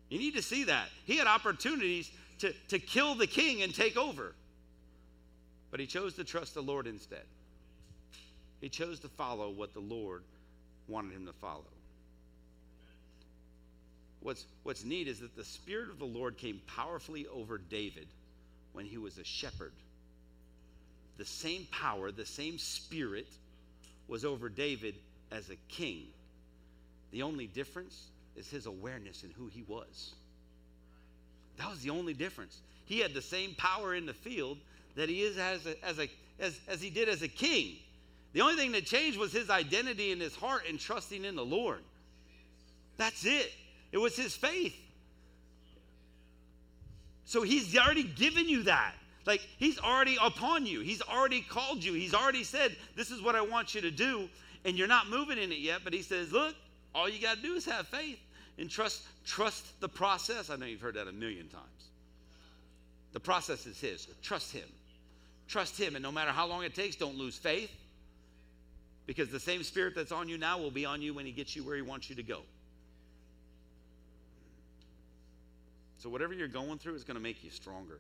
You 0.09 0.19
need 0.19 0.35
to 0.35 0.43
see 0.43 0.65
that. 0.65 0.89
He 1.05 1.17
had 1.17 1.27
opportunities 1.27 2.11
to, 2.39 2.53
to 2.69 2.79
kill 2.79 3.15
the 3.15 3.27
king 3.27 3.63
and 3.63 3.75
take 3.75 3.97
over. 3.97 4.35
But 5.77 5.83
he 5.83 5.87
chose 5.87 6.15
to 6.15 6.25
trust 6.25 6.55
the 6.55 6.63
Lord 6.63 6.87
instead. 6.87 7.27
He 8.63 8.71
chose 8.71 8.99
to 9.01 9.09
follow 9.09 9.51
what 9.51 9.75
the 9.75 9.81
Lord 9.81 10.23
wanted 10.89 11.13
him 11.13 11.27
to 11.27 11.35
follow. 11.35 11.67
What's, 14.21 14.47
what's 14.63 14.87
neat 14.87 15.07
is 15.07 15.21
that 15.21 15.37
the 15.37 15.45
Spirit 15.45 15.91
of 15.91 15.99
the 15.99 16.07
Lord 16.07 16.39
came 16.39 16.63
powerfully 16.67 17.27
over 17.27 17.59
David 17.59 18.07
when 18.73 18.87
he 18.87 18.97
was 18.97 19.19
a 19.19 19.25
shepherd. 19.25 19.75
The 21.19 21.27
same 21.27 21.67
power, 21.71 22.11
the 22.11 22.25
same 22.25 22.57
Spirit 22.57 23.29
was 24.09 24.25
over 24.25 24.49
David 24.49 24.95
as 25.31 25.51
a 25.51 25.57
king. 25.69 26.07
The 27.11 27.23
only 27.23 27.49
difference 27.49 28.07
is 28.35 28.49
his 28.49 28.65
awareness 28.65 29.25
in 29.25 29.31
who 29.33 29.49
he 29.49 29.63
was. 29.69 30.15
That 31.59 31.69
was 31.69 31.83
the 31.83 31.91
only 31.91 32.15
difference. 32.15 32.63
He 32.87 33.01
had 33.01 33.13
the 33.13 33.21
same 33.21 33.55
power 33.57 33.95
in 33.95 34.07
the 34.07 34.15
field 34.15 34.57
that 34.97 35.09
he 35.09 35.23
is 35.23 35.39
as, 35.39 35.65
a, 35.67 35.85
as, 35.85 35.99
a, 35.99 36.09
as, 36.41 36.59
as 36.69 36.83
he 36.83 36.91
did 36.91 37.09
as 37.09 37.23
a 37.23 37.29
king. 37.29 37.77
The 38.33 38.41
only 38.41 38.57
thing 38.57 38.73
that 38.73 38.85
changed 38.85 39.19
was 39.19 39.33
his 39.33 39.49
identity 39.49 40.11
in 40.11 40.21
his 40.21 40.35
heart 40.35 40.65
and 40.69 40.79
trusting 40.79 41.25
in 41.25 41.37
the 41.37 41.45
Lord. 41.45 41.81
That's 42.97 43.25
it. 43.25 43.53
It 43.93 43.99
was 43.99 44.17
his 44.17 44.35
faith. 44.35 44.75
So 47.25 47.43
he's 47.43 47.77
already 47.77 48.05
given 48.05 48.49
you 48.49 48.65
that. 48.65 48.95
Like 49.27 49.41
he's 49.59 49.79
already 49.79 50.17
upon 50.23 50.67
you. 50.67 50.81
He's 50.81 51.03
already 51.03 51.41
called 51.41 51.83
you. 51.83 51.93
He's 51.93 52.15
already 52.15 52.45
said, 52.45 52.77
This 52.95 53.11
is 53.11 53.21
what 53.21 53.35
I 53.35 53.41
want 53.41 53.75
you 53.75 53.81
to 53.81 53.91
do. 53.91 54.29
And 54.65 54.79
you're 54.79 54.87
not 54.87 55.09
moving 55.09 55.39
in 55.39 55.51
it 55.51 55.59
yet. 55.59 55.81
But 55.83 55.93
he 55.93 56.03
says, 56.03 56.31
Look, 56.33 56.55
all 56.95 57.09
you 57.09 57.21
got 57.21 57.37
to 57.37 57.43
do 57.43 57.55
is 57.55 57.65
have 57.65 57.89
faith 57.89 58.19
and 58.59 58.71
trust, 58.71 59.03
trust 59.25 59.81
the 59.81 59.89
process. 59.89 60.49
I 60.51 60.57
know 60.57 60.67
you've 60.67 60.81
heard 60.81 60.95
that 60.95 61.09
a 61.09 61.13
million 61.13 61.49
times. 61.49 61.65
The 63.13 63.21
process 63.21 63.67
is 63.67 63.81
his. 63.81 64.07
Trust 64.23 64.53
him. 64.53 64.69
Trust 65.49 65.79
him. 65.79 65.95
And 65.95 66.03
no 66.03 66.13
matter 66.13 66.31
how 66.31 66.47
long 66.47 66.65
it 66.65 66.75
takes, 66.75 66.97
don't 66.97 67.17
lose 67.17 67.37
faith. 67.37 67.71
Because 69.07 69.29
the 69.29 69.41
same 69.41 69.63
spirit 69.63 69.95
that's 69.95 70.13
on 70.13 70.29
you 70.29 70.37
now 70.37 70.59
will 70.59 70.71
be 70.71 70.85
on 70.85 71.01
you 71.01 71.15
when 71.15 71.27
he 71.27 71.33
gets 71.33 71.55
you 71.55 71.65
where 71.65 71.77
he 71.77 71.83
wants 71.83 72.11
you 72.11 72.17
to 72.17 72.23
go. 72.23 72.43
So, 75.99 76.11
whatever 76.11 76.35
you're 76.35 76.49
going 76.49 76.79
through 76.79 76.95
is 76.95 77.05
going 77.05 77.17
to 77.17 77.23
make 77.23 77.43
you 77.43 77.51
stronger. 77.51 77.99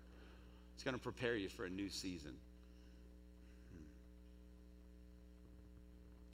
It's 0.74 0.84
going 0.84 0.96
to 0.96 1.02
prepare 1.02 1.36
you 1.36 1.48
for 1.48 1.64
a 1.64 1.70
new 1.70 1.88
season. 1.88 2.32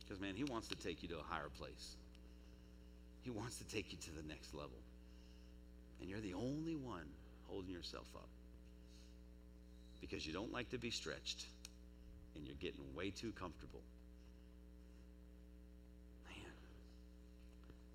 Because, 0.00 0.20
man, 0.20 0.34
He 0.34 0.44
wants 0.44 0.68
to 0.68 0.74
take 0.74 1.02
you 1.02 1.08
to 1.10 1.18
a 1.18 1.22
higher 1.22 1.48
place. 1.58 1.96
He 3.22 3.30
wants 3.30 3.56
to 3.58 3.64
take 3.64 3.92
you 3.92 3.98
to 3.98 4.10
the 4.10 4.28
next 4.28 4.52
level. 4.52 4.76
And 6.00 6.10
you're 6.10 6.20
the 6.20 6.34
only 6.34 6.74
one 6.74 7.06
holding 7.48 7.70
yourself 7.70 8.08
up. 8.16 8.28
Because 10.02 10.26
you 10.26 10.34
don't 10.34 10.52
like 10.52 10.68
to 10.70 10.78
be 10.78 10.90
stretched. 10.90 11.46
And 12.34 12.44
you're 12.44 12.56
getting 12.56 12.82
way 12.94 13.10
too 13.10 13.32
comfortable. 13.32 13.80
Man, 16.28 16.52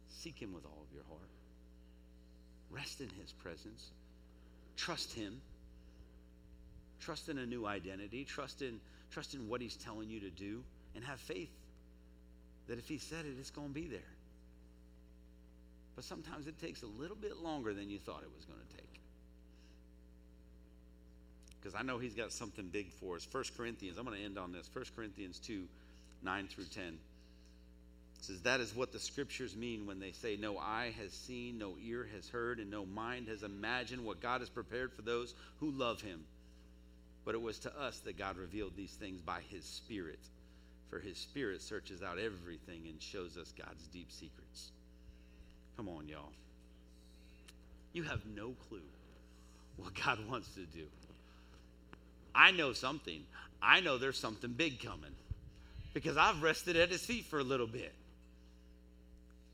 seek 0.10 0.42
Him 0.42 0.54
with 0.54 0.66
all 0.66 0.82
of 0.82 0.94
your 0.94 1.04
heart. 1.10 1.30
Rest 2.72 3.02
in 3.02 3.10
His 3.22 3.32
presence. 3.34 3.92
Trust 4.78 5.14
Him. 5.14 5.42
Trust 7.02 7.30
in 7.30 7.38
a 7.38 7.46
new 7.46 7.68
identity. 7.68 8.24
Trust 8.24 8.62
in, 8.62 8.80
trust 9.12 9.36
in 9.36 9.48
what 9.48 9.62
He's 9.62 9.76
telling 9.76 10.10
you 10.10 10.22
to 10.22 10.30
do. 10.30 10.64
And 10.96 11.04
have 11.04 11.20
faith 11.20 11.52
that 12.68 12.80
if 12.80 12.88
He 12.88 12.98
said 12.98 13.26
it, 13.26 13.36
it's 13.40 13.52
going 13.52 13.68
to 13.68 13.74
be 13.74 13.88
there. 13.88 14.00
But 15.96 16.06
sometimes 16.06 16.48
it 16.48 16.60
takes 16.62 16.84
a 16.84 16.88
little 16.88 17.18
bit 17.18 17.38
longer 17.38 17.74
than 17.74 17.90
you 17.90 18.00
thought 18.00 18.22
it 18.24 18.32
was 18.36 18.46
going 18.46 18.60
to 18.60 18.76
take. 18.76 19.02
Because 21.68 21.82
I 21.82 21.84
know 21.84 21.98
He's 21.98 22.14
got 22.14 22.32
something 22.32 22.70
big 22.70 22.94
for 22.94 23.18
us. 23.18 23.28
1 23.30 23.44
Corinthians, 23.58 23.98
I'm 23.98 24.06
going 24.06 24.18
to 24.18 24.24
end 24.24 24.38
on 24.38 24.54
this. 24.54 24.70
1 24.72 24.86
Corinthians 24.96 25.38
2 25.40 25.68
9 26.24 26.48
through 26.48 26.64
10. 26.64 26.84
It 26.86 26.98
says, 28.22 28.42
That 28.44 28.62
is 28.62 28.74
what 28.74 28.94
the 28.94 29.00
scriptures 29.00 29.54
mean 29.54 29.86
when 29.86 30.00
they 30.00 30.14
say, 30.14 30.38
No 30.38 30.58
eye 30.58 30.94
has 30.98 31.12
seen, 31.12 31.58
no 31.58 31.76
ear 31.84 32.08
has 32.16 32.30
heard, 32.30 32.60
and 32.60 32.72
no 32.72 32.86
mind 32.86 33.28
has 33.28 33.44
imagined 33.44 34.06
what 34.06 34.22
God 34.22 34.40
has 34.40 34.50
prepared 34.50 34.94
for 34.94 35.02
those 35.02 35.36
who 35.60 35.72
love 35.72 36.00
him. 36.00 36.24
But 37.26 37.36
it 37.36 37.42
was 37.42 37.60
to 37.60 37.78
us 37.78 38.00
that 38.00 38.18
God 38.18 38.38
revealed 38.38 38.78
these 38.78 38.94
things 38.94 39.20
by 39.20 39.42
his 39.50 39.66
Spirit. 39.66 40.20
For 40.90 41.00
his 41.00 41.18
Spirit 41.18 41.62
searches 41.62 42.02
out 42.02 42.18
everything 42.18 42.84
and 42.88 43.02
shows 43.02 43.36
us 43.36 43.54
God's 43.58 43.86
deep 43.88 44.10
secrets. 44.10 44.72
Come 45.76 45.90
on, 45.90 46.08
y'all. 46.08 46.32
You 47.92 48.04
have 48.04 48.26
no 48.26 48.56
clue 48.70 48.80
what 49.76 49.94
God 50.06 50.20
wants 50.30 50.48
to 50.56 50.62
do. 50.62 50.86
I 52.38 52.52
know 52.52 52.72
something. 52.72 53.22
I 53.62 53.80
know 53.80 53.98
there's 53.98 54.20
something 54.20 54.52
big 54.52 54.80
coming 54.82 55.12
because 55.94 56.16
I've 56.16 56.44
rested 56.44 56.76
at 56.76 56.90
his 56.90 57.04
feet 57.04 57.26
for 57.26 57.40
a 57.40 57.44
little 57.44 57.66
bit. 57.66 57.92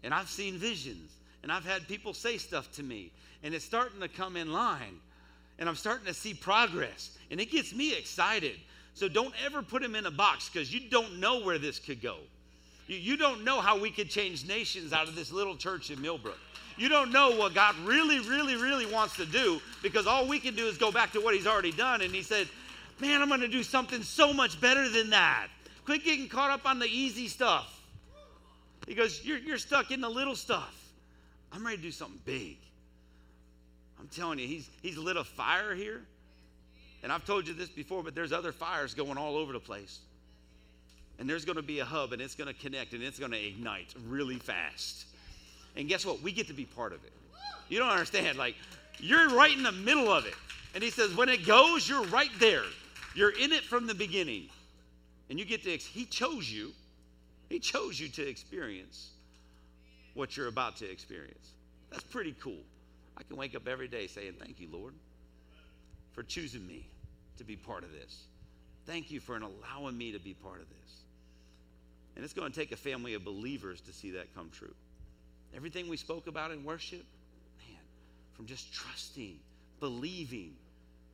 And 0.04 0.14
I've 0.14 0.30
seen 0.30 0.58
visions. 0.58 1.10
And 1.42 1.52
I've 1.52 1.66
had 1.66 1.88
people 1.88 2.14
say 2.14 2.38
stuff 2.38 2.70
to 2.74 2.84
me. 2.84 3.12
And 3.42 3.54
it's 3.54 3.64
starting 3.64 4.02
to 4.02 4.10
come 4.10 4.36
in 4.36 4.52
line. 4.52 5.00
And 5.60 5.70
I'm 5.70 5.76
starting 5.76 6.06
to 6.08 6.14
see 6.14 6.34
progress. 6.34 7.18
And 7.32 7.40
it 7.40 7.50
gets 7.50 7.74
me 7.74 7.98
excited. 7.98 8.56
So 8.94 9.08
don't 9.08 9.34
ever 9.46 9.62
put 9.62 9.82
him 9.82 9.96
in 9.96 10.06
a 10.06 10.12
box 10.12 10.50
because 10.50 10.74
you 10.74 10.90
don't 10.90 11.20
know 11.20 11.42
where 11.42 11.58
this 11.58 11.80
could 11.80 12.02
go. 12.02 12.18
You, 12.88 12.98
you 12.98 13.18
don't 13.18 13.46
know 13.46 13.62
how 13.62 13.80
we 13.80 13.90
could 13.90 14.10
change 14.10 14.46
nations 14.46 14.92
out 14.92 15.08
of 15.08 15.16
this 15.16 15.32
little 15.32 15.56
church 15.56 15.90
in 15.90 16.02
Millbrook. 16.02 16.38
You 16.78 16.90
don't 16.90 17.12
know 17.12 17.32
what 17.36 17.54
God 17.54 17.76
really, 17.86 18.20
really, 18.20 18.56
really 18.56 18.86
wants 18.86 19.16
to 19.18 19.26
do 19.26 19.62
because 19.82 20.08
all 20.08 20.28
we 20.28 20.40
can 20.40 20.56
do 20.56 20.68
is 20.68 20.78
go 20.78 20.92
back 20.92 21.14
to 21.14 21.22
what 21.22 21.34
He's 21.34 21.48
already 21.48 21.72
done. 21.72 22.02
And 22.02 22.14
He 22.14 22.24
said, 22.24 22.48
Man, 23.04 23.22
I'm 23.22 23.28
going 23.28 23.42
to 23.42 23.50
do 23.50 23.64
something 23.64 24.02
so 24.02 24.32
much 24.32 24.62
better 24.62 24.88
than 24.88 25.10
that. 25.10 25.48
Quit 25.84 26.06
getting 26.06 26.30
caught 26.30 26.52
up 26.52 26.66
on 26.66 26.80
the 26.80 26.86
easy 26.86 27.28
stuff. 27.28 27.82
He 28.88 28.96
goes, 28.96 29.20
You're, 29.26 29.40
you're 29.40 29.58
stuck 29.58 29.92
in 29.92 30.00
the 30.00 30.08
little 30.08 30.38
stuff. 30.38 30.74
I'm 31.52 31.66
ready 31.66 31.76
to 31.76 31.84
do 31.84 31.92
something 31.92 32.22
big. 32.24 32.56
I'm 34.00 34.08
telling 34.08 34.40
you, 34.40 34.48
he's, 34.48 34.70
he's 34.82 34.98
lit 34.98 35.18
a 35.18 35.26
fire 35.26 35.76
here. 35.76 36.02
And 37.04 37.12
I've 37.12 37.26
told 37.26 37.46
you 37.46 37.54
this 37.54 37.68
before, 37.68 38.04
but 38.04 38.16
there's 38.16 38.32
other 38.32 38.54
fires 38.54 38.94
going 38.94 39.18
all 39.18 39.36
over 39.36 39.52
the 39.52 39.60
place. 39.60 40.00
And 41.20 41.30
there's 41.30 41.44
going 41.44 41.58
to 41.58 41.62
be 41.62 41.80
a 41.80 41.86
hub, 41.86 42.14
and 42.14 42.22
it's 42.22 42.36
going 42.36 42.48
to 42.48 42.54
connect, 42.54 42.94
and 42.94 43.04
it's 43.04 43.20
going 43.20 43.32
to 43.32 43.46
ignite 43.46 43.94
really 44.08 44.38
fast. 44.38 45.08
And 45.76 45.90
guess 45.90 46.06
what? 46.06 46.22
We 46.22 46.32
get 46.32 46.48
to 46.48 46.54
be 46.54 46.64
part 46.64 46.94
of 46.94 47.04
it. 47.04 47.12
You 47.68 47.80
don't 47.80 47.90
understand. 47.90 48.38
Like, 48.38 48.56
you're 48.98 49.28
right 49.32 49.52
in 49.52 49.64
the 49.64 49.74
middle 49.74 50.10
of 50.10 50.26
it. 50.26 50.36
And 50.74 50.82
he 50.82 50.90
says, 50.90 51.14
when 51.14 51.28
it 51.28 51.46
goes, 51.46 51.90
you're 51.90 52.06
right 52.06 52.32
there. 52.40 52.64
You're 53.16 53.32
in 53.32 53.52
it 53.52 53.64
from 53.64 53.88
the 53.88 53.96
beginning. 53.96 54.50
And 55.30 55.40
you 55.40 55.46
get 55.46 55.64
to, 55.64 55.78
he 55.78 56.06
chose 56.06 56.52
you. 56.52 56.72
He 57.50 57.60
chose 57.60 58.00
you 58.00 58.10
to 58.10 58.28
experience 58.28 59.10
what 60.14 60.36
you're 60.36 60.48
about 60.48 60.78
to 60.78 60.90
experience. 60.90 61.52
That's 61.92 62.04
pretty 62.04 62.36
cool. 62.42 62.60
I 63.18 63.24
can 63.24 63.38
wake 63.38 63.56
up 63.56 63.68
every 63.68 63.88
day 63.88 64.08
saying, 64.08 64.34
Thank 64.40 64.60
you, 64.60 64.68
Lord, 64.72 64.94
for 66.14 66.24
choosing 66.24 66.66
me 66.66 66.88
to 67.38 67.44
be 67.44 67.56
part 67.56 67.84
of 67.84 67.92
this. 67.92 68.24
Thank 68.86 69.12
you 69.12 69.20
for 69.20 69.38
allowing 69.38 69.98
me 69.98 70.12
to 70.12 70.20
be 70.20 70.34
part 70.34 70.60
of 70.62 70.70
this. 70.70 70.94
And 72.16 72.24
it's 72.24 72.34
going 72.34 72.52
to 72.52 72.60
take 72.60 72.72
a 72.72 72.78
family 72.78 73.14
of 73.14 73.24
believers 73.24 73.82
to 73.82 73.94
see 73.94 74.12
that 74.12 74.34
come 74.36 74.50
true. 74.52 74.74
Everything 75.56 75.88
we 75.88 75.98
spoke 75.98 76.28
about 76.28 76.52
in 76.52 76.64
worship, 76.64 77.04
man, 77.60 77.80
from 78.36 78.46
just 78.46 78.74
trusting, 78.74 79.38
believing, 79.80 80.54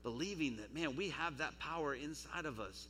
believing 0.04 0.58
that, 0.58 0.74
man, 0.74 0.96
we 0.96 1.10
have 1.10 1.38
that 1.38 1.58
power 1.60 1.94
inside 1.94 2.46
of 2.46 2.60
us 2.60 2.88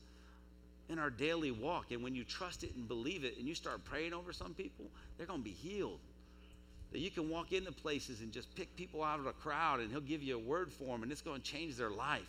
in 0.90 1.00
our 1.00 1.10
daily 1.10 1.52
walk. 1.52 1.92
And 1.92 2.04
when 2.04 2.16
you 2.16 2.24
trust 2.24 2.64
it 2.64 2.76
and 2.76 2.88
believe 2.88 3.24
it 3.24 3.38
and 3.38 3.48
you 3.48 3.56
start 3.56 3.84
praying 3.86 4.14
over 4.14 4.34
some 4.34 4.54
people, 4.54 4.86
they're 5.18 5.28
going 5.28 5.40
to 5.40 5.46
be 5.46 5.52
healed. 5.52 6.00
That 6.92 7.00
you 7.00 7.12
can 7.12 7.30
walk 7.30 7.52
into 7.52 7.72
places 7.72 8.22
and 8.22 8.32
just 8.32 8.54
pick 8.56 8.76
people 8.76 9.04
out 9.04 9.20
of 9.20 9.28
a 9.28 9.34
crowd 9.34 9.80
and 9.80 9.92
he'll 9.92 10.02
give 10.02 10.24
you 10.24 10.36
a 10.36 10.40
word 10.40 10.72
for 10.74 10.86
them 10.86 11.04
and 11.04 11.12
it's 11.12 11.22
going 11.22 11.42
to 11.42 11.52
change 11.52 11.76
their 11.76 11.92
life. 11.92 12.28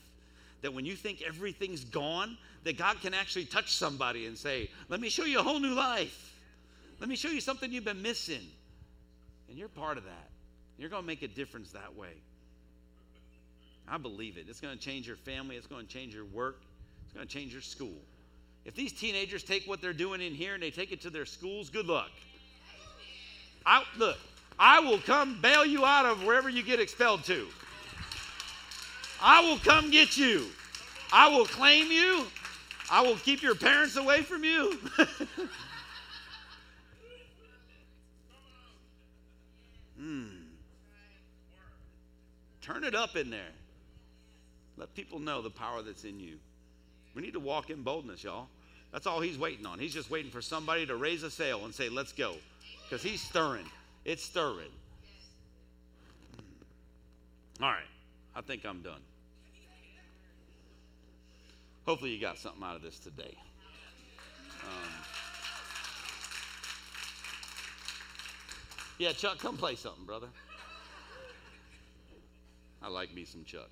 That 0.60 0.74
when 0.74 0.84
you 0.84 0.94
think 0.94 1.22
everything's 1.26 1.84
gone, 1.84 2.36
that 2.64 2.76
God 2.76 3.00
can 3.00 3.14
actually 3.14 3.46
touch 3.46 3.72
somebody 3.72 4.26
and 4.26 4.36
say, 4.36 4.68
Let 4.90 5.00
me 5.00 5.08
show 5.08 5.24
you 5.24 5.40
a 5.40 5.42
whole 5.42 5.58
new 5.58 5.72
life. 5.72 6.34
Let 7.00 7.08
me 7.08 7.16
show 7.16 7.30
you 7.30 7.40
something 7.40 7.72
you've 7.72 7.86
been 7.86 8.02
missing. 8.02 8.46
And 9.48 9.56
you're 9.56 9.68
part 9.68 9.96
of 9.96 10.04
that. 10.04 10.28
You're 10.78 10.90
going 10.90 11.02
to 11.02 11.06
make 11.06 11.22
a 11.22 11.28
difference 11.28 11.72
that 11.72 11.96
way. 11.96 12.12
I 13.90 13.98
believe 13.98 14.38
it. 14.38 14.46
It's 14.48 14.60
going 14.60 14.78
to 14.78 14.82
change 14.82 15.06
your 15.06 15.16
family, 15.16 15.56
it's 15.56 15.66
going 15.66 15.86
to 15.86 15.92
change 15.92 16.14
your 16.14 16.24
work, 16.26 16.62
it's 17.04 17.12
going 17.12 17.26
to 17.26 17.32
change 17.32 17.52
your 17.52 17.62
school. 17.62 17.98
If 18.64 18.76
these 18.76 18.92
teenagers 18.92 19.42
take 19.42 19.66
what 19.66 19.82
they're 19.82 19.92
doing 19.92 20.20
in 20.20 20.32
here 20.32 20.54
and 20.54 20.62
they 20.62 20.70
take 20.70 20.92
it 20.92 21.00
to 21.02 21.10
their 21.10 21.26
schools, 21.26 21.70
good 21.70 21.86
luck. 21.86 22.10
I, 23.66 23.82
look, 23.98 24.18
I 24.58 24.78
will 24.78 24.98
come 24.98 25.40
bail 25.40 25.66
you 25.66 25.84
out 25.84 26.06
of 26.06 26.24
wherever 26.24 26.48
you 26.48 26.62
get 26.62 26.78
expelled 26.78 27.24
to. 27.24 27.48
I 29.20 29.40
will 29.40 29.58
come 29.58 29.90
get 29.90 30.16
you. 30.16 30.46
I 31.12 31.28
will 31.28 31.46
claim 31.46 31.90
you. 31.90 32.26
I 32.90 33.02
will 33.02 33.16
keep 33.16 33.42
your 33.42 33.54
parents 33.54 33.96
away 33.96 34.22
from 34.22 34.44
you. 34.44 34.78
Hmm. 39.98 40.28
Turn 42.62 42.84
it 42.84 42.94
up 42.94 43.16
in 43.16 43.28
there. 43.28 43.52
Let 44.80 44.94
people 44.94 45.18
know 45.18 45.42
the 45.42 45.50
power 45.50 45.82
that's 45.82 46.04
in 46.04 46.18
you. 46.18 46.38
We 47.14 47.20
need 47.20 47.34
to 47.34 47.40
walk 47.40 47.68
in 47.68 47.82
boldness, 47.82 48.24
y'all. 48.24 48.48
That's 48.92 49.06
all 49.06 49.20
he's 49.20 49.36
waiting 49.36 49.66
on. 49.66 49.78
He's 49.78 49.92
just 49.92 50.10
waiting 50.10 50.30
for 50.30 50.40
somebody 50.40 50.86
to 50.86 50.96
raise 50.96 51.22
a 51.22 51.30
sail 51.30 51.66
and 51.66 51.74
say, 51.74 51.90
let's 51.90 52.12
go. 52.12 52.36
Because 52.88 53.02
he's 53.02 53.20
stirring. 53.20 53.66
It's 54.06 54.24
stirring. 54.24 54.70
All 57.62 57.68
right. 57.68 57.82
I 58.34 58.40
think 58.40 58.64
I'm 58.64 58.80
done. 58.80 59.02
Hopefully, 61.86 62.12
you 62.12 62.20
got 62.20 62.38
something 62.38 62.62
out 62.62 62.76
of 62.76 62.82
this 62.82 62.98
today. 62.98 63.36
Um, 64.62 64.90
yeah, 68.98 69.12
Chuck, 69.12 69.38
come 69.40 69.58
play 69.58 69.74
something, 69.74 70.06
brother. 70.06 70.28
I 72.82 72.88
like 72.88 73.12
me 73.12 73.26
some 73.26 73.44
Chuck. 73.44 73.68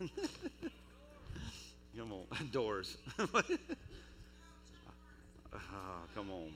Come 1.96 2.12
on, 2.12 2.24
doors. 2.52 2.98
oh, 3.18 3.26
come 6.14 6.30
on. 6.30 6.52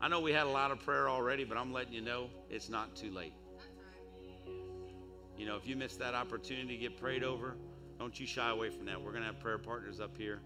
I 0.00 0.08
know 0.08 0.20
we 0.20 0.32
had 0.32 0.46
a 0.46 0.50
lot 0.50 0.70
of 0.70 0.80
prayer 0.80 1.08
already, 1.08 1.44
but 1.44 1.56
I'm 1.56 1.72
letting 1.72 1.94
you 1.94 2.02
know 2.02 2.28
it's 2.50 2.68
not 2.68 2.96
too 2.96 3.10
late. 3.10 3.32
You 5.38 5.46
know, 5.46 5.56
if 5.56 5.66
you 5.66 5.76
missed 5.76 5.98
that 6.00 6.14
opportunity 6.14 6.68
to 6.68 6.76
get 6.76 7.00
prayed 7.00 7.24
over, 7.24 7.56
don't 7.98 8.20
you 8.20 8.26
shy 8.26 8.50
away 8.50 8.68
from 8.68 8.84
that. 8.86 9.00
We're 9.00 9.12
going 9.12 9.22
to 9.22 9.28
have 9.28 9.40
prayer 9.40 9.58
partners 9.58 10.00
up 10.00 10.18
here 10.18 10.40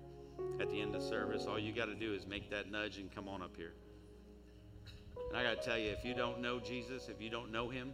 at 0.60 0.70
the 0.70 0.80
end 0.80 0.94
of 0.94 1.02
service. 1.02 1.46
All 1.46 1.58
you 1.58 1.72
got 1.72 1.86
to 1.86 1.94
do 1.94 2.14
is 2.14 2.26
make 2.26 2.50
that 2.50 2.70
nudge 2.70 2.98
and 2.98 3.12
come 3.12 3.28
on 3.28 3.42
up 3.42 3.56
here. 3.56 3.72
And 5.30 5.36
I 5.36 5.42
got 5.42 5.60
to 5.62 5.68
tell 5.68 5.78
you, 5.78 5.90
if 5.90 6.04
you 6.04 6.14
don't 6.14 6.40
know 6.40 6.60
Jesus, 6.60 7.08
if 7.08 7.20
you 7.20 7.30
don't 7.30 7.50
know 7.50 7.68
him, 7.68 7.92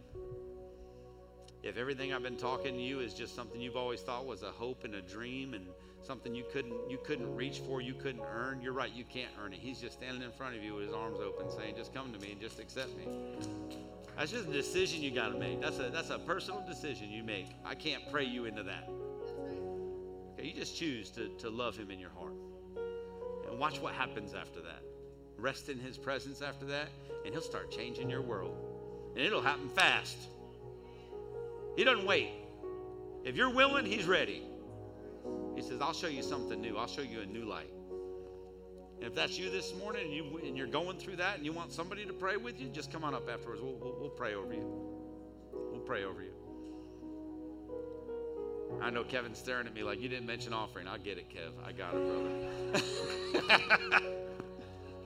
if 1.63 1.77
everything 1.77 2.13
I've 2.13 2.23
been 2.23 2.37
talking 2.37 2.75
to 2.75 2.81
you 2.81 2.99
is 2.99 3.13
just 3.13 3.35
something 3.35 3.59
you've 3.59 3.77
always 3.77 4.01
thought 4.01 4.25
was 4.25 4.43
a 4.43 4.51
hope 4.51 4.83
and 4.83 4.95
a 4.95 5.01
dream 5.01 5.53
and 5.53 5.65
something 6.05 6.35
you 6.35 6.43
couldn't 6.51 6.75
you 6.89 6.99
couldn't 7.03 7.33
reach 7.35 7.59
for, 7.59 7.81
you 7.81 7.93
couldn't 7.93 8.23
earn, 8.29 8.61
you're 8.61 8.73
right, 8.73 8.91
you 8.93 9.05
can't 9.05 9.31
earn 9.43 9.53
it. 9.53 9.59
He's 9.59 9.79
just 9.79 9.93
standing 9.93 10.21
in 10.21 10.31
front 10.31 10.55
of 10.55 10.63
you 10.63 10.75
with 10.75 10.85
his 10.85 10.93
arms 10.93 11.19
open 11.19 11.49
saying, 11.49 11.75
"Just 11.77 11.93
come 11.93 12.11
to 12.11 12.19
me 12.19 12.33
and 12.33 12.41
just 12.41 12.59
accept 12.59 12.95
me." 12.97 13.07
That's 14.17 14.31
just 14.31 14.47
a 14.47 14.51
decision 14.51 15.01
you 15.01 15.11
got 15.11 15.29
to 15.29 15.39
make. 15.39 15.61
That's 15.61 15.79
a 15.79 15.89
that's 15.89 16.09
a 16.09 16.19
personal 16.19 16.63
decision 16.67 17.09
you 17.09 17.23
make. 17.23 17.47
I 17.65 17.75
can't 17.75 18.03
pray 18.11 18.25
you 18.25 18.45
into 18.45 18.63
that. 18.63 18.89
Okay, 20.33 20.47
you 20.47 20.53
just 20.53 20.75
choose 20.75 21.09
to, 21.11 21.29
to 21.39 21.49
love 21.49 21.77
him 21.77 21.89
in 21.89 21.99
your 21.99 22.09
heart. 22.09 22.33
And 23.49 23.57
watch 23.57 23.79
what 23.79 23.93
happens 23.93 24.33
after 24.33 24.59
that. 24.61 24.81
Rest 25.37 25.69
in 25.69 25.79
his 25.79 25.97
presence 25.97 26.41
after 26.41 26.65
that, 26.65 26.89
and 27.25 27.33
he'll 27.33 27.41
start 27.41 27.71
changing 27.71 28.09
your 28.09 28.21
world. 28.21 28.55
And 29.15 29.25
it'll 29.25 29.41
happen 29.41 29.69
fast. 29.69 30.17
He 31.75 31.83
doesn't 31.83 32.05
wait. 32.05 32.29
If 33.23 33.35
you're 33.35 33.49
willing, 33.49 33.85
he's 33.85 34.05
ready. 34.05 34.43
He 35.55 35.61
says, 35.61 35.81
I'll 35.81 35.93
show 35.93 36.07
you 36.07 36.21
something 36.21 36.59
new. 36.59 36.77
I'll 36.77 36.87
show 36.87 37.01
you 37.01 37.21
a 37.21 37.25
new 37.25 37.45
light. 37.45 37.71
And 38.97 39.05
if 39.05 39.15
that's 39.15 39.37
you 39.37 39.49
this 39.49 39.73
morning 39.75 40.05
and, 40.05 40.13
you, 40.13 40.39
and 40.45 40.57
you're 40.57 40.67
going 40.67 40.97
through 40.97 41.17
that 41.17 41.37
and 41.37 41.45
you 41.45 41.51
want 41.51 41.71
somebody 41.71 42.05
to 42.05 42.13
pray 42.13 42.37
with 42.37 42.59
you, 42.59 42.69
just 42.69 42.91
come 42.91 43.03
on 43.03 43.13
up 43.13 43.29
afterwards. 43.29 43.61
We'll, 43.61 43.75
we'll, 43.75 43.95
we'll 43.99 44.09
pray 44.09 44.35
over 44.35 44.53
you. 44.53 44.65
We'll 45.51 45.81
pray 45.81 46.03
over 46.03 46.21
you. 46.21 46.31
I 48.81 48.89
know 48.89 49.03
Kevin's 49.03 49.37
staring 49.37 49.67
at 49.67 49.73
me 49.73 49.83
like, 49.83 50.01
you 50.01 50.09
didn't 50.09 50.25
mention 50.25 50.53
offering. 50.53 50.87
I 50.87 50.97
get 50.97 51.17
it, 51.17 51.27
Kev. 51.29 51.51
I 51.63 51.71
got 51.71 51.93
it, 51.93 52.81
brother. 53.91 54.13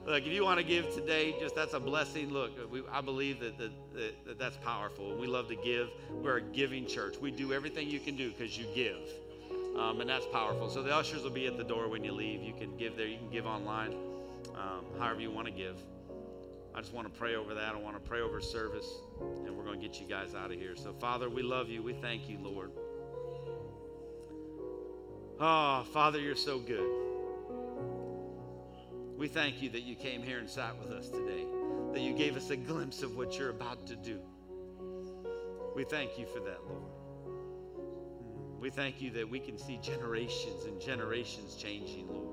Look, 0.08 0.26
if 0.26 0.32
you 0.32 0.46
want 0.46 0.58
to 0.58 0.66
give 0.66 0.94
today, 0.96 1.36
just 1.38 1.54
that's 1.54 1.74
a 1.74 1.82
blessing. 1.82 2.32
Look, 2.32 2.72
we, 2.72 2.82
I 2.90 3.02
believe 3.02 3.42
that, 3.42 3.58
that, 3.58 3.72
that, 3.94 4.26
that 4.26 4.40
that's 4.40 4.56
powerful. 4.56 5.14
We 5.18 5.28
love 5.28 5.50
to 5.50 5.56
give. 5.56 5.90
We're 6.10 6.38
a 6.38 6.42
giving 6.42 6.88
church. 6.88 7.18
We 7.20 7.30
do 7.30 7.52
everything 7.52 7.90
you 7.90 8.00
can 8.00 8.16
do 8.16 8.32
because 8.32 8.58
you 8.58 8.68
give. 8.74 9.10
Um, 9.78 10.00
and 10.00 10.10
that's 10.10 10.26
powerful. 10.28 10.70
So 10.70 10.82
the 10.82 10.96
ushers 10.96 11.24
will 11.24 11.32
be 11.32 11.46
at 11.46 11.58
the 11.58 11.64
door 11.66 11.90
when 11.90 12.06
you 12.06 12.14
leave. 12.14 12.42
You 12.42 12.54
can 12.54 12.78
give 12.78 12.96
there. 12.96 13.06
You 13.06 13.18
can 13.18 13.30
give 13.30 13.46
online, 13.46 13.96
um, 14.56 14.86
however 14.98 15.20
you 15.20 15.30
want 15.30 15.48
to 15.48 15.54
give. 15.54 15.76
I 16.74 16.80
just 16.80 16.94
want 16.94 17.14
to 17.14 17.20
pray 17.20 17.36
over 17.36 17.54
that. 17.54 17.76
I 17.76 17.78
want 17.78 18.02
to 18.02 18.10
pray 18.10 18.22
over 18.22 18.40
service, 18.40 18.88
and 19.20 19.58
we're 19.58 19.66
going 19.66 19.82
to 19.82 19.86
get 19.86 20.00
you 20.00 20.08
guys 20.08 20.34
out 20.34 20.52
of 20.52 20.58
here. 20.58 20.78
So, 20.78 20.94
Father, 20.94 21.30
we 21.30 21.42
love 21.42 21.68
you. 21.68 21.84
We 21.84 21.92
thank 21.92 22.30
you, 22.30 22.38
Lord. 22.42 22.72
Oh, 25.42 25.86
Father, 25.92 26.22
you're 26.22 26.36
so 26.36 26.60
good. 26.60 27.17
We 29.18 29.28
thank 29.28 29.64
you 29.64 29.70
that 29.72 29.82
you 29.82 29.96
came 29.96 30.22
here 30.22 30.38
and 30.38 30.48
sat 30.48 30.78
with 30.80 30.92
us 30.92 31.10
today, 31.10 31.44
that 31.94 32.02
you 32.02 32.14
gave 32.14 32.38
us 32.38 32.52
a 32.52 32.56
glimpse 32.56 33.02
of 33.02 33.18
what 33.18 33.38
you're 33.40 33.50
about 33.50 33.88
to 33.88 33.96
do. 33.96 34.20
We 35.76 35.86
thank 35.86 36.20
you 36.20 36.28
for 36.28 36.40
that, 36.42 36.60
Lord. 36.68 36.84
Hmm. 37.26 38.62
We 38.62 38.70
thank 38.70 39.02
you 39.02 39.10
that 39.12 39.28
we 39.28 39.40
can 39.40 39.58
see 39.58 39.80
generations 39.82 40.66
and 40.66 40.80
generations 40.80 41.56
changing, 41.56 42.08
Lord, 42.08 42.30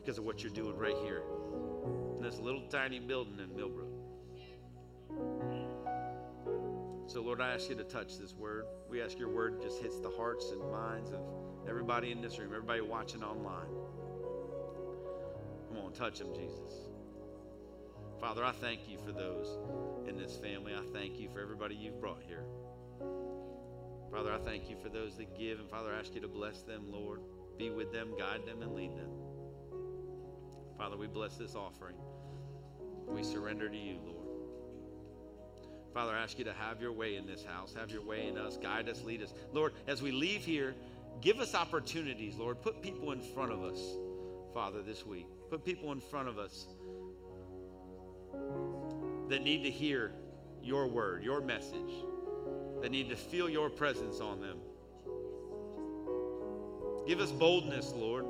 because 0.00 0.18
of 0.18 0.24
what 0.24 0.44
you're 0.44 0.52
doing 0.52 0.76
right 0.76 0.96
here 1.02 1.22
in 2.16 2.22
this 2.22 2.38
little 2.38 2.62
tiny 2.68 3.00
building 3.00 3.40
in 3.40 3.56
Millbrook. 3.56 3.88
So, 7.08 7.22
Lord, 7.22 7.40
I 7.40 7.52
ask 7.52 7.68
you 7.68 7.76
to 7.76 7.84
touch 7.84 8.18
this 8.18 8.34
word. 8.34 8.66
We 8.88 9.02
ask 9.02 9.18
your 9.18 9.30
word 9.30 9.60
just 9.62 9.80
hits 9.80 9.98
the 9.98 10.10
hearts 10.10 10.52
and 10.52 10.60
minds 10.70 11.10
of 11.10 11.20
everybody 11.68 12.12
in 12.12 12.20
this 12.20 12.38
room, 12.38 12.52
everybody 12.54 12.82
watching 12.82 13.24
online. 13.24 13.66
Come 15.76 15.84
on, 15.84 15.92
touch 15.92 16.18
them, 16.18 16.32
Jesus. 16.34 16.72
Father, 18.18 18.42
I 18.42 18.52
thank 18.52 18.88
you 18.88 18.98
for 19.04 19.12
those 19.12 19.58
in 20.08 20.16
this 20.16 20.36
family. 20.36 20.72
I 20.74 20.80
thank 20.92 21.20
you 21.20 21.28
for 21.28 21.40
everybody 21.40 21.74
you've 21.74 22.00
brought 22.00 22.22
here. 22.26 22.44
Father, 24.10 24.32
I 24.32 24.38
thank 24.38 24.70
you 24.70 24.76
for 24.82 24.88
those 24.88 25.16
that 25.16 25.38
give. 25.38 25.60
And 25.60 25.68
Father, 25.68 25.92
I 25.92 25.98
ask 25.98 26.14
you 26.14 26.22
to 26.22 26.28
bless 26.28 26.62
them, 26.62 26.84
Lord. 26.90 27.20
Be 27.58 27.68
with 27.68 27.92
them, 27.92 28.14
guide 28.18 28.46
them, 28.46 28.62
and 28.62 28.74
lead 28.74 28.96
them. 28.96 29.10
Father, 30.78 30.96
we 30.96 31.08
bless 31.08 31.36
this 31.36 31.54
offering. 31.54 31.96
We 33.06 33.22
surrender 33.22 33.68
to 33.68 33.76
you, 33.76 33.98
Lord. 34.02 34.28
Father, 35.92 36.12
I 36.12 36.22
ask 36.22 36.38
you 36.38 36.44
to 36.46 36.54
have 36.54 36.80
your 36.80 36.92
way 36.92 37.16
in 37.16 37.26
this 37.26 37.44
house, 37.44 37.74
have 37.78 37.90
your 37.90 38.04
way 38.04 38.28
in 38.28 38.38
us, 38.38 38.56
guide 38.56 38.88
us, 38.88 39.02
lead 39.02 39.22
us. 39.22 39.34
Lord, 39.52 39.74
as 39.86 40.00
we 40.00 40.10
leave 40.10 40.42
here, 40.42 40.74
give 41.20 41.38
us 41.38 41.54
opportunities, 41.54 42.36
Lord. 42.36 42.62
Put 42.62 42.80
people 42.80 43.12
in 43.12 43.20
front 43.20 43.52
of 43.52 43.62
us, 43.62 43.78
Father, 44.54 44.80
this 44.80 45.04
week. 45.04 45.26
Put 45.50 45.64
people 45.64 45.92
in 45.92 46.00
front 46.00 46.28
of 46.28 46.38
us 46.38 46.66
that 49.28 49.42
need 49.42 49.62
to 49.62 49.70
hear 49.70 50.12
your 50.62 50.86
word, 50.88 51.22
your 51.22 51.40
message, 51.40 52.04
that 52.82 52.90
need 52.90 53.08
to 53.08 53.16
feel 53.16 53.48
your 53.48 53.70
presence 53.70 54.20
on 54.20 54.40
them. 54.40 54.58
Give 57.06 57.20
us 57.20 57.30
boldness, 57.30 57.92
Lord. 57.94 58.26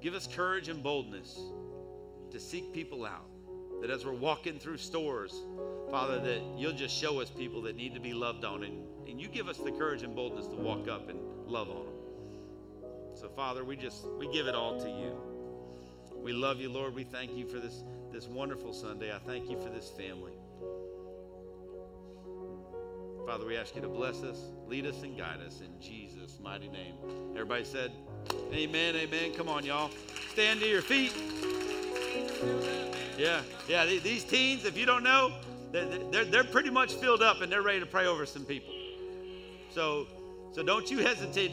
Give 0.00 0.14
us 0.14 0.26
courage 0.26 0.68
and 0.68 0.82
boldness 0.82 1.38
to 2.30 2.40
seek 2.40 2.72
people 2.72 3.04
out. 3.04 3.28
That 3.82 3.90
as 3.90 4.06
we're 4.06 4.12
walking 4.12 4.58
through 4.58 4.78
stores, 4.78 5.44
Father, 5.90 6.18
that 6.20 6.40
you'll 6.56 6.72
just 6.72 6.96
show 6.96 7.20
us 7.20 7.28
people 7.28 7.60
that 7.62 7.76
need 7.76 7.94
to 7.94 8.00
be 8.00 8.14
loved 8.14 8.44
on. 8.44 8.62
And, 8.62 8.86
and 9.06 9.20
you 9.20 9.28
give 9.28 9.48
us 9.48 9.58
the 9.58 9.72
courage 9.72 10.02
and 10.02 10.14
boldness 10.14 10.46
to 10.46 10.56
walk 10.56 10.88
up 10.88 11.10
and 11.10 11.18
love 11.46 11.68
on 11.68 11.84
them. 11.84 11.94
Father, 13.36 13.64
we 13.64 13.76
just 13.76 14.04
we 14.18 14.30
give 14.32 14.46
it 14.46 14.54
all 14.54 14.78
to 14.80 14.88
you. 14.88 15.16
We 16.22 16.32
love 16.32 16.60
you, 16.60 16.68
Lord. 16.68 16.94
We 16.94 17.02
thank 17.02 17.36
you 17.36 17.46
for 17.46 17.58
this, 17.58 17.82
this 18.12 18.28
wonderful 18.28 18.72
Sunday. 18.72 19.12
I 19.12 19.18
thank 19.18 19.50
you 19.50 19.58
for 19.60 19.70
this 19.70 19.90
family. 19.90 20.32
Father, 23.26 23.44
we 23.44 23.56
ask 23.56 23.74
you 23.74 23.82
to 23.82 23.88
bless 23.88 24.22
us, 24.22 24.38
lead 24.68 24.86
us, 24.86 25.02
and 25.02 25.18
guide 25.18 25.40
us 25.44 25.60
in 25.60 25.80
Jesus' 25.80 26.38
mighty 26.40 26.68
name. 26.68 26.94
Everybody 27.32 27.64
said, 27.64 27.90
Amen, 28.52 28.94
amen. 28.94 29.32
Come 29.34 29.48
on, 29.48 29.64
y'all. 29.64 29.90
Stand 30.30 30.60
to 30.60 30.66
your 30.66 30.82
feet. 30.82 31.12
Yeah, 33.18 33.40
yeah. 33.68 33.84
These 33.84 34.24
teens, 34.24 34.64
if 34.64 34.76
you 34.76 34.86
don't 34.86 35.02
know, 35.02 35.32
they're, 35.72 36.24
they're 36.24 36.44
pretty 36.44 36.70
much 36.70 36.94
filled 36.94 37.22
up 37.22 37.40
and 37.40 37.50
they're 37.50 37.62
ready 37.62 37.80
to 37.80 37.86
pray 37.86 38.06
over 38.06 38.26
some 38.26 38.44
people. 38.44 38.72
So, 39.70 40.06
so 40.52 40.62
don't 40.62 40.88
you 40.90 40.98
hesitate. 40.98 41.50